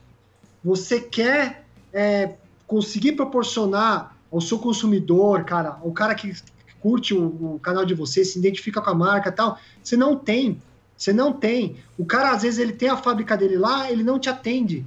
você 0.63 1.01
quer 1.01 1.65
é, 1.91 2.35
conseguir 2.65 3.11
proporcionar 3.11 4.15
ao 4.31 4.39
seu 4.39 4.57
consumidor, 4.57 5.43
cara, 5.43 5.77
o 5.83 5.91
cara 5.91 6.15
que 6.15 6.33
curte 6.79 7.13
o, 7.13 7.55
o 7.55 7.59
canal 7.61 7.85
de 7.85 7.93
você, 7.93 8.23
se 8.23 8.39
identifica 8.39 8.81
com 8.81 8.89
a 8.89 8.95
marca 8.95 9.27
e 9.27 9.33
tal, 9.33 9.59
você 9.83 9.97
não 9.97 10.15
tem. 10.15 10.61
Você 11.03 11.11
não 11.11 11.33
tem. 11.33 11.75
O 11.97 12.05
cara, 12.05 12.31
às 12.31 12.43
vezes, 12.43 12.57
ele 12.59 12.71
tem 12.71 12.87
a 12.87 12.95
fábrica 12.95 13.35
dele 13.35 13.57
lá, 13.57 13.91
ele 13.91 14.03
não 14.03 14.17
te 14.17 14.29
atende. 14.29 14.85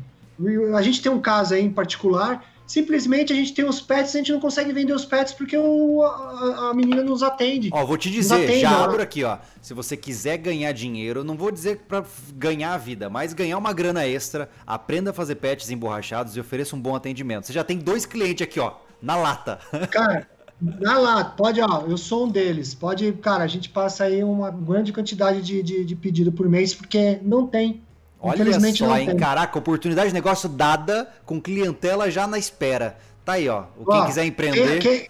A 0.75 0.81
gente 0.81 1.03
tem 1.03 1.13
um 1.13 1.21
caso 1.21 1.53
aí 1.53 1.63
em 1.63 1.71
particular, 1.71 2.43
simplesmente 2.67 3.35
a 3.35 3.37
gente 3.37 3.53
tem 3.53 3.67
os 3.67 3.83
pets 3.83 4.15
e 4.15 4.17
a 4.17 4.21
gente 4.21 4.33
não 4.33 4.41
consegue 4.41 4.73
vender 4.73 4.95
os 4.95 5.05
pets 5.05 5.35
porque 5.35 5.59
o, 5.59 6.03
a, 6.03 6.71
a, 6.71 6.75
menina 6.75 7.03
nos 7.03 7.23
atende. 7.23 7.69
Ó, 7.71 7.85
vou 7.85 7.99
te 7.99 8.11
dizer, 8.11 8.45
atende, 8.45 8.61
já 8.61 8.83
abro 8.83 9.03
aqui, 9.03 9.25
ó. 9.25 9.37
Se 9.61 9.75
você 9.75 9.95
quiser 9.95 10.39
ganhar 10.39 10.73
dinheiro, 10.73 11.23
não 11.23 11.37
vou 11.37 11.51
dizer 11.51 11.81
para 11.87 12.03
ganhar 12.35 12.73
a 12.73 12.79
vida, 12.79 13.11
mas 13.11 13.35
ganhar 13.35 13.59
uma 13.59 13.75
grana 13.75 14.07
extra, 14.07 14.49
aprenda 14.67 15.11
a 15.11 15.15
fazer 15.15 15.35
pets 15.35 15.71
emborrachados 15.71 16.35
e 16.35 16.41
ofereça 16.41 16.75
um 16.75 16.81
bom 16.81 16.97
atendimento. 16.97 17.47
Você 17.47 17.53
já 17.53 17.63
tem 17.63 17.77
dois 17.77 18.07
clientes 18.07 18.43
aqui, 18.43 18.59
ó, 18.59 18.73
na 19.03 19.17
lata. 19.17 19.59
Cara, 19.93 20.27
Vai 20.61 21.01
lá, 21.01 21.25
pode, 21.25 21.61
ó, 21.61 21.83
eu 21.87 21.99
sou 21.99 22.25
um 22.27 22.29
deles. 22.29 22.75
Pode, 22.75 23.13
cara, 23.15 23.45
a 23.45 23.47
gente 23.47 23.69
passa 23.69 24.05
aí 24.05 24.25
uma 24.25 24.51
grande 24.51 24.93
quantidade 24.93 25.43
de, 25.43 25.63
de, 25.63 25.85
de 25.85 25.97
pedido 25.97 26.33
por 26.33 26.49
mês, 26.49 26.75
porque 26.75 27.19
não 27.23 27.47
tem. 27.47 27.83
Olha 28.19 28.59
só, 28.75 28.97
hein? 28.97 29.07
Tem. 29.09 29.17
Caraca, 29.17 29.59
oportunidade 29.59 30.09
de 30.09 30.15
negócio 30.15 30.49
dada 30.49 31.09
com 31.27 31.41
clientela 31.41 32.11
já 32.11 32.27
na 32.27 32.39
espera. 32.39 32.97
Tá 33.25 33.35
aí, 33.35 33.49
ó. 33.49 33.65
Quem 33.77 34.01
ó, 34.01 34.07
quiser 34.07 34.25
empreender. 34.25 34.79
Quem, 34.79 34.99
quem, 35.01 35.09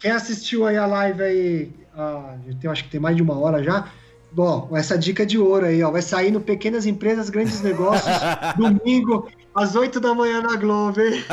quem, 0.00 0.10
assistiu 0.10 0.66
aí 0.66 0.76
a 0.76 0.86
live 0.86 1.22
aí, 1.22 1.70
ah, 1.96 2.34
eu 2.60 2.70
acho 2.70 2.84
que 2.84 2.90
tem 2.90 3.00
mais 3.00 3.14
de 3.14 3.22
uma 3.22 3.38
hora 3.38 3.62
já. 3.62 3.88
Bom, 4.32 4.70
essa 4.74 4.98
dica 4.98 5.24
de 5.24 5.38
ouro 5.38 5.66
aí, 5.66 5.82
ó. 5.84 5.90
Vai 5.92 6.02
sair 6.02 6.32
no 6.32 6.40
Pequenas 6.40 6.84
Empresas, 6.84 7.30
Grandes 7.30 7.62
Negócios, 7.62 8.16
domingo, 8.58 9.28
às 9.54 9.76
8 9.76 10.00
da 10.00 10.14
manhã 10.14 10.42
na 10.42 10.56
Globo, 10.56 11.00
hein? 11.00 11.24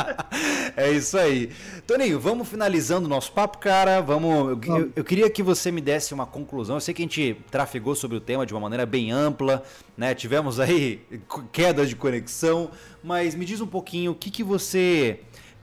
é 0.74 0.90
isso 0.90 1.18
aí. 1.18 1.52
Toninho, 1.86 2.18
vamos 2.18 2.48
finalizando 2.48 3.06
o 3.06 3.08
nosso 3.08 3.30
papo, 3.32 3.58
cara. 3.58 4.00
Vamos. 4.00 4.66
Eu, 4.66 4.76
eu, 4.76 4.92
eu, 4.96 5.04
queria 5.04 5.28
que 5.28 5.42
você 5.42 5.70
me 5.70 5.80
desse 5.80 6.14
uma 6.14 6.26
conclusão. 6.26 6.76
Eu 6.76 6.80
sei 6.80 6.94
que 6.94 7.02
a 7.02 7.04
gente 7.04 7.36
trafegou 7.50 7.94
sobre 7.94 8.16
o 8.16 8.20
tema 8.20 8.46
de 8.46 8.54
uma 8.54 8.60
maneira 8.60 8.86
bem 8.86 9.12
ampla, 9.12 9.62
né? 9.96 10.14
Tivemos 10.14 10.58
aí 10.58 11.04
quedas 11.52 11.90
de 11.90 11.96
conexão, 11.96 12.70
mas 13.04 13.34
me 13.34 13.44
diz 13.44 13.60
um 13.60 13.66
pouquinho 13.66 14.12
o 14.12 14.14
que, 14.14 14.30
que 14.30 14.42
você 14.42 15.20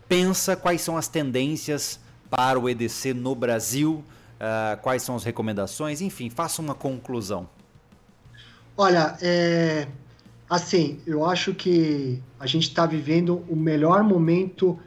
pensa, 0.07 0.55
quais 0.55 0.81
são 0.81 0.95
as 0.97 1.07
tendências 1.07 1.99
para 2.29 2.59
o 2.59 2.69
EDC 2.69 3.13
no 3.13 3.33
Brasil, 3.33 4.03
uh, 4.35 4.79
quais 4.81 5.01
são 5.01 5.15
as 5.15 5.23
recomendações, 5.23 6.01
enfim, 6.01 6.29
faça 6.29 6.61
uma 6.61 6.75
conclusão. 6.75 7.49
Olha, 8.77 9.17
é, 9.21 9.87
Assim, 10.49 10.99
eu 11.07 11.25
acho 11.25 11.53
que 11.53 12.21
a 12.39 12.45
gente 12.45 12.63
está 12.63 12.85
vivendo 12.85 13.43
o 13.49 13.55
melhor 13.55 14.03
momento 14.03 14.77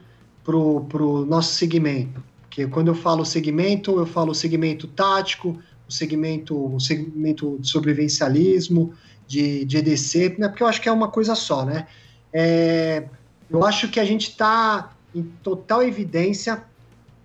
para 0.45 0.57
o 0.57 1.27
nosso 1.27 1.55
segmento. 1.55 2.23
Porque 2.43 2.67
quando 2.67 2.89
eu 2.89 2.95
falo 2.95 3.25
segmento, 3.25 3.99
eu 3.99 4.07
falo 4.07 4.35
segmento 4.35 4.87
tático, 4.87 5.59
o 5.89 5.93
segmento, 5.93 6.75
o 6.75 6.81
segmento 6.81 7.59
de 7.61 7.69
sobrevivencialismo, 7.69 8.95
de, 9.27 9.65
de 9.65 9.77
EDC, 9.79 10.37
né? 10.39 10.49
porque 10.49 10.63
eu 10.63 10.67
acho 10.67 10.81
que 10.81 10.89
é 10.89 10.93
uma 10.93 11.09
coisa 11.09 11.35
só, 11.35 11.65
né? 11.65 11.87
É, 12.33 13.05
eu 13.51 13.65
acho 13.65 13.89
que 13.89 14.01
a 14.01 14.05
gente 14.05 14.31
está 14.31 14.93
em 15.15 15.23
total 15.43 15.83
evidência, 15.83 16.63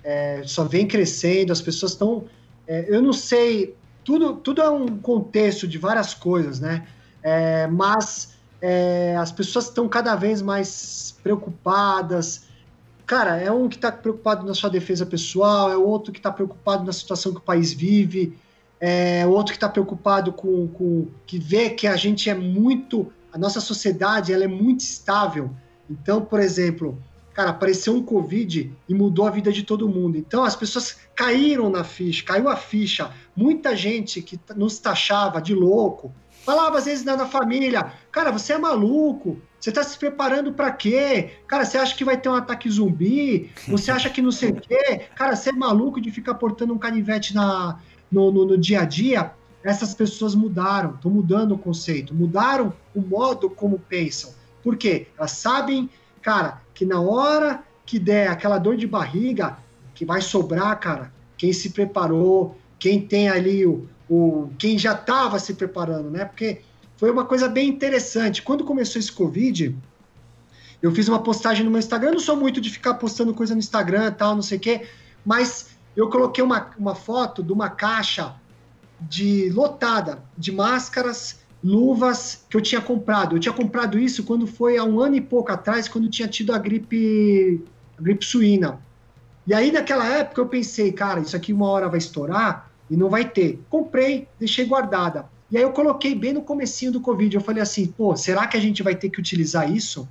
é, 0.03 0.41
só 0.45 0.63
vem 0.63 0.87
crescendo, 0.87 1.51
as 1.51 1.61
pessoas 1.61 1.93
estão. 1.93 2.25
É, 2.67 2.85
eu 2.89 3.01
não 3.01 3.13
sei, 3.13 3.75
tudo, 4.03 4.35
tudo 4.35 4.61
é 4.61 4.69
um 4.69 4.97
contexto 4.97 5.67
de 5.67 5.77
várias 5.77 6.13
coisas, 6.13 6.59
né? 6.59 6.85
É, 7.23 7.67
mas 7.67 8.33
é, 8.61 9.15
as 9.17 9.31
pessoas 9.31 9.65
estão 9.65 9.87
cada 9.89 10.15
vez 10.15 10.41
mais 10.41 11.17
preocupadas. 11.23 12.43
Cara, 13.05 13.37
é 13.37 13.51
um 13.51 13.67
que 13.67 13.75
está 13.75 13.91
preocupado 13.91 14.45
na 14.45 14.53
sua 14.53 14.69
defesa 14.69 15.05
pessoal, 15.05 15.71
é 15.71 15.77
outro 15.77 16.11
que 16.11 16.19
está 16.19 16.31
preocupado 16.31 16.85
na 16.85 16.93
situação 16.93 17.31
que 17.33 17.39
o 17.39 17.41
país 17.41 17.73
vive, 17.73 18.37
é 18.79 19.25
outro 19.25 19.53
que 19.53 19.57
está 19.57 19.69
preocupado 19.69 20.31
com, 20.33 20.67
com 20.67 21.07
que 21.25 21.39
vê 21.39 21.69
que 21.69 21.87
a 21.87 21.95
gente 21.95 22.29
é 22.29 22.35
muito, 22.35 23.11
a 23.31 23.37
nossa 23.37 23.59
sociedade 23.59 24.33
ela 24.33 24.43
é 24.43 24.47
muito 24.47 24.81
estável. 24.81 25.49
Então, 25.89 26.23
por 26.23 26.39
exemplo, 26.39 26.97
cara, 27.33 27.49
apareceu 27.49 27.95
um 27.95 28.03
Covid 28.03 28.71
e 28.87 28.93
mudou 28.93 29.25
a 29.25 29.31
vida 29.31 29.51
de 29.51 29.63
todo 29.63 29.89
mundo. 29.89 30.17
Então 30.17 30.43
as 30.43 30.55
pessoas 30.55 30.97
caíram 31.15 31.69
na 31.69 31.83
ficha, 31.83 32.23
caiu 32.23 32.47
a 32.47 32.55
ficha. 32.55 33.11
Muita 33.35 33.75
gente 33.75 34.21
que 34.21 34.39
nos 34.55 34.79
taxava 34.79 35.41
de 35.41 35.53
louco, 35.53 36.13
Falava 36.43 36.77
às 36.77 36.85
vezes 36.85 37.05
na 37.05 37.25
família, 37.25 37.93
cara, 38.11 38.31
você 38.31 38.53
é 38.53 38.57
maluco, 38.57 39.41
você 39.59 39.71
tá 39.71 39.81
se 39.81 39.97
preparando 39.97 40.51
para 40.51 40.71
quê? 40.71 41.31
Cara, 41.47 41.63
você 41.63 41.77
acha 41.77 41.95
que 41.95 42.03
vai 42.03 42.17
ter 42.17 42.27
um 42.27 42.35
ataque 42.35 42.69
zumbi? 42.69 43.49
Você 43.67 43.89
acha 43.89 44.09
que 44.09 44.21
não 44.21 44.31
sei 44.31 44.49
o 44.49 44.55
quê? 44.55 45.03
Cara, 45.15 45.37
você 45.37 45.51
é 45.51 45.53
maluco 45.53 46.01
de 46.01 46.11
ficar 46.11 46.33
portando 46.33 46.73
um 46.73 46.77
canivete 46.77 47.33
na, 47.33 47.79
no, 48.11 48.29
no, 48.29 48.45
no 48.45 48.57
dia 48.57 48.81
a 48.81 48.85
dia? 48.85 49.31
Essas 49.63 49.93
pessoas 49.93 50.35
mudaram, 50.35 50.95
estão 50.95 51.09
mudando 51.09 51.53
o 51.53 51.57
conceito, 51.57 52.13
mudaram 52.13 52.73
o 52.93 52.99
modo 52.99 53.49
como 53.49 53.79
pensam. 53.79 54.33
Por 54.61 54.75
quê? 54.75 55.07
Elas 55.17 55.31
sabem, 55.31 55.89
cara, 56.21 56.61
que 56.73 56.85
na 56.85 56.99
hora 56.99 57.63
que 57.85 57.97
der 57.97 58.27
aquela 58.27 58.57
dor 58.57 58.75
de 58.75 58.85
barriga, 58.85 59.57
que 59.95 60.03
vai 60.03 60.19
sobrar, 60.19 60.77
cara, 60.77 61.13
quem 61.37 61.53
se 61.53 61.69
preparou, 61.69 62.57
quem 62.77 62.99
tem 62.99 63.29
ali 63.29 63.65
o, 63.65 63.87
o 64.13 64.49
quem 64.59 64.77
já 64.77 64.93
estava 64.93 65.39
se 65.39 65.53
preparando, 65.55 66.09
né? 66.11 66.25
Porque 66.25 66.61
foi 66.97 67.09
uma 67.09 67.25
coisa 67.25 67.47
bem 67.47 67.67
interessante. 67.67 68.43
Quando 68.43 68.63
começou 68.63 68.99
esse 68.99 69.11
Covid, 69.11 69.75
eu 70.81 70.91
fiz 70.91 71.07
uma 71.07 71.23
postagem 71.23 71.65
no 71.65 71.71
meu 71.71 71.79
Instagram. 71.79 72.09
Eu 72.09 72.13
não 72.13 72.19
sou 72.19 72.37
muito 72.37 72.61
de 72.61 72.69
ficar 72.69 72.93
postando 72.95 73.33
coisa 73.33 73.53
no 73.55 73.59
Instagram 73.59 74.11
tal, 74.11 74.35
não 74.35 74.41
sei 74.41 74.57
o 74.57 74.61
quê, 74.61 74.87
mas 75.25 75.69
eu 75.95 76.09
coloquei 76.09 76.43
uma, 76.43 76.69
uma 76.77 76.93
foto 76.93 77.41
de 77.41 77.51
uma 77.51 77.69
caixa 77.69 78.35
de 79.01 79.49
lotada 79.49 80.23
de 80.37 80.51
máscaras, 80.51 81.39
luvas 81.63 82.45
que 82.49 82.55
eu 82.55 82.61
tinha 82.61 82.81
comprado. 82.81 83.35
Eu 83.35 83.39
tinha 83.39 83.53
comprado 83.53 83.97
isso 83.97 84.23
quando 84.23 84.45
foi 84.45 84.77
há 84.77 84.83
um 84.83 84.99
ano 84.99 85.15
e 85.15 85.21
pouco 85.21 85.51
atrás, 85.51 85.87
quando 85.87 86.09
tinha 86.09 86.27
tido 86.27 86.53
a 86.53 86.57
gripe, 86.57 87.63
a 87.97 88.01
gripe 88.01 88.23
suína. 88.23 88.79
E 89.45 89.53
aí, 89.53 89.71
naquela 89.71 90.07
época, 90.07 90.39
eu 90.39 90.47
pensei, 90.47 90.91
cara, 90.91 91.19
isso 91.19 91.35
aqui 91.35 91.51
uma 91.51 91.67
hora 91.67 91.89
vai 91.89 91.97
estourar 91.97 92.72
e 92.93 92.95
não 92.95 93.09
vai 93.09 93.27
ter. 93.27 93.59
Comprei, 93.71 94.27
deixei 94.39 94.65
guardada. 94.65 95.25
E 95.49 95.57
aí 95.57 95.63
eu 95.63 95.71
coloquei 95.71 96.13
bem 96.13 96.31
no 96.31 96.43
comecinho 96.43 96.91
do 96.91 97.01
Covid. 97.01 97.35
Eu 97.35 97.41
falei 97.41 97.63
assim, 97.63 97.87
pô, 97.87 98.15
será 98.15 98.45
que 98.45 98.55
a 98.55 98.59
gente 98.59 98.83
vai 98.83 98.93
ter 98.93 99.09
que 99.09 99.19
utilizar 99.19 99.67
isso? 99.71 100.07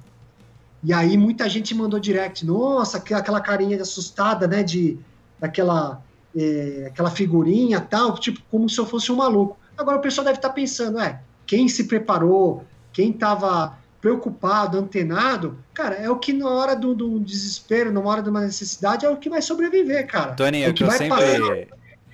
E 0.83 0.93
aí 0.93 1.17
muita 1.17 1.49
gente 1.49 1.77
mandou 1.77 2.01
direct, 2.01 2.45
nossa, 2.45 2.99
aquela 2.99 3.41
carinha 3.41 3.81
assustada, 3.81 4.49
né, 4.49 4.65
de 4.65 4.99
daquela 5.39 6.03
é, 6.37 6.87
aquela 6.89 7.11
figurinha 7.11 7.81
tal, 7.81 8.19
tipo, 8.19 8.41
como 8.51 8.69
se 8.69 8.81
eu 8.81 8.87
fosse 8.87 9.13
um 9.13 9.17
maluco. 9.17 9.57
Agora 9.79 9.99
o 9.99 10.01
pessoal 10.01 10.25
deve 10.25 10.39
estar 10.39 10.49
tá 10.49 10.55
pensando, 10.55 10.99
é, 10.99 11.21
quem 11.47 11.69
se 11.69 11.85
preparou, 11.85 12.65
quem 12.93 13.11
estava 13.11 13.79
preocupado, 14.01 14.77
antenado, 14.77 15.57
cara, 15.73 15.95
é 15.95 16.11
o 16.11 16.17
que 16.17 16.33
na 16.33 16.49
hora 16.49 16.75
do, 16.75 16.93
do, 16.97 17.21
desespero, 17.21 17.93
na 17.93 18.01
hora 18.01 18.21
de 18.21 18.29
uma 18.29 18.41
necessidade, 18.41 19.07
é 19.07 19.09
o 19.09 19.17
que 19.17 19.31
vai 19.31 19.41
sobreviver, 19.41 20.05
cara. 20.09 20.33
Tony, 20.33 20.63
é 20.63 20.69
o 20.69 20.75
que, 20.75 20.83
que 20.83 20.91
eu 20.91 20.91
sempre... 20.91 21.69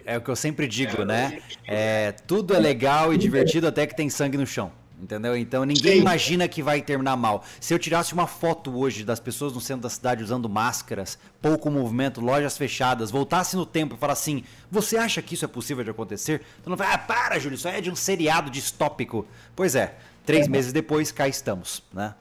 É 0.08 0.16
o 0.16 0.22
que 0.22 0.30
eu 0.30 0.36
sempre 0.36 0.66
digo, 0.66 1.04
né? 1.04 1.38
É, 1.66 2.12
tudo 2.12 2.54
é 2.54 2.58
legal 2.58 3.12
e 3.12 3.18
divertido 3.18 3.66
até 3.66 3.86
que 3.86 3.94
tem 3.94 4.08
sangue 4.08 4.38
no 4.38 4.46
chão. 4.46 4.72
Entendeu? 4.98 5.36
Então 5.36 5.66
ninguém 5.66 5.96
Sim. 5.96 6.00
imagina 6.00 6.48
que 6.48 6.62
vai 6.62 6.80
terminar 6.80 7.14
mal. 7.14 7.44
Se 7.60 7.74
eu 7.74 7.78
tirasse 7.78 8.14
uma 8.14 8.26
foto 8.26 8.74
hoje 8.74 9.04
das 9.04 9.20
pessoas 9.20 9.52
no 9.52 9.60
centro 9.60 9.82
da 9.82 9.90
cidade 9.90 10.24
usando 10.24 10.48
máscaras, 10.48 11.18
pouco 11.42 11.70
movimento, 11.70 12.22
lojas 12.22 12.56
fechadas, 12.56 13.10
voltasse 13.10 13.54
no 13.54 13.66
tempo 13.66 13.96
e 13.96 13.98
falasse 13.98 14.30
assim: 14.30 14.44
você 14.70 14.96
acha 14.96 15.20
que 15.20 15.34
isso 15.34 15.44
é 15.44 15.48
possível 15.48 15.84
de 15.84 15.90
acontecer? 15.90 16.40
Então 16.58 16.70
não 16.70 16.76
vai, 16.78 16.90
ah, 16.90 16.96
para, 16.96 17.38
Júlio, 17.38 17.56
isso 17.56 17.68
é 17.68 17.78
de 17.78 17.90
um 17.90 17.94
seriado 17.94 18.50
distópico. 18.50 19.26
Pois 19.54 19.74
é, 19.74 19.94
três 20.24 20.46
é. 20.46 20.48
meses 20.48 20.72
depois 20.72 21.12
cá 21.12 21.28
estamos, 21.28 21.82
né? 21.92 22.14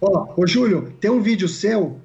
Ó, 0.00 0.32
ô 0.38 0.46
Júlio, 0.46 0.96
tem 1.02 1.10
um 1.10 1.20
vídeo 1.20 1.48
seu 1.48 2.00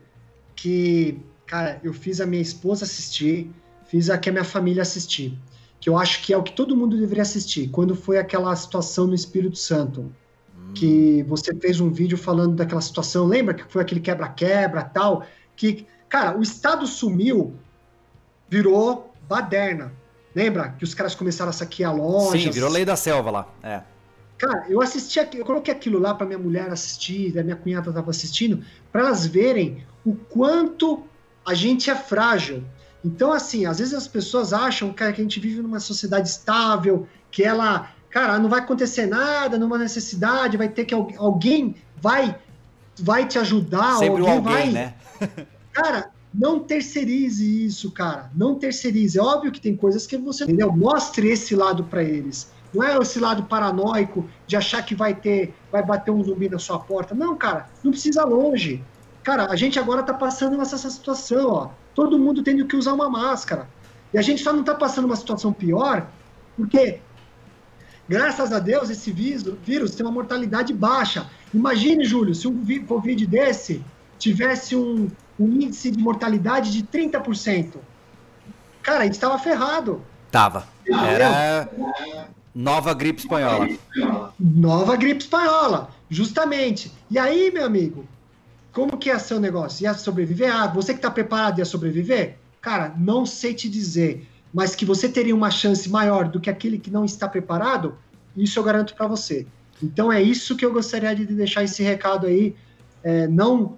que, 0.58 1.18
cara, 1.46 1.80
eu 1.82 1.94
fiz 1.94 2.20
a 2.20 2.26
minha 2.26 2.42
esposa 2.42 2.84
assistir, 2.84 3.50
fiz 3.92 4.10
a 4.10 4.18
que 4.18 4.30
a 4.30 4.32
minha 4.32 4.44
família 4.44 4.82
assistir 4.82 5.38
que 5.82 5.90
eu 5.90 5.98
acho 5.98 6.22
que 6.22 6.32
é 6.32 6.38
o 6.38 6.44
que 6.44 6.54
todo 6.54 6.78
mundo 6.78 6.96
deveria 6.96 7.24
assistir, 7.24 7.68
quando 7.70 7.96
foi 7.96 8.20
aquela 8.20 8.56
situação 8.56 9.08
no 9.08 9.16
Espírito 9.16 9.58
Santo, 9.58 10.02
hum. 10.02 10.74
que 10.76 11.24
você 11.24 11.56
fez 11.56 11.82
um 11.82 11.90
vídeo 11.90 12.20
falando 12.20 12.56
daquela 12.56 12.82
situação, 12.82 13.26
lembra 13.26 13.56
que 13.56 13.64
foi 13.64 13.82
aquele 13.82 14.00
quebra-quebra 14.00 14.84
tal, 14.84 15.26
que, 15.56 15.88
cara, 16.08 16.38
o 16.38 16.44
Estado 16.44 16.86
sumiu, 16.86 17.56
virou 18.48 19.12
baderna, 19.28 19.92
lembra? 20.36 20.70
Que 20.70 20.84
os 20.84 20.94
caras 20.94 21.16
começaram 21.16 21.50
a 21.50 21.54
saquear 21.54 21.96
lojas. 21.96 22.44
Sim, 22.44 22.52
virou 22.52 22.70
lei 22.70 22.86
da 22.86 22.96
selva 22.96 23.32
lá, 23.32 23.48
é. 23.64 23.82
Cara, 24.38 24.66
eu 24.70 24.82
assisti, 24.82 25.20
eu 25.34 25.46
coloquei 25.46 25.74
aquilo 25.74 26.00
lá 26.00 26.14
para 26.14 26.28
minha 26.28 26.40
mulher 26.40 26.70
assistir, 26.70 27.38
a 27.40 27.44
minha 27.44 27.56
cunhada 27.56 27.90
estava 27.90 28.10
assistindo, 28.12 28.64
para 28.92 29.02
elas 29.02 29.26
verem 29.26 29.84
o 30.06 30.16
quanto 30.16 31.04
a 31.46 31.56
gente 31.56 31.90
é 31.90 31.96
frágil. 31.96 32.64
Então, 33.04 33.32
assim, 33.32 33.66
às 33.66 33.80
vezes 33.80 33.94
as 33.94 34.08
pessoas 34.08 34.54
acham 34.54 34.94
que 34.94 35.04
a 35.04 35.12
gente 35.12 35.40
vive 35.40 35.62
numa 35.62 35.80
sociedade 35.80 36.30
estável, 36.30 37.08
que 37.32 37.44
ela, 37.44 37.92
cara, 38.10 38.38
não 38.38 38.50
vai 38.50 38.60
acontecer 38.60 39.08
nada, 39.08 39.58
numa 39.58 39.78
necessidade, 39.78 40.58
vai 40.58 40.70
ter 40.70 40.86
que 40.86 40.94
alguém 40.94 41.76
vai 42.00 42.36
vai 43.00 43.28
te 43.28 43.40
ajudar, 43.40 43.98
Sempre 43.98 44.22
alguém, 44.22 44.36
alguém 44.36 44.54
vai, 44.54 44.70
né? 44.70 44.94
cara, 45.74 46.12
não 46.34 46.60
terceirize 46.60 47.66
isso, 47.66 47.92
cara. 47.92 48.32
Não 48.36 48.56
terceirize. 48.56 49.18
É 49.18 49.22
óbvio 49.22 49.52
que 49.52 49.60
tem 49.60 49.76
coisas 49.76 50.08
que 50.08 50.18
você 50.18 50.44
entendeu. 50.44 50.72
Mostre 50.72 51.30
esse 51.30 51.56
lado 51.56 51.84
para 51.84 52.04
eles. 52.04 52.52
Não 52.74 52.84
é 52.84 52.98
esse 52.98 53.20
lado 53.20 53.44
paranoico 53.44 54.26
de 54.48 54.56
achar 54.56 54.84
que 54.86 54.96
vai 54.96 55.14
ter, 55.14 55.54
vai 55.70 55.84
bater 55.84 56.12
um 56.12 56.24
zumbi 56.24 56.48
na 56.48 56.58
sua 56.58 56.80
porta. 56.80 57.14
Não, 57.14 57.36
cara, 57.36 57.70
não 57.84 57.92
precisa 57.92 58.24
longe. 58.24 58.82
Cara, 59.24 59.52
a 59.52 59.56
gente 59.56 59.80
agora 59.80 60.04
tá 60.04 60.14
passando 60.14 60.58
nessa 60.58 60.78
situação, 60.78 61.50
ó 61.50 61.70
todo 61.94 62.18
mundo 62.18 62.44
tendo 62.44 62.66
que 62.66 62.76
usar 62.76 62.94
uma 62.94 63.10
máscara. 63.10 63.68
E 64.14 64.18
a 64.18 64.22
gente 64.22 64.42
só 64.42 64.52
não 64.52 64.62
está 64.62 64.76
passando 64.76 65.06
uma 65.06 65.16
situação 65.16 65.54
pior, 65.54 66.08
porque, 66.58 67.00
graças 68.08 68.52
a 68.52 68.60
Deus, 68.60 68.90
esse 68.90 69.12
vírus, 69.12 69.54
vírus 69.64 69.96
tem 69.96 70.06
uma 70.06 70.12
mortalidade 70.12 70.74
baixa. 70.74 71.30
Imagine, 71.54 72.04
Júlio, 72.04 72.36
se 72.36 72.48
um 72.48 72.86
Covid 72.86 73.26
desse 73.26 73.84
tivesse 74.20 74.76
um, 74.76 75.10
um 75.40 75.48
índice 75.48 75.92
de 75.92 75.98
mortalidade 75.98 76.72
de 76.72 76.84
30%. 76.84 77.76
Cara, 78.84 79.02
a 79.02 79.04
gente 79.04 79.14
estava 79.14 79.38
ferrado. 79.38 80.02
Tava. 80.32 80.68
Era 80.88 81.70
nova 82.54 82.94
gripe 82.94 83.22
espanhola. 83.22 83.68
Nova 84.40 84.96
gripe 84.96 85.22
espanhola, 85.22 85.90
justamente. 86.10 86.92
E 87.10 87.18
aí, 87.18 87.52
meu 87.52 87.66
amigo, 87.66 88.06
como 88.74 88.98
que 88.98 89.18
ser 89.20 89.36
o 89.36 89.40
negócio? 89.40 89.84
Ia 89.84 89.94
sobreviver? 89.94 90.54
Ah, 90.54 90.68
você 90.68 90.94
que 90.94 91.00
está 91.00 91.12
preparado 91.12 91.60
ia 91.60 91.66
sobreviver? 91.66 92.38
Cara, 92.62 92.94
não 92.98 93.26
sei 93.26 93.54
te 93.54 93.70
dizer, 93.70 94.28
mas 94.54 94.76
que 94.76 94.86
você 94.86 95.10
teria 95.10 95.36
uma 95.36 95.52
chance 95.52 95.90
maior 95.90 96.28
do 96.28 96.40
que 96.40 96.50
aquele 96.50 96.78
que 96.78 96.92
não 96.92 97.04
está 97.04 97.28
preparado, 97.28 97.98
isso 98.36 98.60
eu 98.60 98.64
garanto 98.64 98.96
para 98.96 99.08
você. 99.08 99.46
Então 99.82 100.12
é 100.12 100.22
isso 100.22 100.56
que 100.56 100.66
eu 100.66 100.72
gostaria 100.72 101.16
de 101.16 101.26
deixar 101.26 101.64
esse 101.64 101.82
recado 101.84 102.28
aí. 102.28 102.56
É, 103.04 103.28
não 103.28 103.78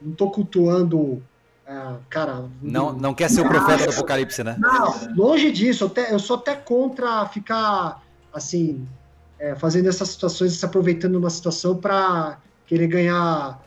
não 0.00 0.12
tô 0.12 0.30
cultuando, 0.30 1.22
é, 1.66 1.94
cara. 2.10 2.44
Não, 2.60 2.92
não 2.92 3.14
quer 3.14 3.30
ser 3.30 3.40
o 3.40 3.48
profeta 3.48 3.84
do 3.86 3.90
Apocalipse, 3.90 4.44
né? 4.44 4.56
Não, 4.58 5.14
longe 5.14 5.50
disso. 5.50 5.90
Eu, 5.96 6.04
eu 6.04 6.18
sou 6.18 6.36
até 6.36 6.54
contra 6.54 7.26
ficar 7.26 8.02
assim, 8.32 8.86
é, 9.38 9.54
fazendo 9.54 9.88
essas 9.88 10.10
situações, 10.10 10.52
se 10.52 10.64
aproveitando 10.64 11.12
de 11.12 11.18
uma 11.18 11.30
situação 11.30 11.76
para 11.76 12.38
querer 12.66 12.86
ganhar 12.88 13.60
é, 13.60 13.65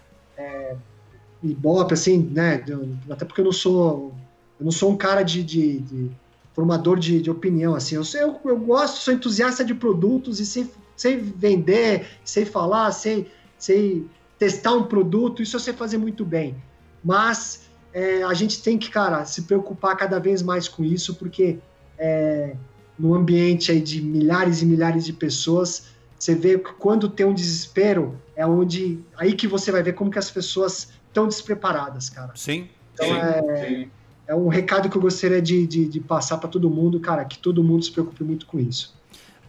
Ibope, 1.43 1.93
assim, 1.93 2.29
né? 2.33 2.63
Até 3.09 3.25
porque 3.25 3.41
eu 3.41 3.45
não 3.45 3.51
sou, 3.51 4.13
eu 4.59 4.65
não 4.65 4.71
sou 4.71 4.91
um 4.91 4.97
cara 4.97 5.23
de, 5.23 5.43
de, 5.43 5.79
de 5.79 6.11
formador 6.53 6.99
de, 6.99 7.21
de, 7.21 7.31
opinião, 7.31 7.75
assim. 7.75 7.95
Eu, 7.95 8.03
eu, 8.15 8.39
eu, 8.45 8.59
gosto, 8.59 8.97
sou 8.97 9.13
entusiasta 9.13 9.63
de 9.63 9.73
produtos 9.73 10.39
e 10.39 10.45
sei, 10.45 10.69
sei 10.95 11.17
vender, 11.17 12.07
sei 12.23 12.45
falar, 12.45 12.91
sei, 12.91 13.31
sei 13.57 14.05
testar 14.37 14.73
um 14.73 14.83
produto, 14.83 15.41
isso 15.41 15.55
eu 15.55 15.59
sei 15.59 15.73
fazer 15.73 15.97
muito 15.97 16.25
bem. 16.25 16.55
Mas 17.03 17.69
é, 17.93 18.23
a 18.23 18.33
gente 18.33 18.61
tem 18.61 18.77
que, 18.77 18.89
cara, 18.89 19.23
se 19.25 19.43
preocupar 19.43 19.95
cada 19.95 20.19
vez 20.19 20.41
mais 20.41 20.67
com 20.67 20.83
isso, 20.83 21.15
porque 21.15 21.59
é, 21.97 22.55
no 22.97 23.13
ambiente 23.15 23.71
aí 23.71 23.79
de 23.79 24.01
milhares 24.01 24.61
e 24.61 24.65
milhares 24.65 25.05
de 25.05 25.13
pessoas, 25.13 25.87
você 26.17 26.35
vê 26.35 26.59
que 26.59 26.73
quando 26.73 27.07
tem 27.07 27.25
um 27.25 27.33
desespero, 27.33 28.19
é 28.35 28.45
onde. 28.45 28.99
Aí 29.17 29.33
que 29.33 29.47
você 29.47 29.71
vai 29.71 29.81
ver 29.81 29.93
como 29.93 30.11
que 30.11 30.19
as 30.19 30.29
pessoas 30.29 30.89
estão 31.19 31.27
despreparadas, 31.27 32.09
cara. 32.09 32.31
Sim. 32.35 32.67
Então 32.93 33.07
sim, 33.07 33.13
é, 33.13 33.67
sim. 33.67 33.91
é 34.27 34.35
um 34.35 34.47
recado 34.47 34.89
que 34.89 34.97
eu 34.97 35.01
gostaria 35.01 35.41
de, 35.41 35.65
de, 35.65 35.87
de 35.87 35.99
passar 35.99 36.37
para 36.37 36.49
todo 36.49 36.69
mundo, 36.69 36.99
cara, 36.99 37.25
que 37.25 37.37
todo 37.37 37.63
mundo 37.63 37.83
se 37.83 37.91
preocupe 37.91 38.23
muito 38.23 38.45
com 38.45 38.59
isso. 38.59 38.97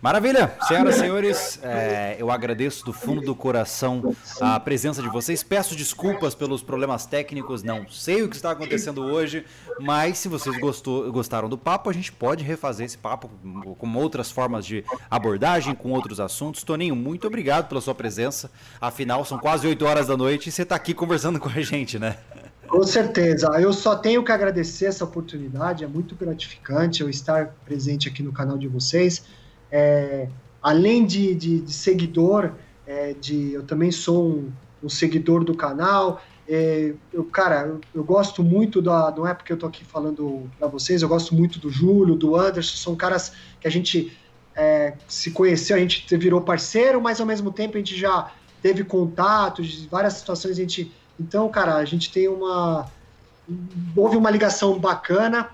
Maravilha, 0.03 0.55
senhoras 0.67 0.97
e 0.97 0.99
senhores, 0.99 1.61
é, 1.63 2.17
eu 2.19 2.31
agradeço 2.31 2.87
do 2.87 2.93
fundo 2.93 3.21
do 3.21 3.35
coração 3.35 4.17
a 4.41 4.59
presença 4.59 5.03
de 5.03 5.11
vocês. 5.11 5.43
Peço 5.43 5.77
desculpas 5.77 6.35
pelos 6.35 6.63
problemas 6.63 7.05
técnicos, 7.05 7.63
não 7.63 7.87
sei 7.87 8.23
o 8.23 8.29
que 8.31 8.35
está 8.35 8.53
acontecendo 8.53 9.03
hoje, 9.03 9.45
mas 9.79 10.17
se 10.17 10.27
vocês 10.27 10.59
gostou, 10.59 11.13
gostaram 11.13 11.51
do 11.51 11.59
papo, 11.59 11.91
a 11.91 11.93
gente 11.93 12.11
pode 12.13 12.43
refazer 12.43 12.87
esse 12.87 12.97
papo 12.97 13.31
com 13.79 13.95
outras 13.95 14.31
formas 14.31 14.65
de 14.65 14.83
abordagem, 15.11 15.75
com 15.75 15.91
outros 15.91 16.19
assuntos. 16.19 16.63
Toninho, 16.63 16.97
muito 16.97 17.27
obrigado 17.27 17.69
pela 17.69 17.83
sua 17.83 17.95
presença. 17.95 18.51
Afinal, 18.81 19.23
são 19.27 19.39
quase 19.39 19.67
8 19.67 19.85
horas 19.85 20.07
da 20.07 20.17
noite 20.17 20.49
e 20.49 20.53
você 20.53 20.63
está 20.63 20.77
aqui 20.77 20.95
conversando 20.95 21.39
com 21.39 21.51
a 21.51 21.61
gente, 21.61 21.99
né? 21.99 22.17
Com 22.67 22.85
certeza. 22.85 23.49
Eu 23.61 23.75
só 23.75 23.97
tenho 23.97 24.25
que 24.25 24.33
agradecer 24.33 24.87
essa 24.87 25.05
oportunidade, 25.05 25.85
é 25.85 25.87
muito 25.87 26.15
gratificante 26.15 27.03
eu 27.03 27.11
estar 27.11 27.55
presente 27.67 28.09
aqui 28.09 28.23
no 28.23 28.33
canal 28.33 28.57
de 28.57 28.67
vocês 28.67 29.23
é, 29.71 30.29
além 30.63 31.05
de, 31.07 31.35
de, 31.35 31.61
de 31.61 31.73
seguidor, 31.73 32.53
é, 32.87 33.15
de, 33.15 33.53
eu 33.53 33.63
também 33.63 33.91
sou 33.91 34.29
um, 34.29 34.53
um 34.83 34.89
seguidor 34.89 35.45
do 35.45 35.55
canal. 35.55 36.21
É, 36.49 36.93
eu, 37.13 37.25
cara, 37.25 37.67
eu, 37.67 37.81
eu, 37.95 38.03
gosto 38.03 38.43
muito 38.43 38.83
da. 38.83 39.13
Não 39.17 39.27
é 39.27 39.33
porque 39.33 39.53
eu 39.53 39.57
tô 39.57 39.67
aqui 39.67 39.85
falando 39.85 40.51
para 40.59 40.67
vocês, 40.67 41.01
eu 41.01 41.09
gosto 41.09 41.35
muito 41.35 41.61
do 41.61 41.71
Júlio, 41.71 42.17
do 42.17 42.35
Anderson, 42.35 42.77
são 42.77 42.97
caras 42.97 43.33
que 43.61 43.69
a 43.69 43.71
gente 43.71 44.17
é, 44.57 44.95
se 45.07 45.31
conheceu, 45.31 45.77
a 45.77 45.79
gente 45.79 46.17
virou 46.17 46.41
parceiro, 46.41 47.01
mas 47.01 47.21
ao 47.21 47.27
mesmo 47.27 47.53
tempo 47.53 47.77
a 47.77 47.79
gente 47.79 47.97
já 47.97 48.33
teve 48.61 48.83
contato 48.85 49.63
várias 49.91 50.15
situações. 50.15 50.59
A 50.59 50.61
gente, 50.61 50.93
então, 51.19 51.49
cara, 51.49 51.77
a 51.77 51.85
gente 51.85 52.11
tem 52.11 52.29
uma. 52.29 52.91
Houve 53.97 54.17
uma 54.17 54.31
ligação 54.31 54.79
bacana. 54.79 55.49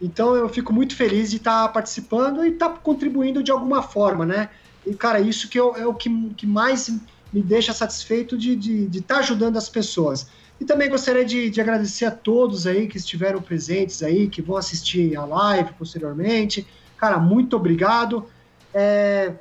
Então 0.00 0.34
eu 0.34 0.48
fico 0.48 0.72
muito 0.72 0.94
feliz 0.94 1.30
de 1.30 1.36
estar 1.36 1.62
tá 1.62 1.68
participando 1.68 2.44
e 2.44 2.50
estar 2.50 2.68
tá 2.68 2.76
contribuindo 2.76 3.42
de 3.42 3.50
alguma 3.50 3.82
forma, 3.82 4.26
né? 4.26 4.50
E, 4.86 4.94
cara, 4.94 5.20
isso 5.20 5.48
que 5.48 5.58
eu, 5.58 5.74
é 5.74 5.86
o 5.86 5.94
que, 5.94 6.08
que 6.36 6.46
mais 6.46 6.88
me 7.32 7.42
deixa 7.42 7.72
satisfeito 7.72 8.38
de 8.38 8.52
estar 8.52 8.60
de, 8.60 8.86
de 8.86 9.00
tá 9.00 9.18
ajudando 9.18 9.56
as 9.56 9.68
pessoas. 9.68 10.28
E 10.60 10.64
também 10.64 10.88
gostaria 10.88 11.24
de, 11.24 11.50
de, 11.50 11.60
agradecer 11.60 12.06
a 12.06 12.10
todos 12.10 12.66
aí 12.66 12.86
que 12.86 12.96
estiveram 12.96 13.42
presentes 13.42 14.02
aí, 14.02 14.28
que 14.28 14.40
vão 14.40 14.56
assistir 14.56 15.16
a 15.16 15.24
live 15.24 15.72
posteriormente. 15.74 16.66
Cara, 16.96 17.18
muito 17.18 17.56
obrigado. 17.56 18.26
É, 18.72 19.34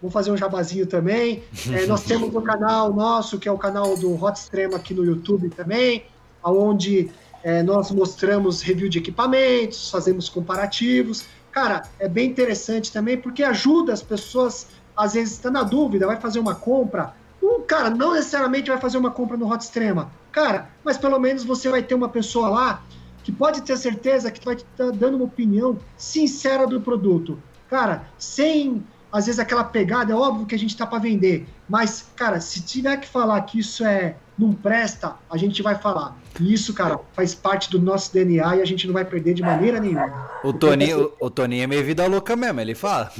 vou 0.00 0.10
fazer 0.10 0.30
um 0.30 0.36
jabazinho 0.36 0.86
também. 0.86 1.42
É, 1.70 1.86
nós 1.86 2.04
temos 2.04 2.34
um 2.34 2.40
canal 2.40 2.92
nosso, 2.92 3.38
que 3.38 3.48
é 3.48 3.52
o 3.52 3.58
canal 3.58 3.96
do 3.96 4.14
Hot 4.22 4.38
Extremo 4.38 4.74
aqui 4.74 4.94
no 4.94 5.04
YouTube 5.04 5.50
também, 5.50 6.06
onde 6.42 7.10
é, 7.42 7.62
nós 7.62 7.90
mostramos 7.90 8.62
review 8.62 8.88
de 8.88 8.98
equipamentos, 8.98 9.90
fazemos 9.90 10.28
comparativos. 10.28 11.24
Cara, 11.50 11.82
é 11.98 12.08
bem 12.08 12.30
interessante 12.30 12.92
também, 12.92 13.18
porque 13.18 13.42
ajuda 13.42 13.92
as 13.92 14.02
pessoas, 14.02 14.68
às 14.96 15.14
vezes, 15.14 15.34
estão 15.34 15.52
na 15.52 15.62
dúvida, 15.62 16.06
vai 16.06 16.20
fazer 16.20 16.38
uma 16.38 16.54
compra. 16.54 17.14
Um 17.42 17.60
cara 17.62 17.90
não 17.90 18.14
necessariamente 18.14 18.70
vai 18.70 18.78
fazer 18.78 18.98
uma 18.98 19.10
compra 19.10 19.36
no 19.36 19.50
Hot 19.52 19.62
Extrema, 19.62 20.12
cara, 20.30 20.70
mas 20.84 20.96
pelo 20.96 21.18
menos 21.18 21.42
você 21.42 21.68
vai 21.68 21.82
ter 21.82 21.94
uma 21.94 22.08
pessoa 22.08 22.48
lá 22.48 22.82
que 23.24 23.32
pode 23.32 23.62
ter 23.62 23.76
certeza 23.76 24.30
que 24.30 24.44
vai 24.44 24.54
estar 24.54 24.66
tá 24.76 24.90
dando 24.90 25.16
uma 25.16 25.24
opinião 25.24 25.78
sincera 25.96 26.66
do 26.66 26.80
produto. 26.80 27.40
Cara, 27.68 28.06
sem 28.16 28.84
às 29.12 29.26
vezes 29.26 29.38
aquela 29.38 29.62
pegada, 29.62 30.12
é 30.12 30.16
óbvio 30.16 30.46
que 30.46 30.54
a 30.54 30.58
gente 30.58 30.70
está 30.70 30.86
para 30.86 30.98
vender, 30.98 31.46
mas, 31.68 32.10
cara, 32.16 32.40
se 32.40 32.62
tiver 32.62 32.96
que 32.96 33.06
falar 33.06 33.42
que 33.42 33.58
isso 33.58 33.84
é 33.84 34.16
não 34.38 34.52
presta, 34.52 35.16
a 35.30 35.36
gente 35.36 35.62
vai 35.62 35.76
falar. 35.78 36.16
E 36.40 36.52
isso, 36.52 36.72
cara, 36.72 36.98
faz 37.12 37.34
parte 37.34 37.70
do 37.70 37.80
nosso 37.80 38.12
DNA 38.12 38.56
e 38.56 38.62
a 38.62 38.64
gente 38.64 38.86
não 38.86 38.94
vai 38.94 39.04
perder 39.04 39.34
de 39.34 39.42
maneira 39.42 39.78
nenhuma. 39.78 40.30
O 40.42 40.52
Tony, 40.52 40.94
o, 40.94 41.12
o 41.20 41.30
Tony 41.30 41.60
é 41.60 41.66
meio 41.66 41.84
vida 41.84 42.06
louca 42.06 42.34
mesmo, 42.34 42.60
ele 42.60 42.74
fala. 42.74 43.12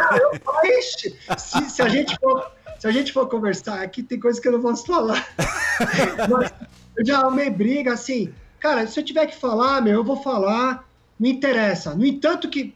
Ah, 0.00 0.16
eu, 0.16 0.78
ixi, 0.78 1.16
se, 1.36 1.70
se, 1.70 1.82
a 1.82 1.88
gente 1.88 2.16
for, 2.20 2.50
se 2.78 2.86
a 2.86 2.90
gente 2.90 3.12
for 3.12 3.26
conversar 3.28 3.82
aqui, 3.82 4.02
tem 4.02 4.20
coisa 4.20 4.40
que 4.40 4.46
eu 4.48 4.52
não 4.52 4.60
posso 4.60 4.86
falar. 4.86 5.26
Mas 6.30 6.52
eu 6.96 7.06
já 7.06 7.20
amei 7.20 7.50
briga, 7.50 7.92
assim, 7.94 8.32
cara, 8.60 8.86
se 8.86 9.00
eu 9.00 9.04
tiver 9.04 9.26
que 9.26 9.36
falar, 9.36 9.80
meu, 9.80 9.94
eu 9.94 10.04
vou 10.04 10.22
falar, 10.22 10.86
não 11.18 11.28
interessa. 11.28 11.94
No 11.94 12.04
entanto 12.04 12.48
que 12.48 12.74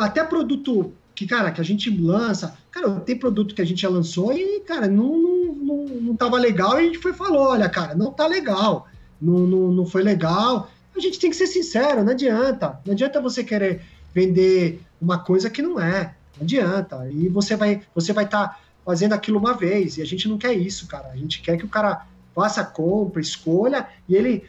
até 0.00 0.24
produto 0.24 0.92
que, 1.14 1.26
cara, 1.26 1.50
que 1.50 1.60
a 1.60 1.64
gente 1.64 1.90
lança. 1.90 2.56
Cara, 2.70 3.00
tem 3.00 3.16
produto 3.16 3.54
que 3.54 3.62
a 3.62 3.64
gente 3.64 3.82
já 3.82 3.88
lançou 3.88 4.32
e, 4.32 4.60
cara, 4.60 4.86
não, 4.86 5.18
não, 5.18 5.54
não, 5.54 5.86
não 5.86 6.16
tava 6.16 6.38
legal 6.38 6.74
e 6.74 6.84
a 6.84 6.86
gente 6.86 6.98
foi 6.98 7.12
falou, 7.12 7.48
olha, 7.48 7.68
cara, 7.68 7.94
não 7.94 8.12
tá 8.12 8.26
legal, 8.26 8.86
não, 9.20 9.40
não, 9.40 9.72
não 9.72 9.86
foi 9.86 10.02
legal. 10.02 10.70
A 10.96 11.00
gente 11.00 11.18
tem 11.18 11.30
que 11.30 11.36
ser 11.36 11.46
sincero, 11.46 12.04
não 12.04 12.12
adianta. 12.12 12.80
Não 12.84 12.92
adianta 12.92 13.20
você 13.20 13.42
querer 13.42 13.82
vender 14.14 14.80
uma 15.00 15.18
coisa 15.18 15.48
que 15.48 15.62
não 15.62 15.80
é. 15.80 16.14
Não 16.36 16.42
adianta. 16.42 17.08
E 17.10 17.28
você 17.28 17.56
vai 17.56 17.82
você 17.94 18.12
vai 18.12 18.24
estar 18.24 18.48
tá 18.48 18.60
fazendo 18.84 19.14
aquilo 19.14 19.38
uma 19.38 19.54
vez. 19.54 19.96
E 19.96 20.02
a 20.02 20.04
gente 20.04 20.28
não 20.28 20.38
quer 20.38 20.52
isso, 20.52 20.86
cara. 20.86 21.08
A 21.08 21.16
gente 21.16 21.40
quer 21.40 21.56
que 21.56 21.64
o 21.64 21.68
cara 21.68 22.06
faça 22.34 22.64
compra, 22.64 23.20
escolha, 23.20 23.86
e 24.08 24.14
ele. 24.14 24.44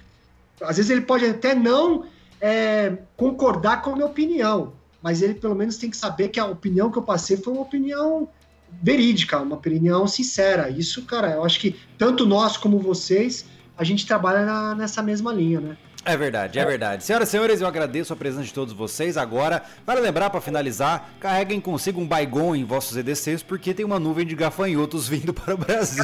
Às 0.61 0.77
vezes 0.77 0.91
ele 0.91 1.02
pode 1.02 1.26
até 1.26 1.56
não 1.56 2.06
é, 2.39 2.98
concordar 3.15 3.81
com 3.81 3.91
a 3.91 3.93
minha 3.93 4.06
opinião, 4.06 4.73
mas 5.01 5.21
ele 5.21 5.33
pelo 5.33 5.55
menos 5.55 5.77
tem 5.77 5.89
que 5.89 5.97
saber 5.97 6.29
que 6.29 6.39
a 6.39 6.45
opinião 6.45 6.91
que 6.91 6.97
eu 6.97 7.03
passei 7.03 7.37
foi 7.37 7.53
uma 7.53 7.61
opinião 7.61 8.27
verídica, 8.81 9.39
uma 9.39 9.55
opinião 9.55 10.07
sincera. 10.07 10.69
Isso, 10.69 11.03
cara, 11.05 11.31
eu 11.31 11.43
acho 11.43 11.59
que 11.59 11.75
tanto 11.97 12.25
nós 12.25 12.57
como 12.57 12.79
vocês, 12.79 13.45
a 13.77 13.83
gente 13.83 14.05
trabalha 14.05 14.45
na, 14.45 14.75
nessa 14.75 15.01
mesma 15.01 15.33
linha, 15.33 15.59
né? 15.59 15.77
É 16.03 16.17
verdade, 16.17 16.57
é 16.57 16.65
verdade. 16.65 17.03
Senhoras 17.03 17.27
e 17.27 17.31
senhores, 17.31 17.61
eu 17.61 17.67
agradeço 17.67 18.11
a 18.11 18.15
presença 18.15 18.43
de 18.43 18.53
todos 18.53 18.73
vocês. 18.73 19.17
Agora, 19.17 19.63
para 19.85 19.99
lembrar, 19.99 20.31
para 20.31 20.41
finalizar, 20.41 21.11
carreguem 21.19 21.61
consigo 21.61 22.01
um 22.01 22.07
Baigon 22.07 22.55
em 22.55 22.63
vossos 22.63 22.97
EDCs, 22.97 23.43
porque 23.43 23.71
tem 23.71 23.85
uma 23.85 23.99
nuvem 23.99 24.25
de 24.25 24.35
gafanhotos 24.35 25.07
vindo 25.09 25.31
para 25.31 25.53
o 25.53 25.57
Brasil. 25.57 26.03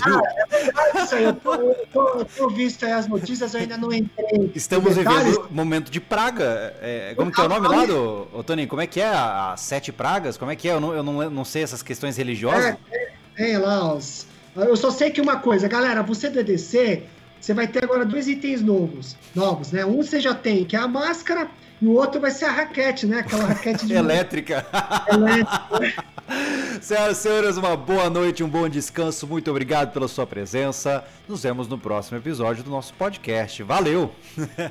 é 0.52 0.66
verdade 0.66 0.98
isso 1.04 1.16
aí. 1.16 1.24
Eu 1.24 1.34
tô, 1.34 1.56
eu 1.56 1.88
tô, 1.92 2.08
eu 2.20 2.26
tô 2.26 2.50
visto 2.50 2.86
aí 2.86 2.92
as 2.92 3.08
notícias, 3.08 3.54
eu 3.56 3.62
ainda 3.62 3.78
não 3.78 3.92
entrei. 3.92 4.52
Estamos 4.54 4.96
vivendo 4.96 5.48
momento 5.50 5.90
de 5.90 6.00
praga. 6.00 6.76
É, 6.80 7.14
como 7.16 7.32
que 7.32 7.42
é 7.42 7.44
o 7.44 7.50
nome 7.50 7.68
lá 7.68 7.86
do. 7.86 8.28
Ô, 8.34 8.44
Tony, 8.44 8.68
como 8.68 8.82
é 8.82 8.88
que 8.88 9.02
é? 9.02 9.10
As 9.10 9.62
sete 9.62 9.92
pragas? 9.92 10.38
Como 10.38 10.52
é 10.52 10.56
que 10.56 10.70
é? 10.70 10.74
Eu 10.74 10.80
não, 10.80 10.94
eu 10.94 11.04
não, 11.04 11.30
não 11.30 11.46
sei 11.46 11.64
essas 11.64 11.82
questões 11.82 12.16
religiosas. 12.18 12.66
É, 12.66 12.78
é, 12.92 13.12
tem 13.36 13.58
lá 13.58 13.94
os. 13.94 14.28
Eu 14.56 14.76
só 14.76 14.90
sei 14.90 15.12
que 15.12 15.22
uma 15.22 15.38
coisa, 15.38 15.68
galera, 15.68 16.02
você 16.02 16.30
do 16.30 16.40
EDC 16.40 17.04
você 17.40 17.54
vai 17.54 17.68
ter 17.68 17.84
agora 17.84 18.06
dois 18.06 18.28
itens 18.28 18.62
novos, 18.62 19.16
novos, 19.34 19.72
né? 19.72 19.86
Um 19.86 19.98
você 19.98 20.20
já 20.20 20.34
tem, 20.34 20.66
que 20.66 20.76
é 20.76 20.80
a 20.80 20.88
máscara, 20.88 21.50
e 21.82 21.86
o 21.86 21.92
outro 21.92 22.20
vai 22.20 22.32
ser 22.32 22.46
a 22.46 22.52
raquete, 22.52 23.06
né? 23.06 23.20
Aquela 23.20 23.46
raquete 23.46 23.86
de 23.86 23.94
elétrica. 23.96 24.66
Elétrica. 25.08 26.04
Senhoras 26.82 27.18
e 27.18 27.22
senhores, 27.22 27.58
uma 27.58 27.76
boa 27.76 28.10
noite, 28.10 28.44
um 28.44 28.50
bom 28.50 28.68
descanso. 28.68 29.26
Muito 29.26 29.50
obrigado 29.50 29.94
pela 29.94 30.08
sua 30.08 30.28
presença. 30.28 31.04
Nos 31.28 31.44
vemos 31.44 31.68
no 31.68 31.78
próximo 31.78 32.18
episódio 32.18 32.64
do 32.64 32.70
nosso 32.70 32.94
podcast. 32.94 33.64
Valeu! 33.64 34.12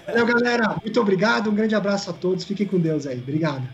Valeu, 0.06 0.26
galera. 0.26 0.76
Muito 0.82 1.01
obrigado. 1.01 1.51
Um 1.51 1.55
grande 1.55 1.74
abraço 1.74 2.10
a 2.10 2.12
todos. 2.12 2.44
Fiquem 2.44 2.66
com 2.66 2.78
Deus 2.78 3.06
aí. 3.06 3.18
Obrigado. 3.18 3.66